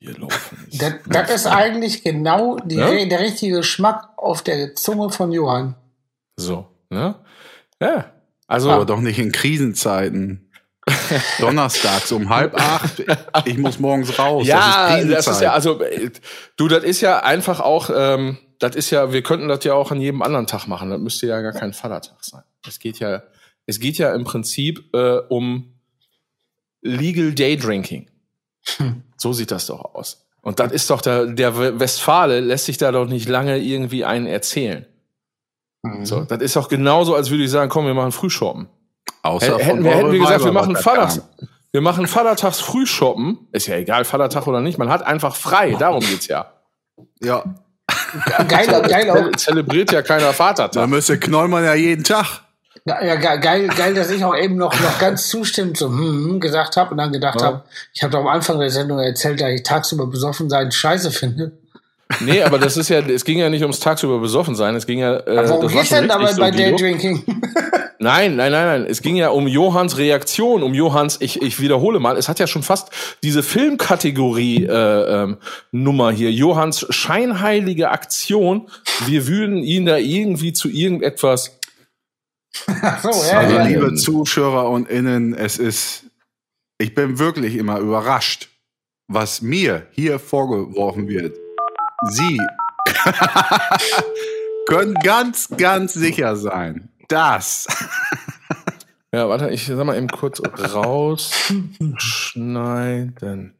gelaufen 0.00 0.66
ist. 0.70 0.80
Das, 0.80 0.94
das 1.06 1.30
ist 1.30 1.46
eigentlich 1.46 2.02
genau 2.02 2.56
die, 2.58 2.76
Ja? 2.76 3.04
der 3.04 3.20
richtige 3.20 3.56
Geschmack 3.56 4.10
auf 4.16 4.42
der 4.42 4.74
Zunge 4.74 5.10
von 5.10 5.32
Johann. 5.32 5.74
So, 6.36 6.66
ne? 6.88 7.16
Ja. 7.80 8.12
Also, 8.46 8.70
Aber 8.70 8.84
doch 8.84 9.00
nicht 9.00 9.18
in 9.18 9.32
Krisenzeiten. 9.32 10.50
Donnerstags 11.40 12.12
um 12.12 12.28
halb 12.28 12.54
acht. 12.54 13.02
Ich 13.44 13.58
muss 13.58 13.80
morgens 13.80 14.18
raus. 14.18 14.46
ja, 14.46 14.96
das 14.96 15.04
ist, 15.04 15.12
das 15.12 15.26
ist 15.26 15.40
ja, 15.40 15.52
also, 15.52 15.82
äh, 15.82 16.10
du, 16.56 16.68
das 16.68 16.84
ist 16.84 17.00
ja 17.00 17.24
einfach 17.24 17.58
auch, 17.58 17.90
ähm, 17.92 18.38
das 18.60 18.76
ist 18.76 18.90
ja, 18.90 19.12
wir 19.12 19.22
könnten 19.22 19.48
das 19.48 19.64
ja 19.64 19.74
auch 19.74 19.90
an 19.90 20.00
jedem 20.00 20.22
anderen 20.22 20.46
Tag 20.46 20.68
machen. 20.68 20.90
Das 20.90 21.00
müsste 21.00 21.26
ja 21.26 21.40
gar 21.40 21.52
kein 21.52 21.72
Vatertag 21.72 22.22
sein. 22.24 22.42
Es 22.66 22.78
geht 22.78 23.00
ja, 23.00 23.24
es 23.66 23.80
geht 23.80 23.98
ja 23.98 24.14
im 24.14 24.24
Prinzip 24.24 24.94
äh, 24.94 25.18
um 25.28 25.74
Legal 26.82 27.32
Day 27.32 27.56
Drinking. 27.56 28.08
So 29.16 29.32
sieht 29.32 29.50
das 29.50 29.66
doch 29.66 29.94
aus. 29.94 30.26
Und 30.42 30.60
das 30.60 30.70
ist 30.72 30.90
doch 30.90 31.00
der, 31.00 31.26
der 31.26 31.80
Westfale 31.80 32.40
lässt 32.40 32.66
sich 32.66 32.78
da 32.78 32.92
doch 32.92 33.06
nicht 33.06 33.28
lange 33.28 33.58
irgendwie 33.58 34.04
einen 34.04 34.26
erzählen. 34.26 34.86
So, 36.04 36.20
das 36.22 36.40
ist 36.40 36.56
doch 36.56 36.68
genauso, 36.68 37.14
als 37.14 37.30
würde 37.30 37.44
ich 37.44 37.50
sagen, 37.50 37.68
komm, 37.70 37.86
wir 37.86 37.94
machen 37.94 38.12
Frühshoppen. 38.12 38.68
Außer 39.22 39.58
Hätten 39.58 39.68
von 39.76 39.84
wir, 39.84 39.90
hätten 39.94 40.12
wir 40.12 40.18
gesagt, 40.20 40.44
wir 40.44 40.52
machen 40.52 40.74
da 40.74 40.80
kam. 40.80 41.22
wir 41.72 41.80
machen 41.80 42.06
Vatertags 42.06 42.60
Frühshoppen. 42.60 43.38
Ist 43.52 43.66
ja 43.66 43.76
egal, 43.76 44.04
Vatertag 44.04 44.46
oder 44.46 44.60
nicht. 44.60 44.78
Man 44.78 44.88
hat 44.88 45.04
einfach 45.04 45.34
frei. 45.36 45.76
Darum 45.78 46.00
geht's 46.00 46.28
ja. 46.28 46.52
Ja, 47.22 47.44
Geil, 48.48 48.66
geil, 48.88 49.10
auch, 49.10 49.16
Ze- 49.16 49.30
Zelebriert 49.36 49.92
ja 49.92 50.02
keiner 50.02 50.26
da 50.26 50.32
Vatertag. 50.32 50.88
müsste 50.88 51.18
Knollmann 51.18 51.64
ja 51.64 51.74
jeden 51.74 52.04
Tag. 52.04 52.42
ja, 52.84 53.02
ja, 53.04 53.14
ge- 53.16 53.38
geil, 53.40 53.68
geil, 53.68 53.94
dass 53.94 54.10
ich 54.10 54.24
auch 54.24 54.34
eben 54.34 54.56
noch, 54.56 54.72
noch 54.80 54.98
ganz 54.98 55.28
zustimmend 55.28 55.76
so 55.76 55.88
hm, 55.88 55.98
hm, 56.30 56.40
gesagt 56.40 56.76
habe 56.76 56.90
und 56.92 56.98
dann 56.98 57.12
gedacht 57.12 57.40
Ja. 57.40 57.46
habe, 57.46 57.64
ich 57.92 58.02
habe 58.02 58.12
doch 58.12 58.20
am 58.20 58.28
Anfang 58.28 58.58
der 58.58 58.70
Sendung 58.70 58.98
erzählt, 58.98 59.40
dass 59.40 59.50
ich 59.50 59.62
tagsüber 59.62 60.06
besoffen 60.06 60.48
sein 60.48 60.70
scheiße 60.72 61.10
finde. 61.10 61.58
Nee, 62.20 62.42
aber 62.42 62.58
das 62.58 62.76
ist 62.76 62.88
ja, 62.88 63.00
es 63.00 63.24
ging 63.24 63.38
ja 63.38 63.50
nicht 63.50 63.62
ums 63.62 63.80
tagsüber 63.80 64.20
besoffen 64.20 64.54
sein. 64.54 64.76
Es 64.76 64.86
ging 64.86 65.00
ja, 65.00 65.16
äh, 65.26 65.38
Aber 65.38 65.48
worum 65.48 65.68
geht's 65.68 65.88
denn 65.88 66.08
dabei 66.08 66.32
bei. 66.34 66.50
Daydrinking? 66.50 67.24
Nein, 67.98 68.36
nein, 68.36 68.52
nein, 68.52 68.66
nein. 68.66 68.86
Es 68.90 69.00
ging 69.00 69.16
ja 69.16 69.30
um 69.30 69.48
Johanns 69.48 69.96
Reaktion, 69.96 70.62
um 70.62 70.74
Johanns, 70.74 71.16
ich, 71.20 71.40
ich 71.40 71.60
wiederhole 71.60 71.98
mal, 71.98 72.18
es 72.18 72.28
hat 72.28 72.38
ja 72.38 72.46
schon 72.46 72.62
fast 72.62 72.90
diese 73.22 73.42
Filmkategorie 73.42 74.66
äh, 74.66 75.22
ähm, 75.22 75.38
Nummer 75.72 76.12
hier. 76.12 76.30
Johanns 76.30 76.86
scheinheilige 76.90 77.90
Aktion. 77.90 78.68
Wir 79.06 79.26
würden 79.26 79.62
ihn 79.62 79.86
da 79.86 79.96
irgendwie 79.96 80.52
zu 80.52 80.68
irgendetwas. 80.68 81.58
Ach 82.66 83.02
so, 83.02 83.08
ja, 83.08 83.38
Also 83.38 83.56
ja. 83.56 83.64
liebe 83.64 83.94
Zuschauer 83.94 84.70
und 84.70 84.90
Innen, 84.90 85.32
es 85.32 85.58
ist, 85.58 86.04
ich 86.78 86.94
bin 86.94 87.18
wirklich 87.18 87.56
immer 87.56 87.78
überrascht, 87.78 88.50
was 89.08 89.40
mir 89.40 89.86
hier 89.92 90.18
vorgeworfen 90.18 91.08
wird. 91.08 91.34
Sie 92.10 92.38
können 94.68 94.94
ganz, 94.94 95.48
ganz 95.56 95.94
sicher 95.94 96.36
sein, 96.36 96.88
dass 97.08 97.66
Ja, 99.16 99.28
warte, 99.30 99.48
ich 99.50 99.64
sag 99.64 99.82
mal 99.86 99.96
eben 99.96 100.08
kurz 100.08 100.42
rausschneiden. 100.74 103.54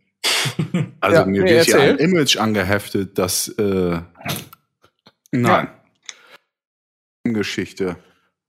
Also 1.01 1.17
Ja, 1.17 1.25
mir 1.25 1.45
wird 1.45 1.65
hier 1.65 1.81
ein 1.81 1.97
Image 1.97 2.37
angeheftet, 2.37 3.17
das 3.17 3.49
äh, 3.49 3.99
nein. 5.31 5.69
Geschichte. 7.25 7.97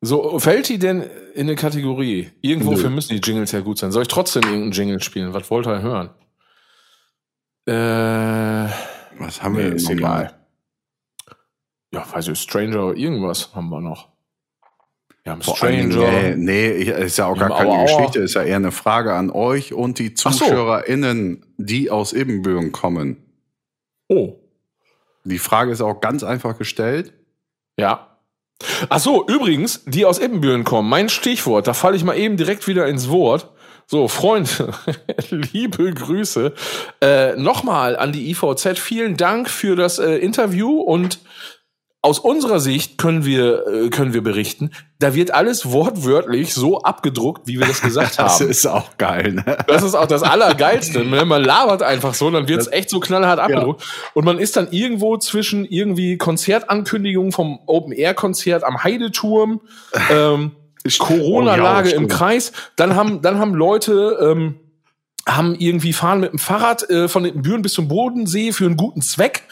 So, 0.01 0.37
fällt 0.39 0.69
die 0.69 0.79
denn 0.79 1.03
in 1.33 1.47
eine 1.47 1.55
Kategorie? 1.55 2.31
Irgendwofür 2.41 2.89
Nö. 2.89 2.95
müssen 2.95 3.13
die 3.13 3.21
Jingles 3.21 3.53
ja 3.53 3.61
gut 3.61 3.77
sein. 3.77 3.93
Soll 3.93 4.01
ich 4.01 4.09
trotzdem 4.09 4.43
irgendeinen 4.43 4.73
Jingle 4.73 5.01
spielen? 5.01 5.33
Was 5.33 5.49
wollt 5.49 5.65
ihr 5.65 5.81
hören? 5.81 6.09
Äh, 7.67 8.67
Was 9.19 9.41
haben 9.41 9.55
wir 9.55 9.63
nee, 9.63 9.69
denn 9.69 9.77
ist 9.77 9.89
egal. 9.89 10.33
Ja, 11.91 12.05
weiß 12.11 12.27
ich, 12.29 12.39
Stranger, 12.39 12.93
irgendwas 12.95 13.53
haben 13.55 13.69
wir 13.69 13.81
noch. 13.81 14.09
Wir 15.23 15.31
haben 15.33 15.41
Vor 15.41 15.57
Stranger. 15.57 16.09
Dingen, 16.09 16.43
nee, 16.43 16.71
nee, 16.75 16.83
ist 16.83 17.17
ja 17.17 17.25
auch 17.27 17.37
gar 17.37 17.49
keine 17.49 17.69
Aua. 17.71 17.83
Geschichte, 17.83 18.19
ist 18.19 18.35
ja 18.35 18.43
eher 18.43 18.57
eine 18.57 18.71
Frage 18.71 19.13
an 19.13 19.29
euch 19.29 19.73
und 19.73 19.99
die 19.99 20.13
Ach 20.23 20.31
so. 20.33 20.45
ZuschauerInnen, 20.45 21.45
die 21.57 21.89
aus 21.89 22.13
Ibbenbüren 22.13 22.71
kommen. 22.71 23.17
Oh, 24.09 24.35
Die 25.25 25.39
Frage 25.39 25.71
ist 25.71 25.81
auch 25.81 25.99
ganz 25.99 26.23
einfach 26.23 26.57
gestellt. 26.57 27.13
ja. 27.77 28.03
Ach 28.89 28.97
so, 28.99 29.27
übrigens, 29.27 29.83
die 29.85 30.03
aus 30.05 30.17
Eppenbüren 30.17 30.63
kommen, 30.63 30.89
mein 30.89 31.09
Stichwort, 31.09 31.67
da 31.67 31.75
falle 31.75 31.95
ich 31.95 32.03
mal 32.03 32.17
eben 32.17 32.37
direkt 32.37 32.67
wieder 32.67 32.87
ins 32.87 33.07
Wort. 33.07 33.51
So, 33.89 34.09
Freunde, 34.09 34.73
liebe 35.29 35.93
Grüße. 35.93 36.53
Äh, 36.99 37.37
Nochmal 37.37 37.95
an 37.95 38.11
die 38.11 38.29
IVZ, 38.29 38.77
vielen 38.77 39.15
Dank 39.15 39.49
für 39.49 39.77
das 39.77 39.97
äh, 39.97 40.17
Interview 40.17 40.81
und 40.81 41.19
aus 42.01 42.19
unserer 42.19 42.59
Sicht 42.59 42.97
können 42.97 43.23
wir, 43.25 43.65
äh, 43.65 43.89
können 43.89 44.13
wir 44.13 44.21
berichten, 44.21 44.71
da 44.99 45.15
wird 45.15 45.31
alles 45.33 45.71
wortwörtlich 45.71 46.53
so 46.53 46.81
abgedruckt, 46.81 47.47
wie 47.47 47.59
wir 47.59 47.67
das 47.67 47.81
gesagt 47.81 48.17
Das 48.19 48.41
haben. 48.41 48.49
ist 48.49 48.65
auch 48.67 48.97
geil, 48.97 49.33
ne? 49.33 49.57
Das 49.67 49.83
ist 49.83 49.95
auch 49.95 50.05
das 50.05 50.21
Allergeilste. 50.21 51.05
Man 51.05 51.25
man 51.25 51.43
labert 51.43 51.81
einfach 51.81 52.13
so, 52.13 52.29
dann 52.29 52.49
wird's 52.49 52.67
echt 52.67 52.89
so 52.89 52.99
knallhart 52.99 53.39
abgedruckt. 53.39 53.85
Und 54.13 54.25
man 54.25 54.37
ist 54.37 54.57
dann 54.57 54.69
irgendwo 54.71 55.17
zwischen 55.17 55.63
irgendwie 55.63 56.17
Konzertankündigungen 56.17 57.31
vom 57.31 57.59
Open-Air-Konzert 57.65 58.65
am 58.65 58.83
Heideturm, 58.83 59.61
ähm, 60.11 60.51
Corona-Lage 60.99 61.89
Oh 61.89 61.91
ja, 61.91 61.97
im. 61.97 62.07
Kreis. 62.07 62.51
Dann 62.75 62.95
haben, 62.95 63.21
dann 63.21 63.37
haben 63.39 63.53
Leute, 63.53 64.17
ähm, 64.21 64.55
haben 65.27 65.55
irgendwie 65.55 65.93
fahren 65.93 66.19
mit 66.21 66.31
dem 66.31 66.39
Fahrrad 66.39 66.89
äh, 66.89 67.07
von 67.07 67.23
den 67.23 67.41
Büren 67.41 67.61
bis 67.61 67.73
zum 67.73 67.87
Bodensee 67.87 68.51
für 68.53 68.65
einen 68.65 68.77
guten 68.77 69.01
Zweck. 69.01 69.43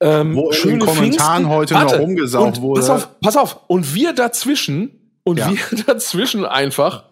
Ähm, 0.00 0.34
Wo 0.34 0.42
in 0.42 0.50
den 0.50 0.52
schöne 0.60 0.78
Kommentaren 0.84 1.44
Pfingsten. 1.44 1.48
heute 1.48 1.74
noch 1.74 1.80
Warte, 1.82 1.98
rumgesaugt 2.00 2.56
und 2.58 2.62
wurde. 2.62 2.80
Pass 2.80 2.90
auf, 2.90 3.08
pass 3.20 3.36
auf. 3.36 3.60
Und 3.68 3.94
wir 3.94 4.12
dazwischen, 4.12 5.18
und 5.24 5.38
Ja. 5.38 5.50
wir 5.50 5.58
dazwischen 5.86 6.44
einfach, 6.44 7.04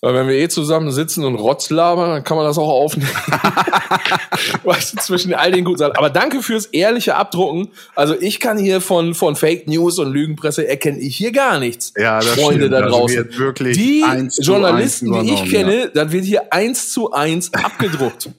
weil 0.00 0.14
wenn 0.14 0.28
wir 0.28 0.34
eh 0.36 0.48
zusammen 0.48 0.92
sitzen 0.92 1.24
und 1.24 1.34
Rotz 1.36 1.70
labern, 1.70 2.10
dann 2.10 2.24
kann 2.24 2.36
man 2.36 2.46
das 2.46 2.56
auch 2.58 2.68
aufnehmen. 2.68 3.10
weißt 4.64 4.92
du, 4.94 4.96
zwischen 4.98 5.34
all 5.34 5.50
den 5.50 5.64
guten 5.64 5.78
Sachen. 5.78 5.96
Aber 5.96 6.10
danke 6.10 6.42
fürs 6.42 6.66
ehrliche 6.66 7.16
Abdrucken. 7.16 7.68
Also 7.96 8.14
ich 8.20 8.38
kann 8.40 8.58
hier 8.58 8.80
von, 8.80 9.14
von 9.14 9.34
Fake 9.36 9.66
News 9.66 9.98
und 9.98 10.12
Lügenpresse 10.12 10.66
erkenne 10.68 10.98
ich 10.98 11.16
hier 11.16 11.32
gar 11.32 11.58
nichts. 11.58 11.92
Ja, 11.96 12.18
das 12.20 12.28
Freunde 12.30 12.66
stimmt. 12.66 12.72
da 12.74 12.82
Das 12.82 12.90
draußen. 12.92 13.38
wirklich 13.38 13.76
die 13.76 14.04
Journalisten, 14.40 15.12
die 15.24 15.34
ich 15.34 15.50
kenne, 15.50 15.90
dann 15.92 16.12
wird 16.12 16.24
hier 16.24 16.52
eins 16.52 16.92
zu 16.92 17.12
eins 17.12 17.52
abgedruckt. 17.64 18.30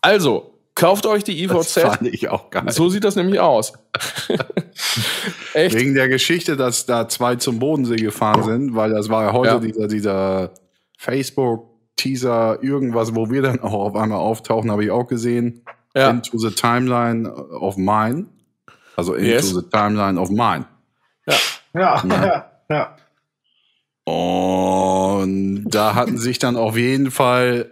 Also, 0.00 0.50
kauft 0.74 1.04
euch 1.06 1.24
die 1.24 1.46
Das 1.46 1.76
IVZ. 1.76 1.80
fand 1.82 2.06
ich 2.08 2.28
auch 2.30 2.50
geil. 2.50 2.64
So 2.70 2.88
sieht 2.88 3.04
das 3.04 3.16
nämlich 3.16 3.38
aus. 3.40 3.74
Echt? 5.54 5.74
Wegen 5.76 5.94
der 5.94 6.08
Geschichte, 6.08 6.56
dass 6.56 6.86
da 6.86 7.08
zwei 7.08 7.36
zum 7.36 7.58
Bodensee 7.58 7.96
gefahren 7.96 8.42
sind, 8.44 8.74
weil 8.74 8.90
das 8.90 9.08
war 9.08 9.24
ja 9.24 9.32
heute 9.32 9.48
Ja. 9.50 9.58
dieser, 9.58 9.88
dieser 9.88 10.50
Facebook-Teaser, 11.02 12.62
irgendwas, 12.62 13.14
wo 13.14 13.30
wir 13.30 13.42
dann 13.42 13.60
auch 13.60 13.72
auf 13.72 13.96
einmal 13.96 14.18
auftauchen, 14.18 14.70
habe 14.70 14.84
ich 14.84 14.90
auch 14.90 15.08
gesehen. 15.08 15.64
Ja. 15.94 16.10
Into 16.10 16.38
the 16.38 16.50
Timeline 16.50 17.28
of 17.28 17.76
Mine. 17.76 18.26
Also 18.96 19.14
into 19.14 19.30
Yes. 19.30 19.50
the 19.50 19.62
Timeline 19.62 20.18
of 20.18 20.30
Mine. 20.30 20.66
Ja, 21.26 22.02
ja, 22.04 22.50
ja. 22.70 22.96
Und 24.04 25.64
da 25.70 25.94
hatten 25.94 26.18
sich 26.18 26.38
dann 26.38 26.56
auf 26.56 26.76
jeden 26.76 27.10
Fall 27.10 27.70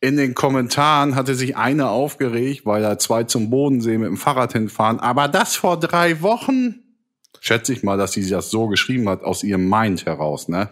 in 0.00 0.16
den 0.18 0.34
Kommentaren 0.34 1.16
hatte 1.16 1.34
sich 1.34 1.56
eine 1.56 1.88
aufgeregt, 1.88 2.66
weil 2.66 2.82
da 2.82 2.98
zwei 2.98 3.24
zum 3.24 3.48
Bodensee 3.48 3.96
mit 3.96 4.08
dem 4.08 4.18
Fahrrad 4.18 4.52
hinfahren. 4.52 5.00
Aber 5.00 5.28
das 5.28 5.56
vor 5.56 5.80
drei 5.80 6.20
Wochen, 6.20 6.82
schätze 7.40 7.72
ich 7.72 7.82
mal, 7.82 7.96
dass 7.96 8.12
sie 8.12 8.28
das 8.28 8.50
so 8.50 8.68
geschrieben 8.68 9.08
hat, 9.08 9.22
aus 9.24 9.42
ihrem 9.42 9.66
Mind 9.68 10.04
heraus, 10.04 10.48
ne? 10.48 10.68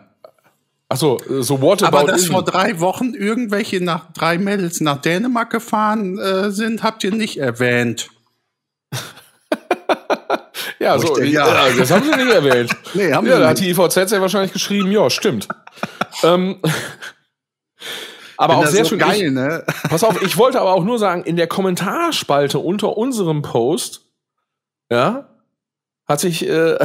Achso, 0.92 1.18
so 1.40 1.62
what 1.62 1.82
Aber 1.82 2.04
dass 2.04 2.26
vor 2.26 2.44
drei 2.44 2.78
Wochen 2.78 3.14
irgendwelche 3.14 3.82
nach 3.82 4.12
drei 4.12 4.36
Mädels 4.36 4.82
nach 4.82 5.00
Dänemark 5.00 5.48
gefahren 5.48 6.18
äh, 6.18 6.50
sind, 6.50 6.82
habt 6.82 7.02
ihr 7.02 7.12
nicht 7.12 7.38
erwähnt. 7.38 8.10
Ja, 10.78 10.98
so, 10.98 11.12
Richtig, 11.12 11.32
ja. 11.32 11.68
ja. 11.68 11.76
das 11.76 11.90
haben 11.92 12.02
sie 12.04 12.16
nicht 12.16 12.32
erwähnt. 12.32 12.76
Nee, 12.94 13.12
haben 13.12 13.26
ja, 13.26 13.38
da 13.38 13.48
hat 13.50 13.60
die 13.60 13.70
IVZ 13.70 14.10
ja 14.10 14.20
wahrscheinlich 14.20 14.52
geschrieben, 14.52 14.90
ja, 14.90 15.08
stimmt. 15.10 15.46
ähm, 16.24 16.60
aber 18.36 18.56
auch 18.56 18.62
das 18.62 18.72
sehr 18.72 18.84
so 18.84 18.90
schön. 18.90 18.98
geil, 18.98 19.22
ich, 19.22 19.30
ne? 19.30 19.64
pass 19.88 20.02
auf, 20.02 20.20
ich 20.20 20.36
wollte 20.36 20.60
aber 20.60 20.72
auch 20.74 20.82
nur 20.82 20.98
sagen, 20.98 21.22
in 21.22 21.36
der 21.36 21.46
Kommentarspalte 21.46 22.58
unter 22.58 22.96
unserem 22.96 23.42
Post, 23.42 24.08
ja, 24.90 25.28
hat 26.06 26.20
sich, 26.20 26.48
äh, 26.48 26.78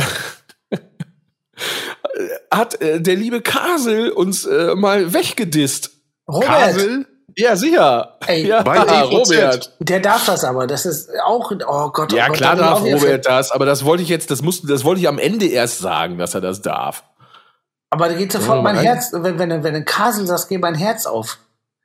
hat 2.51 2.81
äh, 2.81 3.01
der 3.01 3.15
liebe 3.15 3.41
Kasel 3.41 4.09
uns 4.09 4.45
äh, 4.45 4.75
mal 4.75 5.13
weggedisst. 5.13 5.91
Robert, 6.27 6.47
Kasel? 6.47 7.05
Ja, 7.35 7.55
sicher. 7.55 8.17
Ey, 8.25 8.47
ja, 8.47 8.63
bei 8.63 8.83
der 8.83 9.05
IVZ. 9.05 9.11
Robert. 9.11 9.75
der 9.79 9.99
darf 9.99 10.25
das 10.25 10.43
aber. 10.43 10.65
Das 10.65 10.85
ist 10.85 11.09
auch, 11.23 11.51
oh 11.51 11.89
Gott, 11.91 12.11
oh 12.11 12.15
Ja, 12.15 12.27
Gott, 12.27 12.37
klar 12.37 12.55
darf 12.55 12.81
Robert 12.81 13.25
das, 13.25 13.51
aber 13.51 13.65
das 13.65 13.85
wollte 13.85 14.01
ich 14.01 14.09
jetzt, 14.09 14.31
das 14.31 14.41
musste, 14.41 14.67
das 14.67 14.83
wollte 14.83 15.01
ich 15.01 15.07
am 15.07 15.19
Ende 15.19 15.45
erst 15.45 15.79
sagen, 15.79 16.17
dass 16.17 16.33
er 16.33 16.41
das 16.41 16.61
darf. 16.61 17.03
Aber 17.89 18.09
da 18.09 18.15
geht 18.15 18.31
sofort 18.31 18.57
Ja, 18.57 18.61
mein 18.63 18.75
rein. 18.75 18.85
Herz, 18.85 19.11
wenn, 19.13 19.37
wenn, 19.39 19.63
wenn 19.63 19.75
ein 19.75 19.85
Kasel 19.85 20.25
sagt, 20.25 20.49
geht 20.49 20.61
mein 20.61 20.75
Herz 20.75 21.05
auf. 21.05 21.37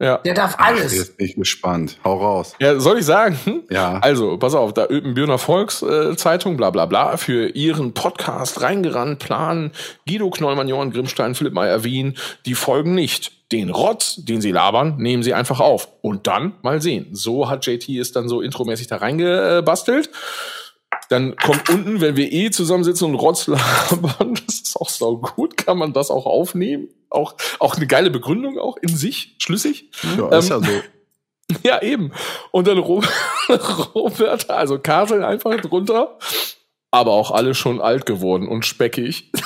Ja. 0.03 0.19
Der 0.19 0.35
darf 0.35 0.57
alles. 0.59 0.97
jetzt 0.97 1.17
bin 1.17 1.27
ich 1.29 1.37
gespannt. 1.37 1.97
Hau 2.03 2.19
raus. 2.19 2.55
Ja, 2.59 2.81
soll 2.81 2.99
ich 2.99 3.05
sagen? 3.05 3.39
Hm? 3.45 3.63
Ja. 3.71 3.99
Also, 3.99 4.37
pass 4.37 4.57
auf, 4.57 4.75
da 4.75 4.87
Öpenbürner 4.87 5.39
Volkszeitung, 5.39 6.55
äh, 6.55 6.57
bla 6.57 6.71
bla 6.71 6.87
bla, 6.87 7.17
für 7.17 7.47
ihren 7.51 7.95
Podcast 7.95 8.63
reingerannt, 8.63 9.21
planen 9.21 9.71
Guido 10.09 10.29
Knollmann, 10.31 10.69
Johann 10.69 10.91
Grimmstein, 10.91 11.37
Philipp 11.37 11.53
Meyer 11.53 11.85
Wien, 11.85 12.17
die 12.47 12.55
folgen 12.55 12.97
nicht. 12.97 13.53
Den 13.53 13.71
Rotz, 13.71 14.17
den 14.17 14.41
sie 14.41 14.51
labern, 14.51 14.97
nehmen 14.97 15.23
sie 15.23 15.35
einfach 15.35 15.61
auf. 15.61 15.87
Und 16.01 16.27
dann 16.27 16.55
mal 16.63 16.83
sehen. 16.83 17.09
So 17.13 17.49
hat 17.49 17.65
JT 17.65 17.89
es 17.91 18.11
dann 18.11 18.29
so 18.29 18.41
intromäßig 18.41 18.89
da 18.89 18.97
reingebastelt. 18.97 20.11
Dann 21.11 21.37
kommt 21.37 21.69
unten, 21.71 22.01
wenn 22.01 22.17
wir 22.17 22.33
eh 22.33 22.51
zusammensitzen 22.51 23.09
und 23.09 23.15
Rotz 23.15 23.47
labern, 23.47 24.35
das 24.47 24.63
ist 24.63 24.77
auch 24.81 24.89
so 24.89 25.19
gut, 25.19 25.57
kann 25.57 25.79
man 25.79 25.93
das 25.93 26.11
auch 26.11 26.27
aufnehmen. 26.27 26.89
Auch, 27.13 27.35
auch 27.59 27.77
eine 27.77 27.87
geile 27.87 28.11
Begründung 28.11 28.59
auch 28.59 28.77
in 28.79 28.97
sich, 28.97 29.37
schlüssig. 29.39 29.91
Ja, 30.19 30.29
ist 30.39 30.49
ja 30.49 30.57
Ähm, 30.57 30.65
so. 30.65 30.71
Ja, 31.63 31.83
eben. 31.83 32.13
Und 32.51 32.67
dann 32.67 32.79
Ro- 32.79 33.03
Robert, 33.95 34.49
also 34.49 34.79
Kasel 34.79 35.23
einfach 35.23 35.55
drunter. 35.61 36.17
Aber 36.91 37.11
auch 37.13 37.31
alle 37.31 37.55
schon 37.55 37.81
alt 37.81 38.07
geworden 38.07 38.49
und 38.49 38.65
speckig. 38.65 39.31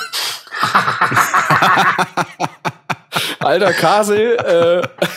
Alter 3.39 3.71
Kasel, 3.73 4.37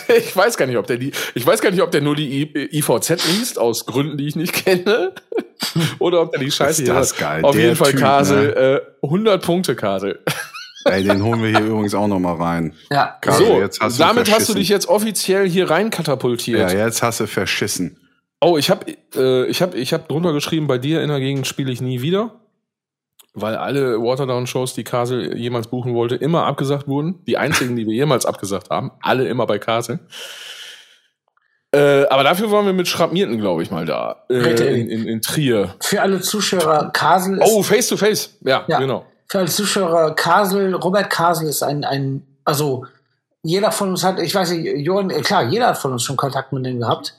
äh, 0.09 0.15
ich 0.17 0.35
weiß 0.37 0.57
gar 0.57 0.67
nicht, 0.67 0.77
ob 0.77 0.87
der 0.87 0.97
die, 0.99 1.13
ich 1.35 1.45
weiß 1.47 1.61
gar 1.61 1.71
nicht, 1.71 1.83
ob 1.83 1.91
der 1.91 2.01
nur 2.01 2.15
die 2.15 2.43
I 2.43 2.79
IVZ 2.79 3.25
liest, 3.27 3.59
aus 3.59 3.87
Gründen, 3.87 4.17
die 4.19 4.27
ich 4.29 4.37
nicht 4.37 4.53
kenne. 4.53 5.13
Oder 5.99 6.21
ob 6.23 6.33
der 6.33 6.41
die 6.41 6.51
Scheiße 6.51 6.83
Ist 6.83 6.89
das 6.89 7.17
geil. 7.17 7.43
Auf 7.45 7.57
jeden 7.57 7.77
Fall 7.77 7.91
Typ, 7.93 8.01
Kasel, 8.01 8.83
äh, 9.03 9.07
100 9.07 9.45
Punkte 9.45 9.75
Kasel. 9.75 10.21
Ey, 10.85 11.05
den 11.05 11.23
holen 11.23 11.43
wir 11.43 11.51
hier 11.51 11.67
übrigens 11.67 11.95
auch 11.95 12.09
noch 12.09 12.19
mal 12.19 12.35
rein. 12.35 12.75
Ja. 12.91 13.19
Kasel, 13.21 13.47
so, 13.47 13.61
jetzt 13.61 13.81
hast 13.81 13.99
du 13.99 14.03
damit 14.03 14.31
hast 14.33 14.49
du 14.49 14.55
dich 14.55 14.69
jetzt 14.69 14.89
offiziell 14.89 15.49
hier 15.49 15.69
rein 15.71 15.91
katapultiert. 15.91 16.73
Ja, 16.73 16.85
jetzt 16.87 17.03
hast 17.03 17.21
du 17.21 17.27
verschissen. 17.27 17.99
Oh, 18.41 18.57
ich 18.57 18.71
habe 18.71 18.87
äh, 19.15 19.45
ich 19.47 19.61
hab, 19.61 19.75
ich 19.75 19.93
hab 19.93 20.09
drunter 20.09 20.33
geschrieben, 20.33 20.67
bei 20.67 20.79
dir 20.79 21.03
in 21.03 21.09
der 21.09 21.21
Gegend 21.21 21.47
spiele 21.47 21.71
ich 21.71 21.81
nie 21.81 22.01
wieder. 22.01 22.41
Weil 23.35 23.55
alle 23.55 23.99
Waterdown-Shows, 24.03 24.75
die 24.75 24.83
Kasel 24.83 25.37
jemals 25.39 25.69
buchen 25.69 25.95
wollte, 25.95 26.17
immer 26.17 26.47
abgesagt 26.47 26.89
wurden. 26.89 27.23
Die 27.27 27.37
einzigen, 27.37 27.77
die 27.77 27.87
wir 27.87 27.95
jemals 27.95 28.27
abgesagt 28.27 28.71
haben. 28.71 28.91
Alle 29.03 29.29
immer 29.29 29.47
bei 29.47 29.59
Kasel. 29.61 30.01
Äh, 31.73 32.07
aber 32.07 32.25
dafür 32.25 32.51
waren 32.51 32.67
wir 32.67 32.73
mit 32.73 32.89
Schrapmierten, 32.89 33.39
glaube 33.39 33.63
ich, 33.63 33.71
mal 33.71 33.87
da. 33.87 34.25
Äh, 34.29 34.81
in, 34.81 34.89
in, 34.91 35.07
in 35.07 35.23
Trier. 35.23 35.77
Für 35.81 36.03
alle 36.03 36.21
Zuschauer, 36.21 36.91
Kasel 36.93 37.39
ist, 37.39 37.49
Oh, 37.49 37.63
face 37.63 37.87
to 37.89 37.97
face. 37.97 38.37
Ja, 38.41 38.65
Ja. 38.67 38.81
genau. 38.81 39.07
Für 39.31 39.39
alle 39.39 39.49
Zuschauer, 39.49 40.17
Kasel, 40.17 40.75
Robert 40.75 41.09
Kasel 41.09 41.49
ist 41.49 41.63
ein, 41.63 41.85
ein, 41.85 42.27
also 42.45 42.85
jeder 43.45 43.71
von 43.71 43.91
uns 43.91 44.03
hat, 44.03 44.19
ich 44.19 44.35
weiß 44.35 44.51
nicht, 44.51 44.85
Johann, 44.85 45.11
äh, 45.11 45.21
klar, 45.21 45.45
jeder 45.45 45.69
hat 45.69 45.79
von 45.79 45.93
uns 45.93 46.03
schon 46.03 46.17
Kontakt 46.17 46.53
mit 46.53 46.67
dem 46.67 46.81
gehabt. 46.81 47.15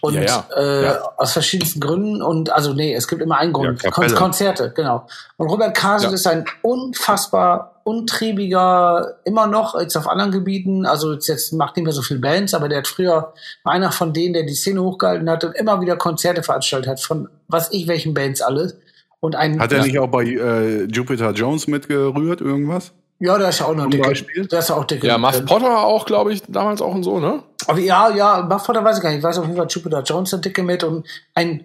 Und 0.00 0.14
Ja, 0.14 0.22
ja. 0.22 0.46
Äh, 0.56 0.84
Ja. 0.84 1.12
aus 1.16 1.32
verschiedensten 1.32 1.80
Gründen 1.80 2.22
und 2.22 2.50
also 2.50 2.72
nee, 2.72 2.94
es 2.94 3.08
gibt 3.08 3.20
immer 3.20 3.38
einen 3.38 3.52
Grund. 3.52 3.82
Kon. 3.90 4.14
Konzerte, 4.14 4.72
genau. 4.76 5.08
Und 5.38 5.48
Robert 5.48 5.76
Kasel 5.76 6.12
ist 6.12 6.26
ein 6.28 6.44
unfassbar 6.62 7.80
untriebiger, 7.82 9.16
immer 9.24 9.48
noch 9.48 9.78
jetzt 9.80 9.96
auf 9.96 10.06
anderen 10.06 10.30
Gebieten, 10.30 10.86
also 10.86 11.14
jetzt, 11.14 11.26
jetzt 11.26 11.52
macht 11.52 11.76
nicht 11.76 11.84
mehr 11.84 11.92
so 11.92 12.02
viel 12.02 12.20
Bands, 12.20 12.54
aber 12.54 12.68
der 12.68 12.78
hat 12.78 12.86
früher 12.86 13.32
war 13.64 13.72
einer 13.72 13.90
von 13.90 14.12
denen, 14.12 14.34
der 14.34 14.44
die 14.44 14.54
Szene 14.54 14.82
hochgehalten 14.82 15.28
hat 15.28 15.42
und 15.42 15.56
immer 15.56 15.80
wieder 15.80 15.96
Konzerte 15.96 16.44
veranstaltet 16.44 16.88
hat, 16.88 17.00
von 17.00 17.28
was 17.48 17.72
ich 17.72 17.88
welchen 17.88 18.14
Bands 18.14 18.40
alles. 18.40 18.76
Und 19.20 19.34
ein 19.34 19.58
Hat 19.58 19.72
er 19.72 19.82
nicht 19.82 19.98
auch 19.98 20.08
bei 20.08 20.24
äh, 20.24 20.84
Jupiter 20.84 21.32
Jones 21.32 21.66
mitgerührt, 21.66 22.40
irgendwas? 22.40 22.92
Ja, 23.18 23.38
da 23.38 23.48
ist 23.48 23.60
ja 23.60 23.66
auch 23.66 23.74
noch 23.74 23.88
dicke. 23.88 24.08
Beispiel? 24.08 24.46
Da 24.46 24.58
ist 24.58 24.68
ja 24.68 24.76
auch 24.76 24.84
dicke. 24.84 25.06
Ja, 25.06 25.16
Muff 25.16 25.32
drin. 25.36 25.46
Potter 25.46 25.78
auch, 25.78 26.04
glaube 26.04 26.32
ich, 26.32 26.42
damals 26.48 26.82
auch 26.82 26.94
und 26.94 27.02
so, 27.02 27.18
ne? 27.18 27.42
Aber 27.66 27.78
ja, 27.78 28.14
ja, 28.14 28.46
Muff 28.48 28.64
Potter 28.64 28.84
weiß 28.84 28.98
ich 28.98 29.02
gar 29.02 29.08
nicht. 29.10 29.18
Ich 29.18 29.24
weiß 29.24 29.38
auf 29.38 29.46
jeden 29.46 29.56
Fall 29.56 29.66
Jupiter 29.68 30.02
Jones 30.02 30.30
der 30.30 30.40
dicke 30.40 30.62
mit 30.62 30.84
und 30.84 31.06
ein, 31.34 31.64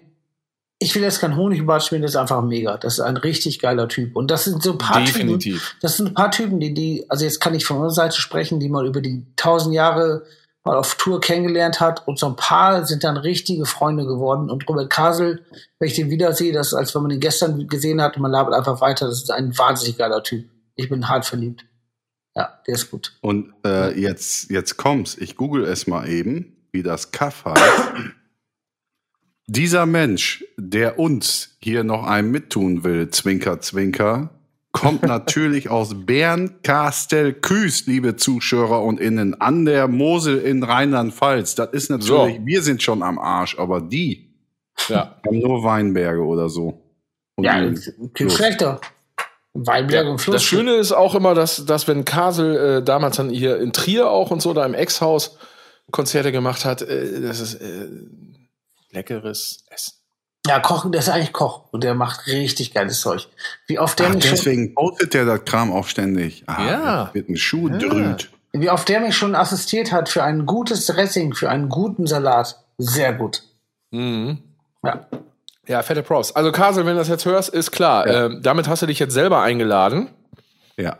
ich 0.78 0.94
will 0.94 1.02
jetzt 1.02 1.20
kein 1.20 1.36
Honigbart 1.36 1.84
spielen, 1.84 2.02
das 2.02 2.12
ist 2.12 2.16
einfach 2.16 2.42
mega. 2.42 2.78
Das 2.78 2.94
ist 2.94 3.00
ein 3.00 3.18
richtig 3.18 3.60
geiler 3.60 3.86
Typ. 3.86 4.16
Und 4.16 4.30
das 4.30 4.44
sind 4.44 4.62
so 4.62 4.72
ein 4.72 4.78
paar 4.78 5.04
Typen, 5.04 5.28
Definitiv. 5.38 5.76
das 5.82 5.98
sind 5.98 6.08
ein 6.08 6.14
paar 6.14 6.30
Typen, 6.30 6.58
die, 6.58 6.72
die, 6.72 7.04
also 7.08 7.24
jetzt 7.24 7.40
kann 7.40 7.54
ich 7.54 7.66
von 7.66 7.76
unserer 7.76 8.06
Seite 8.06 8.16
sprechen, 8.16 8.58
die 8.58 8.70
man 8.70 8.86
über 8.86 9.02
die 9.02 9.26
tausend 9.36 9.74
Jahre 9.74 10.22
mal 10.64 10.76
auf 10.76 10.94
Tour 10.94 11.20
kennengelernt 11.20 11.80
hat 11.80 12.06
und 12.06 12.18
so 12.18 12.26
ein 12.26 12.36
paar 12.36 12.86
sind 12.86 13.04
dann 13.04 13.16
richtige 13.16 13.66
Freunde 13.66 14.06
geworden. 14.06 14.50
Und 14.50 14.68
Robert 14.68 14.90
Kasel, 14.90 15.44
wenn 15.78 15.88
ich 15.88 15.94
den 15.94 16.10
wiedersehe, 16.10 16.52
das 16.52 16.68
ist, 16.68 16.74
als 16.74 16.94
wenn 16.94 17.02
man 17.02 17.10
ihn 17.10 17.20
gestern 17.20 17.66
gesehen 17.66 18.00
hat 18.00 18.16
und 18.16 18.22
man 18.22 18.30
labert 18.30 18.54
einfach 18.54 18.80
weiter, 18.80 19.06
das 19.06 19.22
ist 19.22 19.30
ein 19.30 19.56
wahnsinnig 19.58 19.98
geiler 19.98 20.22
Typ. 20.22 20.48
Ich 20.76 20.88
bin 20.88 21.08
hart 21.08 21.26
verliebt. 21.26 21.64
Ja, 22.34 22.60
der 22.66 22.74
ist 22.74 22.90
gut. 22.90 23.18
Und 23.20 23.52
äh, 23.64 23.98
jetzt, 23.98 24.50
jetzt 24.50 24.76
kommt's. 24.76 25.16
Ich 25.18 25.36
google 25.36 25.64
es 25.64 25.86
mal 25.86 26.08
eben, 26.08 26.56
wie 26.70 26.82
das 26.82 27.12
Kaff 27.12 27.44
heißt. 27.44 27.90
Dieser 29.46 29.84
Mensch, 29.84 30.44
der 30.56 30.98
uns 30.98 31.56
hier 31.60 31.84
noch 31.84 32.04
einem 32.04 32.30
mittun 32.30 32.84
will, 32.84 33.10
Zwinker, 33.10 33.60
Zwinker, 33.60 34.30
kommt 34.72 35.02
natürlich 35.02 35.68
aus 35.70 35.94
Bernkastel-Küst, 35.94 37.86
liebe 37.86 38.16
Zuschauer 38.16 38.82
und 38.84 38.98
Innen, 39.00 39.40
an 39.40 39.64
der 39.64 39.86
Mosel 39.86 40.38
in 40.38 40.62
Rheinland-Pfalz. 40.62 41.54
Das 41.54 41.70
ist 41.72 41.90
natürlich, 41.90 42.36
So. 42.38 42.46
wir 42.46 42.62
sind 42.62 42.82
schon 42.82 43.02
am 43.02 43.18
Arsch, 43.18 43.58
aber 43.58 43.80
die 43.80 44.34
Ja. 44.88 45.20
haben 45.24 45.38
nur 45.38 45.62
Weinberge 45.62 46.22
oder 46.24 46.48
so. 46.48 46.82
Und 47.36 47.44
Ja, 47.44 47.70
viel 48.14 48.30
schlechter. 48.30 48.80
Weinberg 49.54 50.06
und 50.08 50.18
Fluss. 50.18 50.34
Das 50.36 50.42
Schöne 50.44 50.76
ist 50.76 50.92
auch 50.92 51.14
immer, 51.14 51.34
dass, 51.34 51.66
dass 51.66 51.86
wenn 51.86 52.06
Kasel 52.06 52.78
äh, 52.78 52.82
damals 52.82 53.16
dann 53.18 53.28
hier 53.28 53.58
in 53.58 53.72
Trier 53.74 54.08
auch 54.08 54.30
und 54.30 54.40
so 54.40 54.54
da 54.54 54.64
im 54.64 54.72
Ex-Haus 54.74 55.36
Konzerte 55.90 56.32
gemacht 56.32 56.64
hat, 56.64 56.80
äh, 56.80 57.20
das 57.20 57.40
ist 57.40 57.54
äh, 57.56 57.88
leckeres 58.92 59.64
Essen. 59.68 59.92
Ja, 60.46 60.58
Koch, 60.58 60.90
der 60.90 61.00
ist 61.00 61.08
eigentlich 61.08 61.32
Koch 61.32 61.62
und 61.70 61.84
der 61.84 61.94
macht 61.94 62.26
richtig 62.26 62.74
geiles 62.74 63.00
Zeug. 63.00 63.28
Wie 63.68 63.78
oft 63.78 63.98
der 63.98 64.08
Ach, 64.08 64.14
mich 64.14 64.24
schon, 64.24 64.32
deswegen 64.34 64.74
postet 64.74 65.14
der 65.14 65.24
das 65.24 65.44
Kram 65.44 65.72
auch 65.72 65.86
ständig. 65.86 66.42
Ah, 66.46 66.64
Ja. 66.68 67.10
Wird 67.14 67.28
ein 67.28 67.36
Schuh 67.36 67.68
drüht. 67.68 68.30
wie 68.52 68.68
oft 68.68 68.88
der 68.88 69.00
mich 69.00 69.16
schon 69.16 69.36
assistiert 69.36 69.92
hat 69.92 70.08
für 70.08 70.24
ein 70.24 70.44
gutes 70.44 70.86
Dressing, 70.86 71.32
für 71.34 71.48
einen 71.48 71.68
guten 71.68 72.06
Salat. 72.08 72.58
Sehr 72.78 73.12
gut. 73.12 73.44
Mhm. 73.92 74.38
Ja. 74.84 75.06
Ja, 75.68 75.82
fette 75.84 76.02
Props. 76.02 76.32
Also 76.32 76.50
Kasel, 76.50 76.84
wenn 76.86 76.94
du 76.94 76.98
das 76.98 77.08
jetzt 77.08 77.24
hörst, 77.24 77.48
ist 77.50 77.70
klar. 77.70 78.08
Ja. 78.08 78.26
Ähm, 78.26 78.40
damit 78.42 78.66
hast 78.66 78.82
du 78.82 78.86
dich 78.86 78.98
jetzt 78.98 79.14
selber 79.14 79.42
eingeladen. 79.42 80.08
Ja. 80.76 80.98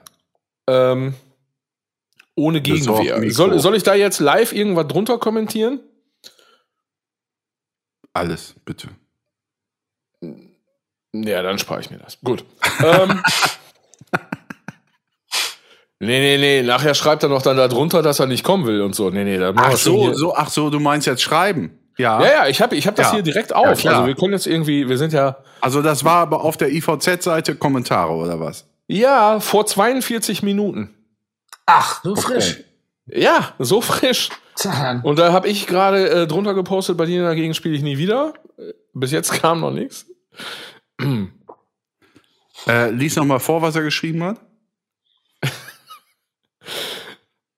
Ähm, 0.69 1.14
ohne 2.36 2.60
Gegenwehr. 2.60 3.28
Soll, 3.32 3.59
soll 3.59 3.74
ich 3.74 3.82
da 3.82 3.94
jetzt 3.94 4.20
live 4.20 4.52
irgendwas 4.52 4.86
drunter 4.86 5.19
kommentieren? 5.19 5.81
Alles, 8.12 8.55
bitte. 8.64 8.89
Ja, 11.13 11.43
dann 11.43 11.59
spare 11.59 11.81
ich 11.81 11.91
mir 11.91 11.99
das. 11.99 12.19
Gut. 12.25 12.45
ähm, 12.83 13.23
nee, 16.01 16.21
nee, 16.21 16.39
nee. 16.39 16.63
Nachher 16.63 16.95
schreibt 16.95 17.23
er 17.23 17.29
noch 17.29 17.43
dann 17.43 17.57
da 17.57 17.69
drunter, 17.69 18.03
dass 18.03 18.19
er 18.21 18.27
nicht 18.27 18.45
kommen 18.45 18.67
will 18.67 18.81
und 18.83 18.95
so. 18.95 19.11
Nee, 19.11 19.25
nee, 19.25 19.39
da 19.39 19.53
machen 19.53 19.71
Ach 19.75 19.77
so, 19.77 20.13
so, 20.15 20.35
ach 20.35 20.49
so, 20.49 20.71
du 20.71 20.81
meinst 20.81 21.07
jetzt 21.07 21.23
schreiben. 21.23 21.79
Ja. 21.99 22.21
Ja, 22.23 22.27
ja, 22.33 22.47
ich 22.49 22.63
habe 22.63 22.75
ich 22.75 22.87
hab 22.87 22.97
das 22.97 23.09
Ja. 23.09 23.13
hier 23.15 23.23
direkt 23.23 23.51
Ja, 23.51 23.57
auf. 23.57 23.79
klar. 23.79 23.95
also 23.97 24.07
wir 24.07 24.15
können 24.15 24.33
jetzt 24.33 24.47
irgendwie, 24.47 24.89
wir 24.89 24.97
sind 24.97 25.13
ja, 25.13 25.37
Also 25.61 25.83
das 25.83 26.05
war 26.05 26.17
aber 26.17 26.43
auf 26.43 26.57
der 26.57 26.73
IVZ-Seite 26.73 27.55
Kommentare 27.57 28.13
oder 28.13 28.41
was? 28.41 28.67
ja, 28.89 29.41
vor 29.41 29.67
42 29.67 30.43
Minuten. 30.43 30.95
Ach, 31.67 32.03
so 32.03 32.17
frisch. 32.17 32.61
Ja, 33.07 33.53
so 33.59 33.81
frisch. 33.81 34.31
Zahn. 34.55 35.01
Und 35.03 35.19
da 35.19 35.33
habe 35.33 35.49
ich 35.49 35.67
gerade 35.67 36.09
äh, 36.11 36.27
drunter 36.27 36.55
gepostet, 36.55 36.97
bei 36.97 37.07
dir 37.07 37.23
dagegen 37.23 37.55
spiele 37.55 37.75
ich 37.75 37.83
nie 37.83 37.99
wieder. 37.99 38.33
Bis 38.95 39.13
jetzt 39.13 39.33
kam 39.43 39.61
noch 39.61 39.71
nichts. 39.71 40.07
Äh, 42.69 42.91
lies 42.91 43.16
noch 43.16 43.24
mal 43.24 43.41
vor, 43.41 43.61
was 43.61 43.74
er 43.74 43.83
geschrieben 43.83 44.23
hat. 44.23 44.39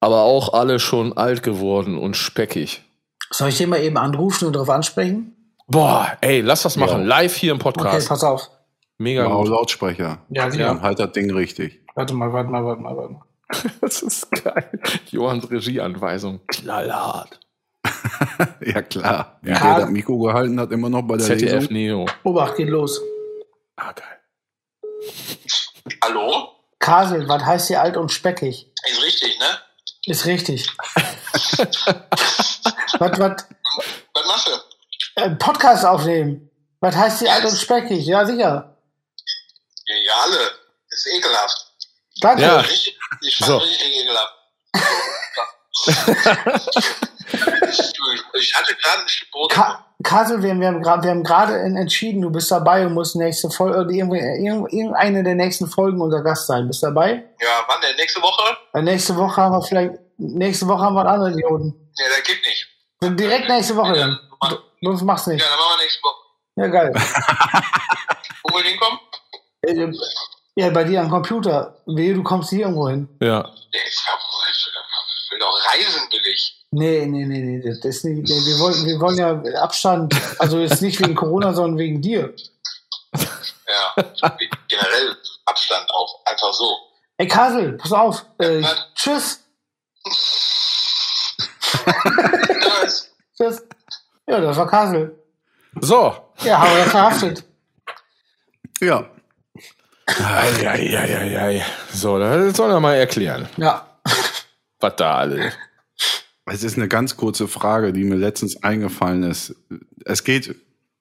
Aber 0.01 0.23
auch 0.23 0.53
alle 0.53 0.79
schon 0.79 1.13
alt 1.15 1.43
geworden 1.43 1.97
und 1.99 2.17
speckig. 2.17 2.83
Soll 3.31 3.49
ich 3.49 3.59
den 3.59 3.71
mal 3.71 3.81
eben 3.83 3.97
anrufen 3.97 4.47
und 4.47 4.55
darauf 4.55 4.71
ansprechen? 4.71 5.35
Boah, 5.67 6.17
ey, 6.21 6.41
lass 6.41 6.63
das 6.63 6.77
machen. 6.77 7.01
Ja. 7.01 7.07
Live 7.07 7.35
hier 7.37 7.53
im 7.53 7.57
Okay, 7.57 7.73
Podcast. 7.73 8.09
pass 8.09 8.23
auf. 8.23 8.51
Mega 8.99 9.29
Wow, 9.29 9.43
gut. 9.43 9.49
Lautsprecher. 9.49 10.19
Ja, 10.29 10.49
genau. 10.49 10.67
Dann 10.69 10.83
halt 10.83 10.99
das 10.99 11.13
Ding 11.13 11.31
richtig. 11.33 11.81
Warte 11.95 12.15
mal, 12.15 12.33
warte 12.33 12.51
mal, 12.51 12.65
warte 12.65 12.83
mal, 12.83 12.97
warte 12.97 13.13
mal. 13.15 13.23
Das 13.81 14.03
ist 14.03 14.31
geil. 14.43 14.71
Johans 15.11 15.51
Regieanweisung. 15.51 16.41
Knallhart. 16.47 17.41
ja, 18.65 18.83
klar. 18.83 19.39
Ja. 19.43 19.59
der 19.59 19.81
das 19.81 19.91
Mikro 19.91 20.19
gehalten 20.19 20.59
hat, 20.61 20.71
immer 20.71 20.89
noch 20.89 21.03
bei 21.03 21.17
der 21.17 21.27
ZDF 21.27 21.53
Lesung. 21.69 21.73
Neo. 21.73 22.07
Obacht, 22.23 22.57
geht 22.57 22.69
los. 22.69 23.01
Ah, 23.77 23.93
geil. 23.93 24.21
Hallo? 26.03 26.51
Kasel, 26.79 27.29
was 27.29 27.43
heißt 27.45 27.69
hier 27.69 27.81
alt 27.83 27.97
und 27.97 28.11
speckig? 28.13 28.71
Ist 28.87 29.03
richtig, 29.03 29.39
ne? 29.39 29.61
Ist 30.07 30.27
richtig. 30.27 30.69
was, 30.79 31.07
was, 33.19 33.45
Was 34.15 34.27
machst 34.27 34.47
du? 34.49 34.53
äh, 35.23 35.31
Podcast 35.31 35.85
aufnehmen. 35.85 36.51
Was 36.81 36.95
heißt 36.95 37.21
hier 37.21 37.33
alt 37.33 37.45
und 37.45 37.57
speckig? 37.57 38.05
Ja, 38.05 38.25
sicher. 38.27 38.77
Ja, 39.87 39.97
ja 39.97 40.13
alle. 40.25 40.51
Das 40.91 41.07
ist 41.07 41.15
ekelhaft. 41.15 41.67
Danke. 42.21 42.43
Ja. 42.43 42.61
Richtig, 42.61 42.99
ich 43.23 43.37
fand 43.37 43.49
So. 43.49 43.57
richtig 43.59 43.97
ekelhaft. 43.97 44.35
ich 48.35 48.55
hatte 48.55 48.75
gerade 48.77 49.03
ein 49.03 49.09
Stück 49.09 49.31
Brot. 49.31 49.51
Ka 49.53 49.81
Kasel, 50.03 50.43
wir, 50.43 50.55
wir 50.59 50.67
haben 50.69 50.83
gerade 51.23 51.61
en- 51.61 51.77
entschieden, 51.77 52.21
du 52.21 52.31
bist 52.31 52.51
dabei 52.51 52.85
und 52.87 52.93
musst 52.95 53.17
nächste 53.17 53.49
Folge, 53.51 53.79
oder 53.81 53.91
irgendwie- 53.91 54.19
irgend- 54.19 54.73
irgendeine 54.73 55.23
der 55.25 55.35
nächsten 55.35 55.67
Folgen 55.69 56.01
unser 56.01 56.23
Gast 56.23 56.47
sein. 56.47 56.67
Bist 56.67 56.83
dabei? 56.83 57.25
ja, 57.41 57.65
wann 57.69 57.81
denn? 57.81 57.97
Nächste 57.97 58.21
Woche? 58.21 58.57
Weil 58.73 58.83
nächste 58.83 59.17
Woche 59.17 59.41
haben 59.41 59.53
wir 59.53 59.63
vielleicht, 59.63 59.93
nächste 60.19 60.67
Woche 60.69 60.83
haben 60.83 60.95
wir 60.95 61.01
einen 61.01 61.09
anderen 61.11 61.33
Idioten. 61.35 61.67
Ne, 61.69 62.05
das 62.11 62.23
geht 62.27 62.45
nicht. 62.45 62.67
Dann 63.01 63.17
Direkt 63.17 63.49
nächste 63.49 63.77
Woche 63.77 63.95
dann. 63.95 64.19
Ja, 64.43 64.59
Sonst 64.83 65.03
machst 65.03 65.27
du 65.27 65.31
nicht. 65.31 65.43
dann 65.45 65.51
machen 65.59 65.79
wir 65.79 65.85
nächste 65.85 66.03
Woche. 66.03 66.17
Ja, 66.57 66.67
geil. 66.69 66.93
Wo 68.45 68.55
will 68.57 68.65
ich 68.65 68.71
hinkommen? 68.73 68.99
Äh, 69.63 69.93
Ja, 70.57 70.71
bei 70.71 70.85
dir 70.85 71.01
am 71.01 71.11
Computer. 71.11 71.79
Wehe, 71.87 72.15
du 72.15 72.23
kommst 72.23 72.51
hier 72.51 72.61
irgendwo 72.61 72.89
hin. 72.89 73.09
Ja. 73.21 73.43
Nee, 73.73 73.79
ich 73.89 73.95
ich 73.95 74.01
will 75.35 75.41
doch 75.41 75.59
reisen, 75.75 76.03
will 76.11 76.27
ich. 76.33 76.65
Nee, 76.71 77.07
nee, 77.07 77.25
nee, 77.25 77.41
nee. 77.41 77.63
Das 77.63 77.79
ist 77.85 78.05
nicht, 78.05 78.29
nee 78.29 78.35
wir, 78.35 78.59
wollen, 78.61 78.87
wir 78.87 79.01
wollen 79.01 79.19
ja 79.19 79.61
Abstand. 79.63 80.15
Also 80.39 80.59
jetzt 80.59 80.83
nicht 80.83 81.01
wegen 81.01 81.15
Corona, 81.15 81.53
sondern 81.53 81.79
wegen 81.79 82.01
dir. 82.01 82.35
Ja, 83.67 83.95
generell 84.69 85.17
Abstand 85.47 85.89
auch. 85.91 86.21
Einfach 86.27 86.53
so. 86.53 86.69
Ey, 87.17 87.29
Kasel, 87.29 87.73
pass 87.75 87.93
auf. 87.93 88.25
Äh, 88.41 88.61
Ja. 88.61 88.69
tschüss. 88.95 89.41
Tschüss. 90.05 90.51
Tschüss. 93.37 93.63
Ja, 94.29 94.41
das 94.41 94.57
war 94.57 94.67
Kasel. 94.69 95.19
So. 95.81 96.17
Ja, 96.43 96.59
haben 96.61 96.77
wir 96.77 96.85
verhaftet. 96.85 97.45
Ja. 98.81 99.09
Eieieiei. 100.07 101.65
So, 101.93 102.19
das 102.19 102.57
soll 102.57 102.71
er 102.71 102.81
mal 102.81 102.95
erklären, 102.95 103.49
Ja. 103.57 103.87
Was 104.85 104.97
da 104.97 105.17
alles. 105.17 105.55
Es 106.47 106.63
ist 106.63 106.77
eine 106.77 106.89
ganz 106.89 107.17
kurze 107.17 107.49
Frage, 107.49 107.93
die 107.93 108.05
mir 108.05 108.17
letztens 108.17 108.63
eingefallen 108.63 109.23
ist. 109.23 109.57
Es 110.05 110.25
geht 110.25 110.55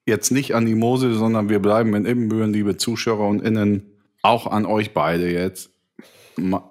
jetzt 0.06 0.30
nicht 0.30 0.54
an 0.54 0.64
die 0.64 0.74
Mosel, 0.74 1.14
sondern 1.14 1.48
wir 1.50 1.60
bleiben 1.60 1.94
in 1.94 2.06
Ibbenbüren, 2.06 2.52
liebe 2.52 2.76
Zuschauer 2.76 3.28
und 3.28 3.42
Innen, 3.42 3.90
auch 4.22 4.46
an 4.46 4.64
euch 4.64 4.94
beide 4.94 5.30
jetzt. 5.30 5.70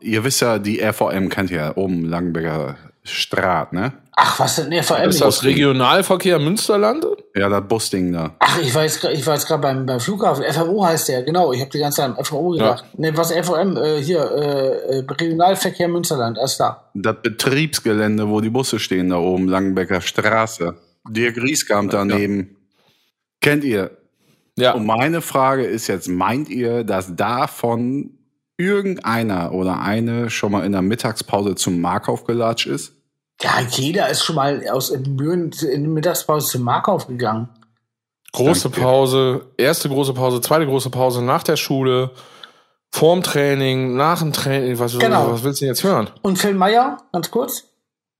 Ihr 0.02 0.24
wisst 0.24 0.42
ja, 0.42 0.60
die 0.60 0.82
RVM 0.82 1.30
kennt 1.30 1.52
ihr 1.52 1.58
ja 1.58 1.78
oben 1.78 2.04
Langenberger 2.06 2.78
Straat, 3.04 3.74
ne? 3.74 3.94
Ach, 4.14 4.40
was 4.40 4.56
denn? 4.56 4.74
Allem 4.74 5.10
Ist 5.10 5.22
das 5.22 5.44
Regionalverkehr 5.44 6.40
Münsterland? 6.40 7.06
Ja, 7.36 7.50
das 7.50 7.68
Busding 7.68 8.14
da. 8.14 8.36
Ach, 8.38 8.62
ich 8.62 8.76
war 8.76 8.84
jetzt, 8.84 9.04
ich 9.04 9.26
war 9.26 9.34
jetzt 9.34 9.48
gerade 9.48 9.62
beim, 9.62 9.86
beim 9.88 10.00
Flughafen. 10.00 10.44
FMO 10.44 10.86
heißt 10.86 11.10
der, 11.10 11.24
genau. 11.24 11.52
Ich 11.52 11.62
habe 11.62 11.72
die 11.72 11.80
ganze 11.80 11.98
Zeit 11.98 12.16
an 12.16 12.24
FMO 12.24 12.52
gedacht. 12.52 12.86
Nee, 12.96 13.12
was 13.16 13.32
FOM? 13.32 13.76
Äh, 13.76 14.02
hier, 14.04 14.20
äh, 14.20 15.00
äh, 15.00 15.06
Regionalverkehr 15.10 15.88
Münsterland, 15.88 16.38
alles 16.38 16.58
klar. 16.58 16.92
Das 16.94 17.16
Betriebsgelände, 17.24 18.30
wo 18.30 18.40
die 18.40 18.52
Busse 18.52 18.78
stehen, 18.78 19.10
da 19.10 19.18
oben, 19.18 19.48
Langenbecker 19.48 20.02
Straße. 20.02 20.76
Dirk 21.10 21.38
Rieskamp 21.38 21.90
daneben. 21.90 22.56
Kennt 23.42 23.64
ihr? 23.64 23.98
Ja. 24.56 24.74
Und 24.74 24.86
meine 24.86 25.22
Frage 25.22 25.64
ist 25.64 25.88
jetzt, 25.88 26.08
meint 26.08 26.50
ihr, 26.50 26.84
dass 26.84 27.16
davon 27.16 28.12
irgendeiner 28.58 29.54
oder 29.54 29.82
eine 29.82 30.30
schon 30.30 30.52
mal 30.52 30.66
in 30.66 30.72
der 30.72 30.84
Mittagspause 30.84 31.56
zum 31.56 31.82
Markauf 31.82 32.26
gelatscht 32.26 32.68
ist? 32.68 32.94
Ja, 33.42 33.60
jeder 33.70 34.10
ist 34.10 34.24
schon 34.24 34.36
mal 34.36 34.64
aus 34.70 34.90
Ibbenbüren 34.92 35.52
in 35.52 35.84
der 35.84 35.92
Mittagspause 35.92 36.48
zum 36.48 36.62
Markauf 36.64 37.08
gegangen. 37.08 37.50
Große 38.32 38.70
Danke. 38.70 38.82
Pause, 38.82 39.46
erste 39.58 39.90
große 39.90 40.14
Pause, 40.14 40.42
zweite 40.42 40.66
große 40.66 40.90
Pause 40.90 41.22
nach 41.24 41.44
der 41.44 41.56
Schule, 41.58 42.12
vorm 42.92 43.22
Training, 43.22 43.96
nach 43.96 44.20
dem 44.20 44.34
Training. 44.34 44.80
Was, 44.80 44.98
Genau. 44.98 45.32
was 45.32 45.44
willst 45.44 45.62
du 45.62 45.66
denn 45.66 45.74
jetzt 45.74 45.84
hören? 45.84 46.10
Und 46.22 46.38
Phil 46.40 46.54
Meyer, 46.54 46.98
ganz 47.12 47.30
kurz, 47.32 47.66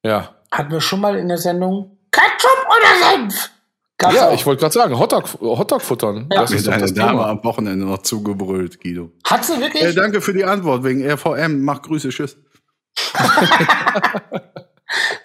Ja. 0.04 0.30
hatten 0.52 0.72
wir 0.72 0.82
schon 0.82 1.00
mal 1.00 1.16
in 1.16 1.28
der 1.30 1.38
Sendung 1.38 1.98
Ketchup 2.12 2.68
oder 2.68 3.12
Senf? 3.12 3.50
Gab's 3.98 4.16
Ja, 4.16 4.30
auch. 4.30 4.34
ich 4.34 4.46
wollte 4.46 4.60
gerade 4.62 4.74
sagen, 4.74 5.00
Hotdog, 5.00 5.26
Hotdog 5.40 5.82
futtern. 5.82 6.28
Ja. 6.32 6.42
Das 6.42 6.52
ist 6.52 6.68
deine 6.68 6.82
das 6.82 6.94
Dame 6.94 7.12
Thema. 7.12 7.28
am 7.30 7.44
Wochenende 7.44 7.86
noch 7.86 8.00
zugebrüllt, 8.00 8.82
Guido. 8.82 9.12
Hat 9.26 9.46
sie 9.46 9.60
wirklich? 9.60 9.82
Äh, 9.84 9.94
danke 9.94 10.20
für 10.22 10.34
die 10.34 10.44
Antwort 10.44 10.84
wegen 10.84 11.04
RVM. 11.10 11.62
Mach 11.64 11.82
Grüße, 11.82 12.10
tschüss. 12.10 12.36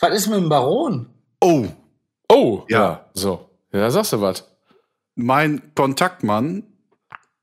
was 0.01 0.15
ist 0.15 0.29
mit 0.29 0.39
dem 0.39 0.49
Baron? 0.49 1.07
Oh, 1.41 1.67
Oh, 2.31 2.65
ja. 2.69 2.79
Ja. 2.81 3.07
So. 3.15 3.49
Ja, 3.73 3.91
sagst 3.91 4.13
du 4.13 4.21
was? 4.21 4.45
mein 5.15 5.75
Kontaktmann 5.75 6.63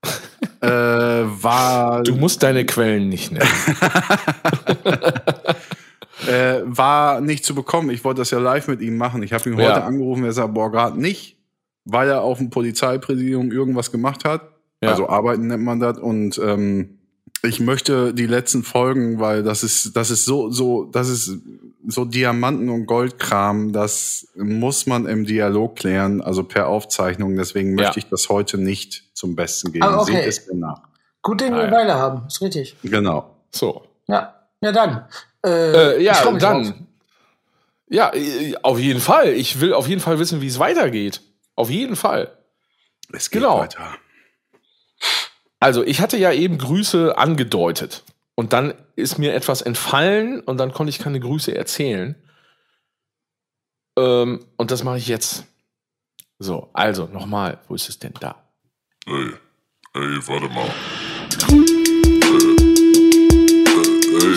äh, 0.61 0.67
war, 0.69 2.03
Du 2.03 2.15
musst 2.15 2.43
deine 2.43 2.65
Quellen 2.65 3.09
nicht 3.09 3.31
nennen. 3.31 3.45
äh, 6.27 6.61
war 6.63 7.21
nicht 7.21 7.45
zu 7.45 7.55
bekommen. 7.55 7.89
Ich 7.89 8.03
wollte 8.03 8.21
das 8.21 8.31
ja 8.31 8.39
live 8.39 8.67
mit 8.67 8.81
ihm 8.81 8.97
machen. 8.97 9.23
Ich 9.23 9.33
habe 9.33 9.49
ihn 9.49 9.57
Ja. 9.59 9.69
heute 9.69 9.83
angerufen. 9.83 10.23
Er 10.23 10.33
sagt, 10.33 10.53
boah, 10.53 10.71
gerade 10.71 10.99
nicht. 10.99 11.33
weil 11.87 12.09
er 12.09 12.21
auf 12.21 12.39
dem 12.39 12.49
Polizeipräsidium 12.49 13.51
irgendwas 13.51 13.91
gemacht 13.91 14.25
hat. 14.25 14.41
Ja. 14.81 14.89
Also 14.89 15.07
arbeiten 15.07 15.47
nennt 15.47 15.63
man 15.63 15.79
das. 15.79 15.99
Und 15.99 16.39
ähm, 16.43 16.97
ich 17.43 17.59
möchte 17.59 18.11
die 18.13 18.25
letzten 18.25 18.63
Folgen, 18.63 19.19
weil 19.19 19.43
das 19.43 19.63
ist, 19.63 19.95
das 19.95 20.09
ist 20.09 20.25
so, 20.25 20.49
so, 20.49 20.85
das 20.85 21.09
ist 21.09 21.37
so 21.87 22.05
Diamanten- 22.05 22.69
und 22.69 22.85
Goldkram, 22.85 23.71
das 23.73 24.27
muss 24.35 24.85
man 24.87 25.05
im 25.05 25.25
Dialog 25.25 25.75
klären, 25.75 26.21
also 26.21 26.43
per 26.43 26.67
Aufzeichnung. 26.67 27.35
Deswegen 27.35 27.77
Ja. 27.77 27.85
möchte 27.85 27.99
ich 27.99 28.07
das 28.09 28.29
heute 28.29 28.57
nicht 28.57 29.03
zum 29.13 29.35
Besten 29.35 29.71
geben. 29.71 29.83
Ah, 29.85 29.99
okay. 29.99 30.13
Seht 30.23 30.27
es 30.27 30.47
mir 30.47 30.57
nach. 30.59 30.81
Gut, 31.21 31.41
den 31.41 31.53
Ah, 31.53 31.57
wir 31.57 31.65
ja. 31.65 31.71
Weile 31.71 31.95
haben. 31.95 32.27
Ist 32.27 32.41
richtig. 32.41 32.75
Genau. 32.83 33.35
So. 33.51 33.83
Ja. 34.07 34.35
Ja, 34.61 34.71
dann. 34.71 35.05
Äh, 35.45 35.49
Äh, 35.97 36.03
ja, 36.03 36.23
dann. 36.23 36.39
drauf. 36.63 36.73
Ja, 37.89 38.11
äh, 38.13 38.55
auf 38.63 38.79
jeden 38.79 38.99
Fall. 38.99 39.29
Ich 39.29 39.59
will 39.59 39.73
auf 39.73 39.87
jeden 39.87 40.01
Fall 40.01 40.17
wissen, 40.19 40.41
wie 40.41 40.47
es 40.47 40.59
weitergeht. 40.59 41.21
Auf 41.55 41.69
jeden 41.69 41.95
Fall. 41.95 42.31
Es 43.11 43.29
geht 43.29 43.41
Genau. 43.43 43.59
weiter. 43.59 43.95
Also, 45.59 45.83
ich 45.83 46.01
hatte 46.01 46.17
ja 46.17 46.31
eben 46.31 46.57
Grüße 46.57 47.17
angedeutet. 47.17 48.03
Und 48.35 48.51
dann 48.51 48.73
ist 48.97 49.17
mir 49.17 49.33
etwas 49.33 49.61
entfallen 49.61 50.41
und 50.41 50.57
dann 50.57 50.73
konnte 50.73 50.89
ich 50.89 50.99
keine 50.99 51.19
Grüße 51.21 51.55
erzählen. 51.55 52.15
Ähm, 53.97 54.45
und 54.57 54.71
das 54.71 54.83
mache 54.83 54.97
ich 54.97 55.07
jetzt. 55.07 55.45
So, 56.37 56.69
also 56.73 57.05
nochmal, 57.05 57.59
wo 57.69 57.75
ist 57.75 57.87
es 57.87 57.97
denn 57.97 58.13
da? 58.19 58.35
Ey, 59.07 59.31
ey, 59.93 60.27
warte 60.27 60.49
mal. 60.49 60.69
Äh, 61.47 61.65
ey, 64.21 64.35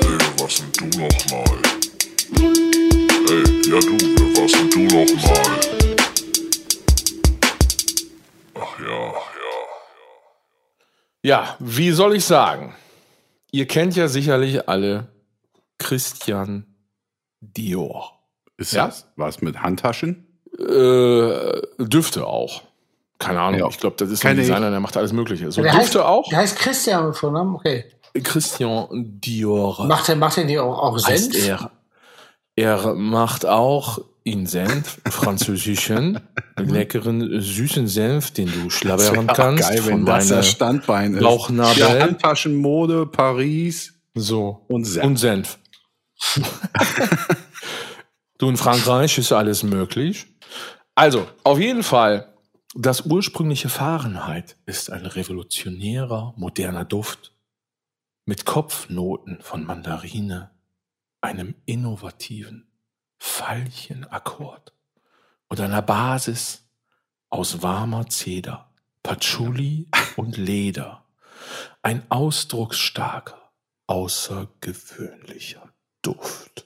ey, 0.00 0.18
was 0.38 0.56
denn 0.56 0.72
du 0.72 0.86
nochmal? 1.00 1.58
Ey, 3.28 3.44
ja 3.70 3.78
du, 3.80 4.14
warst 4.40 4.54
denn 4.54 4.70
du 4.70 4.80
nochmal? 4.84 5.60
Ach 8.54 8.78
ja, 8.80 9.12
ja. 9.12 9.52
Ja, 11.22 11.56
wie 11.58 11.90
soll 11.90 12.16
ich 12.16 12.24
sagen? 12.24 12.74
Ihr 13.54 13.68
kennt 13.68 13.94
ja 13.94 14.08
sicherlich 14.08 14.68
alle 14.68 15.06
Christian 15.78 16.66
Dior. 17.40 18.18
Ist 18.56 18.72
Ja. 18.72 18.86
das 18.86 19.06
was 19.14 19.42
mit 19.42 19.62
Handtaschen? 19.62 20.26
Äh, 20.58 21.62
Düfte 21.78 22.26
auch. 22.26 22.62
Keine 23.20 23.40
Ahnung, 23.40 23.60
Ja. 23.60 23.68
ich 23.68 23.78
glaube, 23.78 23.94
das 23.96 24.10
ist 24.10 24.26
ein. 24.26 24.36
Designer, 24.36 24.70
der 24.72 24.80
macht 24.80 24.96
alles 24.96 25.12
Mögliche. 25.12 25.52
So 25.52 25.62
der 25.62 25.70
Düfte 25.70 26.00
heißt, 26.00 26.06
auch. 26.08 26.28
Der 26.30 26.38
heißt 26.38 26.58
Christian 26.58 27.06
mit 27.06 27.16
Vornamen. 27.16 27.54
Okay. 27.54 27.84
Christian 28.24 28.88
Dior. 29.20 29.86
Macht 29.86 30.08
er, 30.08 30.16
macht 30.16 30.36
er 30.36 30.44
die 30.46 30.58
auch, 30.58 30.76
auch 30.76 30.98
Senf? 30.98 31.46
er. 31.46 31.70
Er 32.56 32.94
macht 32.94 33.46
auch 33.46 34.00
in 34.24 34.46
Senf, 34.46 35.00
französischen, 35.06 36.18
leckeren, 36.56 37.40
süßen 37.40 37.86
Senf, 37.86 38.30
den 38.30 38.50
du 38.50 38.70
schlabbern 38.70 39.26
kannst. 39.26 39.68
geil, 39.68 39.80
wenn 39.84 39.92
von 39.98 40.06
das 40.06 40.28
das 40.28 40.48
Standbein 40.48 41.14
ist. 41.14 41.22
Bauchnabel. 41.22 41.78
Ja, 41.78 42.00
Handtaschenmode, 42.00 43.06
Paris. 43.06 43.92
So. 44.14 44.64
Und 44.68 44.86
Senf. 44.86 45.04
Und 45.04 45.16
Senf. 45.18 45.58
du, 48.38 48.48
in 48.48 48.56
Frankreich 48.56 49.18
ist 49.18 49.30
alles 49.30 49.62
möglich. 49.62 50.26
Also, 50.94 51.28
auf 51.42 51.58
jeden 51.58 51.82
Fall, 51.82 52.32
das 52.74 53.02
ursprüngliche 53.02 53.68
Fahrenheit 53.68 54.56
ist 54.64 54.90
ein 54.90 55.04
revolutionärer, 55.04 56.32
moderner 56.38 56.86
Duft 56.86 57.32
mit 58.24 58.46
Kopfnoten 58.46 59.42
von 59.42 59.66
Mandarine, 59.66 60.50
einem 61.20 61.56
innovativen 61.66 62.73
Veilchenakkord 63.24 64.72
und 65.48 65.60
einer 65.60 65.82
Basis 65.82 66.62
aus 67.30 67.62
warmer 67.62 68.06
Zeder, 68.08 68.68
Patchouli 69.02 69.88
und 70.16 70.36
Leder. 70.36 71.02
Ein 71.82 72.02
ausdrucksstarker, 72.10 73.38
außergewöhnlicher 73.86 75.68
Duft. 76.02 76.64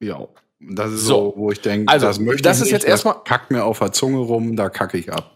Ja, 0.00 0.26
das 0.60 0.92
ist 0.92 1.02
So. 1.04 1.32
so, 1.32 1.34
wo 1.36 1.50
ich 1.50 1.60
denke, 1.60 1.90
Also, 1.92 2.06
das 2.06 2.18
möchte 2.18 2.42
das 2.42 2.58
ich 2.58 2.62
ist 2.62 2.66
nicht, 2.66 2.72
jetzt 2.82 2.88
erstmal- 2.88 3.22
Kackt 3.24 3.50
mir 3.50 3.64
auf 3.64 3.78
der 3.78 3.92
Zunge 3.92 4.18
rum, 4.18 4.56
da 4.56 4.68
kacke 4.70 4.98
ich 4.98 5.12
ab. 5.12 5.30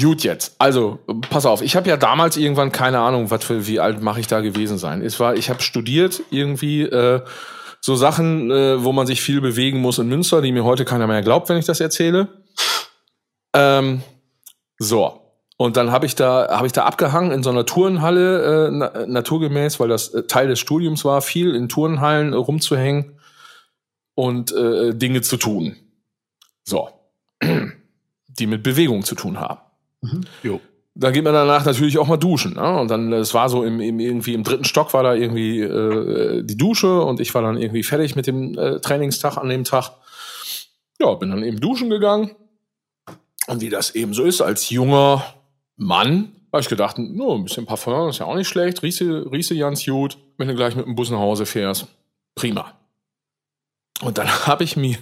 Gut 0.00 0.22
jetzt. 0.22 0.54
Also, 0.58 0.98
pass 1.28 1.44
auf, 1.44 1.60
ich 1.60 1.76
habe 1.76 1.88
ja 1.88 1.96
damals 1.98 2.36
irgendwann 2.38 2.72
keine 2.72 3.00
Ahnung, 3.00 3.30
was 3.30 3.44
für 3.44 3.66
wie 3.66 3.80
alt 3.80 4.00
mache 4.02 4.20
ich 4.20 4.26
da 4.26 4.40
gewesen 4.40 4.78
sein. 4.78 5.02
Es 5.02 5.20
war, 5.20 5.34
ich 5.34 5.50
habe 5.50 5.60
studiert 5.60 6.22
irgendwie 6.30 6.82
äh, 6.82 7.22
so 7.80 7.96
Sachen, 7.96 8.50
äh, 8.50 8.84
wo 8.84 8.92
man 8.92 9.06
sich 9.06 9.22
viel 9.22 9.40
bewegen 9.40 9.80
muss 9.80 9.98
in 9.98 10.08
Münster, 10.08 10.42
die 10.42 10.52
mir 10.52 10.64
heute 10.64 10.84
keiner 10.84 11.06
mehr 11.06 11.22
glaubt, 11.22 11.48
wenn 11.48 11.56
ich 11.56 11.64
das 11.64 11.80
erzähle. 11.80 12.28
Ähm, 13.54 14.02
so. 14.78 15.16
Und 15.56 15.76
dann 15.76 15.90
habe 15.90 16.06
ich 16.06 16.14
da 16.14 16.48
habe 16.50 16.66
ich 16.66 16.72
da 16.72 16.84
abgehangen 16.84 17.32
in 17.32 17.42
so 17.42 17.50
einer 17.50 17.66
Turnhalle 17.66 18.68
äh, 18.68 18.70
na, 18.70 19.06
naturgemäß, 19.06 19.78
weil 19.78 19.88
das 19.88 20.08
äh, 20.08 20.22
Teil 20.22 20.48
des 20.48 20.58
Studiums 20.58 21.04
war, 21.04 21.20
viel 21.20 21.54
in 21.54 21.68
Turnhallen 21.68 22.32
äh, 22.32 22.36
rumzuhängen 22.36 23.18
und 24.14 24.52
äh, 24.52 24.94
Dinge 24.94 25.20
zu 25.20 25.36
tun. 25.36 25.76
So. 26.64 26.88
Die 28.28 28.46
mit 28.46 28.62
Bewegung 28.62 29.04
zu 29.04 29.14
tun 29.14 29.38
haben. 29.38 29.60
Jo. 30.42 30.60
Da 31.00 31.10
geht 31.10 31.24
man 31.24 31.32
danach 31.32 31.64
natürlich 31.64 31.96
auch 31.96 32.06
mal 32.06 32.18
duschen. 32.18 32.54
Ne? 32.54 32.78
Und 32.78 32.90
dann, 32.90 33.10
es 33.14 33.32
war 33.32 33.48
so 33.48 33.64
im, 33.64 33.80
im 33.80 34.00
irgendwie 34.00 34.34
im 34.34 34.44
dritten 34.44 34.64
Stock 34.64 34.92
war 34.92 35.02
da 35.02 35.14
irgendwie 35.14 35.60
äh, 35.60 36.42
die 36.42 36.58
Dusche 36.58 37.00
und 37.00 37.20
ich 37.20 37.34
war 37.34 37.40
dann 37.40 37.56
irgendwie 37.56 37.82
fertig 37.82 38.16
mit 38.16 38.26
dem 38.26 38.58
äh, 38.58 38.80
Trainingstag 38.80 39.38
an 39.38 39.48
dem 39.48 39.64
Tag. 39.64 39.92
Ja, 41.00 41.14
bin 41.14 41.30
dann 41.30 41.42
eben 41.42 41.58
duschen 41.58 41.88
gegangen. 41.88 42.32
Und 43.46 43.62
wie 43.62 43.70
das 43.70 43.94
eben 43.94 44.12
so 44.12 44.24
ist, 44.24 44.42
als 44.42 44.68
junger 44.68 45.24
Mann, 45.76 46.32
habe 46.52 46.60
ich 46.60 46.68
gedacht, 46.68 46.98
no, 46.98 47.34
ein 47.34 47.44
bisschen 47.44 47.64
Parfum 47.64 48.10
ist 48.10 48.18
ja 48.18 48.26
auch 48.26 48.34
nicht 48.34 48.48
schlecht. 48.48 48.82
Riese, 48.82 49.24
riese 49.32 49.56
ganz 49.56 49.86
gut, 49.86 50.18
wenn 50.36 50.48
du 50.48 50.54
gleich 50.54 50.76
mit 50.76 50.84
dem 50.84 50.96
Bus 50.96 51.10
nach 51.10 51.18
Hause 51.18 51.46
fährst. 51.46 51.86
Prima. 52.34 52.74
Und 54.02 54.18
dann 54.18 54.28
habe 54.46 54.64
ich 54.64 54.76
mir, 54.76 54.98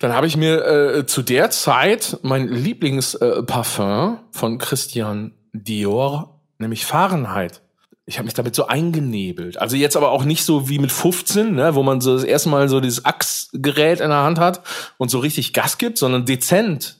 dann 0.00 0.14
habe 0.14 0.26
ich 0.26 0.36
mir 0.36 0.64
äh, 0.64 1.06
zu 1.06 1.20
der 1.20 1.50
Zeit 1.50 2.18
mein 2.22 2.48
Lieblingsparfum 2.48 4.14
äh, 4.14 4.36
von 4.36 4.56
Christian 4.56 5.32
Dior, 5.52 6.40
nämlich 6.58 6.86
Fahrenheit. 6.86 7.60
Ich 8.06 8.16
habe 8.16 8.24
mich 8.24 8.34
damit 8.34 8.54
so 8.54 8.66
eingenebelt. 8.66 9.60
Also 9.60 9.76
jetzt 9.76 9.98
aber 9.98 10.10
auch 10.10 10.24
nicht 10.24 10.44
so 10.44 10.70
wie 10.70 10.78
mit 10.78 10.90
15, 10.90 11.54
ne, 11.54 11.74
wo 11.74 11.82
man 11.82 12.00
so 12.00 12.14
das 12.14 12.24
erste 12.24 12.48
Mal 12.48 12.70
so 12.70 12.80
dieses 12.80 13.04
Achsgerät 13.04 14.00
in 14.00 14.08
der 14.08 14.22
Hand 14.22 14.38
hat 14.38 14.62
und 14.96 15.10
so 15.10 15.18
richtig 15.18 15.52
Gas 15.52 15.76
gibt, 15.76 15.98
sondern 15.98 16.24
dezent. 16.24 16.96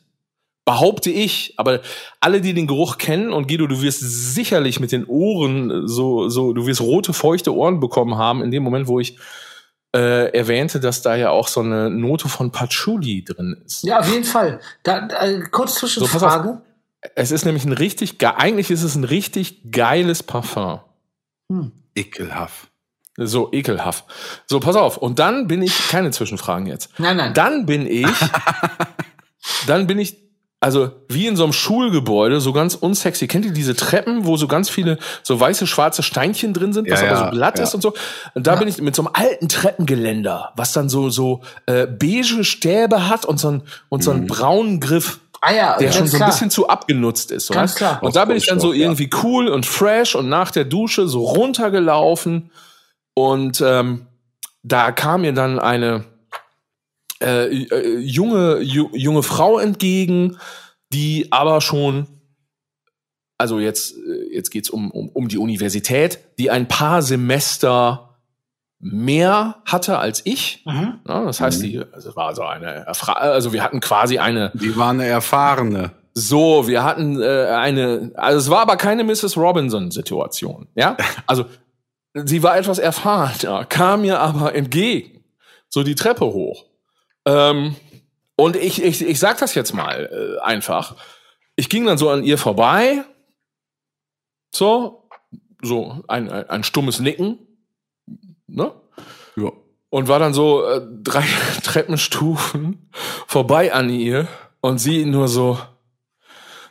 Behaupte 0.66 1.10
ich, 1.10 1.54
aber 1.56 1.80
alle, 2.20 2.42
die 2.42 2.52
den 2.52 2.66
Geruch 2.66 2.98
kennen, 2.98 3.32
und 3.32 3.48
Guido, 3.48 3.66
du 3.66 3.80
wirst 3.80 4.00
sicherlich 4.00 4.78
mit 4.78 4.92
den 4.92 5.06
Ohren 5.06 5.88
so, 5.88 6.28
so, 6.28 6.52
du 6.52 6.66
wirst 6.66 6.82
rote, 6.82 7.14
feuchte 7.14 7.54
Ohren 7.56 7.80
bekommen 7.80 8.18
haben, 8.18 8.42
in 8.42 8.50
dem 8.50 8.62
Moment, 8.62 8.86
wo 8.86 9.00
ich 9.00 9.16
äh, 9.94 10.32
erwähnte, 10.36 10.78
dass 10.80 11.02
da 11.02 11.16
ja 11.16 11.30
auch 11.30 11.48
so 11.48 11.60
eine 11.60 11.90
Note 11.90 12.28
von 12.28 12.52
Patchouli 12.52 13.24
drin 13.24 13.60
ist. 13.66 13.82
Ja, 13.84 13.98
auf 14.00 14.08
jeden 14.10 14.24
Fall. 14.24 14.60
Da, 14.82 15.08
äh, 15.08 15.40
kurz 15.50 15.74
Zwischenfrage. 15.76 16.60
Es 17.14 17.30
ist 17.30 17.44
nämlich 17.44 17.64
ein 17.64 17.72
richtig, 17.72 18.18
ge- 18.18 18.28
eigentlich 18.36 18.70
ist 18.70 18.82
es 18.82 18.94
ein 18.94 19.04
richtig 19.04 19.72
geiles 19.72 20.22
Parfum. 20.22 20.80
Ekelhaft. 21.94 22.68
So 23.16 23.50
ekelhaft. 23.52 24.04
So, 24.46 24.60
pass 24.60 24.76
auf. 24.76 24.96
Und 24.96 25.18
dann 25.18 25.48
bin 25.48 25.62
ich, 25.62 25.88
keine 25.88 26.10
Zwischenfragen 26.10 26.66
jetzt. 26.66 26.90
nein, 26.98 27.16
nein. 27.16 27.34
Dann 27.34 27.66
bin 27.66 27.86
ich, 27.86 28.06
dann 29.66 29.86
bin 29.86 29.98
ich, 29.98 30.16
also 30.60 30.90
wie 31.08 31.26
in 31.26 31.36
so 31.36 31.44
einem 31.44 31.54
Schulgebäude, 31.54 32.40
so 32.40 32.52
ganz 32.52 32.74
unsexy. 32.74 33.26
Kennt 33.26 33.46
ihr 33.46 33.52
diese 33.52 33.74
Treppen, 33.74 34.26
wo 34.26 34.36
so 34.36 34.46
ganz 34.46 34.68
viele 34.68 34.98
so 35.22 35.40
weiße, 35.40 35.66
schwarze 35.66 36.02
Steinchen 36.02 36.52
drin 36.52 36.74
sind, 36.74 36.90
was 36.90 37.00
Ja, 37.00 37.08
aber 37.08 37.18
ja, 37.18 37.24
so 37.24 37.30
glatt 37.30 37.58
ja. 37.58 37.64
ist 37.64 37.74
und 37.74 37.80
so? 37.80 37.94
Und 38.34 38.46
da 38.46 38.56
bin 38.56 38.68
ich 38.68 38.80
mit 38.80 38.94
so 38.94 39.02
einem 39.02 39.10
alten 39.14 39.48
Treppengeländer, 39.48 40.52
was 40.56 40.72
dann 40.72 40.90
so, 40.90 41.08
so 41.08 41.40
äh, 41.64 41.86
beige 41.86 42.44
Stäbe 42.44 43.08
hat 43.08 43.24
und 43.24 43.40
so, 43.40 43.48
ein, 43.50 43.62
und 43.88 44.00
Mhm. 44.00 44.02
so 44.02 44.10
einen 44.10 44.26
braunen 44.26 44.80
Griff 44.80 45.20
ah 45.40 45.52
ja, 45.52 45.78
der 45.78 45.86
ganz 45.86 45.96
schon 45.96 46.06
so 46.08 46.16
ein 46.16 46.18
klar. 46.18 46.30
bisschen 46.30 46.50
zu 46.50 46.68
abgenutzt 46.68 47.30
ist. 47.30 47.50
Ganz 47.50 47.70
weißt? 47.72 47.76
klar. 47.78 48.02
Und 48.02 48.14
da 48.16 48.26
bin 48.26 48.36
ich 48.36 48.46
dann 48.46 48.60
so 48.60 48.74
ja. 48.74 48.80
irgendwie 48.80 49.08
cool 49.22 49.48
und 49.48 49.64
fresh 49.64 50.14
und 50.14 50.28
nach 50.28 50.50
der 50.50 50.66
Dusche 50.66 51.08
so 51.08 51.24
runtergelaufen 51.24 52.50
und 53.14 53.62
ähm, 53.64 54.06
da 54.62 54.92
kam 54.92 55.22
mir 55.22 55.32
dann 55.32 55.58
eine 55.58 56.04
äh, 57.22 57.46
äh, 57.46 57.98
junge 57.98 58.60
ju, 58.60 58.90
junge 58.92 59.22
Frau 59.22 59.58
entgegen, 59.58 60.36
die 60.92 61.28
aber 61.30 61.60
schon 61.60 62.06
also 63.38 63.58
jetzt 63.58 63.96
äh, 63.96 64.34
jetzt 64.34 64.50
geht's 64.50 64.70
um, 64.70 64.90
um 64.90 65.08
um 65.08 65.28
die 65.28 65.38
Universität, 65.38 66.18
die 66.38 66.50
ein 66.50 66.68
paar 66.68 67.02
Semester 67.02 68.10
mehr 68.80 69.56
hatte 69.66 69.98
als 69.98 70.22
ich. 70.24 70.62
Mhm. 70.66 71.00
Ja, 71.06 71.24
das 71.24 71.40
heißt, 71.40 71.62
die 71.62 71.82
also 71.92 72.16
war 72.16 72.34
so 72.34 72.42
eine 72.42 72.86
also 72.86 73.52
wir 73.52 73.62
hatten 73.62 73.80
quasi 73.80 74.18
eine 74.18 74.50
Die 74.54 74.76
war 74.76 74.90
eine 74.90 75.04
erfahrene. 75.06 75.92
so, 76.14 76.66
wir 76.66 76.82
hatten 76.82 77.20
äh, 77.20 77.46
eine, 77.46 78.12
also 78.14 78.38
es 78.38 78.50
war 78.50 78.60
aber 78.60 78.76
keine 78.76 79.04
Mrs. 79.04 79.36
Robinson-Situation, 79.36 80.68
ja? 80.74 80.96
Also 81.26 81.44
sie 82.14 82.42
war 82.42 82.56
etwas 82.56 82.78
erfahrener, 82.78 83.64
kam 83.66 84.00
mir 84.02 84.18
aber 84.18 84.54
entgegen, 84.54 85.22
so 85.68 85.82
die 85.82 85.94
Treppe 85.94 86.24
hoch. 86.24 86.64
Ähm, 87.26 87.76
Und 88.36 88.56
ich, 88.56 88.82
ich, 88.82 89.02
ich 89.02 89.18
sag 89.18 89.36
das 89.38 89.54
jetzt 89.54 89.74
mal 89.74 90.08
äh, 90.10 90.38
einfach. 90.42 90.96
Ich 91.56 91.68
ging 91.68 91.84
dann 91.84 91.98
so 91.98 92.08
an 92.08 92.24
ihr 92.24 92.38
vorbei. 92.38 93.04
So, 94.54 95.06
so 95.60 96.02
ein, 96.08 96.30
ein, 96.30 96.48
ein 96.48 96.64
stummes 96.64 97.00
Nicken. 97.00 97.38
Ne? 98.46 98.72
Ja. 99.36 99.50
Und 99.90 100.08
war 100.08 100.18
dann 100.18 100.32
so 100.32 100.64
äh, 100.64 100.80
drei 101.02 101.22
Treppenstufen 101.62 102.90
vorbei 103.26 103.74
an 103.74 103.90
ihr 103.90 104.26
und 104.62 104.78
sie 104.78 105.04
nur 105.04 105.28
so, 105.28 105.58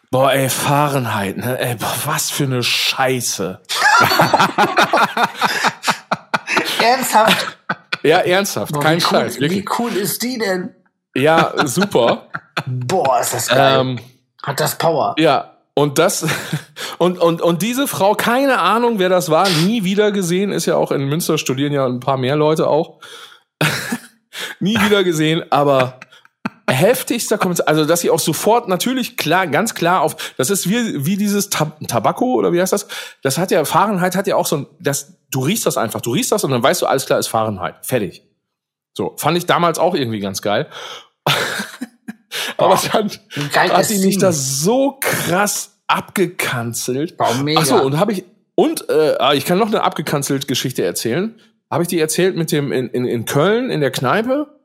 boah, 0.10 0.34
ey, 0.34 0.50
Fahrenheit, 0.50 1.38
ne? 1.38 1.60
Ey, 1.60 1.76
boah, 1.76 1.96
was 2.06 2.32
für 2.32 2.46
eine 2.46 2.64
Scheiße. 2.64 3.62
Ernsthaft? 6.82 7.59
Ja, 8.04 8.20
ernsthaft, 8.20 8.74
Boah, 8.74 8.82
kein 8.82 9.00
wie 9.00 9.04
cool, 9.04 9.10
Scheiß, 9.10 9.40
wirklich. 9.40 9.62
Wie 9.62 9.70
cool 9.80 9.92
ist 9.96 10.24
die 10.24 10.38
denn? 10.38 10.76
Ja, 11.16 11.54
super. 11.66 12.28
Boah, 12.66 13.20
ist 13.20 13.34
das 13.34 13.48
geil. 13.48 13.80
ähm, 13.80 14.00
Hat 14.44 14.60
das 14.60 14.78
Power. 14.78 15.16
Ja, 15.18 15.58
und 15.74 15.98
das 15.98 16.26
und, 16.98 17.18
und, 17.20 17.42
und 17.42 17.62
diese 17.62 17.88
Frau, 17.88 18.14
keine 18.14 18.60
Ahnung, 18.60 19.00
wer 19.00 19.10
das 19.10 19.30
war, 19.30 19.48
nie 19.50 19.84
wieder 19.84 20.12
gesehen, 20.12 20.52
ist 20.52 20.66
ja 20.66 20.76
auch 20.76 20.92
in 20.92 21.06
Münster 21.06 21.38
studieren 21.38 21.74
ja 21.74 21.86
ein 21.86 22.00
paar 22.00 22.18
mehr 22.18 22.36
Leute 22.36 22.68
auch. 22.68 23.00
nie 24.60 24.80
wieder 24.80 25.04
gesehen, 25.04 25.44
aber 25.52 26.00
heftigster 26.70 27.38
Kommentar, 27.38 27.68
also 27.68 27.86
dass 27.86 28.02
sie 28.02 28.10
auch 28.10 28.20
sofort 28.20 28.68
natürlich 28.68 29.18
klar, 29.18 29.48
ganz 29.48 29.76
klar 29.76 30.02
auf, 30.02 30.34
das 30.38 30.50
ist 30.50 30.70
wie, 30.70 31.06
wie 31.06 31.18
dieses 31.18 31.50
Tab 31.50 31.80
Tabakko 31.88 32.34
oder 32.36 32.54
wie 32.54 32.62
heißt 32.62 32.74
das? 32.74 32.88
Das 33.22 33.38
hat 33.38 33.52
ja, 33.52 33.66
Fahrenheit 33.66 34.16
hat 34.16 34.28
ja 34.28 34.36
auch 34.36 34.46
so 34.46 34.58
ein, 34.58 34.68
das, 34.80 35.14
du 35.32 35.42
riechst 35.42 35.66
das 35.66 35.78
einfach, 35.78 36.02
du 36.02 36.12
riechst 36.12 36.32
das 36.32 36.44
und 36.44 36.52
dann 36.52 36.64
weißt 36.64 36.82
du, 36.82 36.86
alles 36.86 37.06
klar 37.06 37.20
ist 37.20 37.28
Fahrenheit, 37.28 37.76
fertig. 37.86 38.24
So, 38.94 39.14
fand 39.18 39.38
ich 39.38 39.46
damals 39.46 39.80
auch 39.80 39.96
irgendwie 39.96 40.20
ganz 40.20 40.42
geil. 40.42 40.68
aber 42.58 42.80
dann 42.92 43.10
Wie 43.10 43.48
geil 43.50 43.72
hat 43.72 43.82
ist 43.82 43.92
die 43.92 44.06
mich 44.06 44.16
sie? 44.16 44.22
da 44.22 44.32
so 44.32 44.98
krass 45.00 45.80
abgekanzelt. 45.88 47.18
Boah, 47.18 47.34
mega. 47.36 47.62
Ach 47.62 47.66
so, 47.66 47.76
und 47.82 48.00
habe 48.00 48.14
ich 48.14 48.26
und 48.56 48.90
äh, 48.90 49.16
ah, 49.20 49.34
ich 49.34 49.46
kann 49.46 49.58
noch 49.58 49.68
eine 49.68 49.84
abgekanzelt 49.84 50.48
Geschichte 50.48 50.84
erzählen. 50.84 51.40
Habe 51.72 51.84
ich 51.84 51.88
die 51.88 52.00
erzählt 52.00 52.36
mit 52.36 52.52
dem 52.52 52.74
in, 52.74 52.90
in, 52.90 53.06
in 53.06 53.24
Köln 53.24 53.70
in 53.70 53.80
der 53.80 53.92
Kneipe 53.92 54.59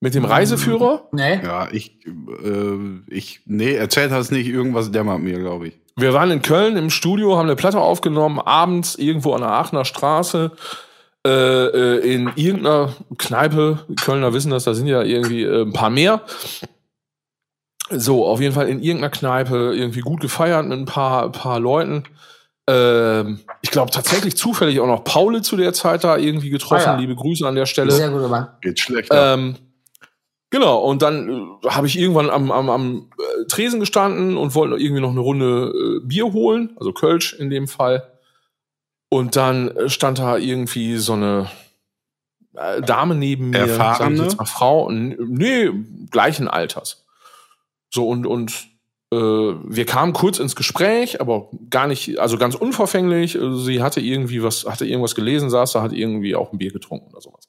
mit 0.00 0.14
dem 0.14 0.24
Reiseführer? 0.24 1.08
Nee? 1.12 1.40
Ja, 1.42 1.68
ich, 1.70 1.98
äh, 2.06 2.78
ich, 3.08 3.40
nee, 3.46 3.74
erzählt 3.74 4.10
hast 4.10 4.30
nicht, 4.30 4.46
irgendwas 4.46 4.90
dämmert 4.90 5.20
mir, 5.20 5.38
glaube 5.38 5.68
ich. 5.68 5.80
Wir 5.96 6.12
waren 6.12 6.30
in 6.30 6.42
Köln 6.42 6.76
im 6.76 6.90
Studio, 6.90 7.36
haben 7.36 7.46
eine 7.46 7.56
Platte 7.56 7.80
aufgenommen, 7.80 8.38
abends 8.38 8.96
irgendwo 8.96 9.32
an 9.32 9.40
der 9.40 9.50
Aachener 9.50 9.86
Straße, 9.86 10.52
äh, 11.26 11.30
äh, 11.30 12.14
in 12.14 12.30
irgendeiner 12.36 12.92
Kneipe. 13.16 13.86
Kölner 14.00 14.34
wissen 14.34 14.50
das, 14.50 14.64
da 14.64 14.74
sind 14.74 14.86
ja 14.86 15.02
irgendwie 15.02 15.44
äh, 15.44 15.62
ein 15.62 15.72
paar 15.72 15.90
mehr. 15.90 16.22
So, 17.90 18.26
auf 18.26 18.40
jeden 18.40 18.54
Fall 18.54 18.68
in 18.68 18.82
irgendeiner 18.82 19.10
Kneipe 19.10 19.74
irgendwie 19.74 20.00
gut 20.00 20.20
gefeiert 20.20 20.66
mit 20.66 20.78
ein 20.78 20.84
paar, 20.84 21.32
paar 21.32 21.58
Leuten. 21.58 22.04
Ähm, 22.68 23.40
ich 23.62 23.70
glaube 23.70 23.92
tatsächlich 23.92 24.36
zufällig 24.36 24.80
auch 24.80 24.86
noch 24.86 25.04
Paule 25.04 25.40
zu 25.40 25.56
der 25.56 25.72
Zeit 25.72 26.04
da 26.04 26.16
irgendwie 26.16 26.50
getroffen. 26.50 26.88
Ah, 26.88 26.92
ja. 26.94 26.98
Liebe 26.98 27.14
Grüße 27.14 27.46
an 27.46 27.54
der 27.54 27.66
Stelle. 27.66 27.92
Sehr 27.92 28.10
guter 28.10 28.28
Mann. 28.28 28.48
Geht 28.60 28.80
schlechter. 28.80 29.34
Ähm, 29.34 29.56
genau, 30.50 30.78
und 30.78 31.02
dann 31.02 31.58
äh, 31.62 31.68
habe 31.68 31.86
ich 31.86 31.98
irgendwann 31.98 32.30
am, 32.30 32.50
am, 32.50 32.70
am 32.70 33.10
äh, 33.18 33.46
Tresen 33.46 33.80
gestanden 33.80 34.36
und 34.36 34.54
wollte 34.54 34.76
irgendwie 34.76 35.02
noch 35.02 35.10
eine 35.10 35.20
Runde 35.20 36.00
äh, 36.02 36.06
Bier 36.06 36.32
holen, 36.32 36.76
also 36.76 36.92
Kölsch 36.92 37.34
in 37.34 37.50
dem 37.50 37.68
Fall. 37.68 38.12
Und 39.08 39.36
dann 39.36 39.68
äh, 39.68 39.88
stand 39.88 40.18
da 40.18 40.36
irgendwie 40.36 40.96
so 40.96 41.12
eine 41.12 41.50
äh, 42.54 42.82
Dame 42.82 43.14
neben 43.14 43.50
mir, 43.50 43.58
Erfahrene? 43.58 44.22
jetzt 44.22 44.38
mal 44.38 44.46
Frau, 44.46 44.90
nee, 44.90 45.70
gleichen 46.10 46.48
Alters. 46.48 47.04
So 47.90 48.08
und 48.08 48.26
und 48.26 48.52
äh, 49.12 49.16
wir 49.16 49.86
kamen 49.86 50.12
kurz 50.12 50.38
ins 50.38 50.56
Gespräch, 50.56 51.20
aber 51.20 51.48
gar 51.70 51.86
nicht, 51.86 52.18
also 52.18 52.38
ganz 52.38 52.54
unverfänglich. 52.56 53.36
Also 53.36 53.58
Sie 53.58 53.82
hatte 53.82 54.00
irgendwie 54.00 54.42
was, 54.42 54.66
hatte 54.66 54.84
irgendwas 54.84 55.14
gelesen, 55.14 55.48
saß 55.48 55.72
da, 55.72 55.82
hat 55.82 55.92
irgendwie 55.92 56.34
auch 56.34 56.52
ein 56.52 56.58
Bier 56.58 56.72
getrunken 56.72 57.12
oder 57.12 57.20
sowas. 57.20 57.46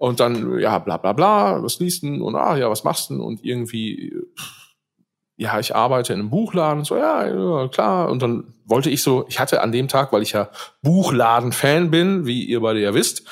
Und 0.00 0.18
dann, 0.18 0.58
ja, 0.60 0.78
bla 0.78 0.96
bla 0.96 1.12
bla, 1.12 1.62
was 1.62 1.78
liest 1.78 2.04
denn? 2.04 2.22
Und 2.22 2.34
ah, 2.34 2.56
ja, 2.56 2.70
was 2.70 2.84
machst 2.84 3.10
denn? 3.10 3.20
Und 3.20 3.44
irgendwie, 3.44 4.14
pff, 4.34 4.70
ja, 5.36 5.60
ich 5.60 5.76
arbeite 5.76 6.14
in 6.14 6.20
einem 6.20 6.30
Buchladen. 6.30 6.84
So, 6.84 6.96
ja, 6.96 7.26
ja, 7.26 7.68
klar. 7.68 8.08
Und 8.10 8.22
dann 8.22 8.54
wollte 8.64 8.88
ich 8.88 9.02
so, 9.02 9.26
ich 9.28 9.38
hatte 9.38 9.60
an 9.60 9.72
dem 9.72 9.88
Tag, 9.88 10.10
weil 10.10 10.22
ich 10.22 10.32
ja 10.32 10.48
Buchladen-Fan 10.80 11.90
bin, 11.90 12.24
wie 12.24 12.44
ihr 12.44 12.60
beide 12.60 12.80
ja 12.80 12.94
wisst, 12.94 13.24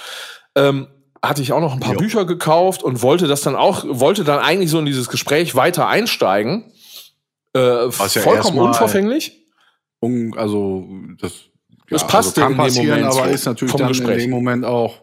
ähm, 0.54 0.88
hatte 1.22 1.40
ich 1.40 1.52
auch 1.54 1.60
noch 1.62 1.72
ein 1.72 1.80
paar 1.80 1.94
Jo. 1.94 2.00
Bücher 2.00 2.26
gekauft 2.26 2.82
und 2.82 3.00
wollte 3.00 3.28
das 3.28 3.40
dann 3.40 3.56
auch, 3.56 3.86
wollte 3.88 4.24
dann 4.24 4.38
eigentlich 4.38 4.68
so 4.70 4.78
in 4.78 4.84
dieses 4.84 5.08
Gespräch 5.08 5.54
weiter 5.54 5.88
einsteigen. 5.88 6.70
Äh, 7.56 7.60
ja 7.86 7.90
vollkommen 7.90 8.36
erstmal- 8.36 8.66
unverfänglich. 8.66 9.46
Un, 10.02 10.34
also, 10.36 10.86
das, 11.18 11.32
Das 11.88 12.02
ja, 12.02 12.08
passte 12.08 12.44
also 12.44 12.82
in 12.82 12.88
dem 12.88 12.88
Moment 12.90 13.06
aber 13.06 13.28
ist 13.30 13.46
natürlich 13.46 13.72
vom 13.72 13.78
dann 13.78 13.88
Gespräch. 13.88 14.16
in 14.16 14.20
dem 14.20 14.30
Moment 14.30 14.64
auch, 14.66 15.00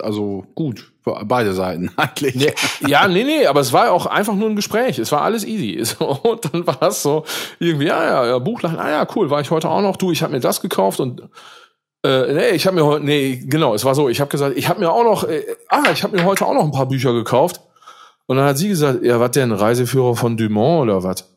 also 0.00 0.44
gut, 0.56 0.90
beide 1.04 1.52
Seiten 1.52 1.90
eigentlich. 1.96 2.34
Nee, 2.34 2.54
ja, 2.86 3.06
nee, 3.08 3.24
nee, 3.24 3.46
aber 3.46 3.60
es 3.60 3.72
war 3.72 3.92
auch 3.92 4.06
einfach 4.06 4.34
nur 4.34 4.48
ein 4.48 4.56
Gespräch. 4.56 4.98
Es 4.98 5.12
war 5.12 5.22
alles 5.22 5.44
easy. 5.44 5.82
So, 5.98 6.06
und 6.06 6.44
dann 6.46 6.66
war 6.66 6.82
es 6.82 7.02
so 7.02 7.24
irgendwie, 7.58 7.86
ja, 7.86 8.04
ja, 8.04 8.26
ja, 8.26 8.38
Buchladen, 8.38 8.78
ah 8.78 8.90
ja, 8.90 9.06
cool, 9.14 9.30
war 9.30 9.40
ich 9.40 9.50
heute 9.50 9.68
auch 9.68 9.82
noch. 9.82 9.96
Du, 9.96 10.10
ich 10.10 10.22
habe 10.22 10.32
mir 10.32 10.40
das 10.40 10.60
gekauft 10.60 10.98
und 10.98 11.22
äh, 12.04 12.32
nee, 12.32 12.48
ich 12.50 12.66
habe 12.66 12.76
mir 12.76 12.84
heute, 12.84 13.04
nee, 13.04 13.42
genau, 13.44 13.74
es 13.74 13.84
war 13.84 13.94
so, 13.94 14.08
ich 14.08 14.20
habe 14.20 14.30
gesagt, 14.30 14.56
ich 14.56 14.68
habe 14.68 14.80
mir 14.80 14.90
auch 14.90 15.04
noch, 15.04 15.24
äh, 15.24 15.44
ah, 15.68 15.90
ich 15.92 16.02
habe 16.02 16.16
mir 16.16 16.24
heute 16.24 16.46
auch 16.46 16.54
noch 16.54 16.64
ein 16.64 16.72
paar 16.72 16.86
Bücher 16.86 17.12
gekauft. 17.12 17.60
Und 18.26 18.36
dann 18.36 18.46
hat 18.46 18.58
sie 18.58 18.68
gesagt, 18.68 19.04
ja, 19.04 19.20
was 19.20 19.32
denn, 19.32 19.52
Reiseführer 19.52 20.16
von 20.16 20.36
Dumont 20.36 20.90
oder 20.90 21.02
was? 21.02 21.30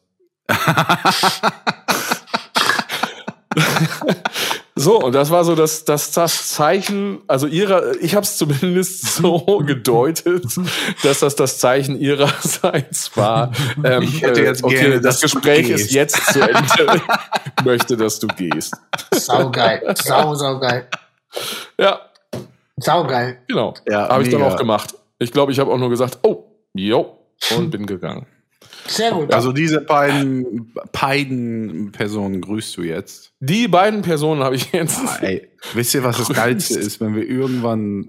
So, 4.77 5.01
und 5.01 5.13
das 5.13 5.29
war 5.31 5.43
so 5.43 5.55
das, 5.55 5.85
das, 5.85 6.11
das 6.11 6.49
Zeichen, 6.49 7.19
also 7.27 7.47
ihrer, 7.47 7.95
ich 8.01 8.15
habe 8.15 8.23
es 8.23 8.37
zumindest 8.37 9.05
so 9.15 9.39
gedeutet, 9.65 10.45
dass 11.03 11.19
das 11.19 11.35
das 11.35 11.59
Zeichen 11.59 11.99
ihrerseits 11.99 13.15
war. 13.17 13.51
Ähm, 13.83 14.03
Ich 14.03 14.21
hätte 14.21 14.41
jetzt 14.41 14.63
okay, 14.63 14.79
gerne, 14.79 15.01
das 15.01 15.21
Gespräch 15.21 15.69
ist 15.69 15.91
jetzt 15.91 16.33
zu 16.33 16.41
Ende. 16.41 17.01
Ich 17.59 17.65
möchte, 17.65 17.97
dass 17.97 18.19
du 18.19 18.27
gehst. 18.27 18.75
Saugeil. 19.11 19.81
Sau, 19.95 20.35
saugeil. 20.35 20.87
Ja, 21.77 22.01
Saugeil. 22.77 23.39
genau. 23.47 23.73
Ja, 23.89 24.09
habe 24.09 24.23
ich 24.23 24.29
dann 24.29 24.43
auch 24.43 24.57
gemacht. 24.57 24.93
Ich 25.19 25.31
glaube, 25.31 25.51
ich 25.51 25.59
habe 25.59 25.71
auch 25.71 25.77
nur 25.77 25.89
gesagt, 25.89 26.19
oh, 26.23 26.43
jo, 26.73 27.17
und 27.55 27.71
bin 27.71 27.85
gegangen. 27.85 28.27
Sehr 28.87 29.11
gut. 29.11 29.33
Also 29.33 29.51
diese 29.51 29.81
beiden, 29.81 30.73
beiden 30.91 31.91
Personen 31.91 32.41
grüßt 32.41 32.77
du 32.77 32.83
jetzt. 32.83 33.31
Die 33.39 33.67
beiden 33.67 34.01
Personen 34.01 34.41
habe 34.43 34.55
ich 34.55 34.71
jetzt. 34.71 34.99
Ah, 35.05 35.17
ey, 35.21 35.47
wisst 35.73 35.93
ihr, 35.93 36.03
was 36.03 36.17
das 36.17 36.27
Grüßt. 36.27 36.39
Geilste 36.39 36.79
ist, 36.79 36.99
wenn 37.01 37.15
wir 37.15 37.27
irgendwann, 37.27 38.07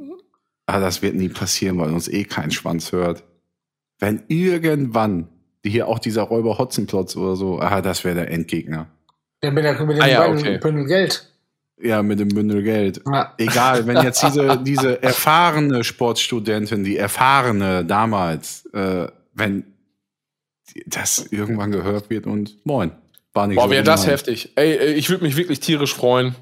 ah, 0.67 0.81
das 0.81 1.03
wird 1.03 1.15
nie 1.15 1.29
passieren, 1.29 1.79
weil 1.79 1.91
uns 1.93 2.09
eh 2.09 2.25
kein 2.25 2.51
Schwanz 2.51 2.93
hört. 2.93 3.25
Wenn 3.99 4.23
irgendwann, 4.29 5.29
die 5.65 5.71
hier 5.71 5.89
auch 5.89 5.99
dieser 5.99 6.23
Räuber 6.23 6.59
Hotzenplotz 6.59 7.17
oder 7.17 7.37
so, 7.37 7.59
ah, 7.61 7.81
das 7.83 8.05
wäre 8.05 8.15
der 8.15 8.31
Endgegner. 8.31 8.87
Der 9.43 9.51
mit, 9.53 9.65
der, 9.65 9.81
mit 9.85 9.97
dem 9.97 10.03
Ah 10.03 10.07
ja, 10.09 10.27
Bündel- 10.27 10.39
okay. 10.41 10.59
Bündel 10.59 10.87
Geld. 10.87 11.33
Ja, 11.81 12.03
mit 12.03 12.19
dem 12.19 12.29
Bündel 12.29 12.63
Geld. 12.65 13.01
Ja. 13.07 13.35
Egal, 13.39 13.87
wenn 13.87 14.03
jetzt 14.03 14.21
diese, 14.25 14.59
diese 14.65 15.01
erfahrene 15.01 15.85
Sportstudentin, 15.85 16.83
die 16.83 16.97
erfahrene 16.97 17.85
damals, 17.85 18.67
äh, 18.73 19.07
wenn 19.35 19.65
das 20.87 21.27
irgendwann 21.31 21.71
gehört 21.73 22.11
wird 22.11 22.27
und 22.27 22.65
moin, 22.65 22.93
war 23.33 23.47
nicht 23.47 23.57
Boah, 23.57 23.65
so 23.65 23.71
wäre 23.71 23.85
das 23.85 24.07
heftig. 24.07 24.53
Ey, 24.57 24.93
ich 24.95 25.11
würde 25.11 25.25
mich 25.25 25.37
wirklich 25.37 25.61
tierisch 25.61 25.95
freuen. 25.95 26.35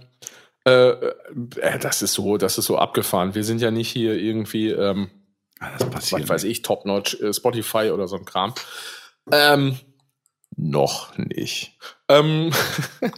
Äh, 0.66 0.90
äh, 0.90 1.78
das 1.80 2.02
ist 2.02 2.14
so, 2.14 2.36
das 2.38 2.58
ist 2.58 2.66
so 2.66 2.76
abgefahren. 2.78 3.34
Wir 3.34 3.44
sind 3.44 3.60
ja 3.60 3.70
nicht 3.70 3.88
hier 3.90 4.14
irgendwie, 4.14 4.70
ähm, 4.70 5.10
Ah, 5.58 5.70
Das 5.78 5.88
passiert. 5.88 6.22
was 6.22 6.28
weiß 6.28 6.44
ich, 6.44 6.60
Top-Notch, 6.62 7.18
äh, 7.20 7.32
Spotify 7.32 7.90
oder 7.90 8.08
so 8.08 8.16
ein 8.16 8.26
Kram. 8.26 8.52
Ähm, 9.32 9.78
noch 10.54 11.16
nicht. 11.16 11.78
Ähm, 12.08 12.52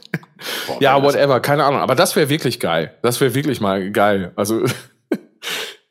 Boah, 0.66 0.80
ja, 0.80 1.02
whatever, 1.02 1.40
keine 1.40 1.64
Ahnung. 1.64 1.80
Aber 1.80 1.96
das 1.96 2.14
wäre 2.14 2.28
wirklich 2.28 2.60
geil. 2.60 2.96
Das 3.02 3.20
wäre 3.20 3.34
wirklich 3.34 3.60
mal 3.60 3.90
geil. 3.90 4.32
Also 4.36 4.64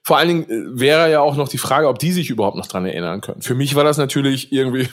vor 0.08 0.18
allen 0.18 0.30
Dingen 0.30 0.50
äh, 0.50 0.80
wäre 0.80 1.12
ja 1.12 1.20
auch 1.20 1.36
noch 1.36 1.50
die 1.50 1.58
Frage, 1.58 1.90
ob 1.90 2.00
die 2.00 2.14
sich 2.14 2.30
überhaupt 2.30 2.56
noch 2.56 2.68
dran 2.68 2.86
erinnern 2.86 3.20
können. 3.20 3.42
Für 3.42 3.56
mich 3.56 3.76
war 3.76 3.84
das 3.84 3.98
natürlich 3.98 4.54
irgendwie, 4.54 4.88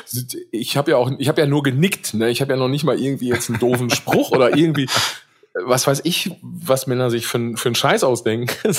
ich 0.50 0.76
habe 0.76 0.90
ja 0.90 0.98
auch, 0.98 1.10
ich 1.16 1.26
habe 1.30 1.40
ja 1.40 1.46
nur 1.46 1.62
genickt. 1.62 2.12
Ne? 2.12 2.28
Ich 2.28 2.42
habe 2.42 2.52
ja 2.52 2.58
noch 2.58 2.68
nicht 2.68 2.84
mal 2.84 3.00
irgendwie 3.00 3.28
jetzt 3.28 3.48
einen 3.48 3.60
doofen 3.60 3.88
Spruch 3.88 4.30
oder 4.30 4.58
irgendwie, 4.58 4.82
äh, 4.84 4.88
was 5.64 5.86
weiß 5.86 6.02
ich, 6.04 6.32
was 6.42 6.86
Männer 6.86 7.08
sich 7.08 7.26
für, 7.26 7.56
für 7.56 7.68
einen 7.68 7.76
Scheiß 7.76 8.04
ausdenken. 8.04 8.54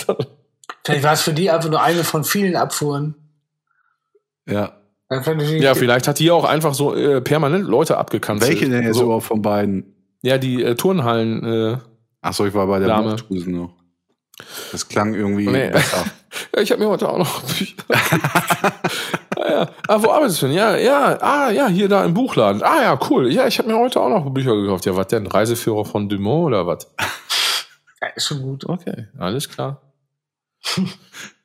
Vielleicht 0.83 1.03
war 1.03 1.13
es 1.13 1.23
für 1.23 1.33
die 1.33 1.49
einfach 1.49 1.71
nur 1.71 1.81
eine 1.81 2.03
von 2.03 2.23
vielen 2.23 2.55
Abfuhren. 2.55 3.15
Ja. 4.47 4.73
Ja, 5.09 5.73
vielleicht 5.73 6.07
hat 6.07 6.19
die 6.19 6.29
auch 6.29 6.45
einfach 6.45 6.75
so 6.75 6.93
äh, 6.93 7.19
permanent 7.19 7.67
Leute 7.67 7.97
abgekanzelt. 7.97 8.51
Welche 8.51 8.69
denn 8.69 8.83
jetzt 8.83 8.97
so, 8.97 9.05
überhaupt 9.05 9.25
von 9.25 9.41
beiden? 9.41 9.95
Ja, 10.21 10.37
die 10.37 10.61
äh, 10.61 10.75
Turnhallen. 10.75 11.43
Äh, 11.43 11.77
Achso, 12.21 12.45
ich 12.45 12.53
war 12.53 12.67
bei 12.67 12.77
der 12.77 12.89
Dame. 12.89 13.15
Noch. 13.47 13.78
Das 14.71 14.87
klang 14.87 15.13
irgendwie 15.13 15.47
Nee. 15.47 15.69
besser. 15.69 16.05
Ja, 16.55 16.61
ich 16.61 16.71
habe 16.71 16.83
mir 16.83 16.89
heute 16.89 17.09
auch 17.09 17.17
noch 17.17 17.41
Bücher. 17.41 17.73
naja, 19.35 19.69
Ah, 19.87 19.97
wo 19.99 20.11
arbeitest 20.11 20.41
du 20.43 20.45
denn? 20.47 20.55
Ja, 20.55 20.77
ja, 20.77 21.17
ah, 21.21 21.49
ja, 21.49 21.67
hier 21.67 21.89
da 21.89 22.05
im 22.05 22.13
Buchladen. 22.13 22.61
Ah, 22.61 22.81
ja, 22.83 22.99
cool. 23.09 23.31
Ja, 23.31 23.47
ich 23.47 23.57
habe 23.57 23.67
mir 23.67 23.77
heute 23.77 23.99
auch 23.99 24.09
noch 24.09 24.29
Bücher 24.29 24.55
gekauft. 24.55 24.85
Ja, 24.85 24.95
was 24.95 25.07
denn? 25.07 25.25
Reiseführer 25.25 25.85
von 25.85 26.07
Dumont 26.07 26.47
oder 26.47 26.67
was? 26.67 26.87
Ja, 27.99 28.07
ist 28.15 28.27
schon 28.27 28.41
gut. 28.43 28.63
Okay, 28.69 29.07
alles 29.17 29.49
klar. 29.49 29.81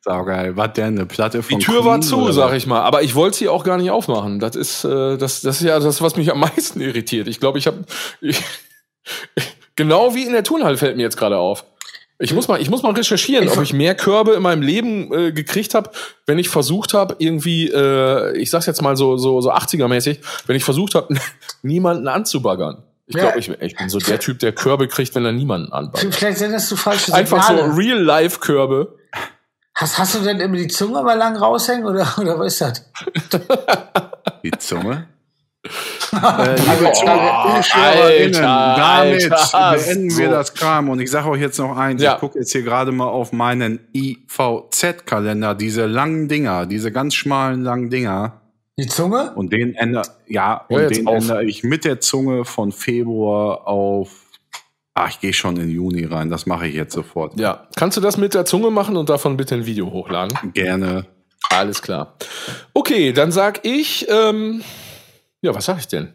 Saugeil. 0.03 0.55
Was 0.59 0.75
denn? 0.75 0.99
Eine 0.99 1.07
Platte 1.07 1.39
Die 1.39 1.45
von 1.45 1.61
Tür 1.61 1.85
war 1.85 1.95
Queen 1.95 2.03
zu, 2.03 2.23
oder 2.25 2.33
sag 2.35 2.53
ich 2.53 2.67
mal. 2.67 2.83
Aber 2.83 3.03
ich 3.03 3.15
wollte 3.15 3.39
sie 3.39 3.49
auch 3.49 3.65
gar 3.65 3.79
nicht 3.79 3.91
aufmachen. 3.91 4.39
Das 4.41 4.55
ist, 4.55 4.85
äh, 4.85 5.17
das, 5.17 5.41
das 5.41 5.57
ist 5.63 5.67
ja 5.67 5.79
das, 5.81 6.03
was 6.03 6.17
mich 6.17 6.31
am 6.31 6.41
meisten 6.41 6.81
irritiert. 6.81 7.27
Ich 7.27 7.41
glaube, 7.41 7.59
ich 7.59 7.67
habe 7.67 7.85
genau 9.77 10.15
wie 10.15 10.25
in 10.25 10.33
der 10.33 10.45
Turnhalle 10.45 10.77
fällt 10.77 10.97
mir 10.97 11.03
jetzt 11.03 11.17
gerade 11.17 11.39
auf. 11.39 11.65
Ich 12.21 12.33
muss 12.33 12.47
mal, 12.47 12.61
ich 12.61 12.71
muss 12.71 12.83
mal 12.83 12.93
recherchieren, 12.93 13.49
ob 13.49 13.61
ich 13.61 13.73
mehr 13.73 13.95
Körbe 13.95 14.35
in 14.35 14.43
meinem 14.43 14.63
Leben 14.63 15.13
äh, 15.13 15.33
gekriegt 15.33 15.75
habe, 15.75 15.91
wenn 16.27 16.39
ich 16.39 16.49
versucht 16.49 16.95
habe, 16.95 17.17
irgendwie, 17.19 17.69
äh, 17.69 18.37
ich 18.39 18.51
sag's 18.51 18.67
jetzt 18.67 18.83
mal 18.83 18.97
so 18.97 19.17
so 19.17 19.41
so 19.41 19.53
80er-mäßig, 19.53 20.19
wenn 20.47 20.55
ich 20.57 20.65
versucht 20.65 20.95
habe, 20.95 21.15
niemanden 21.63 22.07
anzubaggern. 22.07 22.85
Ich 23.07 23.17
Ja. 23.17 23.23
glaube, 23.25 23.39
ich, 23.41 23.49
ich 23.61 23.77
bin 23.77 23.89
so 23.91 23.99
der 23.99 24.19
Typ, 24.21 24.39
der 24.39 24.53
Körbe 24.53 24.87
kriegt, 24.89 25.15
wenn 25.15 25.25
er 25.25 25.33
niemanden 25.33 25.73
anbaggert. 25.73 26.15
Vielleicht 26.15 26.39
sendest 26.39 26.71
du 26.71 26.77
falsche 26.77 27.13
Einfach 27.13 27.43
so 27.49 27.55
Signale. 27.57 27.77
Real-Life-Körbe. 27.77 28.95
Hast, 29.75 29.99
hast 29.99 30.15
du 30.15 30.21
denn 30.21 30.39
immer 30.41 30.57
die 30.57 30.69
Zunge 30.69 31.03
mal 31.03 31.19
lang 31.19 31.37
raushängen 31.37 31.85
oder, 31.85 32.07
oder 32.19 32.39
was 32.39 32.53
ist 32.55 32.61
das? 32.61 32.91
Die 34.45 34.53
Zunge. 34.53 35.09
Äh, 35.65 36.57
liebe 36.57 36.93
Oh, 36.93 37.63
damit 38.77 39.33
Alter, 39.33 39.73
beenden 39.73 40.17
wir 40.17 40.31
das 40.31 40.55
Kram. 40.55 40.89
Und 40.91 41.01
ich 41.01 41.11
sage 41.11 41.29
euch 41.29 41.41
jetzt 41.41 41.59
noch 41.59 41.77
eins. 41.77 42.03
Ja. 42.03 42.15
Ich 42.15 42.21
gucke 42.21 42.39
jetzt 42.39 42.53
hier 42.53 42.63
gerade 42.63 42.93
mal 42.93 43.09
auf 43.09 43.33
meinen 43.33 43.81
IVZ-Kalender. 43.95 45.55
Diese 45.55 45.87
langen 45.87 46.29
Dinger, 46.29 46.67
diese 46.67 46.93
ganz 46.93 47.15
schmalen 47.15 47.63
langen 47.63 47.91
Dinger. 47.91 48.41
Die 48.77 48.89
Zunge? 48.89 49.33
Und 49.37 49.53
den 49.53 49.75
ändere, 49.75 50.05
ja, 50.27 50.65
Hör 50.69 50.89
und 50.89 50.97
den 50.97 51.07
auf. 51.07 51.15
ändere 51.15 51.45
ich 51.45 51.63
mit 51.63 51.85
der 51.85 52.01
Zunge 52.01 52.45
von 52.45 52.73
Februar 52.73 53.69
auf, 53.69 54.11
ah, 54.95 55.07
ich 55.09 55.21
gehe 55.21 55.33
schon 55.33 55.57
in 55.59 55.71
Juni 55.71 56.05
rein. 56.05 56.29
Das 56.29 56.47
mache 56.47 56.67
ich 56.67 56.75
jetzt 56.75 56.93
sofort. 56.93 57.39
Ja, 57.39 57.69
kannst 57.77 57.97
du 57.97 58.01
das 58.01 58.17
mit 58.17 58.35
der 58.35 58.45
Zunge 58.45 58.71
machen 58.71 58.97
und 58.97 59.09
davon 59.09 59.37
bitte 59.37 59.55
ein 59.55 59.67
Video 59.67 59.93
hochladen? 59.93 60.37
Gerne. 60.55 61.07
Alles 61.51 61.83
klar. 61.83 62.15
Okay, 62.73 63.13
dann 63.13 63.31
sag 63.31 63.65
ich, 63.65 64.07
ähm, 64.09 64.63
ja, 65.45 65.55
was 65.55 65.67
sag 65.67 65.79
ich 65.79 65.89
denn? 65.89 66.15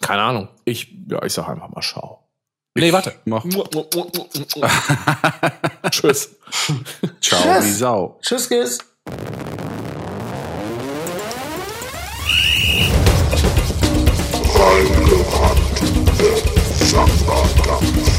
Keine 0.00 0.22
Ahnung. 0.22 0.48
Ich, 0.64 0.94
ja, 1.10 1.20
ich 1.24 1.32
sag 1.32 1.48
einfach 1.48 1.70
mal 1.70 1.82
schau. 1.82 2.24
Nee, 2.76 2.92
warte. 2.92 3.14
Mach. 3.24 3.44
Tschüss. 5.90 6.36
Ciao, 7.20 7.42
Tschüss. 7.42 7.64
wie 7.64 7.72
Sau. 7.72 8.18
Tschüss, 8.22 8.48
Kiss. 8.48 8.78
Reingerannt, 14.54 15.82
der 16.20 16.86
Samba-Dampf. 16.86 18.17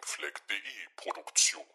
Konflikt.de 0.00 0.88
Produktion. 0.96 1.69